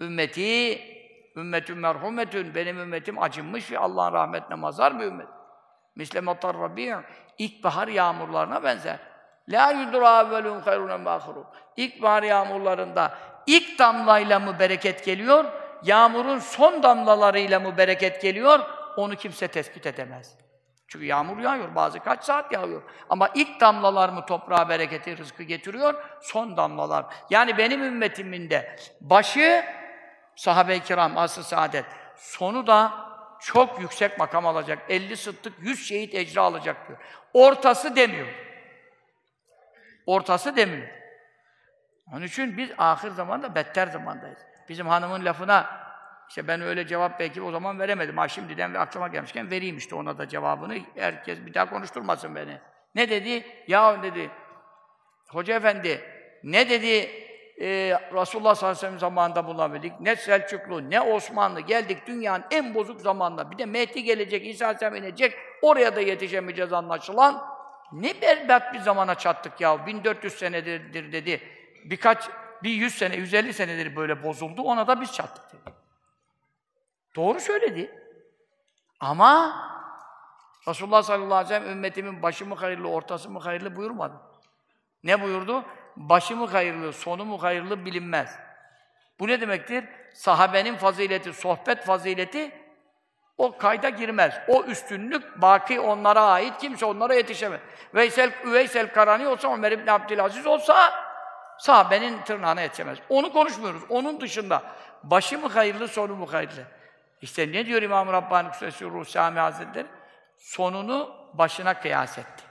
Ümmeti 0.00 0.95
ümmetün 1.36 1.78
merhumetün 1.78 2.54
benim 2.54 2.78
ümmetim 2.78 3.22
acınmış 3.22 3.72
ve 3.72 3.78
Allah'ın 3.78 4.12
rahmetine 4.12 4.54
mazar 4.54 5.00
bir 5.00 5.04
ümmet. 5.04 5.28
Misle 5.96 6.20
matar 6.20 6.58
rabi' 6.58 6.96
ilkbahar 7.38 7.88
yağmurlarına 7.88 8.62
benzer. 8.62 8.98
La 9.48 9.70
yudra 9.70 10.30
velum 10.30 10.60
hayrun 10.60 11.00
mahrum. 11.00 11.46
İlkbahar 11.76 12.22
yağmurlarında 12.22 13.18
ilk 13.46 13.78
damlayla 13.78 14.40
mı 14.40 14.58
bereket 14.58 15.04
geliyor? 15.04 15.44
Yağmurun 15.82 16.38
son 16.38 16.82
damlalarıyla 16.82 17.60
mı 17.60 17.76
bereket 17.76 18.22
geliyor? 18.22 18.60
Onu 18.96 19.16
kimse 19.16 19.48
tespit 19.48 19.86
edemez. 19.86 20.38
Çünkü 20.88 21.04
yağmur 21.04 21.38
yağıyor, 21.38 21.74
bazı 21.74 22.00
kaç 22.00 22.24
saat 22.24 22.52
yağıyor. 22.52 22.82
Ama 23.10 23.28
ilk 23.34 23.60
damlalar 23.60 24.08
mı 24.08 24.26
toprağa 24.26 24.68
bereketi, 24.68 25.18
rızkı 25.18 25.42
getiriyor? 25.42 25.94
Son 26.20 26.56
damlalar. 26.56 27.06
Yani 27.30 27.58
benim 27.58 27.82
ümmetimin 27.82 28.50
de 28.50 28.76
başı 29.00 29.64
sahabe-i 30.36 30.82
kiram, 30.82 31.18
asr-ı 31.18 31.44
saadet, 31.44 31.84
sonu 32.16 32.66
da 32.66 33.06
çok 33.40 33.80
yüksek 33.80 34.18
makam 34.18 34.46
alacak. 34.46 34.78
50 34.88 35.16
sıddık, 35.16 35.52
100 35.60 35.88
şehit 35.88 36.14
ecra 36.14 36.42
alacak 36.42 36.88
diyor. 36.88 36.98
Ortası 37.32 37.96
demiyor. 37.96 38.26
Ortası 40.06 40.56
demiyor. 40.56 40.88
Onun 42.12 42.22
için 42.22 42.56
biz 42.56 42.70
ahir 42.78 43.10
zamanda 43.10 43.54
better 43.54 43.86
zamandayız. 43.86 44.38
Bizim 44.68 44.86
hanımın 44.86 45.24
lafına 45.24 45.86
işte 46.28 46.48
ben 46.48 46.60
öyle 46.60 46.86
cevap 46.86 47.20
belki 47.20 47.42
o 47.42 47.50
zaman 47.50 47.78
veremedim. 47.78 48.18
Ha 48.18 48.28
şimdiden 48.28 48.74
ve 48.74 48.78
aklıma 48.78 49.08
gelmişken 49.08 49.50
vereyim 49.50 49.76
işte 49.76 49.94
ona 49.94 50.18
da 50.18 50.28
cevabını. 50.28 50.78
Herkes 50.94 51.46
bir 51.46 51.54
daha 51.54 51.70
konuşturmasın 51.70 52.34
beni. 52.34 52.58
Ne 52.94 53.10
dedi? 53.10 53.46
Ya 53.68 54.02
dedi, 54.02 54.30
Hoca 55.28 55.56
efendi, 55.56 56.00
ne 56.42 56.70
dedi 56.70 57.10
e, 57.60 57.66
Resulullah 58.12 58.54
sallallahu 58.54 58.58
aleyhi 58.64 58.76
ve 58.76 58.80
sellem 58.80 58.98
zamanında 58.98 59.46
bulabildik, 59.46 60.00
ne 60.00 60.16
Selçuklu, 60.16 60.90
ne 60.90 61.00
Osmanlı, 61.00 61.60
geldik 61.60 62.06
dünyanın 62.06 62.44
en 62.50 62.74
bozuk 62.74 63.00
zamanında. 63.00 63.50
Bir 63.50 63.58
de 63.58 63.66
Mehdi 63.66 64.04
gelecek, 64.04 64.46
İsa 64.46 64.64
aleyhisselam 64.64 64.96
inecek, 64.96 65.34
oraya 65.62 65.96
da 65.96 66.00
yetişemeyeceğiz 66.00 66.72
anlaşılan. 66.72 67.44
Ne 67.92 68.20
berbat 68.22 68.74
bir 68.74 68.78
zamana 68.78 69.14
çattık 69.14 69.60
ya, 69.60 69.86
1400 69.86 70.34
senedir 70.34 71.12
dedi. 71.12 71.40
Birkaç, 71.84 72.28
bir 72.62 72.70
100 72.70 72.94
sene, 72.94 73.16
150 73.16 73.52
senedir 73.52 73.96
böyle 73.96 74.22
bozuldu, 74.22 74.62
ona 74.62 74.86
da 74.86 75.00
biz 75.00 75.12
çattık 75.12 75.52
dedi. 75.52 75.74
Doğru 77.16 77.40
söyledi. 77.40 78.02
Ama 79.00 79.62
Resulullah 80.68 81.02
sallallahu 81.02 81.34
aleyhi 81.34 81.54
ve 81.54 81.58
sellem 81.58 81.72
ümmetimin 81.72 82.22
başı 82.22 82.46
mı 82.46 82.54
hayırlı, 82.54 82.88
ortası 82.88 83.30
mı 83.30 83.38
hayırlı 83.38 83.76
buyurmadı. 83.76 84.14
Ne 85.04 85.22
buyurdu? 85.22 85.64
Başı 85.96 86.36
mı 86.36 86.46
hayırlı, 86.46 86.92
sonu 86.92 87.24
mu 87.24 87.42
hayırlı 87.42 87.84
bilinmez. 87.84 88.38
Bu 89.20 89.28
ne 89.28 89.40
demektir? 89.40 89.84
Sahabenin 90.14 90.76
fazileti, 90.76 91.32
sohbet 91.32 91.84
fazileti 91.84 92.52
o 93.38 93.58
kayda 93.58 93.88
girmez. 93.88 94.34
O 94.48 94.64
üstünlük 94.64 95.42
baki 95.42 95.80
onlara 95.80 96.22
ait, 96.22 96.58
kimse 96.58 96.86
onlara 96.86 97.14
yetişemez. 97.14 97.60
Veysel, 97.94 98.30
Üveysel 98.44 98.92
Karani 98.92 99.28
olsa, 99.28 99.54
Ömer 99.54 99.72
İbni 99.72 99.92
Abdülaziz 99.92 100.46
olsa 100.46 100.92
sahabenin 101.58 102.22
tırnağına 102.22 102.60
yetişemez. 102.60 102.98
Onu 103.08 103.32
konuşmuyoruz. 103.32 103.82
Onun 103.88 104.20
dışında 104.20 104.62
başı 105.02 105.38
mı 105.38 105.48
hayırlı, 105.48 105.88
sonu 105.88 106.16
mu 106.16 106.32
hayırlı? 106.32 106.64
İşte 107.22 107.52
ne 107.52 107.66
diyor 107.66 107.82
İmam-ı 107.82 108.12
Rabbani 108.12 108.48
Kusresi 108.48 108.84
Ruh 108.84 109.06
Sami 109.06 109.38
Hazretleri? 109.38 109.86
Sonunu 110.36 111.14
başına 111.34 111.80
kıyas 111.80 112.18
etti. 112.18 112.44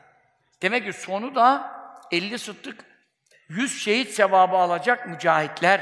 Demek 0.62 0.86
ki 0.86 0.94
sonu 0.94 1.36
da 1.36 1.72
50 2.12 2.40
sıddık, 2.40 2.86
100 3.50 3.84
şehit 3.84 4.10
sevabı 4.10 4.58
alacak 4.58 5.08
mücahitler 5.08 5.82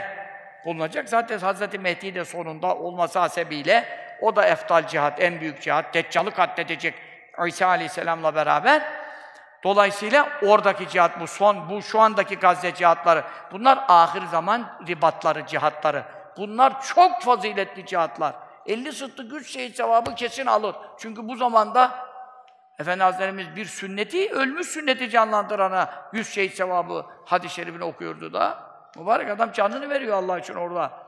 bulunacak. 0.66 1.10
Zaten 1.10 1.40
Hazreti 1.40 1.80
Mehdi 1.80 2.16
de 2.16 2.26
sonunda 2.26 2.76
olması 2.76 3.20
hasebiyle 3.20 3.86
o 4.22 4.36
da 4.36 4.46
eftal 4.46 4.88
cihat, 4.88 5.22
en 5.22 5.42
büyük 5.42 5.62
cihat, 5.62 5.94
Deccal'ı 5.94 6.32
katledecek 6.32 6.96
İsa 7.48 7.68
Aleyhisselam'la 7.68 8.36
beraber. 8.36 8.82
Dolayısıyla 9.64 10.30
oradaki 10.42 10.90
cihat 10.90 11.20
bu 11.20 11.28
son, 11.28 11.70
bu 11.70 11.82
şu 11.82 12.00
andaki 12.00 12.36
Gazze 12.36 12.74
cihatları, 12.74 13.24
bunlar 13.52 13.80
ahir 13.88 14.26
zaman 14.26 14.80
ribatları, 14.88 15.46
cihatları. 15.46 16.04
Bunlar 16.38 16.82
çok 16.82 17.22
faziletli 17.22 17.86
cihatlar. 17.86 18.36
50 18.66 18.94
sıddık 18.94 19.32
güç 19.32 19.54
şehit 19.54 19.76
sevabı 19.76 20.16
kesin 20.16 20.46
alır. 20.46 20.76
Çünkü 20.98 21.28
bu 21.28 21.36
zamanda 21.36 22.13
Efendi 22.80 23.04
Hazretlerimiz 23.04 23.56
bir 23.56 23.66
sünneti, 23.66 24.32
ölmüş 24.32 24.68
sünneti 24.68 25.10
canlandırana 25.10 25.90
yüz 26.14 26.30
şehit 26.30 26.54
sevabı 26.54 27.06
hadis-i 27.26 27.56
şerifini 27.56 27.84
okuyordu 27.84 28.34
da. 28.34 28.74
Mübarek 28.98 29.30
adam 29.30 29.52
canını 29.52 29.90
veriyor 29.90 30.18
Allah 30.18 30.40
için 30.40 30.56
orada. 30.56 31.08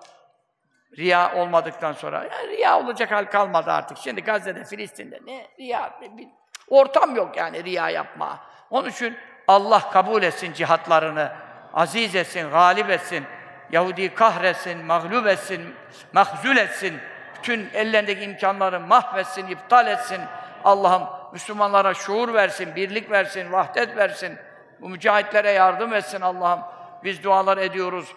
Riya 0.97 1.35
olmadıktan 1.35 1.93
sonra. 1.93 2.23
Yani 2.23 2.47
riya 2.47 2.79
olacak 2.79 3.11
hal 3.11 3.25
kalmadı 3.25 3.71
artık. 3.71 3.97
Şimdi 3.97 4.21
Gazze'de, 4.21 4.63
Filistin'de 4.63 5.19
ne 5.25 5.47
riya? 5.59 5.99
Bir, 6.01 6.17
bir 6.17 6.27
ortam 6.69 7.15
yok 7.15 7.37
yani 7.37 7.63
riya 7.63 7.89
yapma. 7.89 8.39
Onun 8.69 8.89
için 8.89 9.17
Allah 9.47 9.89
kabul 9.89 10.23
etsin 10.23 10.53
cihatlarını, 10.53 11.31
aziz 11.73 12.15
etsin, 12.15 12.49
galip 12.49 12.89
etsin. 12.89 13.25
Yahudi 13.71 14.13
kahretsin, 14.13 14.85
mağlup 14.85 15.27
etsin, 15.27 15.75
mahzul 16.13 16.57
etsin. 16.57 16.99
Bütün 17.37 17.69
ellerindeki 17.73 18.23
imkanları 18.23 18.79
mahvetsin, 18.79 19.47
iptal 19.47 19.87
etsin. 19.87 20.21
Allah'ım 20.63 21.03
Müslümanlara 21.35 21.93
şuur 21.93 22.33
versin, 22.33 22.75
birlik 22.75 23.11
versin, 23.11 23.51
vahdet 23.51 23.97
versin. 23.97 24.37
Bu 24.81 24.89
mücahitlere 24.89 25.51
yardım 25.51 25.93
etsin 25.93 26.21
Allah'ım. 26.21 26.59
Biz 27.03 27.23
dualar 27.23 27.57
ediyoruz. 27.57 28.15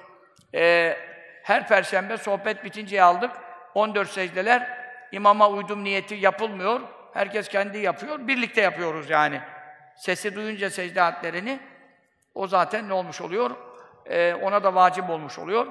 Ee, 0.55 0.97
her 1.43 1.69
perşembe 1.69 2.16
sohbet 2.16 2.65
bitince 2.65 3.03
aldık. 3.03 3.31
14 3.74 4.09
secdeler 4.09 4.69
imama 5.12 5.49
uydum 5.49 5.85
niyeti 5.85 6.15
yapılmıyor. 6.15 6.81
Herkes 7.15 7.49
kendi 7.49 7.78
yapıyor. 7.78 8.19
Birlikte 8.28 8.61
yapıyoruz 8.61 9.11
yani. 9.11 9.40
Sesi 9.97 10.35
duyunca 10.35 10.70
secde 10.70 11.03
adlerini 11.03 11.61
o 12.35 12.47
zaten 12.47 12.89
ne 12.89 12.93
olmuş 12.93 13.20
oluyor? 13.20 13.51
Ee, 14.07 14.35
ona 14.43 14.65
da 14.65 14.74
vacip 14.74 15.11
olmuş 15.11 15.39
oluyor. 15.39 15.66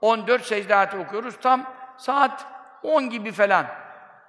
14 0.00 0.42
secde 0.42 0.98
okuyoruz. 0.98 1.40
Tam 1.40 1.74
saat 1.98 2.46
10 2.82 3.10
gibi 3.10 3.32
falan. 3.32 3.66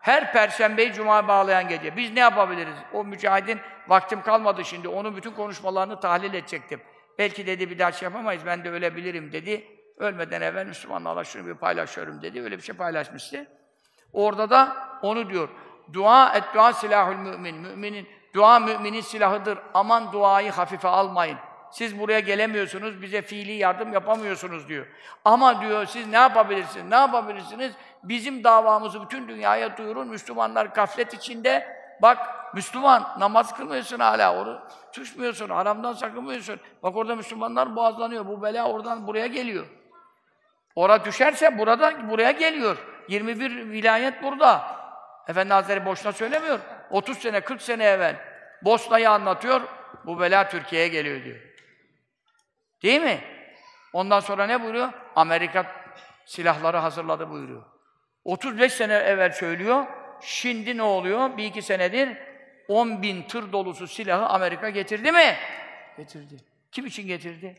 Her 0.03 0.34
perşembeyi 0.34 0.93
cuma 0.93 1.27
bağlayan 1.27 1.67
gece. 1.67 1.97
Biz 1.97 2.13
ne 2.13 2.19
yapabiliriz? 2.19 2.75
O 2.93 3.03
mücahidin 3.03 3.59
vaktim 3.88 4.21
kalmadı 4.21 4.65
şimdi. 4.65 4.88
Onun 4.88 5.15
bütün 5.15 5.31
konuşmalarını 5.31 5.99
tahlil 5.99 6.34
edecektim. 6.34 6.81
Belki 7.19 7.47
dedi 7.47 7.69
bir 7.69 7.80
daha 7.80 7.91
şey 7.91 8.05
yapamayız. 8.05 8.45
Ben 8.45 8.63
de 8.63 8.69
ölebilirim 8.69 9.31
dedi. 9.31 9.67
Ölmeden 9.97 10.41
evvel 10.41 10.65
Müslümanlarla 10.65 11.23
şunu 11.23 11.47
bir 11.47 11.53
paylaşıyorum 11.53 12.21
dedi. 12.21 12.41
Öyle 12.41 12.57
bir 12.57 12.63
şey 12.63 12.75
paylaşmıştı. 12.75 13.47
Orada 14.13 14.49
da 14.49 14.77
onu 15.01 15.30
diyor. 15.30 15.49
Dua 15.93 16.34
et 16.34 16.43
dua 16.53 16.73
silahül 16.73 17.15
mümin. 17.15 17.55
Müminin 17.55 18.07
dua 18.34 18.59
müminin 18.59 19.01
silahıdır. 19.01 19.59
Aman 19.73 20.11
duayı 20.11 20.51
hafife 20.51 20.88
almayın. 20.88 21.38
Siz 21.71 21.99
buraya 21.99 22.19
gelemiyorsunuz, 22.19 23.01
bize 23.01 23.21
fiili 23.21 23.51
yardım 23.51 23.93
yapamıyorsunuz 23.93 24.67
diyor. 24.67 24.85
Ama 25.25 25.61
diyor 25.61 25.85
siz 25.85 26.07
ne 26.07 26.17
yapabilirsiniz? 26.17 26.85
Ne 26.89 26.95
yapabilirsiniz? 26.95 27.73
Bizim 28.03 28.43
davamızı 28.43 29.01
bütün 29.01 29.27
dünyaya 29.27 29.77
duyurun. 29.77 30.07
Müslümanlar 30.07 30.65
gaflet 30.65 31.13
içinde. 31.13 31.84
Bak 32.01 32.17
Müslüman 32.55 33.15
namaz 33.19 33.55
kılmıyorsun 33.57 33.99
hala. 33.99 34.41
Onu 34.41 34.61
tutmuyorsun, 34.91 35.49
haramdan 35.49 35.93
sakınmıyorsun. 35.93 36.59
Bak 36.84 36.95
orada 36.95 37.15
Müslümanlar 37.15 37.75
boğazlanıyor. 37.75 38.27
Bu 38.27 38.43
bela 38.43 38.71
oradan 38.71 39.07
buraya 39.07 39.27
geliyor. 39.27 39.65
Ora 40.75 41.05
düşerse 41.05 41.57
burada 41.57 42.09
buraya 42.09 42.31
geliyor. 42.31 42.77
21 43.07 43.71
vilayet 43.71 44.23
burada. 44.23 44.77
Efendi 45.27 45.53
Hazretleri 45.53 45.85
boşuna 45.85 46.11
söylemiyor. 46.11 46.59
30 46.89 47.17
sene, 47.17 47.41
40 47.41 47.61
sene 47.61 47.84
evvel 47.84 48.15
Bosna'yı 48.61 49.09
anlatıyor. 49.09 49.61
Bu 50.05 50.19
bela 50.19 50.49
Türkiye'ye 50.49 50.88
geliyor 50.88 51.23
diyor. 51.23 51.39
Değil 52.84 53.01
mi? 53.01 53.23
Ondan 53.93 54.19
sonra 54.19 54.45
ne 54.45 54.61
buyuruyor? 54.61 54.89
Amerika 55.15 55.65
silahları 56.25 56.77
hazırladı 56.77 57.30
buyuruyor. 57.30 57.73
35 58.26 58.74
sene 58.74 58.94
evvel 58.94 59.32
söylüyor. 59.32 59.86
Şimdi 60.22 60.78
ne 60.78 60.84
oluyor? 60.84 61.38
Bir 61.38 61.45
iki 61.45 61.62
senedir 61.62 62.18
10 62.68 63.02
bin 63.02 63.24
tır 63.24 63.52
dolusu 63.52 63.88
silahı 63.88 64.26
Amerika 64.26 64.70
getirdi 64.70 65.12
mi? 65.12 65.36
Getirdi. 65.98 66.38
Kim 66.72 66.86
için 66.86 67.08
getirdi? 67.08 67.58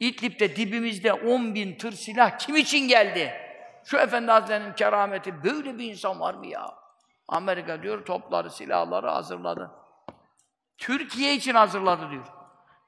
İdlib'de 0.00 0.56
dibimizde 0.56 1.12
10 1.12 1.54
bin 1.54 1.78
tır 1.78 1.92
silah 1.92 2.38
kim 2.38 2.56
için 2.56 2.88
geldi? 2.88 3.32
Şu 3.84 3.96
Efendi 3.96 4.30
Hazretleri'nin 4.30 4.72
kerameti, 4.72 5.44
böyle 5.44 5.78
bir 5.78 5.90
insan 5.90 6.20
var 6.20 6.34
mı 6.34 6.46
ya? 6.46 6.74
Amerika 7.28 7.82
diyor, 7.82 8.04
topları, 8.04 8.50
silahları 8.50 9.08
hazırladı. 9.08 9.70
Türkiye 10.78 11.34
için 11.34 11.54
hazırladı 11.54 12.10
diyor. 12.10 12.24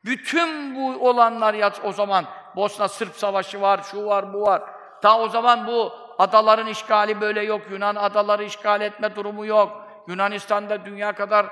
Bütün 0.04 0.76
bu 0.76 1.08
olanlar 1.08 1.54
yat 1.54 1.80
o 1.84 1.92
zaman 1.92 2.24
Bosna 2.56 2.88
Sırp 2.88 3.14
Savaşı 3.14 3.60
var, 3.60 3.82
şu 3.82 4.06
var, 4.06 4.32
bu 4.32 4.42
var. 4.42 4.62
Ta 5.02 5.20
o 5.20 5.28
zaman 5.28 5.66
bu 5.66 6.05
adaların 6.18 6.66
işgali 6.66 7.20
böyle 7.20 7.42
yok. 7.42 7.60
Yunan 7.70 7.94
adaları 7.94 8.44
işgal 8.44 8.80
etme 8.80 9.16
durumu 9.16 9.46
yok. 9.46 9.86
Yunanistan'da 10.08 10.84
dünya 10.84 11.12
kadar 11.12 11.46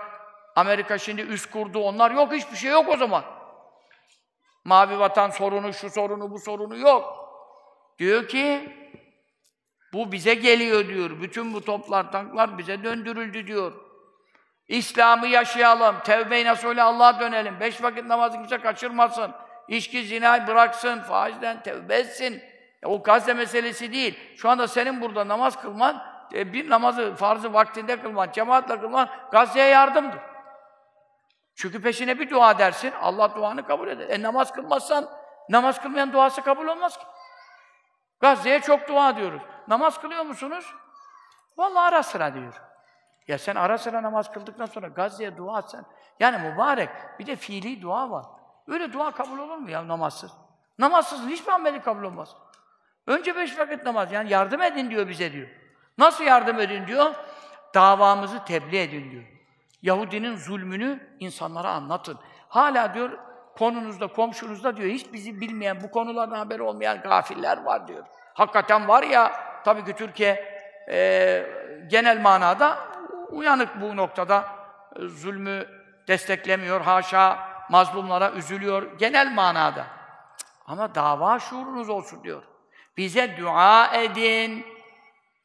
Amerika 0.56 0.98
şimdi 0.98 1.20
üst 1.20 1.50
kurdu. 1.50 1.78
Onlar 1.78 2.10
yok, 2.10 2.32
hiçbir 2.32 2.56
şey 2.56 2.70
yok 2.70 2.88
o 2.88 2.96
zaman. 2.96 3.24
Mavi 4.64 4.98
vatan 4.98 5.30
sorunu, 5.30 5.72
şu 5.72 5.90
sorunu, 5.90 6.30
bu 6.30 6.38
sorunu 6.38 6.76
yok. 6.76 7.30
Diyor 7.98 8.28
ki 8.28 8.76
bu 9.92 10.12
bize 10.12 10.34
geliyor 10.34 10.88
diyor. 10.88 11.10
Bütün 11.20 11.54
bu 11.54 11.64
toplar, 11.64 12.12
tanklar 12.12 12.58
bize 12.58 12.84
döndürüldü 12.84 13.46
diyor. 13.46 13.72
İslam'ı 14.68 15.26
yaşayalım, 15.26 15.96
tevbe-i 16.04 16.44
nasuh'le 16.44 16.78
Allah'a 16.78 17.20
dönelim, 17.20 17.60
beş 17.60 17.82
vakit 17.82 18.04
namazı 18.04 18.36
kimse 18.36 18.58
kaçırmasın, 18.58 19.32
içki, 19.68 20.04
zina 20.04 20.46
bıraksın, 20.46 21.00
faizden 21.00 21.62
tevbe 21.62 21.94
etsin. 21.94 22.42
O 22.84 23.02
Gazze 23.02 23.34
meselesi 23.34 23.92
değil. 23.92 24.36
Şu 24.36 24.50
anda 24.50 24.68
senin 24.68 25.00
burada 25.00 25.28
namaz 25.28 25.60
kılman, 25.60 26.04
e, 26.34 26.52
bir 26.52 26.70
namazı 26.70 27.14
farzı 27.14 27.52
vaktinde 27.52 28.00
kılman, 28.00 28.32
cemaatle 28.32 28.80
kılman 28.80 29.08
Gazze'ye 29.32 29.66
yardımdır. 29.66 30.20
Çünkü 31.54 31.82
peşine 31.82 32.18
bir 32.18 32.30
dua 32.30 32.58
dersin, 32.58 32.92
Allah 33.00 33.34
duanı 33.34 33.66
kabul 33.66 33.88
eder. 33.88 34.08
E 34.08 34.22
namaz 34.22 34.52
kılmazsan, 34.52 35.08
namaz 35.48 35.82
kılmayan 35.82 36.12
duası 36.12 36.42
kabul 36.42 36.66
olmaz 36.66 36.98
ki. 36.98 37.04
Gazze'ye 38.20 38.60
çok 38.60 38.88
dua 38.88 39.16
diyoruz. 39.16 39.42
Namaz 39.68 40.00
kılıyor 40.00 40.24
musunuz? 40.24 40.74
Vallahi 41.56 41.88
ara 41.88 42.02
sıra 42.02 42.34
diyor. 42.34 42.62
Ya 43.28 43.38
sen 43.38 43.54
ara 43.54 43.78
sıra 43.78 44.02
namaz 44.02 44.32
kıldıktan 44.32 44.66
sonra 44.66 44.88
Gazze'ye 44.88 45.36
dua 45.36 45.58
etsen, 45.58 45.84
yani 46.20 46.48
mübarek, 46.48 46.90
bir 47.18 47.26
de 47.26 47.36
fiili 47.36 47.82
dua 47.82 48.10
var. 48.10 48.26
Öyle 48.68 48.92
dua 48.92 49.10
kabul 49.10 49.38
olur 49.38 49.56
mu 49.56 49.70
ya 49.70 49.88
namazsız? 49.88 50.32
Namazsız 50.78 51.26
hiçbir 51.26 51.52
ameli 51.52 51.82
kabul 51.82 52.02
olmaz. 52.02 52.36
Önce 53.06 53.36
beş 53.36 53.58
vakit 53.58 53.84
namaz, 53.84 54.12
yani 54.12 54.32
yardım 54.32 54.62
edin 54.62 54.90
diyor 54.90 55.08
bize 55.08 55.32
diyor. 55.32 55.48
Nasıl 55.98 56.24
yardım 56.24 56.60
edin 56.60 56.86
diyor? 56.86 57.14
Davamızı 57.74 58.44
tebliğ 58.44 58.78
edin 58.78 59.10
diyor. 59.10 59.24
Yahudinin 59.82 60.36
zulmünü 60.36 61.00
insanlara 61.20 61.70
anlatın. 61.70 62.18
Hala 62.48 62.94
diyor, 62.94 63.18
konunuzda, 63.58 64.06
komşunuzda 64.06 64.76
diyor, 64.76 64.90
hiç 64.90 65.12
bizi 65.12 65.40
bilmeyen, 65.40 65.82
bu 65.82 65.90
konulardan 65.90 66.36
haberi 66.36 66.62
olmayan 66.62 67.00
gafiller 67.00 67.62
var 67.62 67.88
diyor. 67.88 68.04
Hakikaten 68.34 68.88
var 68.88 69.02
ya, 69.02 69.32
tabii 69.64 69.84
ki 69.84 69.92
Türkiye 69.92 70.58
e, 70.90 71.46
genel 71.90 72.20
manada 72.20 72.78
uyanık 73.30 73.80
bu 73.80 73.96
noktada. 73.96 74.44
E, 74.96 75.08
zulmü 75.08 75.66
desteklemiyor, 76.08 76.80
haşa 76.80 77.38
mazlumlara 77.70 78.30
üzülüyor, 78.30 78.98
genel 78.98 79.32
manada. 79.34 79.86
Ama 80.66 80.94
dava 80.94 81.38
şuurunuz 81.38 81.88
olsun 81.88 82.24
diyor. 82.24 82.42
Bize 82.96 83.36
dua 83.38 83.96
edin. 83.96 84.66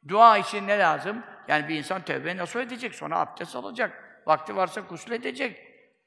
Dua 0.08 0.38
için 0.38 0.68
ne 0.68 0.80
lazım? 0.80 1.24
Yani 1.48 1.68
bir 1.68 1.76
insan 1.76 2.02
tövbe 2.02 2.38
nasıl 2.38 2.60
edecek? 2.60 2.96
Sonra 2.96 3.20
abdest 3.20 3.56
alacak. 3.56 4.22
Vakti 4.26 4.56
varsa 4.56 4.82
gusül 4.82 5.12
edecek. 5.12 5.60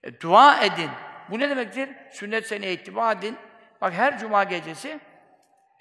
E, 0.03 0.21
dua 0.21 0.61
edin. 0.65 0.91
Bu 1.31 1.39
ne 1.39 1.51
demektir? 1.51 1.91
Sünnet 2.11 2.47
seni 2.47 2.71
ittiba 2.71 3.13
edin. 3.13 3.37
Bak 3.81 3.93
her 3.93 4.19
cuma 4.19 4.45
gecesi 4.45 5.01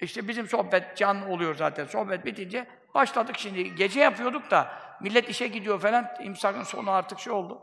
işte 0.00 0.28
bizim 0.28 0.48
sohbet 0.48 0.96
can 0.96 1.30
oluyor 1.30 1.54
zaten. 1.54 1.84
Sohbet 1.84 2.26
bitince 2.26 2.66
başladık 2.94 3.34
şimdi. 3.38 3.74
Gece 3.74 4.00
yapıyorduk 4.00 4.50
da 4.50 4.72
millet 5.00 5.28
işe 5.28 5.46
gidiyor 5.48 5.80
falan. 5.80 6.10
İmsakın 6.22 6.62
sonu 6.62 6.90
artık 6.90 7.20
şey 7.20 7.32
oldu. 7.32 7.62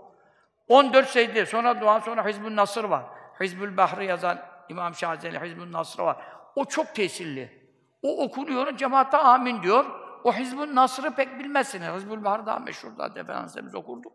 14 0.67 1.09
secde, 1.09 1.45
sonra 1.45 1.81
dua, 1.81 1.99
sonra 1.99 2.27
Hizbün 2.27 2.55
Nasır 2.55 2.83
var. 2.83 3.05
Hizbül 3.41 3.77
Bahri 3.77 4.05
yazan 4.05 4.39
İmam 4.69 4.95
Şazeli 4.95 5.39
Hizbün 5.39 5.71
Nasır 5.71 6.03
var. 6.03 6.17
O 6.55 6.65
çok 6.65 6.95
tesirli. 6.95 7.58
O 8.01 8.23
okunuyor, 8.23 8.77
cemaatte 8.77 9.17
amin 9.17 9.63
diyor. 9.63 9.85
O 10.23 10.33
Hizbün 10.33 10.75
Nasr'ı 10.75 11.15
pek 11.15 11.39
bilmezsiniz. 11.39 11.87
Hizbül 11.87 12.23
Bahri 12.23 12.45
daha 12.45 12.59
meşhur 12.59 12.91
zaten 12.97 13.21
Efendimiz 13.21 13.75
okurdu. 13.75 14.09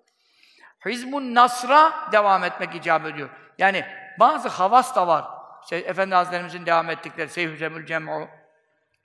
Hizbun 0.86 1.35
Nasr'a 1.35 2.12
devam 2.12 2.44
etmek 2.44 2.74
icap 2.74 3.06
ediyor. 3.06 3.31
Yani 3.59 3.85
bazı 4.20 4.48
havas 4.48 4.97
da 4.97 5.06
var. 5.06 5.24
Şey, 5.69 5.78
Efendi 5.78 6.15
Hazretlerimizin 6.15 6.66
devam 6.66 6.90
ettikleri 6.90 7.28
Seyhüzemül 7.28 7.86
Cem'u 7.86 8.28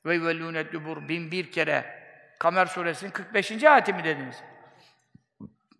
ve 0.05 0.15
yuvellûne 0.15 0.71
dubur 0.71 1.07
bin 1.07 1.31
bir 1.31 1.51
kere 1.51 1.99
Kamer 2.39 2.65
suresinin 2.65 3.11
45. 3.11 3.63
ayeti 3.63 3.93
mi 3.93 4.03
dediniz? 4.03 4.43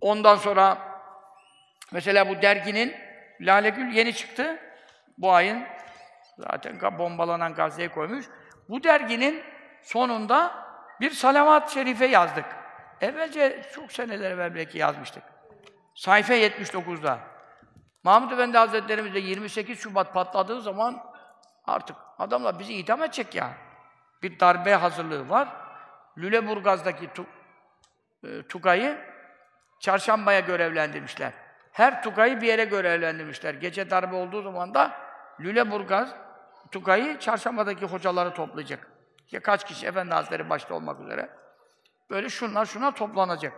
Ondan 0.02 0.36
sonra 0.36 0.78
mesela 1.92 2.30
bu 2.30 2.42
derginin 2.42 2.96
Lale 3.42 3.70
Gül 3.70 3.92
yeni 3.94 4.14
çıktı. 4.14 4.60
Bu 5.18 5.32
ayın 5.32 5.64
zaten 6.38 7.00
bombalanan 7.00 7.54
Gazze'ye 7.54 7.90
koymuş. 7.90 8.26
Bu 8.70 8.84
derginin 8.84 9.44
sonunda 9.82 10.66
bir 11.00 11.12
salavat-ı 11.12 11.74
şerife 11.74 12.06
yazdık. 12.06 12.46
Evvelce 13.02 13.62
çok 13.76 13.92
seneler 13.92 14.32
evvel 14.32 14.56
belki 14.56 14.78
yazmıştık. 14.78 15.24
Sayfa 15.96 16.34
79'da. 16.34 17.20
Mahmud 18.04 18.32
Efendi 18.32 18.58
Hazretlerimiz 18.58 19.14
de 19.14 19.20
28 19.20 19.80
Şubat 19.80 20.14
patladığı 20.14 20.62
zaman 20.62 21.04
artık 21.66 21.96
adamlar 22.20 22.60
bizi 22.60 22.74
idam 22.74 23.04
edecek 23.04 23.36
ya. 23.36 23.54
Bir 24.24 24.40
darbe 24.40 24.74
hazırlığı 24.76 25.30
var. 25.30 25.48
Lüleburgaz'daki 26.18 27.14
tu, 27.14 27.26
e, 28.24 28.44
Tugay'ı 28.48 28.98
çarşambaya 29.80 30.40
görevlendirmişler. 30.40 31.34
Her 31.72 32.04
Tugay'ı 32.04 32.42
bir 32.42 32.48
yere 32.48 32.66
görevlendirmişler. 32.66 33.54
Gece 33.54 33.90
darbe 33.90 34.16
olduğu 34.16 34.42
zaman 34.42 34.74
da 34.74 34.92
Lüleburgaz 35.40 36.16
Tugay'ı 36.72 37.20
çarşambadaki 37.20 37.86
hocaları 37.86 38.34
toplayacak. 38.34 38.92
Ya 39.32 39.40
kaç 39.40 39.68
kişi 39.68 39.88
Efendi 39.88 40.14
Hazretleri 40.14 40.50
başta 40.50 40.76
olmak 40.76 41.02
üzere. 41.02 41.30
Böyle 42.10 42.30
şunlar 42.30 42.66
şuna 42.66 42.94
toplanacak. 42.94 43.54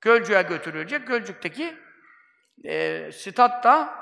Gölcük'e 0.00 0.42
götürülecek. 0.42 1.06
Gölcük'teki 1.06 1.76
e, 2.64 3.10
statta 3.12 3.94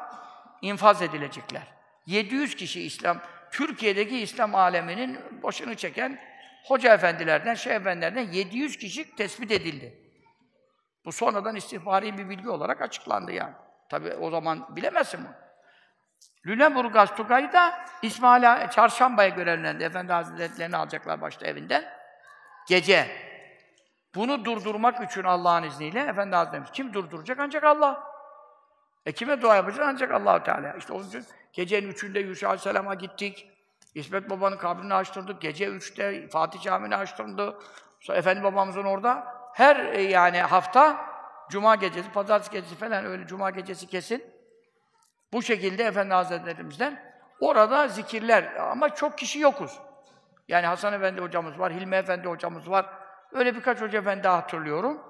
infaz 0.62 1.02
edilecekler. 1.02 1.62
700 2.06 2.54
kişi 2.54 2.82
İslam, 2.82 3.20
Türkiye'deki 3.50 4.18
İslam 4.18 4.54
aleminin 4.54 5.42
başını 5.42 5.74
çeken 5.74 6.20
hoca 6.64 6.94
efendilerden, 6.94 7.54
şeyh 7.54 7.74
efendilerden 7.74 8.32
700 8.32 8.76
kişi 8.76 9.16
tespit 9.16 9.50
edildi. 9.50 10.10
Bu 11.04 11.12
sonradan 11.12 11.56
istihbari 11.56 12.18
bir 12.18 12.28
bilgi 12.28 12.48
olarak 12.48 12.82
açıklandı 12.82 13.32
yani. 13.32 13.54
Tabi 13.88 14.14
o 14.14 14.30
zaman 14.30 14.76
bilemezsin 14.76 15.20
bunu. 15.20 15.34
Lüleburgaz 16.46 17.16
Tugay'ı 17.16 17.52
da 17.52 17.84
İsmail 18.02 18.68
Çarşamba'ya 18.68 19.28
görevlendi. 19.28 19.84
Efendi 19.84 20.12
Hazretlerini 20.12 20.76
alacaklar 20.76 21.20
başta 21.20 21.46
evinden. 21.46 21.84
Gece. 22.68 23.06
Bunu 24.14 24.44
durdurmak 24.44 25.10
için 25.10 25.24
Allah'ın 25.24 25.62
izniyle 25.62 26.00
Efendi 26.00 26.36
Hazretlerimiz 26.36 26.70
kim 26.70 26.92
durduracak? 26.92 27.38
Ancak 27.40 27.64
Allah. 27.64 28.10
E 29.06 29.12
kime 29.12 29.42
dua 29.42 29.56
yapacak? 29.56 29.86
Ancak 29.88 30.12
allah 30.12 30.42
Teala. 30.42 30.72
İşte 30.72 30.92
onun 30.92 31.08
için 31.08 31.24
gecenin 31.52 31.88
üçünde 31.88 32.20
Yusuf 32.20 32.44
Aleyhisselam'a 32.44 32.94
gittik. 32.94 33.50
İsmet 33.94 34.30
Baba'nın 34.30 34.56
kabrini 34.56 34.94
açtırdık. 34.94 35.40
Gece 35.40 35.66
üçte 35.66 36.28
Fatih 36.28 36.60
Camii'ni 36.60 36.96
açtırdı. 36.96 37.58
Sonra 38.00 38.18
Efendi 38.18 38.42
Babamızın 38.42 38.84
orada 38.84 39.34
her 39.54 39.76
e, 39.76 40.02
yani 40.02 40.40
hafta 40.40 41.10
Cuma 41.50 41.74
gecesi, 41.74 42.12
Pazartesi 42.12 42.52
gecesi 42.52 42.74
falan 42.74 43.04
öyle 43.04 43.26
Cuma 43.26 43.50
gecesi 43.50 43.86
kesin. 43.86 44.39
Bu 45.32 45.42
şekilde 45.42 45.84
Efendi 45.84 46.14
Hazretlerimizden 46.14 47.02
orada 47.40 47.88
zikirler 47.88 48.54
ama 48.56 48.94
çok 48.94 49.18
kişi 49.18 49.38
yokuz. 49.38 49.78
Yani 50.48 50.66
Hasan 50.66 50.92
Efendi 50.92 51.20
hocamız 51.20 51.58
var, 51.58 51.72
Hilmi 51.72 51.96
Efendi 51.96 52.28
hocamız 52.28 52.70
var. 52.70 52.86
Öyle 53.32 53.54
birkaç 53.54 53.80
hoca 53.80 53.98
efendi 53.98 54.28
hatırlıyorum. 54.28 55.00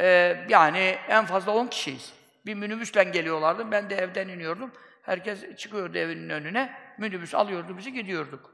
Ee, 0.00 0.36
yani 0.48 0.98
en 1.08 1.24
fazla 1.24 1.52
10 1.52 1.66
kişiyiz. 1.66 2.12
Bir 2.46 2.54
minibüsle 2.54 3.04
geliyorlardı. 3.04 3.70
Ben 3.70 3.90
de 3.90 3.96
evden 3.96 4.28
iniyordum. 4.28 4.72
Herkes 5.02 5.56
çıkıyordu 5.56 5.98
evinin 5.98 6.30
önüne. 6.30 6.74
Minibüs 6.98 7.34
alıyordu 7.34 7.78
bizi 7.78 7.92
gidiyorduk. 7.92 8.50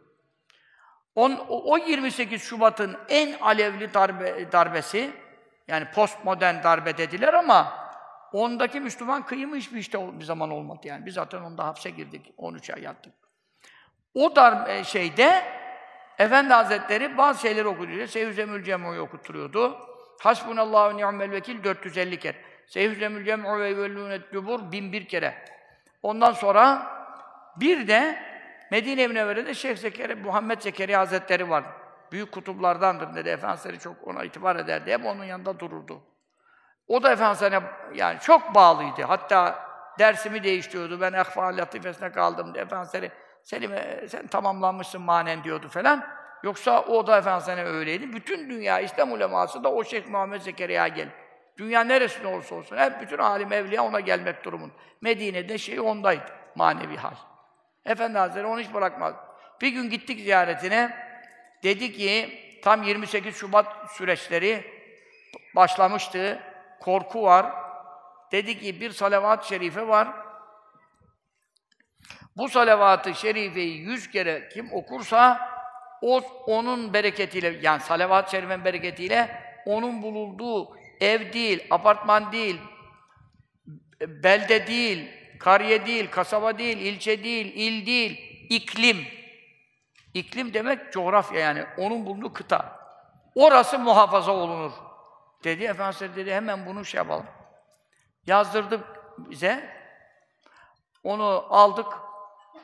On, 1.14 1.46
o 1.48 1.78
28 1.78 2.42
Şubat'ın 2.42 2.96
en 3.08 3.38
alevli 3.40 3.94
darbe, 3.94 4.52
darbesi, 4.52 5.10
yani 5.68 5.86
postmodern 5.94 6.62
darbe 6.62 6.96
dediler 6.96 7.34
ama 7.34 7.83
ondaki 8.34 8.80
Müslüman 8.80 9.26
kıyımı 9.26 9.56
hiçbir 9.56 9.78
işte 9.78 10.20
bir 10.20 10.24
zaman 10.24 10.50
olmadı 10.50 10.80
yani. 10.84 11.06
Biz 11.06 11.14
zaten 11.14 11.40
onda 11.40 11.66
hapse 11.66 11.90
girdik, 11.90 12.32
13 12.36 12.70
ay 12.70 12.82
yattık. 12.82 13.12
O 14.14 14.36
darbe 14.36 14.84
şeyde 14.84 15.44
Efendi 16.18 16.52
Hazretleri 16.54 17.18
bazı 17.18 17.40
şeyleri 17.40 17.68
okutuyordu. 17.68 18.06
Seyhüzemül 18.06 18.64
Cem'u 18.64 18.98
okutturuyordu. 18.98 19.78
Hasbunallahu 20.20 20.96
ni'mel 20.96 21.30
vekil 21.30 21.64
450 21.64 22.18
kere. 22.18 22.36
Seyhüzemül 22.66 23.24
Cem'u 23.24 23.58
ve 23.58 23.68
yevellûnet 23.68 24.32
dubur 24.32 24.72
1001 24.72 25.04
kere. 25.04 25.34
Ondan 26.02 26.32
sonra 26.32 26.86
bir 27.56 27.88
de 27.88 28.18
Medine-i 28.70 29.08
Münevvere'de 29.08 29.54
Şeyh 29.54 29.76
Zekeriya, 29.76 30.16
Muhammed 30.16 30.60
Zekeriya 30.60 31.00
Hazretleri 31.00 31.50
var. 31.50 31.64
Büyük 32.12 32.32
kutuplardandır 32.32 33.14
dedi. 33.14 33.28
Efendimiz 33.28 33.82
çok 33.82 34.08
ona 34.08 34.24
itibar 34.24 34.56
ederdi. 34.56 34.92
Hep 34.92 35.04
onun 35.04 35.24
yanında 35.24 35.60
dururdu. 35.60 36.02
O 36.88 37.02
da 37.02 37.12
Efendimiz'e 37.12 37.62
yani 37.94 38.20
çok 38.20 38.54
bağlıydı. 38.54 39.02
Hatta 39.02 39.66
dersimi 39.98 40.42
değiştiriyordu. 40.42 41.00
Ben 41.00 41.12
ehfa 41.12 41.56
latifesine 41.56 42.12
kaldım. 42.12 42.52
Efendimiz 42.56 43.12
Selim 43.44 43.70
sen 44.08 44.26
tamamlanmışsın 44.26 45.02
manen 45.02 45.44
diyordu 45.44 45.68
falan. 45.68 46.04
Yoksa 46.42 46.82
o 46.82 47.06
da 47.06 47.18
Efendimiz'e 47.18 47.64
öyleydi. 47.64 48.12
Bütün 48.12 48.50
dünya, 48.50 48.80
İslam 48.80 49.12
uleması 49.12 49.64
da 49.64 49.72
o 49.72 49.84
Şeyh 49.84 50.06
Muhammed 50.06 50.40
Zekeriya'ya 50.40 50.88
gel. 50.88 51.08
Dünya 51.58 51.84
neresinde 51.84 52.26
olursa 52.26 52.54
olsun, 52.54 52.76
hep 52.76 53.00
bütün 53.00 53.18
alim 53.18 53.52
evliya 53.52 53.84
ona 53.84 54.00
gelmek 54.00 54.44
durumun. 54.44 54.72
Medine'de 55.00 55.58
şey 55.58 55.80
ondaydı, 55.80 56.32
manevi 56.54 56.96
hal. 56.96 57.14
Efendi 57.86 58.18
Hazretleri 58.18 58.46
onu 58.46 58.60
hiç 58.60 58.74
bırakmaz. 58.74 59.14
Bir 59.60 59.68
gün 59.68 59.90
gittik 59.90 60.20
ziyaretine, 60.20 60.96
dedi 61.62 61.92
ki, 61.92 62.40
tam 62.64 62.82
28 62.82 63.36
Şubat 63.36 63.66
süreçleri 63.90 64.64
başlamıştı, 65.56 66.40
korku 66.84 67.22
var, 67.22 67.64
Dedi 68.34 68.58
ki 68.58 68.80
bir 68.80 68.90
salavat-ı 68.90 69.48
şerife 69.48 69.88
var. 69.88 70.08
Bu 72.36 72.48
salavat-ı 72.48 73.14
şerifeyi 73.14 73.78
yüz 73.78 74.10
kere 74.10 74.48
kim 74.48 74.72
okursa 74.72 75.50
o 76.02 76.20
onun 76.46 76.92
bereketiyle 76.92 77.58
yani 77.62 77.80
salavat-ı 77.80 78.30
şerifenin 78.30 78.64
bereketiyle 78.64 79.42
onun 79.66 80.02
bulunduğu 80.02 80.76
ev 81.00 81.32
değil, 81.32 81.66
apartman 81.70 82.32
değil, 82.32 82.60
belde 84.00 84.66
değil, 84.66 85.10
kariye 85.38 85.86
değil, 85.86 86.10
kasaba 86.10 86.58
değil, 86.58 86.78
ilçe 86.78 87.24
değil, 87.24 87.52
il 87.54 87.86
değil, 87.86 88.46
iklim. 88.50 89.06
İklim 90.14 90.54
demek 90.54 90.92
coğrafya 90.92 91.40
yani. 91.40 91.64
Onun 91.78 92.06
bulunduğu 92.06 92.32
kıta. 92.32 92.80
Orası 93.34 93.78
muhafaza 93.78 94.32
olunur. 94.32 94.72
Dedi 95.44 95.64
Efendimiz 95.64 96.16
dedi 96.16 96.34
hemen 96.34 96.66
bunu 96.66 96.84
şey 96.84 96.98
yapalım. 96.98 97.26
Yazdırdık 98.26 98.84
bize. 99.18 99.70
Onu 101.04 101.46
aldık. 101.50 101.86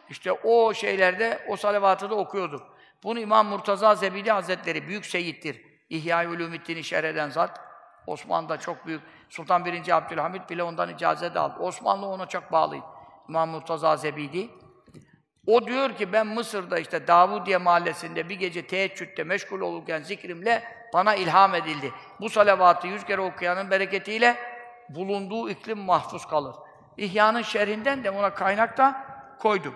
İşte 0.08 0.32
o 0.32 0.74
şeylerde 0.74 1.44
o 1.48 1.56
salavatı 1.56 2.10
da 2.10 2.14
okuyorduk. 2.14 2.62
Bunu 3.02 3.20
İmam 3.20 3.46
Murtaza 3.46 3.94
Zebidi 3.94 4.30
Hazretleri 4.30 4.88
büyük 4.88 5.06
seyittir. 5.06 5.62
İhya-i 5.90 6.28
Ulûmiddin'i 6.28 6.84
şerh 6.84 7.04
eden 7.04 7.28
zat. 7.28 7.60
Osmanlı'da 8.06 8.56
çok 8.56 8.86
büyük. 8.86 9.02
Sultan 9.28 9.64
1. 9.64 9.96
Abdülhamit 9.96 10.50
bile 10.50 10.62
ondan 10.62 10.94
icazet 10.94 11.36
aldı. 11.36 11.60
Osmanlı 11.60 12.06
ona 12.06 12.26
çok 12.26 12.52
bağlıydı. 12.52 12.84
İmam 13.28 13.48
Murtaza 13.48 13.96
Zebidi. 13.96 14.50
O 15.46 15.66
diyor 15.66 15.96
ki 15.96 16.12
ben 16.12 16.26
Mısır'da 16.26 16.78
işte 16.78 17.06
Davudiye 17.06 17.56
mahallesinde 17.56 18.28
bir 18.28 18.34
gece 18.34 18.66
teheccüde 18.66 19.24
meşgul 19.24 19.60
olurken 19.60 20.02
zikrimle 20.02 20.79
bana 20.92 21.14
ilham 21.14 21.54
edildi. 21.54 21.92
Bu 22.20 22.30
salavatı 22.30 22.86
yüz 22.86 23.04
kere 23.04 23.20
okuyanın 23.20 23.70
bereketiyle 23.70 24.36
bulunduğu 24.88 25.50
iklim 25.50 25.78
mahfuz 25.78 26.26
kalır. 26.26 26.56
İhya'nın 26.96 27.42
şerhinden 27.42 28.04
de 28.04 28.10
ona 28.10 28.34
kaynak 28.34 28.78
da 28.78 29.04
koydum. 29.38 29.74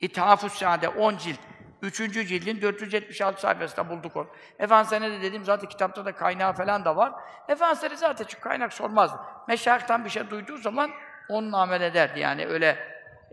İthaf-ı 0.00 0.50
Sade 0.50 0.88
10 0.88 1.16
cilt. 1.16 1.38
Üçüncü 1.82 2.26
cildin 2.26 2.62
476 2.62 3.40
sayfasında 3.40 3.88
bulduk 3.88 4.16
onu. 4.16 4.26
Efendimiz'e 4.58 5.12
de 5.12 5.22
dedim 5.22 5.44
zaten 5.44 5.68
kitapta 5.68 6.04
da 6.04 6.12
kaynağı 6.12 6.52
falan 6.52 6.84
da 6.84 6.96
var. 6.96 7.12
Efendimiz'e 7.48 7.96
zaten 7.96 8.24
çünkü 8.28 8.40
kaynak 8.40 8.72
sormazdı. 8.72 9.20
Meşayihtan 9.48 10.04
bir 10.04 10.10
şey 10.10 10.30
duyduğu 10.30 10.56
zaman 10.56 10.90
onun 11.28 11.52
amel 11.52 11.80
ederdi 11.80 12.20
yani 12.20 12.46
öyle 12.46 12.78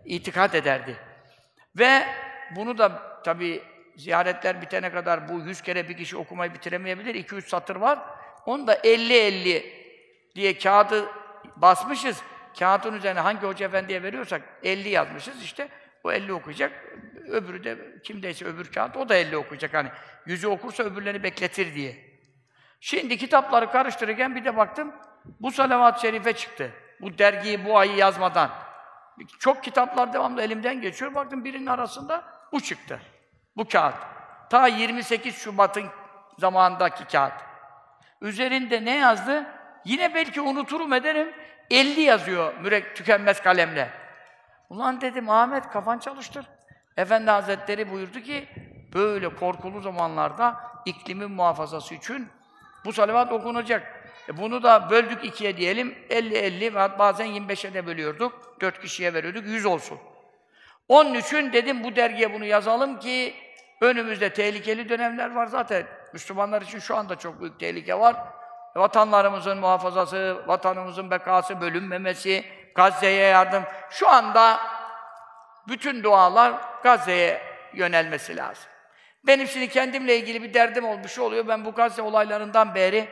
itikat 0.06 0.56
ederdi. 0.56 0.98
Ve 1.76 2.04
bunu 2.56 2.78
da 2.78 3.22
tabi 3.24 3.64
ziyaretler 4.00 4.62
bitene 4.62 4.92
kadar 4.92 5.30
bu 5.30 5.40
yüz 5.40 5.62
kere 5.62 5.90
bir 5.90 5.98
kişi 5.98 6.18
okumayı 6.18 6.54
bitiremeyebilir. 6.54 7.16
2-3 7.16 7.48
satır 7.48 7.76
var. 7.76 8.00
Onu 8.46 8.68
da 8.68 8.76
50-50 8.76 9.64
diye 10.36 10.58
kağıdı 10.58 11.10
basmışız. 11.56 12.22
Kağıdın 12.60 12.94
üzerine 12.94 13.20
hangi 13.20 13.48
hoca 13.48 13.66
efendiye 13.66 14.04
veriyorsak 14.04 14.42
50 14.64 14.90
yazmışız 14.90 15.44
işte. 15.44 15.70
O 16.04 16.12
50 16.12 16.34
okuyacak. 16.34 16.72
Öbürü 17.28 17.64
de 17.64 17.78
kimdeyse 18.04 18.46
öbür 18.46 18.72
kağıt 18.72 18.98
o 18.98 19.10
da 19.10 19.16
50 19.16 19.38
okuyacak. 19.38 19.74
Hani 19.74 19.90
yüzü 20.26 20.48
okursa 20.48 20.84
öbürlerini 20.84 21.24
bekletir 21.24 21.76
diye. 21.76 21.96
Şimdi 22.80 23.18
kitapları 23.18 23.72
karıştırırken 23.72 24.36
bir 24.36 24.46
de 24.46 24.58
baktım 24.58 24.96
bu 25.40 25.52
salavat-ı 25.52 26.02
şerife 26.02 26.34
çıktı. 26.34 26.72
Bu 27.02 27.18
dergiyi 27.18 27.66
bu 27.66 27.78
ayı 27.78 27.96
yazmadan. 27.96 28.52
Çok 29.40 29.64
kitaplar 29.64 30.14
devamlı 30.14 30.42
elimden 30.42 30.82
geçiyor. 30.82 31.16
Baktım 31.16 31.46
birinin 31.46 31.66
arasında 31.66 32.24
bu 32.52 32.62
çıktı. 32.62 33.00
Bu 33.60 33.68
kağıt. 33.68 33.96
Ta 34.50 34.68
28 34.68 35.36
Şubat'ın 35.36 35.86
zamanındaki 36.38 37.06
kağıt. 37.06 37.34
Üzerinde 38.22 38.86
ne 38.86 38.96
yazdı? 38.96 39.46
Yine 39.86 40.16
belki 40.16 40.42
unuturum 40.42 40.94
ederim. 40.94 41.34
50 41.72 42.02
yazıyor 42.02 42.54
mürek 42.58 42.96
tükenmez 42.96 43.42
kalemle. 43.42 43.90
Ulan 44.70 45.02
dedim 45.02 45.30
Ahmet 45.30 45.70
kafan 45.70 46.00
çalıştır. 46.00 46.46
Efendi 46.98 47.32
Hazretleri 47.32 47.92
buyurdu 47.92 48.20
ki 48.20 48.48
böyle 48.94 49.36
korkulu 49.36 49.82
zamanlarda 49.82 50.60
iklimin 50.86 51.32
muhafazası 51.32 51.96
için 51.96 52.28
bu 52.86 52.94
salavat 52.94 53.32
okunacak. 53.32 54.10
E 54.30 54.38
bunu 54.38 54.64
da 54.64 54.90
böldük 54.90 55.26
ikiye 55.26 55.58
diyelim. 55.58 55.96
50-50 56.10 56.76
ve 56.76 57.00
bazen 57.00 57.28
25'e 57.28 57.74
de 57.74 57.86
bölüyorduk. 57.86 58.62
Dört 58.62 58.82
kişiye 58.82 59.14
veriyorduk. 59.14 59.46
100 59.46 59.66
olsun. 59.66 60.00
Onun 60.90 61.14
için 61.14 61.54
dedim 61.54 61.84
bu 61.84 61.96
dergiye 61.96 62.34
bunu 62.34 62.46
yazalım 62.46 63.00
ki 63.00 63.34
önümüzde 63.82 64.34
tehlikeli 64.34 64.90
dönemler 64.90 65.36
var 65.36 65.48
zaten. 65.48 65.86
Müslümanlar 66.14 66.62
için 66.62 66.80
şu 66.80 66.96
anda 66.96 67.16
çok 67.16 67.42
büyük 67.42 67.60
tehlike 67.60 68.00
var. 68.00 68.16
Vatanlarımızın 68.76 69.58
muhafazası, 69.58 70.44
vatanımızın 70.48 71.12
bekası, 71.12 71.62
bölünmemesi, 71.62 72.46
Gazze'ye 72.76 73.28
yardım. 73.28 73.64
Şu 73.90 74.10
anda 74.10 74.60
bütün 75.68 76.04
dualar 76.04 76.54
Gazze'ye 76.84 77.42
yönelmesi 77.74 78.38
lazım. 78.38 78.70
Benim 79.28 79.48
şimdi 79.48 79.70
kendimle 79.70 80.18
ilgili 80.18 80.44
bir 80.44 80.54
derdim 80.54 80.86
olmuş 80.86 81.20
oluyor. 81.20 81.48
Ben 81.48 81.66
bu 81.66 81.72
Gazze 81.72 82.02
olaylarından 82.02 82.76
beri 82.76 83.10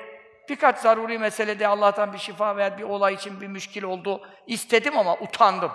birkaç 0.50 0.78
zaruri 0.78 1.20
meselede 1.20 1.68
Allah'tan 1.68 2.14
bir 2.14 2.18
şifa 2.18 2.58
veya 2.58 2.78
bir 2.78 2.84
olay 2.84 3.14
için 3.14 3.42
bir 3.42 3.48
müşkil 3.48 3.84
oldu. 3.84 4.28
istedim 4.48 4.98
ama 4.98 5.18
utandım. 5.18 5.72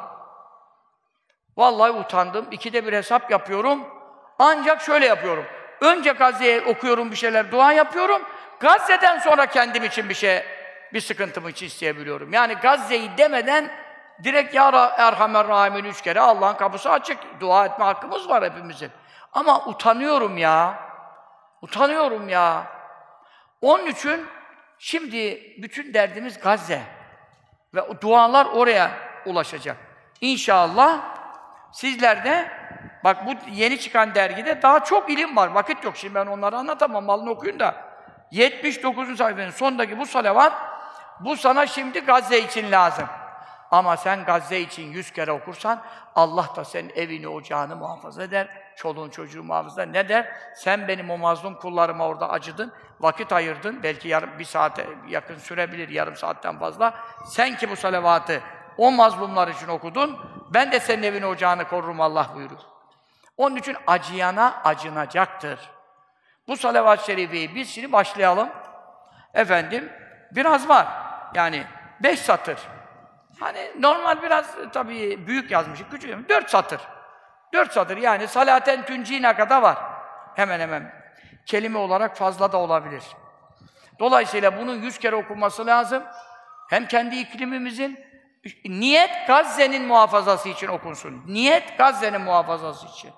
Vallahi 1.56 1.90
utandım. 1.90 2.46
İkide 2.50 2.86
bir 2.86 2.92
hesap 2.92 3.30
yapıyorum. 3.30 4.01
Ancak 4.44 4.80
şöyle 4.80 5.06
yapıyorum. 5.06 5.44
Önce 5.80 6.12
Gazze'ye 6.12 6.60
okuyorum 6.60 7.10
bir 7.10 7.16
şeyler, 7.16 7.52
dua 7.52 7.72
yapıyorum. 7.72 8.22
Gazze'den 8.60 9.18
sonra 9.18 9.46
kendim 9.46 9.84
için 9.84 10.08
bir 10.08 10.14
şey, 10.14 10.42
bir 10.92 11.00
sıkıntımı 11.00 11.50
için 11.50 11.66
isteyebiliyorum. 11.66 12.32
Yani 12.32 12.54
Gazze'yi 12.54 13.10
demeden 13.18 13.70
direkt 14.24 14.54
Ya 14.54 14.94
Erhamer 14.98 15.48
Rahim'in 15.48 15.84
üç 15.84 16.02
kere 16.02 16.20
Allah'ın 16.20 16.56
kapısı 16.56 16.90
açık. 16.90 17.18
Dua 17.40 17.66
etme 17.66 17.84
hakkımız 17.84 18.28
var 18.28 18.44
hepimizin. 18.44 18.90
Ama 19.32 19.66
utanıyorum 19.66 20.38
ya. 20.38 20.74
Utanıyorum 21.60 22.28
ya. 22.28 22.64
Onun 23.60 23.86
için 23.86 24.26
şimdi 24.78 25.54
bütün 25.62 25.94
derdimiz 25.94 26.40
Gazze. 26.40 26.82
Ve 27.74 28.00
dualar 28.00 28.46
oraya 28.46 28.90
ulaşacak. 29.26 29.76
İnşallah 30.20 31.00
sizler 31.72 32.24
de 32.24 32.61
bak 33.04 33.26
bu 33.26 33.50
yeni 33.50 33.80
çıkan 33.80 34.14
dergide 34.14 34.62
daha 34.62 34.84
çok 34.84 35.10
ilim 35.10 35.36
var. 35.36 35.48
Vakit 35.48 35.84
yok 35.84 35.96
şimdi 35.96 36.14
ben 36.14 36.26
onları 36.26 36.56
anlatamam. 36.56 37.04
Malını 37.04 37.30
okuyun 37.30 37.60
da. 37.60 37.74
79. 38.30 39.16
sayfanın 39.16 39.50
sondaki 39.50 39.98
bu 39.98 40.06
salavat 40.06 40.52
bu 41.20 41.36
sana 41.36 41.66
şimdi 41.66 42.00
Gazze 42.00 42.40
için 42.40 42.72
lazım. 42.72 43.06
Ama 43.70 43.96
sen 43.96 44.24
Gazze 44.24 44.60
için 44.60 44.92
yüz 44.92 45.10
kere 45.10 45.32
okursan 45.32 45.82
Allah 46.14 46.48
da 46.56 46.64
senin 46.64 46.92
evini, 46.96 47.28
ocağını 47.28 47.76
muhafaza 47.76 48.22
eder. 48.22 48.48
Çoluğun 48.76 49.10
çocuğu 49.10 49.42
muhafaza 49.42 49.82
eder. 49.82 49.92
Ne 49.92 50.08
der? 50.08 50.32
Sen 50.56 50.88
benim 50.88 51.10
o 51.10 51.18
mazlum 51.18 51.54
kullarıma 51.54 52.06
orada 52.06 52.30
acıdın, 52.30 52.72
vakit 53.00 53.32
ayırdın. 53.32 53.82
Belki 53.82 54.08
yarım, 54.08 54.38
bir 54.38 54.44
saate 54.44 54.86
yakın 55.08 55.38
sürebilir, 55.38 55.88
yarım 55.88 56.16
saatten 56.16 56.58
fazla. 56.58 56.94
Sen 57.26 57.56
ki 57.56 57.70
bu 57.70 57.76
salavatı 57.76 58.40
o 58.78 58.90
mazlumlar 58.90 59.48
için 59.48 59.68
okudun, 59.68 60.18
ben 60.54 60.72
de 60.72 60.80
senin 60.80 61.02
evini, 61.02 61.26
ocağını 61.26 61.68
korurum 61.68 62.00
Allah 62.00 62.30
buyuruyor. 62.34 62.71
Onun 63.36 63.56
için 63.56 63.76
acıyana 63.86 64.60
acınacaktır. 64.64 65.70
Bu 66.48 66.56
salavat-ı 66.56 67.04
şerifeyi 67.04 67.54
biz 67.54 67.70
şimdi 67.70 67.92
başlayalım. 67.92 68.48
Efendim, 69.34 69.92
biraz 70.30 70.68
var. 70.68 70.86
Yani 71.34 71.64
beş 72.02 72.20
satır. 72.20 72.58
Hani 73.40 73.70
normal 73.80 74.22
biraz 74.22 74.56
tabii 74.72 75.26
büyük 75.26 75.50
yazmışım, 75.50 75.86
küçük 75.90 76.10
yazmışım. 76.10 76.28
Dört 76.28 76.50
satır. 76.50 76.80
Dört 77.52 77.72
satır 77.72 77.96
yani 77.96 78.28
salaten 78.28 78.84
tüncine 78.84 79.36
kadar 79.36 79.62
var. 79.62 79.78
Hemen 80.36 80.60
hemen. 80.60 80.92
Kelime 81.46 81.78
olarak 81.78 82.16
fazla 82.16 82.52
da 82.52 82.56
olabilir. 82.56 83.02
Dolayısıyla 83.98 84.58
bunun 84.58 84.74
yüz 84.74 84.98
kere 84.98 85.16
okunması 85.16 85.66
lazım. 85.66 86.02
Hem 86.70 86.86
kendi 86.86 87.16
iklimimizin, 87.16 88.00
niyet 88.64 89.26
Gazze'nin 89.26 89.84
muhafazası 89.84 90.48
için 90.48 90.68
okunsun. 90.68 91.24
Niyet 91.26 91.78
Gazze'nin 91.78 92.20
muhafazası 92.20 92.86
için. 92.86 93.10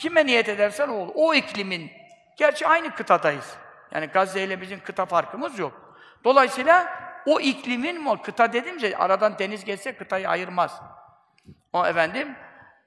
Kime 0.00 0.26
niyet 0.26 0.48
edersen 0.48 0.88
o 0.88 0.92
olur. 0.92 1.12
O 1.14 1.34
iklimin, 1.34 1.92
gerçi 2.36 2.66
aynı 2.66 2.94
kıtadayız. 2.94 3.56
Yani 3.92 4.06
Gazze 4.06 4.42
ile 4.42 4.60
bizim 4.60 4.80
kıta 4.80 5.06
farkımız 5.06 5.58
yok. 5.58 5.96
Dolayısıyla 6.24 7.04
o 7.26 7.40
iklimin 7.40 8.06
o 8.06 8.22
kıta 8.22 8.52
dedimce 8.52 8.96
aradan 8.96 9.38
deniz 9.38 9.64
geçse 9.64 9.96
kıtayı 9.96 10.28
ayırmaz. 10.28 10.82
O 11.72 11.86
efendim 11.86 12.36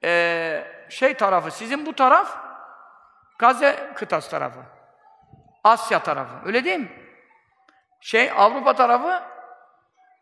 e, 0.04 0.64
şey 0.88 1.14
tarafı 1.14 1.50
sizin 1.50 1.86
bu 1.86 1.92
taraf 1.92 2.36
Gazze 3.38 3.92
kıtası 3.94 4.30
tarafı. 4.30 4.60
Asya 5.64 6.02
tarafı. 6.02 6.34
Öyle 6.44 6.64
değil 6.64 6.78
mi? 6.78 6.92
Şey 8.00 8.30
Avrupa 8.36 8.74
tarafı 8.74 9.22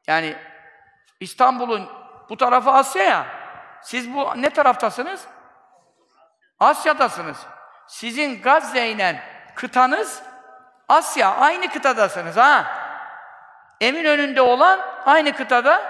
yani 0.07 0.37
İstanbul'un 1.21 1.89
bu 2.29 2.37
tarafı 2.37 2.71
Asya 2.71 3.03
ya. 3.03 3.27
Siz 3.83 4.15
bu 4.15 4.33
ne 4.37 4.51
taraftasınız? 4.51 5.27
Asya'dasınız. 6.61 7.47
Sizin 7.87 8.43
Gazze 8.43 8.89
ile 8.89 9.23
kıtanız 9.55 10.23
Asya. 10.89 11.35
Aynı 11.35 11.69
kıtadasınız 11.69 12.37
ha. 12.37 12.67
Emin 13.81 14.05
önünde 14.05 14.41
olan 14.41 14.81
aynı 15.05 15.33
kıtada 15.33 15.83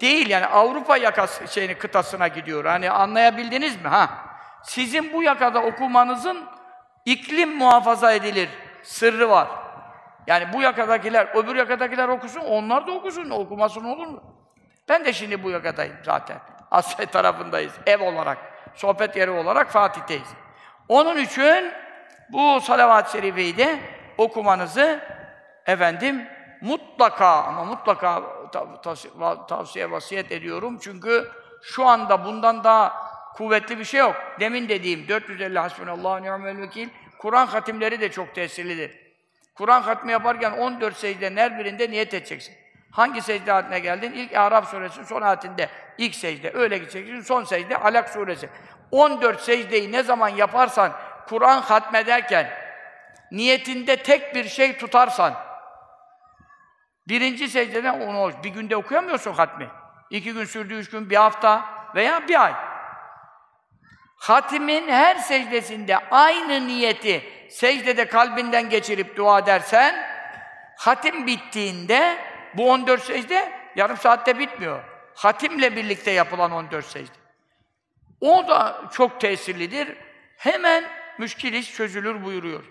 değil 0.00 0.30
yani 0.30 0.46
Avrupa 0.46 0.96
yakası 0.96 1.48
şeyini 1.48 1.74
kıtasına 1.74 2.28
gidiyor. 2.28 2.64
Hani 2.64 2.90
anlayabildiniz 2.90 3.82
mi 3.82 3.88
ha? 3.88 4.10
Sizin 4.62 5.12
bu 5.12 5.22
yakada 5.22 5.62
okumanızın 5.62 6.44
iklim 7.04 7.56
muhafaza 7.56 8.12
edilir 8.12 8.48
sırrı 8.82 9.30
var. 9.30 9.48
Yani 10.26 10.52
bu 10.52 10.62
yakadakiler, 10.62 11.28
öbür 11.34 11.56
yakadakiler 11.56 12.08
okusun, 12.08 12.40
onlar 12.40 12.86
da 12.86 12.92
okusun. 12.92 13.30
Okumasın 13.30 13.84
olur 13.84 14.06
mu? 14.06 14.22
Ben 14.88 15.04
de 15.04 15.12
şimdi 15.12 15.42
bu 15.42 15.50
yakadayım 15.50 15.96
zaten. 16.04 16.38
Asya 16.70 17.06
tarafındayız, 17.06 17.72
ev 17.86 18.02
olarak. 18.02 18.38
Sohbet 18.74 19.16
yeri 19.16 19.30
olarak 19.30 19.70
Fatih'teyiz. 19.70 20.28
Onun 20.88 21.16
için 21.16 21.72
bu 22.28 22.60
salavat-ı 22.60 23.12
şerifeyi 23.12 23.56
de 23.56 23.78
okumanızı 24.18 25.00
efendim 25.66 26.26
mutlaka 26.60 27.42
ama 27.42 27.64
mutlaka 27.64 28.22
ta- 28.52 28.80
ta- 28.80 29.46
tavsiye 29.46 29.90
vasiyet 29.90 30.32
ediyorum. 30.32 30.78
Çünkü 30.82 31.28
şu 31.62 31.86
anda 31.86 32.24
bundan 32.24 32.64
daha 32.64 33.10
kuvvetli 33.34 33.78
bir 33.78 33.84
şey 33.84 34.00
yok. 34.00 34.16
Demin 34.40 34.68
dediğim 34.68 35.08
450 35.08 35.58
hasbunallahu 35.58 36.22
ni'mel 36.22 36.58
vekil 36.60 36.88
Kur'an 37.18 37.46
hatimleri 37.46 38.00
de 38.00 38.10
çok 38.10 38.34
tesirlidir. 38.34 38.98
Kur'an 39.54 39.82
hatmi 39.82 40.12
yaparken 40.12 40.52
14 40.52 40.96
secdenin 40.96 41.36
her 41.36 41.58
birinde 41.58 41.90
niyet 41.90 42.14
edeceksin. 42.14 42.54
Hangi 42.92 43.22
secde 43.22 43.52
haline 43.52 43.78
geldin? 43.78 44.12
İlk 44.12 44.36
Arap 44.36 44.66
suresinin 44.66 45.04
son 45.04 45.22
ayetinde 45.22 45.68
ilk 45.98 46.14
secde. 46.14 46.52
Öyle 46.54 46.78
gideceksin. 46.78 47.20
Son 47.20 47.44
secde 47.44 47.76
Alak 47.76 48.08
suresi. 48.08 48.48
14 48.90 49.40
secdeyi 49.40 49.92
ne 49.92 50.02
zaman 50.02 50.28
yaparsan 50.28 50.92
Kur'an 51.28 51.60
hatmederken 51.60 52.50
niyetinde 53.30 53.96
tek 53.96 54.34
bir 54.34 54.48
şey 54.48 54.78
tutarsan 54.78 55.34
birinci 57.08 57.48
secdeden 57.48 58.00
onu 58.00 58.32
bir 58.44 58.48
günde 58.48 58.76
okuyamıyorsun 58.76 59.32
hatmi. 59.32 59.68
İki 60.10 60.32
gün 60.32 60.44
sürdü, 60.44 60.74
üç 60.74 60.90
gün, 60.90 61.10
bir 61.10 61.16
hafta 61.16 61.64
veya 61.94 62.28
bir 62.28 62.44
ay. 62.44 62.52
Hatimin 64.16 64.88
her 64.88 65.16
secdesinde 65.16 65.98
aynı 66.10 66.66
niyeti 66.66 67.24
secdede 67.50 68.08
kalbinden 68.08 68.68
geçirip 68.68 69.16
dua 69.16 69.38
edersen, 69.38 70.06
hatim 70.76 71.26
bittiğinde 71.26 72.29
bu 72.54 72.70
14 72.70 73.02
secde 73.02 73.52
yarım 73.76 73.96
saatte 73.96 74.38
bitmiyor. 74.38 74.80
Hatimle 75.14 75.76
birlikte 75.76 76.10
yapılan 76.10 76.52
14 76.52 76.86
secde. 76.86 77.12
O 78.20 78.48
da 78.48 78.82
çok 78.92 79.20
tesirlidir. 79.20 79.96
Hemen 80.36 80.84
müşkil 81.18 81.52
iş 81.52 81.74
çözülür 81.74 82.24
buyuruyor 82.24 82.64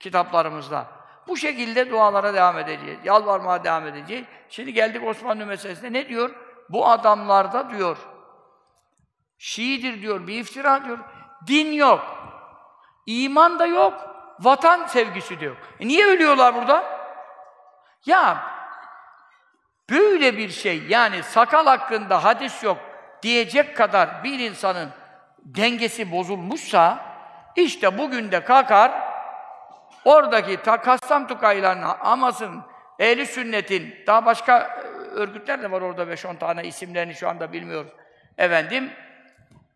kitaplarımızda. 0.00 0.86
Bu 1.28 1.36
şekilde 1.36 1.90
dualara 1.90 2.34
devam 2.34 2.58
edeceğiz. 2.58 2.98
Yalvarmaya 3.04 3.64
devam 3.64 3.86
edeceğiz. 3.86 4.24
Şimdi 4.48 4.72
geldik 4.72 5.06
Osmanlı 5.06 5.46
meselesine. 5.46 5.92
Ne 5.92 6.08
diyor? 6.08 6.30
Bu 6.68 6.88
adamlarda 6.88 7.70
diyor, 7.70 7.96
Şiidir 9.38 10.02
diyor, 10.02 10.26
bir 10.26 10.40
iftira 10.40 10.84
diyor. 10.84 10.98
Din 11.46 11.72
yok. 11.72 12.00
İman 13.06 13.58
da 13.58 13.66
yok. 13.66 13.94
Vatan 14.40 14.86
sevgisi 14.86 15.40
de 15.40 15.44
yok. 15.44 15.56
E 15.80 15.88
niye 15.88 16.06
ölüyorlar 16.06 16.54
burada? 16.54 16.84
Ya 18.06 18.44
böyle 19.90 20.36
bir 20.36 20.48
şey 20.48 20.82
yani 20.88 21.22
sakal 21.22 21.66
hakkında 21.66 22.24
hadis 22.24 22.62
yok 22.62 22.78
diyecek 23.22 23.76
kadar 23.76 24.24
bir 24.24 24.38
insanın 24.38 24.88
dengesi 25.44 26.12
bozulmuşsa 26.12 26.98
işte 27.56 27.98
bugün 27.98 28.32
de 28.32 28.44
kalkar 28.44 28.92
oradaki 30.04 30.56
ta 30.56 30.80
Kassam 30.80 31.26
Tukaylar'ın, 31.26 31.82
Hamas'ın, 31.82 32.62
Ehli 32.98 33.26
Sünnet'in 33.26 33.94
daha 34.06 34.26
başka 34.26 34.58
e, 34.58 34.86
örgütler 35.14 35.62
de 35.62 35.70
var 35.70 35.82
orada 35.82 36.02
5-10 36.02 36.38
tane 36.38 36.64
isimlerini 36.64 37.14
şu 37.14 37.28
anda 37.28 37.52
bilmiyoruz. 37.52 37.92
Efendim 38.38 38.90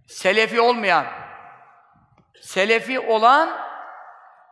Selefi 0.07 0.61
olmayan, 0.61 1.07
Selefi 2.41 3.01
olan, 3.01 3.51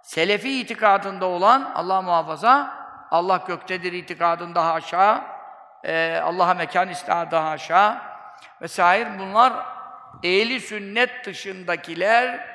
Selefi 0.02 0.60
itikadında 0.60 1.26
olan, 1.26 1.72
Allah 1.74 2.02
muhafaza, 2.02 2.82
Allah 3.10 3.44
göktedir 3.46 3.92
itikadında 3.92 4.66
haşa, 4.66 5.31
e, 5.84 6.20
Allah'a 6.24 6.54
mekan 6.54 6.88
istihadı 6.88 7.36
haşa 7.36 8.02
vesaire 8.62 9.18
bunlar 9.18 9.52
ehli 10.22 10.60
sünnet 10.60 11.24
dışındakiler 11.24 12.46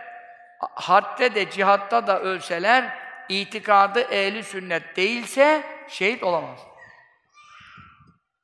harpte 0.59 1.35
de 1.35 1.49
cihatta 1.49 2.07
da 2.07 2.19
ölseler 2.19 2.97
itikadı 3.29 4.01
ehli 4.01 4.43
sünnet 4.43 4.95
değilse 4.95 5.63
şehit 5.87 6.23
olamaz. 6.23 6.59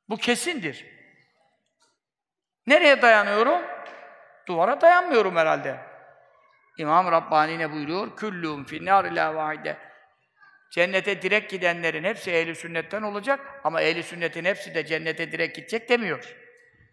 Bu 0.08 0.16
kesindir. 0.16 0.86
Nereye 2.66 3.02
dayanıyorum? 3.02 3.62
Duvara 4.46 4.80
dayanmıyorum 4.80 5.36
herhalde. 5.36 5.76
İmam 6.78 7.12
Rabbani 7.12 7.58
ne 7.58 7.72
buyuruyor? 7.72 8.16
Küllûm 8.16 8.64
finnâr 8.64 9.04
ilâ 9.04 9.34
vahide. 9.34 9.76
Cennete 10.74 11.22
direkt 11.22 11.50
gidenlerin 11.50 12.04
hepsi 12.04 12.30
ehli 12.30 12.54
sünnetten 12.54 13.02
olacak 13.02 13.60
ama 13.64 13.80
ehli 13.80 14.02
sünnetin 14.02 14.44
hepsi 14.44 14.74
de 14.74 14.86
cennete 14.86 15.32
direkt 15.32 15.56
gidecek 15.56 15.88
demiyor. 15.88 16.36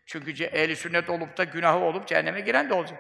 Çünkü 0.06 0.44
ehli 0.44 0.76
sünnet 0.76 1.10
olup 1.10 1.38
da 1.38 1.44
günahı 1.44 1.78
olup 1.78 2.08
cehenneme 2.08 2.42
giren 2.42 2.70
de 2.70 2.74
olacak. 2.74 3.00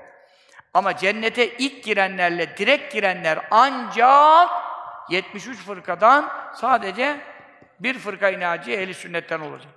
Ama 0.73 0.97
cennete 0.97 1.57
ilk 1.57 1.83
girenlerle 1.83 2.57
direkt 2.57 2.93
girenler 2.93 3.39
ancak 3.51 4.49
73 5.09 5.57
fırkadan 5.57 6.31
sadece 6.55 7.17
bir 7.79 7.99
fırka 7.99 8.29
inancı 8.29 8.71
ehli 8.71 8.93
sünnetten 8.93 9.39
olacak. 9.39 9.71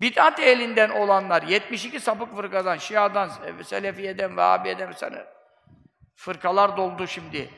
Bid'at 0.00 0.40
elinden 0.40 0.90
olanlar 0.90 1.42
72 1.42 2.00
sapık 2.00 2.36
fırkadan, 2.36 2.76
Şia'dan, 2.76 3.30
Selefiye'den, 3.64 4.36
Vehhabiye'den 4.36 4.94
fırkalar 6.14 6.76
doldu 6.76 7.06
şimdi. 7.06 7.50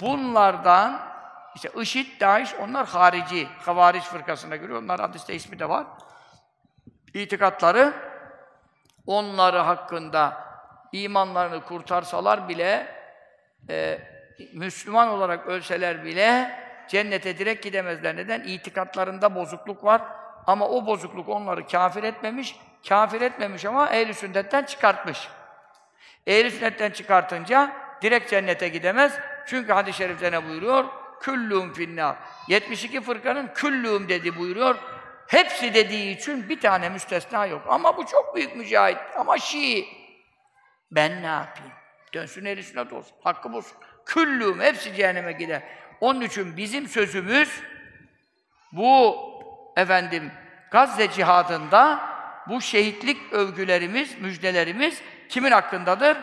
Bunlardan 0.00 1.10
işte 1.54 1.70
IŞİD, 1.80 2.20
DAEŞ 2.20 2.54
onlar 2.54 2.86
harici, 2.86 3.46
havariç 3.46 4.04
fırkasına 4.04 4.56
giriyor. 4.56 4.82
Onlar 4.82 5.00
hadiste 5.00 5.34
ismi 5.34 5.58
de 5.58 5.68
var. 5.68 5.86
İtikatları 7.14 7.94
onları 9.06 9.58
hakkında 9.58 10.44
imanlarını 10.92 11.64
kurtarsalar 11.64 12.48
bile 12.48 12.86
e, 13.68 13.98
Müslüman 14.54 15.08
olarak 15.08 15.46
ölseler 15.46 16.04
bile 16.04 16.58
cennete 16.88 17.38
direkt 17.38 17.64
gidemezler. 17.64 18.16
Neden? 18.16 18.40
İtikatlarında 18.40 19.34
bozukluk 19.34 19.84
var. 19.84 20.02
Ama 20.46 20.68
o 20.68 20.86
bozukluk 20.86 21.28
onları 21.28 21.66
kafir 21.66 22.02
etmemiş. 22.02 22.56
Kafir 22.88 23.20
etmemiş 23.20 23.64
ama 23.64 23.90
ehl-i 23.90 24.14
sünnetten 24.14 24.64
çıkartmış. 24.64 25.28
Ehl-i 26.26 26.50
sünnetten 26.50 26.90
çıkartınca 26.90 27.72
direkt 28.02 28.30
cennete 28.30 28.68
gidemez. 28.68 29.18
Çünkü 29.46 29.72
hadis-i 29.72 29.98
şerifte 29.98 30.32
ne 30.32 30.48
buyuruyor? 30.48 30.99
Küllûm 31.20 31.72
finnâr. 31.72 32.16
72 32.48 33.00
fırkanın 33.00 33.46
küllûm 33.46 34.08
dedi 34.08 34.38
buyuruyor. 34.38 34.76
Hepsi 35.26 35.74
dediği 35.74 36.16
için 36.16 36.48
bir 36.48 36.60
tane 36.60 36.88
müstesna 36.88 37.46
yok. 37.46 37.62
Ama 37.68 37.96
bu 37.96 38.06
çok 38.06 38.36
büyük 38.36 38.56
mücahit. 38.56 38.98
Ama 39.16 39.38
Şii. 39.38 39.88
Ben 40.90 41.22
ne 41.22 41.26
yapayım? 41.26 41.72
Dönsün 42.14 42.44
ehl 42.44 42.62
sünnet 42.62 42.92
olsun. 42.92 43.16
Hakkı 43.24 43.52
bulsun. 43.52 43.76
Küllûm. 44.06 44.62
Hepsi 44.62 44.94
cehenneme 44.94 45.32
gider. 45.32 45.62
Onun 46.00 46.20
için 46.20 46.56
bizim 46.56 46.88
sözümüz 46.88 47.62
bu 48.72 49.16
efendim 49.76 50.30
Gazze 50.70 51.10
cihadında 51.10 52.00
bu 52.48 52.60
şehitlik 52.60 53.32
övgülerimiz, 53.32 54.20
müjdelerimiz 54.20 55.02
kimin 55.28 55.50
hakkındadır? 55.50 56.16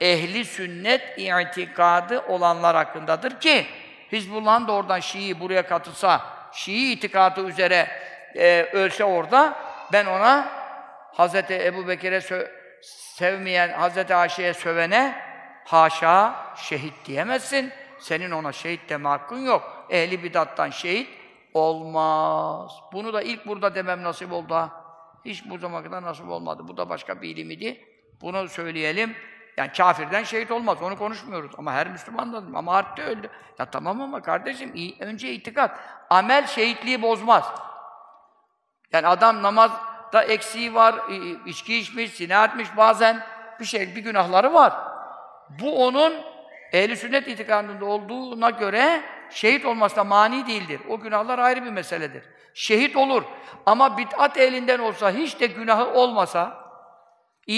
Ehli 0.00 0.44
sünnet 0.44 1.18
itikadı 1.18 2.20
olanlar 2.20 2.76
hakkındadır 2.76 3.40
ki 3.40 3.66
Hizbullah'ın 4.12 4.68
da 4.68 4.72
oradan 4.72 5.00
Şii 5.00 5.40
buraya 5.40 5.66
katılsa, 5.66 6.22
Şii 6.52 6.92
itikadı 6.92 7.48
üzere 7.48 7.88
e, 8.36 8.62
ölse 8.72 9.04
orada 9.04 9.58
ben 9.92 10.06
ona 10.06 10.48
Hz. 11.12 11.34
Ebu 11.50 11.88
Bekir'e 11.88 12.20
sevmeyen, 12.82 13.68
Hz. 13.68 14.10
Ayşe'ye 14.10 14.54
sövene 14.54 15.14
haşa 15.64 16.34
şehit 16.56 16.94
diyemezsin. 17.04 17.72
Senin 17.98 18.30
ona 18.30 18.52
şehit 18.52 18.88
deme 18.88 19.08
hakkın 19.08 19.38
yok. 19.38 19.86
Ehli 19.90 20.22
bidattan 20.22 20.70
şehit 20.70 21.08
olmaz. 21.54 22.72
Bunu 22.92 23.12
da 23.12 23.22
ilk 23.22 23.46
burada 23.46 23.74
demem 23.74 24.02
nasip 24.02 24.32
oldu 24.32 24.54
ha. 24.54 24.70
Hiç 25.24 25.50
bu 25.50 25.58
zamana 25.58 25.84
kadar 25.84 26.02
nasip 26.02 26.28
olmadı. 26.28 26.62
Bu 26.68 26.76
da 26.76 26.88
başka 26.88 27.22
bir 27.22 27.28
ilim 27.28 27.50
idi. 27.50 27.84
Bunu 28.20 28.48
söyleyelim. 28.48 29.16
Yani 29.60 29.72
kafirden 29.72 30.22
şehit 30.22 30.50
olmaz. 30.50 30.82
Onu 30.82 30.98
konuşmuyoruz. 30.98 31.50
Ama 31.58 31.72
her 31.72 31.88
Müslüman 31.88 32.32
da 32.32 32.58
ama 32.58 32.72
harpte 32.72 33.02
öldü. 33.02 33.30
Ya 33.58 33.64
tamam 33.66 34.00
ama 34.00 34.22
kardeşim 34.22 34.96
önce 35.00 35.32
itikat. 35.32 35.78
Amel 36.10 36.46
şehitliği 36.46 37.02
bozmaz. 37.02 37.44
Yani 38.92 39.06
adam 39.06 39.42
namazda 39.42 40.24
eksiği 40.28 40.74
var, 40.74 40.94
içki 41.46 41.78
içmiş, 41.78 42.10
zina 42.10 42.44
etmiş 42.44 42.76
bazen 42.76 43.22
bir 43.60 43.64
şey, 43.64 43.96
bir 43.96 44.00
günahları 44.00 44.54
var. 44.54 44.72
Bu 45.60 45.86
onun 45.86 46.14
ehl 46.72 46.96
sünnet 46.96 47.28
itikadında 47.28 47.84
olduğuna 47.84 48.50
göre 48.50 49.02
şehit 49.30 49.64
olmasına 49.64 50.04
mani 50.04 50.46
değildir. 50.46 50.80
O 50.88 51.00
günahlar 51.00 51.38
ayrı 51.38 51.64
bir 51.64 51.70
meseledir. 51.70 52.24
Şehit 52.54 52.96
olur. 52.96 53.22
Ama 53.66 53.98
bid'at 53.98 54.36
elinden 54.36 54.78
olsa, 54.78 55.10
hiç 55.10 55.40
de 55.40 55.46
günahı 55.46 55.92
olmasa, 55.92 56.59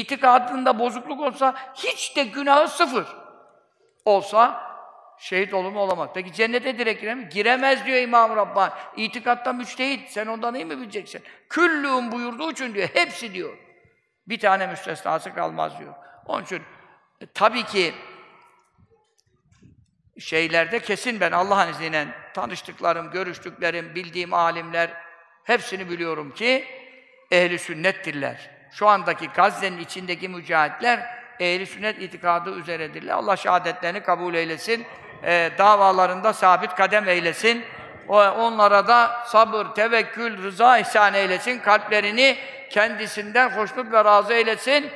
itikadında 0.01 0.79
bozukluk 0.79 1.21
olsa, 1.21 1.55
hiç 1.75 2.17
de 2.17 2.25
günahı 2.25 2.69
sıfır 2.69 3.07
olsa, 4.05 4.73
şehit 5.19 5.55
olur 5.55 5.73
mu 5.73 5.81
olamaz. 5.81 6.11
Peki 6.15 6.33
cennete 6.33 6.79
direkt 6.79 7.01
girer? 7.01 7.17
Giremez 7.17 7.87
diyor 7.87 7.99
İmam 7.99 8.37
Rabbani. 8.37 8.73
İtikatta 8.97 9.53
müçtehit. 9.53 10.11
Sen 10.11 10.27
ondan 10.27 10.55
iyi 10.55 10.65
mi 10.65 10.81
bileceksin? 10.81 11.23
Küllüğün 11.49 12.13
buyurduğu 12.13 12.51
için 12.51 12.75
diyor. 12.75 12.89
Hepsi 12.95 13.35
diyor. 13.35 13.59
Bir 14.27 14.41
tane 14.41 14.67
müstesnası 14.67 15.35
kalmaz 15.35 15.79
diyor. 15.79 15.95
Onun 16.27 16.43
için 16.45 16.63
e, 17.21 17.27
tabii 17.27 17.65
ki 17.65 17.95
şeylerde 20.19 20.79
kesin 20.79 21.21
ben 21.21 21.33
Allah'ın 21.33 21.71
izniyle 21.71 22.09
tanıştıklarım, 22.35 23.11
görüştüklerim, 23.11 23.95
bildiğim 23.95 24.35
alimler 24.35 24.91
hepsini 25.45 25.91
biliyorum 25.91 26.35
ki 26.35 26.65
ehli 27.31 27.59
sünnettirler. 27.59 28.52
Şu 28.73 28.89
andaki 28.89 29.29
Gazze'nin 29.29 29.79
içindeki 29.79 30.29
mücahitler 30.29 31.01
ehli 31.41 31.67
sünnet 31.67 32.03
itikadı 32.03 32.59
üzeredirler. 32.59 33.15
Allah 33.15 33.37
şehadetlerini 33.37 34.03
kabul 34.03 34.35
eylesin. 34.35 34.87
E, 35.25 35.51
davalarında 35.59 36.33
sabit 36.33 36.75
kadem 36.75 37.09
eylesin. 37.09 37.65
O, 38.09 38.17
onlara 38.19 38.89
da 38.89 39.25
sabır, 39.27 39.67
tevekkül, 39.67 40.43
rıza 40.43 40.79
ihsan 40.79 41.15
eylesin. 41.15 41.59
Kalplerini 41.59 42.39
kendisinden 42.71 43.51
hoşnut 43.51 43.93
ve 43.93 44.05
razı 44.05 44.33
eylesin. 44.33 44.91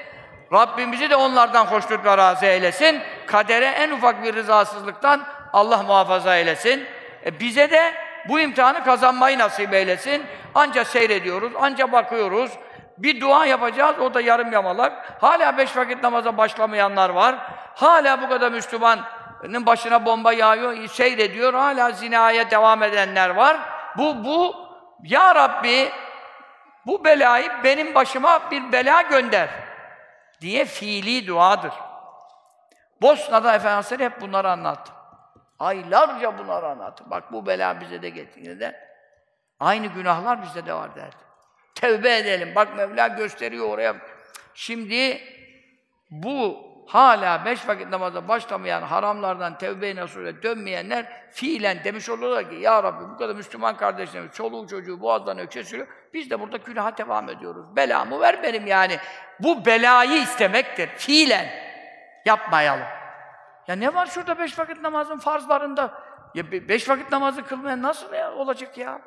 Rabbimizi 0.53 1.11
de 1.11 1.16
onlardan 1.16 1.66
hoşnut 1.66 2.05
ve 2.05 2.19
razı 2.19 2.47
eylesin. 2.47 3.01
Kadere 3.27 3.66
en 3.66 3.90
ufak 3.90 4.23
bir 4.23 4.35
rızasızlıktan 4.35 5.27
Allah 5.53 5.82
muhafaza 5.82 6.36
eylesin. 6.36 6.86
E 7.27 7.40
bize 7.40 7.70
de 7.70 7.94
bu 8.28 8.40
imtihanı 8.40 8.85
kazanmayı 8.85 9.39
nasip 9.39 9.74
eylesin. 9.74 10.23
Anca 10.55 10.85
seyrediyoruz, 10.85 11.53
anca 11.61 11.93
bakıyoruz. 11.93 12.51
Bir 12.98 13.20
dua 13.20 13.47
yapacağız, 13.47 13.98
o 13.98 14.14
da 14.14 14.20
yarım 14.20 14.52
yamalak. 14.52 15.23
Hala 15.23 15.59
beş 15.59 15.77
vakit 15.77 16.02
namaza 16.02 16.36
başlamayanlar 16.36 17.10
var. 17.10 17.36
Hala 17.74 18.23
bu 18.23 18.28
kadar 18.28 18.52
Müslümanın 18.52 19.66
başına 19.66 20.05
bomba 20.05 20.32
yağıyor, 20.32 20.89
seyrediyor. 20.89 21.55
Hala 21.55 21.90
zinaya 21.90 22.51
devam 22.51 22.82
edenler 22.82 23.31
var. 23.31 23.56
Bu, 23.97 24.24
bu, 24.24 24.56
Ya 25.02 25.35
Rabbi, 25.35 25.93
bu 26.86 27.05
belayı 27.05 27.51
benim 27.64 27.94
başıma 27.94 28.51
bir 28.51 28.73
bela 28.73 29.02
gönder 29.02 29.48
diye 30.40 30.64
fiili 30.64 31.27
duadır. 31.27 31.73
Bosna'da 33.02 33.55
Efendimiz 33.55 33.90
hep 34.01 34.20
bunları 34.20 34.51
anlattı. 34.51 34.93
Aylarca 35.59 36.39
bunları 36.39 36.66
anlattı. 36.66 37.05
Bak 37.06 37.32
bu 37.32 37.47
bela 37.47 37.81
bize 37.81 38.02
de 38.02 38.09
getirdiğinde 38.09 38.89
aynı 39.60 39.86
günahlar 39.86 40.43
bizde 40.43 40.66
de 40.66 40.74
var 40.74 40.97
derdi. 40.97 41.26
Tevbe 41.81 42.16
edelim. 42.16 42.53
Bak 42.55 42.77
Mevla 42.77 43.09
gösteriyor 43.09 43.69
oraya. 43.69 43.97
Şimdi 44.55 45.20
bu 46.11 46.66
hala 46.86 47.44
beş 47.44 47.69
vakit 47.69 47.89
namaza 47.89 48.28
başlamayan, 48.28 48.82
haramlardan 48.82 49.59
tevbe-i 49.59 49.97
nasule 49.97 50.43
dönmeyenler 50.43 51.07
fiilen 51.31 51.85
demiş 51.85 52.09
olurlar 52.09 52.51
ki 52.51 52.55
Ya 52.55 52.82
Rabbi 52.82 53.15
bu 53.15 53.16
kadar 53.16 53.35
Müslüman 53.35 53.77
kardeşlerimiz, 53.77 54.32
çoluğu 54.32 54.66
çocuğu 54.69 55.01
boğazdan 55.01 55.39
ökçe 55.39 55.65
sürüyor. 55.65 55.86
Biz 56.15 56.31
de 56.31 56.40
burada 56.40 56.57
günaha 56.57 56.98
devam 56.98 57.28
ediyoruz. 57.28 57.77
Belamı 57.77 58.20
ver 58.20 58.43
benim 58.43 58.66
yani. 58.66 58.98
Bu 59.40 59.66
belayı 59.66 60.23
istemektir. 60.23 60.89
Fiilen. 60.89 61.48
Yapmayalım. 62.24 62.86
Ya 63.66 63.77
ne 63.77 63.94
var 63.94 64.07
şurada 64.07 64.39
beş 64.39 64.59
vakit 64.59 64.81
namazın 64.81 65.19
farzlarında? 65.19 66.03
Ya 66.35 66.53
be- 66.53 66.69
beş 66.69 66.89
vakit 66.89 67.12
namazı 67.12 67.43
kılmayan 67.43 67.82
nasıl 67.82 68.12
ya 68.12 68.32
olacak 68.32 68.78
ya? 68.78 69.01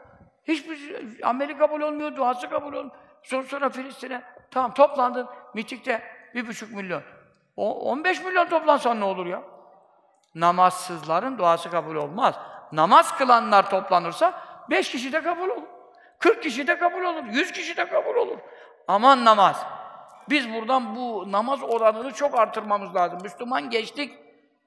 Hiçbir 0.49 0.97
ameli 1.23 1.57
kabul 1.57 1.81
olmuyor, 1.81 2.15
duası 2.15 2.49
kabul 2.49 2.73
olmuyor. 2.73 2.95
Sonra, 3.23 3.43
sonra 3.43 3.69
Filistin'e, 3.69 4.21
tamam 4.51 4.73
toplandın, 4.73 5.27
mitikte 5.53 6.01
bir 6.35 6.47
buçuk 6.47 6.71
milyon. 6.71 7.01
O, 7.57 7.91
15 7.91 8.23
milyon 8.23 8.45
toplansan 8.45 8.99
ne 8.99 9.03
olur 9.03 9.25
ya? 9.25 9.41
Namazsızların 10.35 11.37
duası 11.37 11.71
kabul 11.71 11.95
olmaz. 11.95 12.35
Namaz 12.71 13.17
kılanlar 13.17 13.69
toplanırsa 13.69 14.41
beş 14.69 14.91
kişi 14.91 15.13
de 15.13 15.23
kabul 15.23 15.49
olur. 15.49 15.67
40 16.19 16.43
kişi 16.43 16.67
de 16.67 16.77
kabul 16.77 17.03
olur. 17.03 17.23
100 17.23 17.51
kişi 17.51 17.77
de 17.77 17.89
kabul 17.89 18.15
olur. 18.15 18.37
Aman 18.87 19.25
namaz. 19.25 19.65
Biz 20.29 20.53
buradan 20.53 20.95
bu 20.95 21.31
namaz 21.31 21.59
oranını 21.63 22.13
çok 22.13 22.39
artırmamız 22.39 22.95
lazım. 22.95 23.19
Müslüman 23.23 23.69
geçtik. 23.69 24.17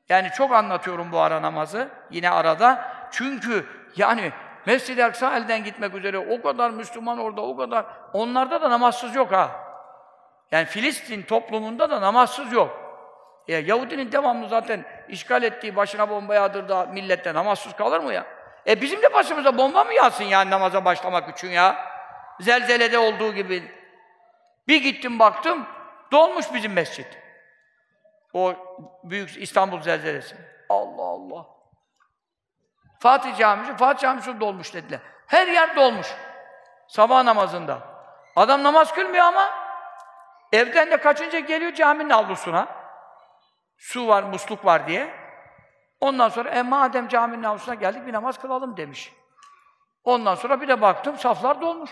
Yani 0.09 0.29
çok 0.37 0.53
anlatıyorum 0.53 1.13
bu 1.13 1.19
ara 1.19 1.43
namazı. 1.43 1.89
Yine 2.11 2.31
arada. 2.31 2.93
Çünkü 3.11 3.67
yani 3.97 4.33
Mescid-i 4.67 5.05
Aksa 5.05 5.37
elden 5.37 5.65
gitmek 5.65 5.95
üzere 5.95 6.19
o 6.19 6.43
kadar 6.43 6.71
Müslüman 6.71 7.19
orada, 7.19 7.41
o 7.41 7.57
kadar. 7.57 7.85
Onlarda 8.13 8.63
da 8.63 8.71
namazsız 8.71 9.15
yok 9.15 9.33
ha. 9.33 9.51
Yani 10.51 10.67
Filistin 10.67 11.23
toplumunda 11.23 11.91
da 11.91 12.01
namazsız 12.01 12.53
yok. 12.53 12.83
Ya 13.49 13.61
Yahudinin 13.61 14.13
devamlı 14.13 14.49
zaten 14.49 14.85
işgal 15.09 15.43
ettiği, 15.43 15.77
başına 15.77 16.11
bomba 16.11 16.35
yağdırdığı 16.35 16.87
millette 16.87 17.35
namazsız 17.35 17.77
kalır 17.77 18.01
mı 18.01 18.13
ya? 18.13 18.27
E 18.67 18.81
bizim 18.81 19.03
de 19.03 19.15
başımıza 19.15 19.59
bomba 19.59 19.85
mı 19.85 19.95
yağsın 19.95 20.25
yani 20.25 20.51
namaza 20.51 20.85
başlamak 20.85 21.39
için 21.39 21.49
ya? 21.49 21.77
Zelzelede 22.41 22.99
olduğu 22.99 23.33
gibi. 23.33 23.73
Bir 24.69 24.83
gittim 24.83 25.19
baktım, 25.19 25.67
dolmuş 26.13 26.55
bizim 26.55 26.73
mescit. 26.73 27.19
O 28.35 28.55
büyük 29.05 29.43
İstanbul 29.43 29.81
zelzelesi. 29.81 30.37
Allah 30.69 31.03
Allah. 31.03 31.47
Fatih 33.03 33.37
Camisi, 33.37 33.77
Fatih 33.77 34.03
Camisi 34.03 34.41
dolmuş 34.41 34.75
dediler. 34.75 35.01
Her 35.27 35.49
yer 35.49 35.77
dolmuş. 35.77 36.15
Sabah 36.89 37.23
namazında. 37.23 37.79
Adam 38.37 38.63
namaz 38.63 38.95
kılmıyor 38.95 39.25
ama 39.25 39.51
evden 40.53 40.91
de 40.91 40.97
kaçınca 40.97 41.39
geliyor 41.39 41.75
caminin 41.75 42.11
avlusuna. 42.11 42.69
Su 43.77 44.09
var, 44.09 44.23
musluk 44.23 44.65
var 44.65 44.87
diye. 44.87 45.15
Ondan 46.01 46.29
sonra 46.29 46.49
e 46.51 46.63
madem 46.63 47.09
caminin 47.09 47.43
avlusuna 47.43 47.75
geldik 47.75 48.07
bir 48.07 48.13
namaz 48.13 48.39
kılalım 48.39 48.77
demiş. 48.77 49.13
Ondan 50.05 50.35
sonra 50.35 50.61
bir 50.61 50.69
de 50.69 50.81
baktım 50.81 51.19
saflar 51.19 51.61
dolmuş. 51.61 51.91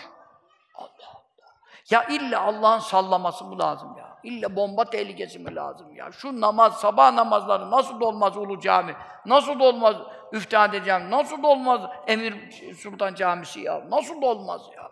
Allah 0.75 0.87
Allah. 1.07 1.53
Ya 1.89 2.03
illa 2.03 2.41
Allah'ın 2.41 2.79
sallaması 2.79 3.45
mı 3.45 3.59
lazım 3.59 3.97
ya? 3.97 4.17
İlla 4.23 4.55
bomba 4.55 4.85
tehlikesi 4.85 5.39
mi 5.39 5.55
lazım 5.55 5.95
ya? 5.95 6.11
Şu 6.11 6.41
namaz, 6.41 6.79
sabah 6.79 7.13
namazları 7.13 7.71
nasıl 7.71 7.99
dolmaz 7.99 8.37
Ulu 8.37 8.59
Cami? 8.59 8.95
Nasıl 9.25 9.59
dolmaz 9.59 9.95
Üftade 10.31 10.83
Cami? 10.83 11.11
Nasıl 11.11 11.43
dolmaz 11.43 11.81
Emir 12.07 12.51
Sultan 12.73 13.15
Camisi 13.15 13.59
ya? 13.59 13.83
Nasıl 13.89 14.21
dolmaz 14.21 14.61
ya? 14.77 14.91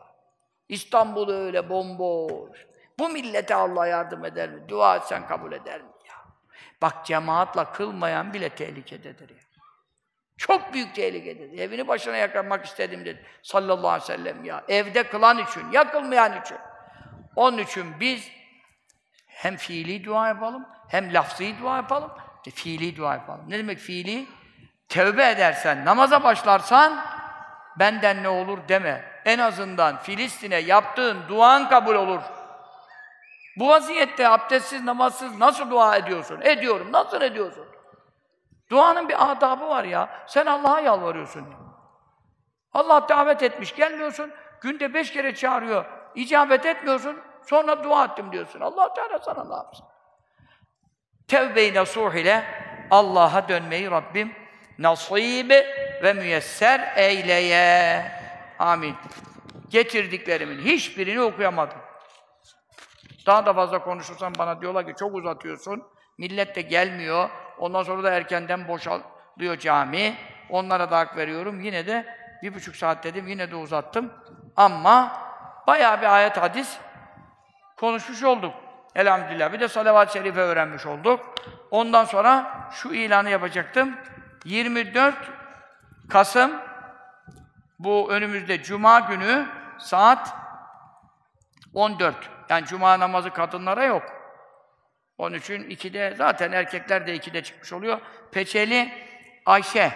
İstanbul 0.70 1.30
öyle 1.30 1.70
bomboş. 1.70 2.68
Bu 3.00 3.10
millete 3.10 3.56
Allah 3.56 3.88
yardım 3.88 4.26
eder 4.26 4.50
mi? 4.50 4.70
Dua 4.70 4.96
etsen 4.96 5.28
kabul 5.28 5.52
eder 5.52 5.82
mi 5.82 5.92
ya? 6.08 6.16
Bak 6.82 7.06
cemaatla 7.06 7.72
kılmayan 7.72 8.34
bile 8.34 8.50
tehlikededir 8.50 9.30
ya. 9.30 9.36
Çok 10.38 10.74
büyük 10.74 10.96
tehlikededir. 10.96 11.60
Evini 11.60 11.88
başına 11.88 12.18
yakmak 12.18 12.66
istedim 12.66 13.06
dedi. 13.06 13.26
Sallallahu 13.44 13.90
aleyhi 13.90 14.12
ve 14.12 14.18
sellem 14.18 14.44
ya. 14.44 14.64
Evde 14.68 15.04
kılan 15.04 15.38
için, 15.38 15.72
yakılmayan 15.72 16.42
için. 16.42 16.58
Onun 17.36 17.58
için 17.58 18.00
biz 18.00 18.32
hem 19.26 19.58
fiili 19.58 20.06
dua 20.06 20.28
yapalım, 20.28 20.66
hem 20.88 21.14
lafzı 21.14 21.44
dua 21.62 21.76
yapalım, 21.76 22.12
fiili 22.54 22.98
dua 22.98 23.14
yapalım. 23.14 23.46
Ne 23.48 23.58
demek 23.58 23.78
fiili? 23.78 24.28
Tevbe 24.90 25.30
edersen, 25.30 25.86
namaza 25.86 26.24
başlarsan, 26.24 27.06
benden 27.80 28.24
ne 28.24 28.30
olur 28.30 28.60
deme. 28.68 29.22
En 29.26 29.40
azından 29.40 29.98
Filistin'e 29.98 30.58
yaptığın 30.58 31.28
duan 31.28 31.70
kabul 31.70 31.96
olur. 31.96 32.22
Bu 33.58 33.70
vaziyette 33.70 34.30
abdestsiz, 34.30 34.84
namazsız 34.84 35.38
nasıl 35.38 35.70
dua 35.70 35.96
ediyorsun? 35.96 36.42
Ediyorum. 36.42 36.92
Nasıl 36.92 37.22
ediyorsun? 37.22 37.66
Duanın 38.70 39.10
bir 39.10 39.32
adabı 39.32 39.68
var 39.68 39.84
ya. 39.84 40.10
Sen 40.28 40.46
Allah'a 40.46 40.80
yalvarıyorsun. 40.80 41.46
Allah 42.74 43.10
davet 43.10 43.44
etmiş, 43.44 43.76
gelmiyorsun. 43.76 44.32
Günde 44.62 44.94
beş 44.94 45.14
kere 45.14 45.36
çağırıyor. 45.36 45.86
İcabet 46.16 46.66
etmiyorsun. 46.66 47.18
Sonra 47.46 47.84
dua 47.84 48.06
ettim 48.06 48.32
diyorsun. 48.32 48.60
Allah 48.60 48.94
Teala 48.94 49.20
sana 49.20 49.44
ne 49.44 49.56
yapsın? 49.56 49.86
Tevbe-i 51.28 51.74
nasuh 51.74 52.14
ile 52.14 52.44
Allah'a 52.92 53.48
dönmeyi 53.50 53.92
Rabbim 53.92 54.36
nasib 54.80 55.50
ve 56.04 56.14
müyesser 56.14 56.94
eyleye. 56.96 58.12
Amin. 58.60 58.96
Getirdiklerimin 59.70 60.60
hiçbirini 60.60 61.22
okuyamadım. 61.22 61.78
Daha 63.26 63.46
da 63.46 63.54
fazla 63.54 63.84
konuşursam 63.84 64.34
bana 64.38 64.62
diyorlar 64.62 64.88
ki 64.88 64.94
çok 65.00 65.16
uzatıyorsun. 65.16 65.84
Millet 66.18 66.56
de 66.56 66.62
gelmiyor. 66.62 67.30
Ondan 67.60 67.84
sonra 67.84 68.04
da 68.04 68.12
erkenden 68.12 68.68
boşalıyor 68.68 69.58
cami. 69.60 70.16
Onlara 70.50 70.92
da 70.92 70.98
hak 70.98 71.18
veriyorum. 71.18 71.62
Yine 71.62 71.88
de 71.88 72.06
bir 72.44 72.54
buçuk 72.54 72.76
saat 72.76 73.04
dedim. 73.04 73.28
Yine 73.28 73.52
de 73.52 73.56
uzattım. 73.56 74.14
Ama 74.56 75.22
bayağı 75.68 76.02
bir 76.02 76.16
ayet 76.16 76.38
hadis 76.38 76.78
konuşmuş 77.78 78.24
olduk. 78.24 78.54
Elhamdülillah. 78.96 79.54
Bir 79.54 79.60
de 79.60 79.68
salavat-ı 79.68 80.14
şerife 80.14 80.40
öğrenmiş 80.40 80.86
olduk. 80.86 81.36
Ondan 81.72 82.06
sonra 82.06 82.52
şu 82.72 82.94
ilanı 82.94 83.30
yapacaktım. 83.30 83.96
24 84.46 85.16
Kasım 86.10 86.52
Bu 87.80 88.12
önümüzde 88.12 88.64
Cuma 88.64 89.00
günü 89.00 89.46
saat 89.78 90.34
14. 91.74 92.16
Yani 92.50 92.66
Cuma 92.66 93.00
namazı 93.00 93.30
kadınlara 93.30 93.84
yok. 93.84 94.04
Onun 95.18 95.38
için 95.38 95.64
2'de 95.64 96.14
zaten 96.18 96.52
erkekler 96.52 97.08
de 97.08 97.16
2'de 97.16 97.44
çıkmış 97.44 97.74
oluyor. 97.74 98.00
Peçeli 98.32 98.94
Ayşe 99.46 99.92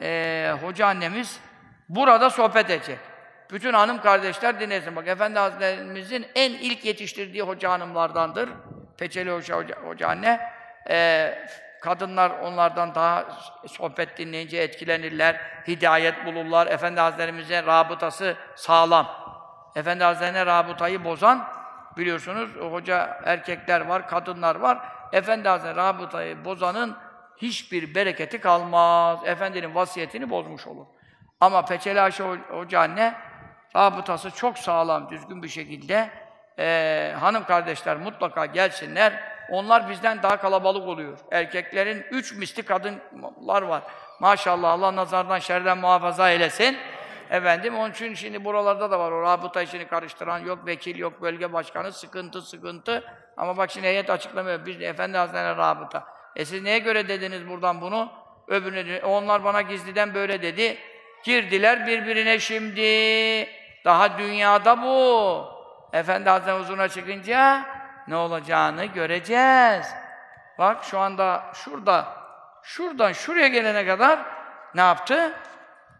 e, 0.00 0.52
hoca 0.62 0.86
annemiz 0.86 1.40
burada 1.88 2.30
sohbet 2.30 2.70
edecek. 2.70 2.98
Bütün 3.50 3.72
hanım 3.72 4.00
kardeşler 4.00 4.60
dinlesin. 4.60 4.96
Bak 4.96 5.08
Efendi 5.08 5.38
Hazretlerimizin 5.38 6.26
en 6.34 6.52
ilk 6.52 6.84
yetiştirdiği 6.84 7.42
hoca 7.42 7.70
hanımlardandır. 7.70 8.50
Peçeli 8.98 9.30
Hoca, 9.30 9.56
hoca, 9.56 9.76
hoca 9.84 10.08
anne. 10.08 10.40
Ee, 10.90 11.48
kadınlar 11.80 12.30
onlardan 12.30 12.94
daha 12.94 13.24
sohbet 13.66 14.18
dinleyince 14.18 14.56
etkilenirler, 14.56 15.40
hidayet 15.68 16.26
bulurlar. 16.26 16.66
Efendi 16.66 17.00
Hazretlerimizin 17.00 17.66
rabıtası 17.66 18.36
sağlam. 18.54 19.08
Efendi 19.76 20.04
Hazretlerine 20.04 20.46
rabıtayı 20.46 21.04
bozan, 21.04 21.48
biliyorsunuz 21.96 22.50
hoca 22.72 23.20
erkekler 23.24 23.80
var, 23.80 24.08
kadınlar 24.08 24.54
var. 24.56 24.78
Efendi 25.12 25.48
Hazretleri 25.48 25.76
rabıtayı 25.76 26.44
bozanın 26.44 26.96
hiçbir 27.36 27.94
bereketi 27.94 28.40
kalmaz. 28.40 29.20
Efendinin 29.24 29.74
vasiyetini 29.74 30.30
bozmuş 30.30 30.66
olur. 30.66 30.86
Ama 31.40 31.64
Peçeli 31.64 32.00
Ayşe 32.00 32.24
Hoca 32.50 32.80
anne 32.80 33.14
rabıtası 33.76 34.30
çok 34.30 34.58
sağlam, 34.58 35.10
düzgün 35.10 35.42
bir 35.42 35.48
şekilde 35.48 36.10
e, 36.58 37.14
hanım 37.20 37.44
kardeşler 37.44 37.96
mutlaka 37.96 38.46
gelsinler. 38.46 39.37
Onlar 39.50 39.88
bizden 39.88 40.22
daha 40.22 40.36
kalabalık 40.36 40.88
oluyor. 40.88 41.18
Erkeklerin 41.30 42.04
üç 42.10 42.32
misli 42.32 42.62
kadınlar 42.62 43.62
var. 43.62 43.82
Maşallah 44.20 44.72
Allah 44.72 44.96
nazardan 44.96 45.38
şerden 45.38 45.78
muhafaza 45.78 46.30
eylesin. 46.30 46.76
Efendim 47.30 47.76
onun 47.78 47.90
için 47.90 48.14
şimdi 48.14 48.44
buralarda 48.44 48.90
da 48.90 48.98
var 48.98 49.12
o 49.12 49.22
rabıta 49.22 49.62
işini 49.62 49.86
karıştıran 49.88 50.38
yok 50.38 50.66
vekil 50.66 50.98
yok 50.98 51.22
bölge 51.22 51.52
başkanı 51.52 51.92
sıkıntı 51.92 52.42
sıkıntı. 52.42 53.04
Ama 53.36 53.56
bak 53.56 53.70
şimdi 53.70 53.86
heyet 53.86 54.10
açıklamıyor. 54.10 54.66
Biz 54.66 54.82
Efendi 54.82 55.18
Hazretleri 55.18 55.56
rabıta. 55.56 56.06
E 56.36 56.44
siz 56.44 56.62
neye 56.62 56.78
göre 56.78 57.08
dediniz 57.08 57.48
buradan 57.48 57.80
bunu? 57.80 58.12
Öbürüne 58.48 59.04
onlar 59.04 59.44
bana 59.44 59.62
gizliden 59.62 60.14
böyle 60.14 60.42
dedi. 60.42 60.78
Girdiler 61.24 61.86
birbirine 61.86 62.38
şimdi. 62.38 63.48
Daha 63.84 64.18
dünyada 64.18 64.82
bu. 64.82 65.44
Efendi 65.92 66.30
Hazretleri 66.30 66.58
huzuruna 66.58 66.88
çıkınca 66.88 67.64
ne 68.08 68.16
olacağını 68.16 68.84
göreceğiz. 68.84 69.86
Bak 70.58 70.84
şu 70.84 70.98
anda 70.98 71.44
şurada, 71.54 72.14
şuradan 72.62 73.12
şuraya 73.12 73.48
gelene 73.48 73.86
kadar 73.86 74.18
ne 74.74 74.80
yaptı? 74.80 75.32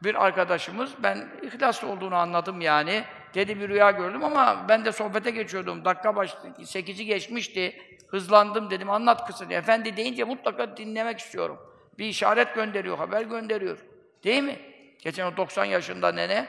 Bir 0.02 0.24
arkadaşımız, 0.24 0.90
ben 1.02 1.28
ihlaslı 1.42 1.88
olduğunu 1.88 2.16
anladım 2.16 2.60
yani. 2.60 3.04
Dedi 3.34 3.60
bir 3.60 3.68
rüya 3.68 3.90
gördüm 3.90 4.24
ama 4.24 4.68
ben 4.68 4.84
de 4.84 4.92
sohbete 4.92 5.30
geçiyordum. 5.30 5.84
Dakika 5.84 6.16
baş, 6.16 6.36
sekizi 6.64 7.04
geçmişti. 7.04 7.82
Hızlandım 8.08 8.70
dedim, 8.70 8.90
anlat 8.90 9.26
kısaca. 9.26 9.56
Efendi 9.56 9.96
deyince 9.96 10.24
mutlaka 10.24 10.76
dinlemek 10.76 11.18
istiyorum. 11.18 11.58
Bir 11.98 12.06
işaret 12.06 12.54
gönderiyor, 12.54 12.98
haber 12.98 13.22
gönderiyor. 13.22 13.78
Değil 14.24 14.42
mi? 14.42 14.56
Geçen 14.98 15.26
o 15.26 15.36
90 15.36 15.64
yaşında 15.64 16.12
nene, 16.12 16.46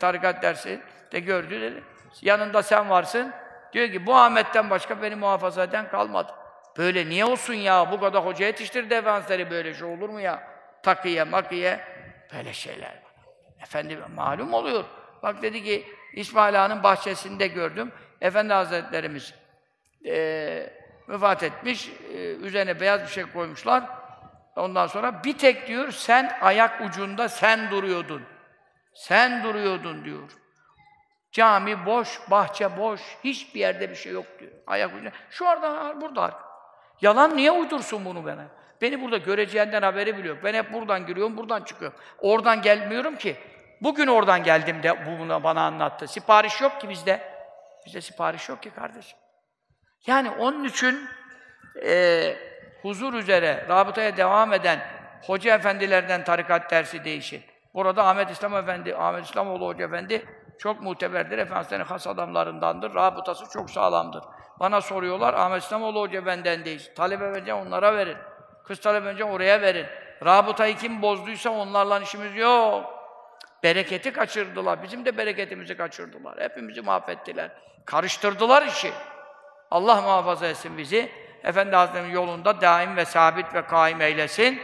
tarikat 0.00 0.42
dersi 0.42 0.80
de 1.12 1.20
gördü 1.20 1.60
dedi. 1.60 1.82
Yanında 2.22 2.62
sen 2.62 2.90
varsın. 2.90 3.32
Diyor 3.72 3.92
ki 3.92 4.06
bu 4.06 4.16
Ahmet'ten 4.16 4.70
başka 4.70 5.02
beni 5.02 5.14
muhafaza 5.14 5.62
eden 5.62 5.88
kalmadı. 5.88 6.32
Böyle 6.78 7.08
niye 7.08 7.24
olsun 7.24 7.54
ya? 7.54 7.92
Bu 7.92 8.00
kadar 8.00 8.24
hoca 8.24 8.46
yetiştirdi 8.46 8.94
Efendimizleri 8.94 9.50
böyle 9.50 9.74
şey 9.74 9.88
olur 9.88 10.08
mu 10.08 10.20
ya? 10.20 10.42
Takiye, 10.82 11.24
makiye, 11.24 11.80
böyle 12.34 12.52
şeyler. 12.52 13.02
Efendim 13.62 14.00
malum 14.14 14.54
oluyor. 14.54 14.84
Bak 15.22 15.42
dedi 15.42 15.64
ki 15.64 15.86
İsmail 16.12 16.64
Ağa'nın 16.64 16.82
bahçesinde 16.82 17.46
gördüm. 17.46 17.92
Efendi 18.20 18.52
Hazretlerimiz 18.52 19.34
e, 20.06 20.72
vefat 21.08 21.42
etmiş. 21.42 21.90
E, 22.14 22.16
üzerine 22.16 22.80
beyaz 22.80 23.02
bir 23.02 23.08
şey 23.08 23.24
koymuşlar. 23.32 23.84
Ondan 24.56 24.86
sonra 24.86 25.24
bir 25.24 25.38
tek 25.38 25.66
diyor 25.66 25.90
sen 25.90 26.38
ayak 26.40 26.80
ucunda 26.80 27.28
sen 27.28 27.70
duruyordun. 27.70 28.22
Sen 28.94 29.44
duruyordun 29.44 30.04
diyor. 30.04 30.30
Cami 31.36 31.86
boş, 31.86 32.20
bahçe 32.30 32.76
boş, 32.76 33.00
hiçbir 33.24 33.60
yerde 33.60 33.90
bir 33.90 33.94
şey 33.94 34.12
yok 34.12 34.26
diyor. 34.38 34.52
Ayak 34.66 34.94
ucunda. 34.94 35.10
Şu 35.30 35.48
anda 35.48 36.00
burada. 36.00 36.40
Yalan 37.00 37.36
niye 37.36 37.50
uydursun 37.50 38.04
bunu 38.04 38.24
bana? 38.24 38.44
Beni 38.82 39.02
burada 39.02 39.16
göreceğinden 39.16 39.82
haberi 39.82 40.18
biliyor. 40.18 40.36
Ben 40.44 40.54
hep 40.54 40.72
buradan 40.72 41.06
giriyorum, 41.06 41.36
buradan 41.36 41.62
çıkıyorum. 41.62 41.98
Oradan 42.18 42.62
gelmiyorum 42.62 43.16
ki. 43.16 43.36
Bugün 43.80 44.06
oradan 44.06 44.42
geldim 44.42 44.82
de 44.82 45.06
bu 45.06 45.18
bunu 45.18 45.42
bana 45.42 45.66
anlattı. 45.66 46.08
Sipariş 46.08 46.60
yok 46.60 46.80
ki 46.80 46.88
bizde. 46.88 47.20
Bizde 47.86 48.00
sipariş 48.00 48.48
yok 48.48 48.62
ki 48.62 48.70
kardeşim. 48.70 49.18
Yani 50.06 50.30
onun 50.30 50.64
için 50.64 51.08
e, 51.84 52.36
huzur 52.82 53.14
üzere 53.14 53.66
rabıtaya 53.68 54.16
devam 54.16 54.52
eden 54.52 54.80
hoca 55.26 55.54
efendilerden 55.54 56.24
tarikat 56.24 56.70
dersi 56.70 57.04
değişir. 57.04 57.42
Burada 57.74 58.06
Ahmet 58.06 58.30
İslam 58.30 58.56
Efendi, 58.56 58.96
Ahmet 58.96 59.24
İslamoğlu 59.24 59.66
Hoca 59.66 59.84
Efendi 59.84 60.26
çok 60.58 60.82
muteberdir. 60.82 61.38
Efendimiz'in 61.38 61.80
has 61.80 62.06
adamlarındandır. 62.06 62.94
Rabıtası 62.94 63.50
çok 63.50 63.70
sağlamdır. 63.70 64.24
Bana 64.60 64.80
soruyorlar, 64.80 65.34
Ahmet 65.34 65.62
İslamoğlu 65.62 66.00
Hoca 66.00 66.26
benden 66.26 66.64
değil. 66.64 66.90
Talebe 66.94 67.32
verince 67.32 67.54
onlara 67.54 67.96
verin. 67.96 68.16
Kız 68.64 68.80
talebe 68.80 69.06
verince 69.06 69.24
oraya 69.24 69.60
verin. 69.60 69.86
Rabıtayı 70.24 70.76
kim 70.76 71.02
bozduysa 71.02 71.50
onlarla 71.50 72.00
işimiz 72.00 72.36
yok. 72.36 72.84
Bereketi 73.62 74.12
kaçırdılar. 74.12 74.82
Bizim 74.82 75.04
de 75.04 75.16
bereketimizi 75.16 75.76
kaçırdılar. 75.76 76.40
Hepimizi 76.40 76.82
mahvettiler. 76.82 77.50
Karıştırdılar 77.84 78.66
işi. 78.66 78.92
Allah 79.70 80.00
muhafaza 80.00 80.46
etsin 80.46 80.78
bizi. 80.78 81.10
Efendi 81.44 81.76
Hazretleri'nin 81.76 82.14
yolunda 82.14 82.60
daim 82.60 82.96
ve 82.96 83.04
sabit 83.04 83.54
ve 83.54 83.66
kaim 83.66 84.00
eylesin. 84.00 84.60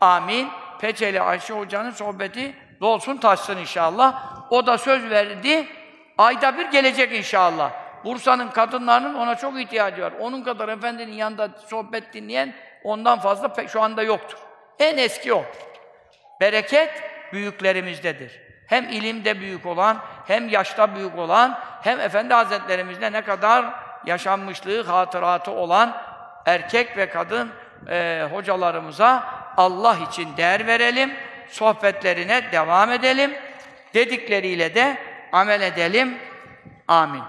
Amin. 0.00 0.48
Peçeli 0.80 1.20
Ayşe 1.20 1.54
Hoca'nın 1.54 1.90
sohbeti 1.90 2.54
dolsun 2.80 3.16
taşsın 3.16 3.56
inşallah. 3.56 4.39
O 4.50 4.66
da 4.66 4.78
söz 4.78 5.10
verdi. 5.10 5.66
Ayda 6.18 6.58
bir 6.58 6.66
gelecek 6.66 7.12
inşallah. 7.12 7.70
Bursa'nın 8.04 8.48
kadınlarının 8.48 9.14
ona 9.14 9.34
çok 9.34 9.60
ihtiyacı 9.60 10.02
var. 10.02 10.12
Onun 10.20 10.42
kadar 10.42 10.68
efendinin 10.68 11.12
yanında 11.12 11.48
sohbet 11.66 12.12
dinleyen 12.12 12.54
ondan 12.84 13.18
fazla 13.18 13.66
şu 13.68 13.82
anda 13.82 14.02
yoktur. 14.02 14.38
En 14.78 14.96
eski 14.96 15.34
o. 15.34 15.44
Bereket 16.40 16.90
büyüklerimizdedir. 17.32 18.40
Hem 18.66 18.88
ilimde 18.88 19.40
büyük 19.40 19.66
olan, 19.66 19.98
hem 20.26 20.48
yaşta 20.48 20.94
büyük 20.94 21.18
olan, 21.18 21.58
hem 21.82 22.00
Efendi 22.00 22.34
Hazretlerimizde 22.34 23.12
ne 23.12 23.22
kadar 23.22 23.64
yaşanmışlığı, 24.06 24.82
hatıratı 24.82 25.50
olan 25.50 25.96
erkek 26.46 26.96
ve 26.96 27.08
kadın 27.08 27.50
e, 27.88 28.26
hocalarımıza 28.32 29.24
Allah 29.56 29.96
için 30.10 30.36
değer 30.36 30.66
verelim, 30.66 31.12
sohbetlerine 31.48 32.52
devam 32.52 32.92
edelim, 32.92 33.34
dedikleriyle 33.94 34.74
de 34.74 34.98
amel 35.32 35.60
edelim. 35.60 36.18
Amin. 36.88 37.22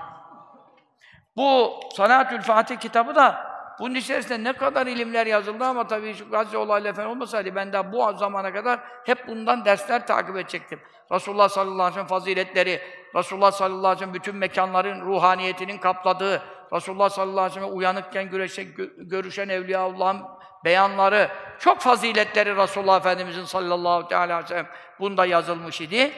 Bu 1.35 1.79
Salatül 1.95 2.41
Fatih 2.41 2.77
kitabı 2.77 3.15
da 3.15 3.51
bunun 3.79 3.95
içerisinde 3.95 4.43
ne 4.43 4.53
kadar 4.53 4.88
ilimler 4.88 5.27
yazıldı 5.27 5.65
ama 5.65 5.88
tabii 5.88 6.13
şu 6.13 6.29
Gazze 6.29 6.57
olayları 6.57 6.93
falan 6.93 7.07
olmasaydı 7.07 7.55
ben 7.55 7.73
daha 7.73 7.91
bu 7.93 8.17
zamana 8.17 8.53
kadar 8.53 8.79
hep 9.05 9.27
bundan 9.27 9.65
dersler 9.65 10.07
takip 10.07 10.38
edecektim. 10.38 10.79
Resulullah 11.11 11.49
sallallahu 11.49 11.73
aleyhi 11.73 11.89
ve 11.89 11.93
sellem 11.93 12.07
faziletleri, 12.07 12.81
Resulullah 13.15 13.51
sallallahu 13.51 13.88
aleyhi 13.88 13.95
ve 13.95 13.99
sellem 13.99 14.13
bütün 14.13 14.35
mekanların 14.35 15.01
ruhaniyetinin 15.01 15.77
kapladığı, 15.77 16.41
Resulullah 16.73 17.09
sallallahu 17.09 17.39
aleyhi 17.39 17.61
ve 17.61 17.65
sellem 17.65 17.77
uyanıkken 17.77 18.29
güreşe, 18.29 18.63
görüşen 18.97 19.49
Evliyaullah'ın 19.49 20.21
beyanları, 20.65 21.31
çok 21.59 21.79
faziletleri 21.79 22.55
Resulullah 22.55 22.99
Efendimizin 22.99 23.45
sallallahu 23.45 24.15
aleyhi 24.15 24.43
ve 24.43 24.47
sellem 24.47 24.67
bunda 24.99 25.25
yazılmış 25.25 25.81
idi. 25.81 26.11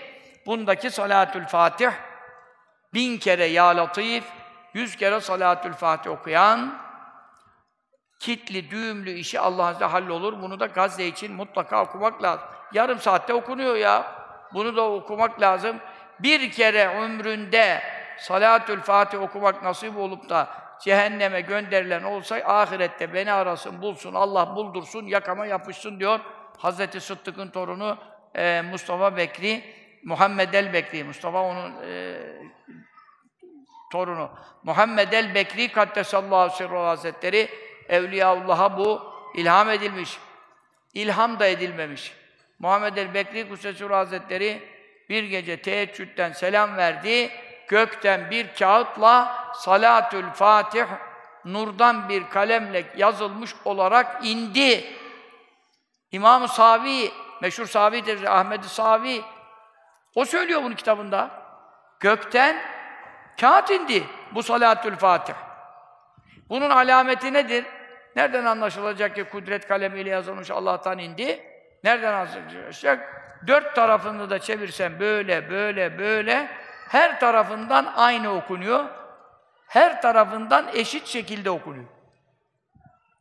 Bundaki 0.46 0.92
Salatül 0.92 1.46
Fatih 1.46 1.92
bin 2.94 3.18
kere 3.18 3.46
Ya 3.46 3.78
Latif, 3.78 4.24
yüz 4.74 4.96
kere 4.96 5.22
Salatül 5.22 5.74
Fatih 5.74 6.12
okuyan 6.12 6.84
kitli, 8.20 8.72
düğümlü 8.72 9.12
işi 9.12 9.40
Allah'ın 9.40 9.72
izniyle 9.72 9.92
hallolur. 9.92 10.42
Bunu 10.42 10.60
da 10.60 10.66
Gazze 10.66 11.08
için 11.08 11.34
mutlaka 11.34 11.84
okumak 11.84 12.24
lazım. 12.24 12.46
Yarım 12.74 13.00
saatte 13.00 13.34
okunuyor 13.34 13.76
ya. 13.76 14.16
Bunu 14.54 14.76
da 14.76 14.92
okumak 14.92 15.42
lazım. 15.42 15.78
Bir 16.20 16.52
kere 16.52 16.88
ömründe 16.88 17.82
Salatül 18.20 18.82
Fatih 18.82 19.22
okumak 19.22 19.64
nasip 19.64 19.98
olup 19.98 20.30
da 20.30 20.48
cehenneme 20.82 21.42
gönderilen 21.42 22.04
olsa 22.04 22.36
ahirette 22.36 23.14
beni 23.14 23.32
arasın, 23.32 23.82
bulsun, 23.82 24.14
Allah 24.14 24.56
buldursun, 24.56 25.06
yakama 25.06 25.46
yapışsın 25.46 26.00
diyor. 26.00 26.20
Hazreti 26.58 27.02
Sıddık'ın 27.02 27.50
torunu 27.50 27.98
e, 28.36 28.62
Mustafa 28.62 29.18
Bekri, 29.18 29.64
Muhammed 30.04 30.54
el 30.54 30.74
Bekri, 30.74 31.04
Mustafa 31.04 31.42
onun 31.42 31.74
e, 31.88 32.18
torunu. 33.92 34.30
Muhammed 34.64 35.12
el 35.12 35.36
Bekri 35.36 35.72
Kaddesallahu 35.72 36.50
Sirru 36.50 36.80
Hazretleri 36.80 37.50
Evliyaullah'a 37.90 38.78
bu 38.78 39.02
ilham 39.36 39.70
edilmiş. 39.70 40.18
İlham 40.94 41.40
da 41.40 41.46
edilmemiş. 41.46 42.14
Muhammed 42.60 42.98
el 42.98 43.14
Bekri 43.14 43.50
Kudsesur 43.50 43.92
Hazretleri 43.92 44.64
bir 45.10 45.24
gece 45.24 45.62
teheccüden 45.62 46.32
selam 46.32 46.78
verdi. 46.78 47.32
Gökten 47.68 48.32
bir 48.32 48.48
kağıtla 48.54 49.46
Salatül 49.56 50.30
Fatih 50.30 50.86
nurdan 51.46 52.10
bir 52.10 52.30
kalemle 52.30 52.86
yazılmış 52.98 53.56
olarak 53.66 54.26
indi. 54.26 54.86
İmam-ı 56.12 56.48
Savi, 56.48 57.12
meşhur 57.42 57.66
Savi 57.66 58.28
Ahmed-i 58.28 58.70
Savi 58.70 59.22
o 60.16 60.26
söylüyor 60.26 60.64
bunu 60.64 60.76
kitabında. 60.76 61.32
Gökten 62.00 62.62
kağıt 63.42 63.70
indi 63.70 64.04
bu 64.32 64.44
Salatül 64.44 64.96
Fatih. 64.96 65.34
Bunun 66.50 66.70
alameti 66.70 67.34
nedir? 67.34 67.66
Nereden 68.16 68.46
anlaşılacak 68.46 69.16
ki 69.16 69.24
kudret 69.24 69.68
kalemiyle 69.68 70.10
yazılmış 70.10 70.52
Allah'tan 70.52 71.00
indi? 71.00 71.44
Nereden 71.84 72.14
anlaşılacak? 72.14 73.24
Dört 73.48 73.76
tarafını 73.76 74.30
da 74.30 74.40
çevirsen 74.40 75.00
böyle, 75.00 75.50
böyle, 75.50 76.00
böyle 76.00 76.50
her 76.90 77.20
tarafından 77.20 77.94
aynı 77.96 78.34
okunuyor. 78.34 78.86
Her 79.68 80.02
tarafından 80.02 80.68
eşit 80.74 81.08
şekilde 81.08 81.50
okunuyor. 81.50 81.86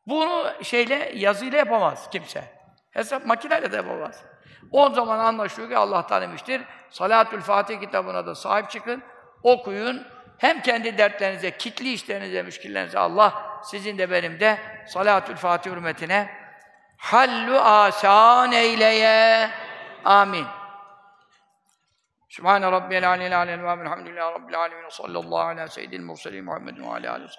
Bunu 0.06 0.52
şeyle, 0.62 1.12
yazıyla 1.14 1.58
yapamaz 1.58 2.10
kimse. 2.10 2.44
Hesap 2.90 3.26
makineyle 3.26 3.72
de 3.72 3.76
yapamaz. 3.76 4.24
O 4.70 4.90
zaman 4.90 5.18
anlaşılıyor 5.18 5.70
ki 5.70 5.76
Allah'tan 5.76 6.22
imiştir. 6.22 6.62
Salatül 6.90 7.40
Fatih 7.40 7.80
kitabına 7.80 8.26
da 8.26 8.34
sahip 8.34 8.70
çıkın, 8.70 9.02
okuyun. 9.42 10.06
Hem 10.38 10.62
kendi 10.62 10.98
dertlerinize, 10.98 11.56
kitli 11.56 11.92
işlerinize, 11.92 12.42
müşkillerinize 12.42 12.98
Allah 12.98 13.60
sizin 13.62 13.98
de 13.98 14.10
benim 14.10 14.40
de 14.40 14.58
Salatül 14.86 15.36
Fatih 15.36 15.70
hürmetine 15.70 16.30
hallu 16.98 17.58
asan 17.58 18.52
eyleye. 18.52 19.50
Amin. 20.04 20.46
Sübhane 22.28 22.72
Rabbiyel 22.72 23.08
aleyhi 23.08 23.36
aleyhi 23.36 23.62
ve 23.62 23.70
elhamdülillahi 23.70 24.34
Rabbil 24.34 24.58
alemin. 24.58 24.88
Sallallahu 24.88 25.38
ala 25.38 25.68
seyyidil 25.68 26.00
murselin 26.00 26.44
Muhammedin 26.44 26.82
ve 26.82 26.88
ala 26.88 27.12
aleyhi 27.12 27.30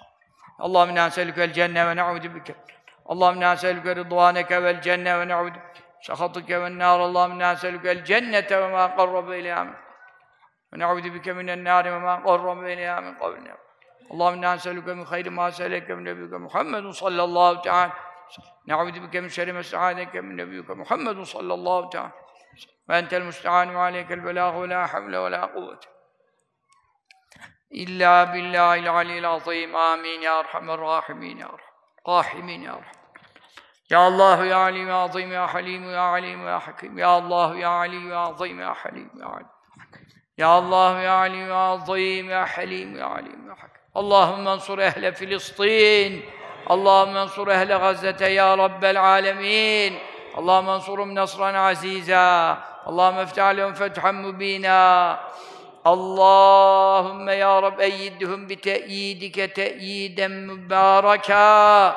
Allahümme 0.58 0.92
inna 0.92 1.04
neselükel 1.04 1.52
cenne 1.52 1.86
ve 1.86 1.96
ne'udu 1.96 2.34
bike. 2.34 2.54
Allahümme 3.06 3.38
inna 3.38 3.50
neselüke 3.50 3.96
rıdvaneke 3.96 4.62
vel 4.62 4.82
cenne 4.82 5.18
ve 5.18 5.28
ne'udu 5.28 5.58
şehatike 5.58 5.83
ve 6.10 6.78
nâr. 6.78 7.00
Allahümme 7.00 7.34
inna 7.36 7.50
neselükel 7.50 8.04
cennete 8.04 8.62
ve 8.62 8.68
mâ 8.68 8.96
qarrabe 8.96 9.38
ileyha 9.38 9.64
min. 9.64 9.74
Ve 10.72 10.78
ne'udu 10.78 11.14
bike 11.14 11.32
minen 11.32 11.64
nâri 11.64 11.92
ve 11.92 11.98
mâ 11.98 12.22
qarrabe 12.24 12.72
ileyha 12.72 13.00
min 13.00 13.14
kavlina. 13.14 13.56
Allahümme 14.10 14.38
inna 14.38 14.52
neselüke 14.52 14.94
min 14.94 15.04
hayri 15.04 15.30
mâ 15.30 15.52
seleke 15.52 15.94
min 15.94 16.04
nebiyyüke 16.04 16.36
Muhammedun 16.36 16.92
sallallahu 16.92 17.62
teâlâ. 17.62 17.90
Ne'udu 18.66 19.02
bike 19.02 19.20
min 19.20 19.28
şerri 19.28 19.52
mes'âdeke 19.52 20.20
min 20.20 20.36
nebiyyüke 20.36 20.74
Muhammedun 20.74 21.24
sallallahu 21.24 21.90
teâlâ. 21.90 22.10
Ve 22.88 22.96
entel 22.96 23.22
musta'an 23.22 23.74
ve 23.74 23.78
aleykel 23.78 24.24
belâhu 24.24 24.62
ve 24.62 24.68
la 24.68 24.94
havle 24.94 25.18
ve 25.24 25.30
la 25.30 25.52
kuvvete. 25.52 25.88
İlla 27.70 28.34
billahil 28.34 28.92
aliyyil 28.92 29.30
azîm. 29.30 29.74
Amin 29.74 30.20
ya 30.20 30.40
erhamer 30.40 30.80
rahimin 30.80 31.44
ya 33.94 34.10
Allah 34.10 34.38
ya 34.42 34.58
Ali 34.66 34.82
ya 34.82 35.06
Azim 35.06 35.30
ya 35.30 35.46
Halim 35.46 35.82
ya 35.86 36.04
Alim 36.18 36.40
ya 36.42 36.58
Hakim. 36.58 36.98
Ya 36.98 37.08
Allah 37.14 37.48
ya 37.54 37.70
Ali 37.86 38.00
ya 38.10 38.34
Azim 38.34 38.58
ya 38.58 38.74
Halim 38.74 39.10
ya 39.14 39.26
Alim. 39.38 39.50
Ya 40.34 40.48
Allah 40.58 40.92
ya 41.06 41.14
Ali 41.22 41.40
ya 41.46 41.62
Azim 41.78 42.24
ya 42.26 42.42
Halim 42.42 42.88
ya 42.98 43.06
Alim 43.06 43.40
ya 43.46 43.54
Hakim. 43.54 43.82
Allahümme 43.94 44.50
ensur 44.50 44.78
ehle 44.82 45.12
Filistin. 45.14 46.26
Allahümme 46.66 47.20
ensur 47.20 47.48
ehle 47.48 47.76
Gazze'te 47.78 48.28
ya 48.34 48.58
Rabbel 48.58 48.98
alemin. 48.98 49.94
Allahümme 50.34 50.72
ensurum 50.72 51.14
nasran 51.14 51.54
aziza. 51.54 52.58
Allahümme 52.86 53.22
eftih 53.22 53.44
alehum 53.44 53.74
fethan 53.78 54.14
mubina. 54.14 55.20
Allahümme 55.84 57.34
ya 57.34 57.62
Rab 57.62 57.80
eyyidhum 57.80 58.48
bi 58.48 58.56
te'yidike 58.60 59.52
te'yiden 59.54 60.32
mübareka. 60.32 61.96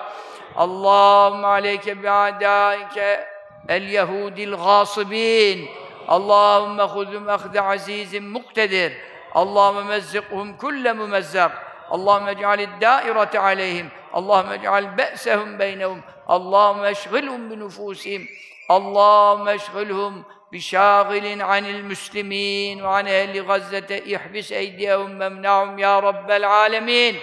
Allahümme 0.57 1.47
aleyke 1.47 2.03
bi 2.03 2.11
adaike 2.11 3.27
el 3.69 3.83
yehudil 3.83 4.55
gâsibin. 4.57 5.69
Allahümme 6.09 6.83
huzum 6.83 7.29
ehde 7.29 7.63
azizin 7.63 8.25
muktedir. 8.25 8.93
Allahümme 9.35 9.83
mezzikhum 9.83 10.57
kulle 10.57 10.93
mumezzak. 10.93 11.53
Allahümme 11.91 12.31
ec'alid 12.31 12.81
dairete 12.81 13.41
aleyhim. 13.41 13.87
Allahümme 14.13 14.55
ec'al 14.55 14.99
be'sehum 14.99 15.59
beynehum. 15.59 15.99
Allahümme 16.29 16.91
eşgilhum 16.91 17.51
bi 17.51 17.61
nufusihim. 17.61 18.29
Allahümme 18.69 19.53
eşgilhum 19.53 20.25
بشاغل 20.53 21.43
عن 21.43 21.67
المسلمين 21.67 22.85
وعن 22.85 23.09
أهل 23.09 23.43
غزة 23.43 24.17
احبس 24.17 24.53
أيديهم 24.53 25.21
وامنعهم 25.21 25.79
يا 25.79 25.99
رب 25.99 26.31
العالمين 26.31 27.21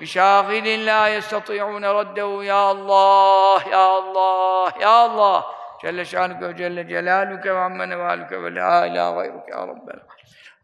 Bişâhilin 0.00 0.86
lâ 0.86 1.08
yestatî'ûne 1.08 1.94
raddehu 1.94 2.42
ya 2.42 2.56
Allah, 2.56 3.62
ya 3.70 3.78
Allah, 3.78 4.72
ya 4.80 4.90
Allah. 4.90 5.46
Celle 5.82 6.04
şânuke 6.04 6.48
ve 6.48 6.56
celle 6.56 6.88
celâluke 6.88 7.54
ve 7.54 7.58
amme 7.58 7.88
nevâluke 7.88 8.42
ve 8.42 8.54
lâ 8.54 8.86
ilâ 8.86 9.10
gayruke 9.10 9.52
ya 9.52 9.68
Rabbel. 9.68 10.00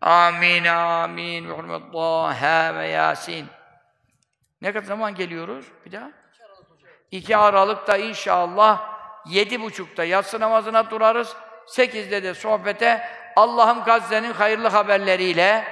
Amin, 0.01 0.65
amin. 0.65 1.51
Ve 1.51 1.57
hürmet 1.57 1.93
Taha 1.93 2.75
ve 2.75 2.89
Yasin. 2.89 3.47
Ne 4.63 4.73
kadar 4.73 4.87
zaman 4.87 5.15
geliyoruz? 5.15 5.67
Bir 5.87 5.93
daha. 5.93 6.11
2 7.11 7.37
Aralık'ta 7.37 7.97
inşallah 7.97 8.81
yedi 9.27 9.63
buçukta 9.63 10.05
yatsı 10.05 10.41
namazına 10.41 10.91
durarız. 10.91 11.37
Sekizde 11.67 12.23
de 12.23 12.35
sohbete 12.35 13.03
Allah'ım 13.37 13.85
Gazze'nin 13.85 14.33
hayırlı 14.33 14.69
haberleriyle 14.69 15.65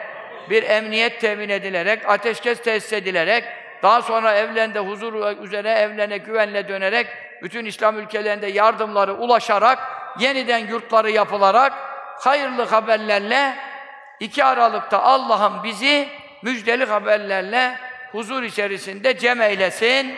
bir 0.50 0.62
emniyet 0.62 1.20
temin 1.20 1.48
edilerek, 1.48 2.08
ateşkes 2.08 2.62
tesis 2.62 2.92
edilerek, 2.92 3.44
daha 3.82 4.02
sonra 4.02 4.34
evlerinde 4.34 4.78
huzur 4.78 5.42
üzere 5.42 5.70
evlerine 5.70 6.18
güvenle 6.18 6.68
dönerek, 6.68 7.06
bütün 7.42 7.64
İslam 7.64 7.98
ülkelerinde 7.98 8.46
yardımları 8.46 9.14
ulaşarak, 9.14 9.78
yeniden 10.18 10.58
yurtları 10.58 11.10
yapılarak, 11.10 11.72
hayırlı 12.18 12.62
haberlerle 12.62 13.56
2 14.20 14.44
Aralık'ta 14.44 15.02
Allah'ım 15.02 15.64
bizi 15.64 16.08
müjdeli 16.42 16.84
haberlerle 16.84 17.78
huzur 18.12 18.42
içerisinde 18.42 19.18
cem 19.18 19.42
eylesin, 19.42 20.14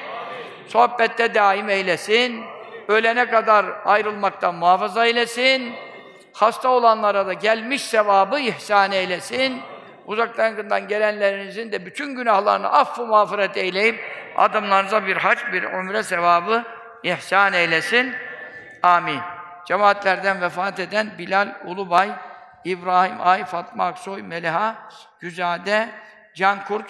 sohbette 0.68 1.34
daim 1.34 1.68
eylesin, 1.68 2.44
ölene 2.88 3.30
kadar 3.30 3.66
ayrılmaktan 3.84 4.54
muhafaza 4.54 5.06
eylesin. 5.06 5.74
Hasta 6.32 6.68
olanlara 6.68 7.26
da 7.26 7.32
gelmiş 7.32 7.82
sevabı 7.82 8.40
ihsan 8.40 8.92
eylesin. 8.92 9.62
Uzaktan 10.06 10.48
yakından 10.48 10.88
gelenlerinizin 10.88 11.72
de 11.72 11.86
bütün 11.86 12.14
günahlarını 12.14 12.72
affı 12.72 13.06
mağfiret 13.06 13.56
eyleyip 13.56 14.00
adımlarınıza 14.36 15.06
bir 15.06 15.16
hac, 15.16 15.38
bir 15.52 15.62
umre 15.62 16.02
sevabı 16.02 16.64
ihsan 17.02 17.52
eylesin. 17.52 18.14
Amin. 18.82 19.20
Cemaatlerden 19.64 20.40
vefat 20.40 20.80
eden 20.80 21.10
Bilal 21.18 21.48
Ulubay, 21.64 22.10
İbrahim 22.64 23.16
Ay, 23.20 23.44
Fatma 23.44 23.86
Aksoy, 23.86 24.22
Meliha, 24.22 24.74
Güzade, 25.20 25.88
Can 26.34 26.64
Kurt, 26.64 26.86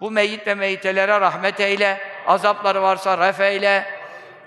bu 0.00 0.10
meyit 0.10 0.46
ve 0.46 0.54
meyitelere 0.54 1.20
rahmet 1.20 1.60
eyle, 1.60 2.00
azapları 2.26 2.82
varsa 2.82 3.18
ref 3.18 3.40
eyle, 3.40 3.84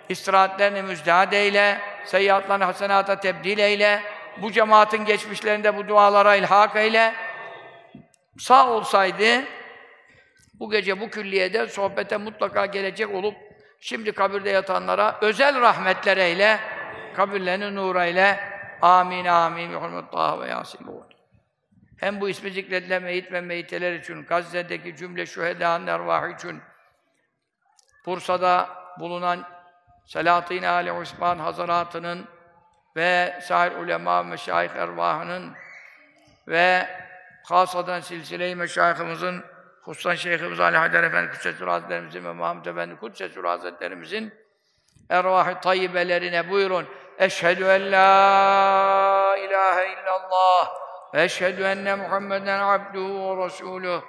istirahatlerini 0.09 0.81
müjdat 0.81 1.33
eyle, 1.33 1.79
seyyiatlarını 2.05 2.63
hasenata 2.63 3.19
tebdil 3.19 3.57
eyle, 3.57 4.01
bu 4.41 4.51
cemaatin 4.51 5.05
geçmişlerinde 5.05 5.77
bu 5.77 5.87
dualara 5.87 6.35
ilhak 6.35 6.75
eyle. 6.75 7.13
Sağ 8.39 8.69
olsaydı, 8.69 9.43
bu 10.53 10.71
gece 10.71 10.99
bu 10.99 11.09
külliyede 11.09 11.67
sohbete 11.67 12.17
mutlaka 12.17 12.65
gelecek 12.65 13.15
olup, 13.15 13.35
şimdi 13.79 14.11
kabirde 14.11 14.49
yatanlara 14.49 15.17
özel 15.21 15.61
rahmetler 15.61 16.17
eyle, 16.17 16.59
kabirlerini 17.15 17.75
nur 17.75 17.95
eyle. 17.95 18.39
Amin, 18.81 19.25
amin. 19.25 19.69
Hürmet 19.69 20.13
ve 20.13 20.47
Yasin. 20.47 20.79
Hem 21.97 22.21
bu 22.21 22.29
ismi 22.29 22.51
zikredilen 22.51 23.03
meyit 23.03 23.31
ve 23.31 23.41
meyiteler 23.41 23.93
için, 23.93 24.25
Gazze'deki 24.25 24.95
cümle 24.95 25.25
şühedanın 25.25 25.87
ervahı 25.87 26.31
için, 26.31 26.61
Bursa'da 28.05 28.69
bulunan 28.99 29.43
Selahattin 30.05 30.63
Ali 30.63 30.91
Osman 30.91 31.39
Hazaratının 31.39 32.27
ve 32.95 33.39
sair 33.43 33.71
ulema 33.71 34.23
meşayih 34.23 34.71
ervahının 34.71 35.53
ve 36.47 36.87
hasadan 37.55 37.99
silsile-i 37.99 38.55
meşayihimizin 38.55 39.43
Hususan 39.81 40.15
Şeyhimiz 40.15 40.59
Ali 40.59 40.77
Haydar 40.77 41.03
Efendi 41.03 41.31
Kudüs'ü 41.31 41.65
Hazretlerimizin 41.65 42.25
ve 42.25 42.33
Muhammed 42.33 42.65
Efendi 42.65 42.95
Kudüs'ü 42.95 43.41
Hazretlerimizin 43.41 44.33
ervah-ı 45.09 45.61
tayyibelerine 45.61 46.49
buyurun. 46.49 46.87
Eşhedü 47.17 47.63
en 47.63 47.91
la 47.91 49.37
ilahe 49.37 49.93
illallah 49.93 50.71
ve 51.13 51.23
eşhedü 51.23 51.63
enne 51.63 51.95
Muhammeden 51.95 52.59
abduhu 52.59 53.37
ve 53.37 53.45
resuluh. 53.45 54.01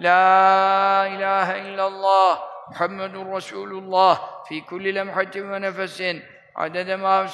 La 0.00 1.06
ilahe 1.06 1.60
illallah 1.60 2.42
Muhammedun 2.68 3.36
Resulullah 3.36 4.44
fi 4.44 4.66
kulli 4.66 4.94
lemhatin 4.94 5.52
ve 5.52 5.60
nefesin 5.60 6.22
adede 6.54 6.96
ma 6.96 7.26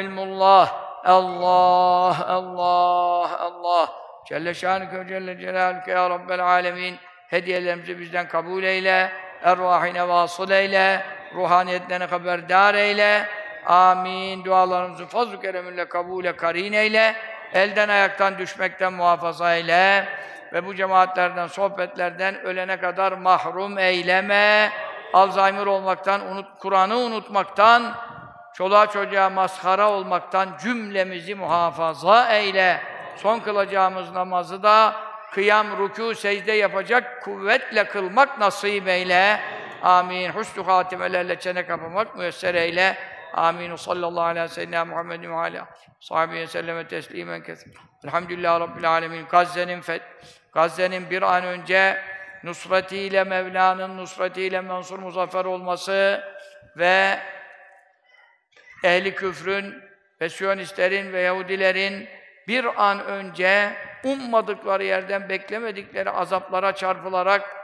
ilmullah 0.00 0.86
Allah, 1.04 2.26
Allah, 2.28 3.38
Allah. 3.40 4.05
Celle 4.28 4.54
şanüke 4.54 4.98
ve 4.98 5.08
celle 5.08 5.38
celaluke 5.38 5.90
ya 5.90 6.10
Rabbel 6.10 6.44
alemin. 6.44 6.96
Hediyelerimizi 7.28 7.98
bizden 7.98 8.28
kabul 8.28 8.62
eyle. 8.62 9.12
Ervahine 9.42 10.08
vasıl 10.08 10.50
eyle. 10.50 11.02
Ruhaniyetlerine 11.34 12.04
haberdar 12.04 12.74
eyle. 12.74 13.26
Amin. 13.66 14.44
Dualarımızı 14.44 15.06
fazl-ı 15.06 15.40
kereminle 15.40 15.88
kabule 15.88 16.36
karin 16.36 16.72
eyle. 16.72 17.16
Elden 17.54 17.88
ayaktan 17.88 18.38
düşmekten 18.38 18.92
muhafaza 18.92 19.54
eyle. 19.54 20.08
Ve 20.52 20.66
bu 20.66 20.74
cemaatlerden, 20.74 21.46
sohbetlerden 21.46 22.40
ölene 22.40 22.76
kadar 22.76 23.12
mahrum 23.12 23.78
eyleme. 23.78 24.70
Alzheimer 25.12 25.66
olmaktan, 25.66 26.26
unut, 26.26 26.58
Kur'an'ı 26.58 26.96
unutmaktan, 26.96 27.94
çoluğa 28.54 28.86
çocuğa 28.86 29.30
mazhara 29.30 29.90
olmaktan 29.90 30.48
cümlemizi 30.62 31.34
muhafaza 31.34 32.32
eyle. 32.32 32.95
Son 33.16 33.40
kılacağımız 33.40 34.12
namazı 34.12 34.62
da 34.62 34.96
kıyam, 35.32 35.66
rükû, 35.66 36.14
secde 36.14 36.52
yapacak 36.52 37.22
kuvvetle 37.22 37.84
kılmak 37.84 38.38
nasip 38.38 38.88
eyle. 38.88 39.40
Amin. 39.82 40.30
Husnü 40.30 40.62
hatimelerle 40.62 41.40
çene 41.40 41.66
kapamak 41.66 42.16
müyesser 42.16 42.54
eyle. 42.54 42.96
Amin. 43.32 43.76
Sallallahu 43.76 44.24
aleyhi 44.24 44.44
ve 44.44 44.48
sellem 44.48 44.88
Muhammedin 44.88 45.30
ve 45.30 45.36
aleyhi 45.36 45.64
sahibi 46.00 46.46
selleme 46.46 46.88
teslimen 46.88 47.42
kesir. 47.42 47.72
Elhamdülillah 48.04 48.60
Rabbil 48.60 48.90
alemin. 48.90 49.26
Gazze'nin 49.26 49.80
feth, 49.80 50.04
Gazze'nin 50.52 51.10
bir 51.10 51.22
an 51.22 51.44
önce 51.44 52.02
nusretiyle 52.44 53.24
Mevla'nın 53.24 53.96
nusretiyle 53.96 54.60
mensur 54.60 54.98
muzaffer 54.98 55.44
olması 55.44 56.24
ve 56.76 57.18
ehli 58.84 59.14
küfrün 59.14 59.74
ve 60.20 60.28
Siyonistlerin 60.28 61.12
ve 61.12 61.20
Yahudilerin 61.20 62.08
bir 62.48 62.82
an 62.88 63.04
önce 63.04 63.72
ummadıkları 64.04 64.84
yerden 64.84 65.28
beklemedikleri 65.28 66.10
azaplara 66.10 66.74
çarpılarak, 66.74 67.56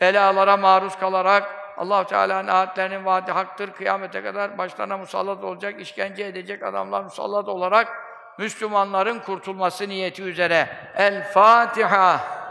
belalara 0.00 0.56
maruz 0.56 0.96
kalarak, 0.98 1.54
allah 1.76 2.06
Teala'nın 2.06 2.48
ayetlerinin 2.48 3.04
vaadi 3.04 3.32
haktır, 3.32 3.72
kıyamete 3.72 4.22
kadar 4.22 4.58
başlarına 4.58 4.96
musallat 4.98 5.44
olacak, 5.44 5.80
işkence 5.80 6.24
edecek 6.24 6.62
adamlar 6.62 7.02
musallat 7.02 7.48
olarak 7.48 7.88
Müslümanların 8.38 9.18
kurtulması 9.18 9.88
niyeti 9.88 10.22
üzere. 10.22 10.68
El 10.96 11.32
Fatiha. 11.32 12.43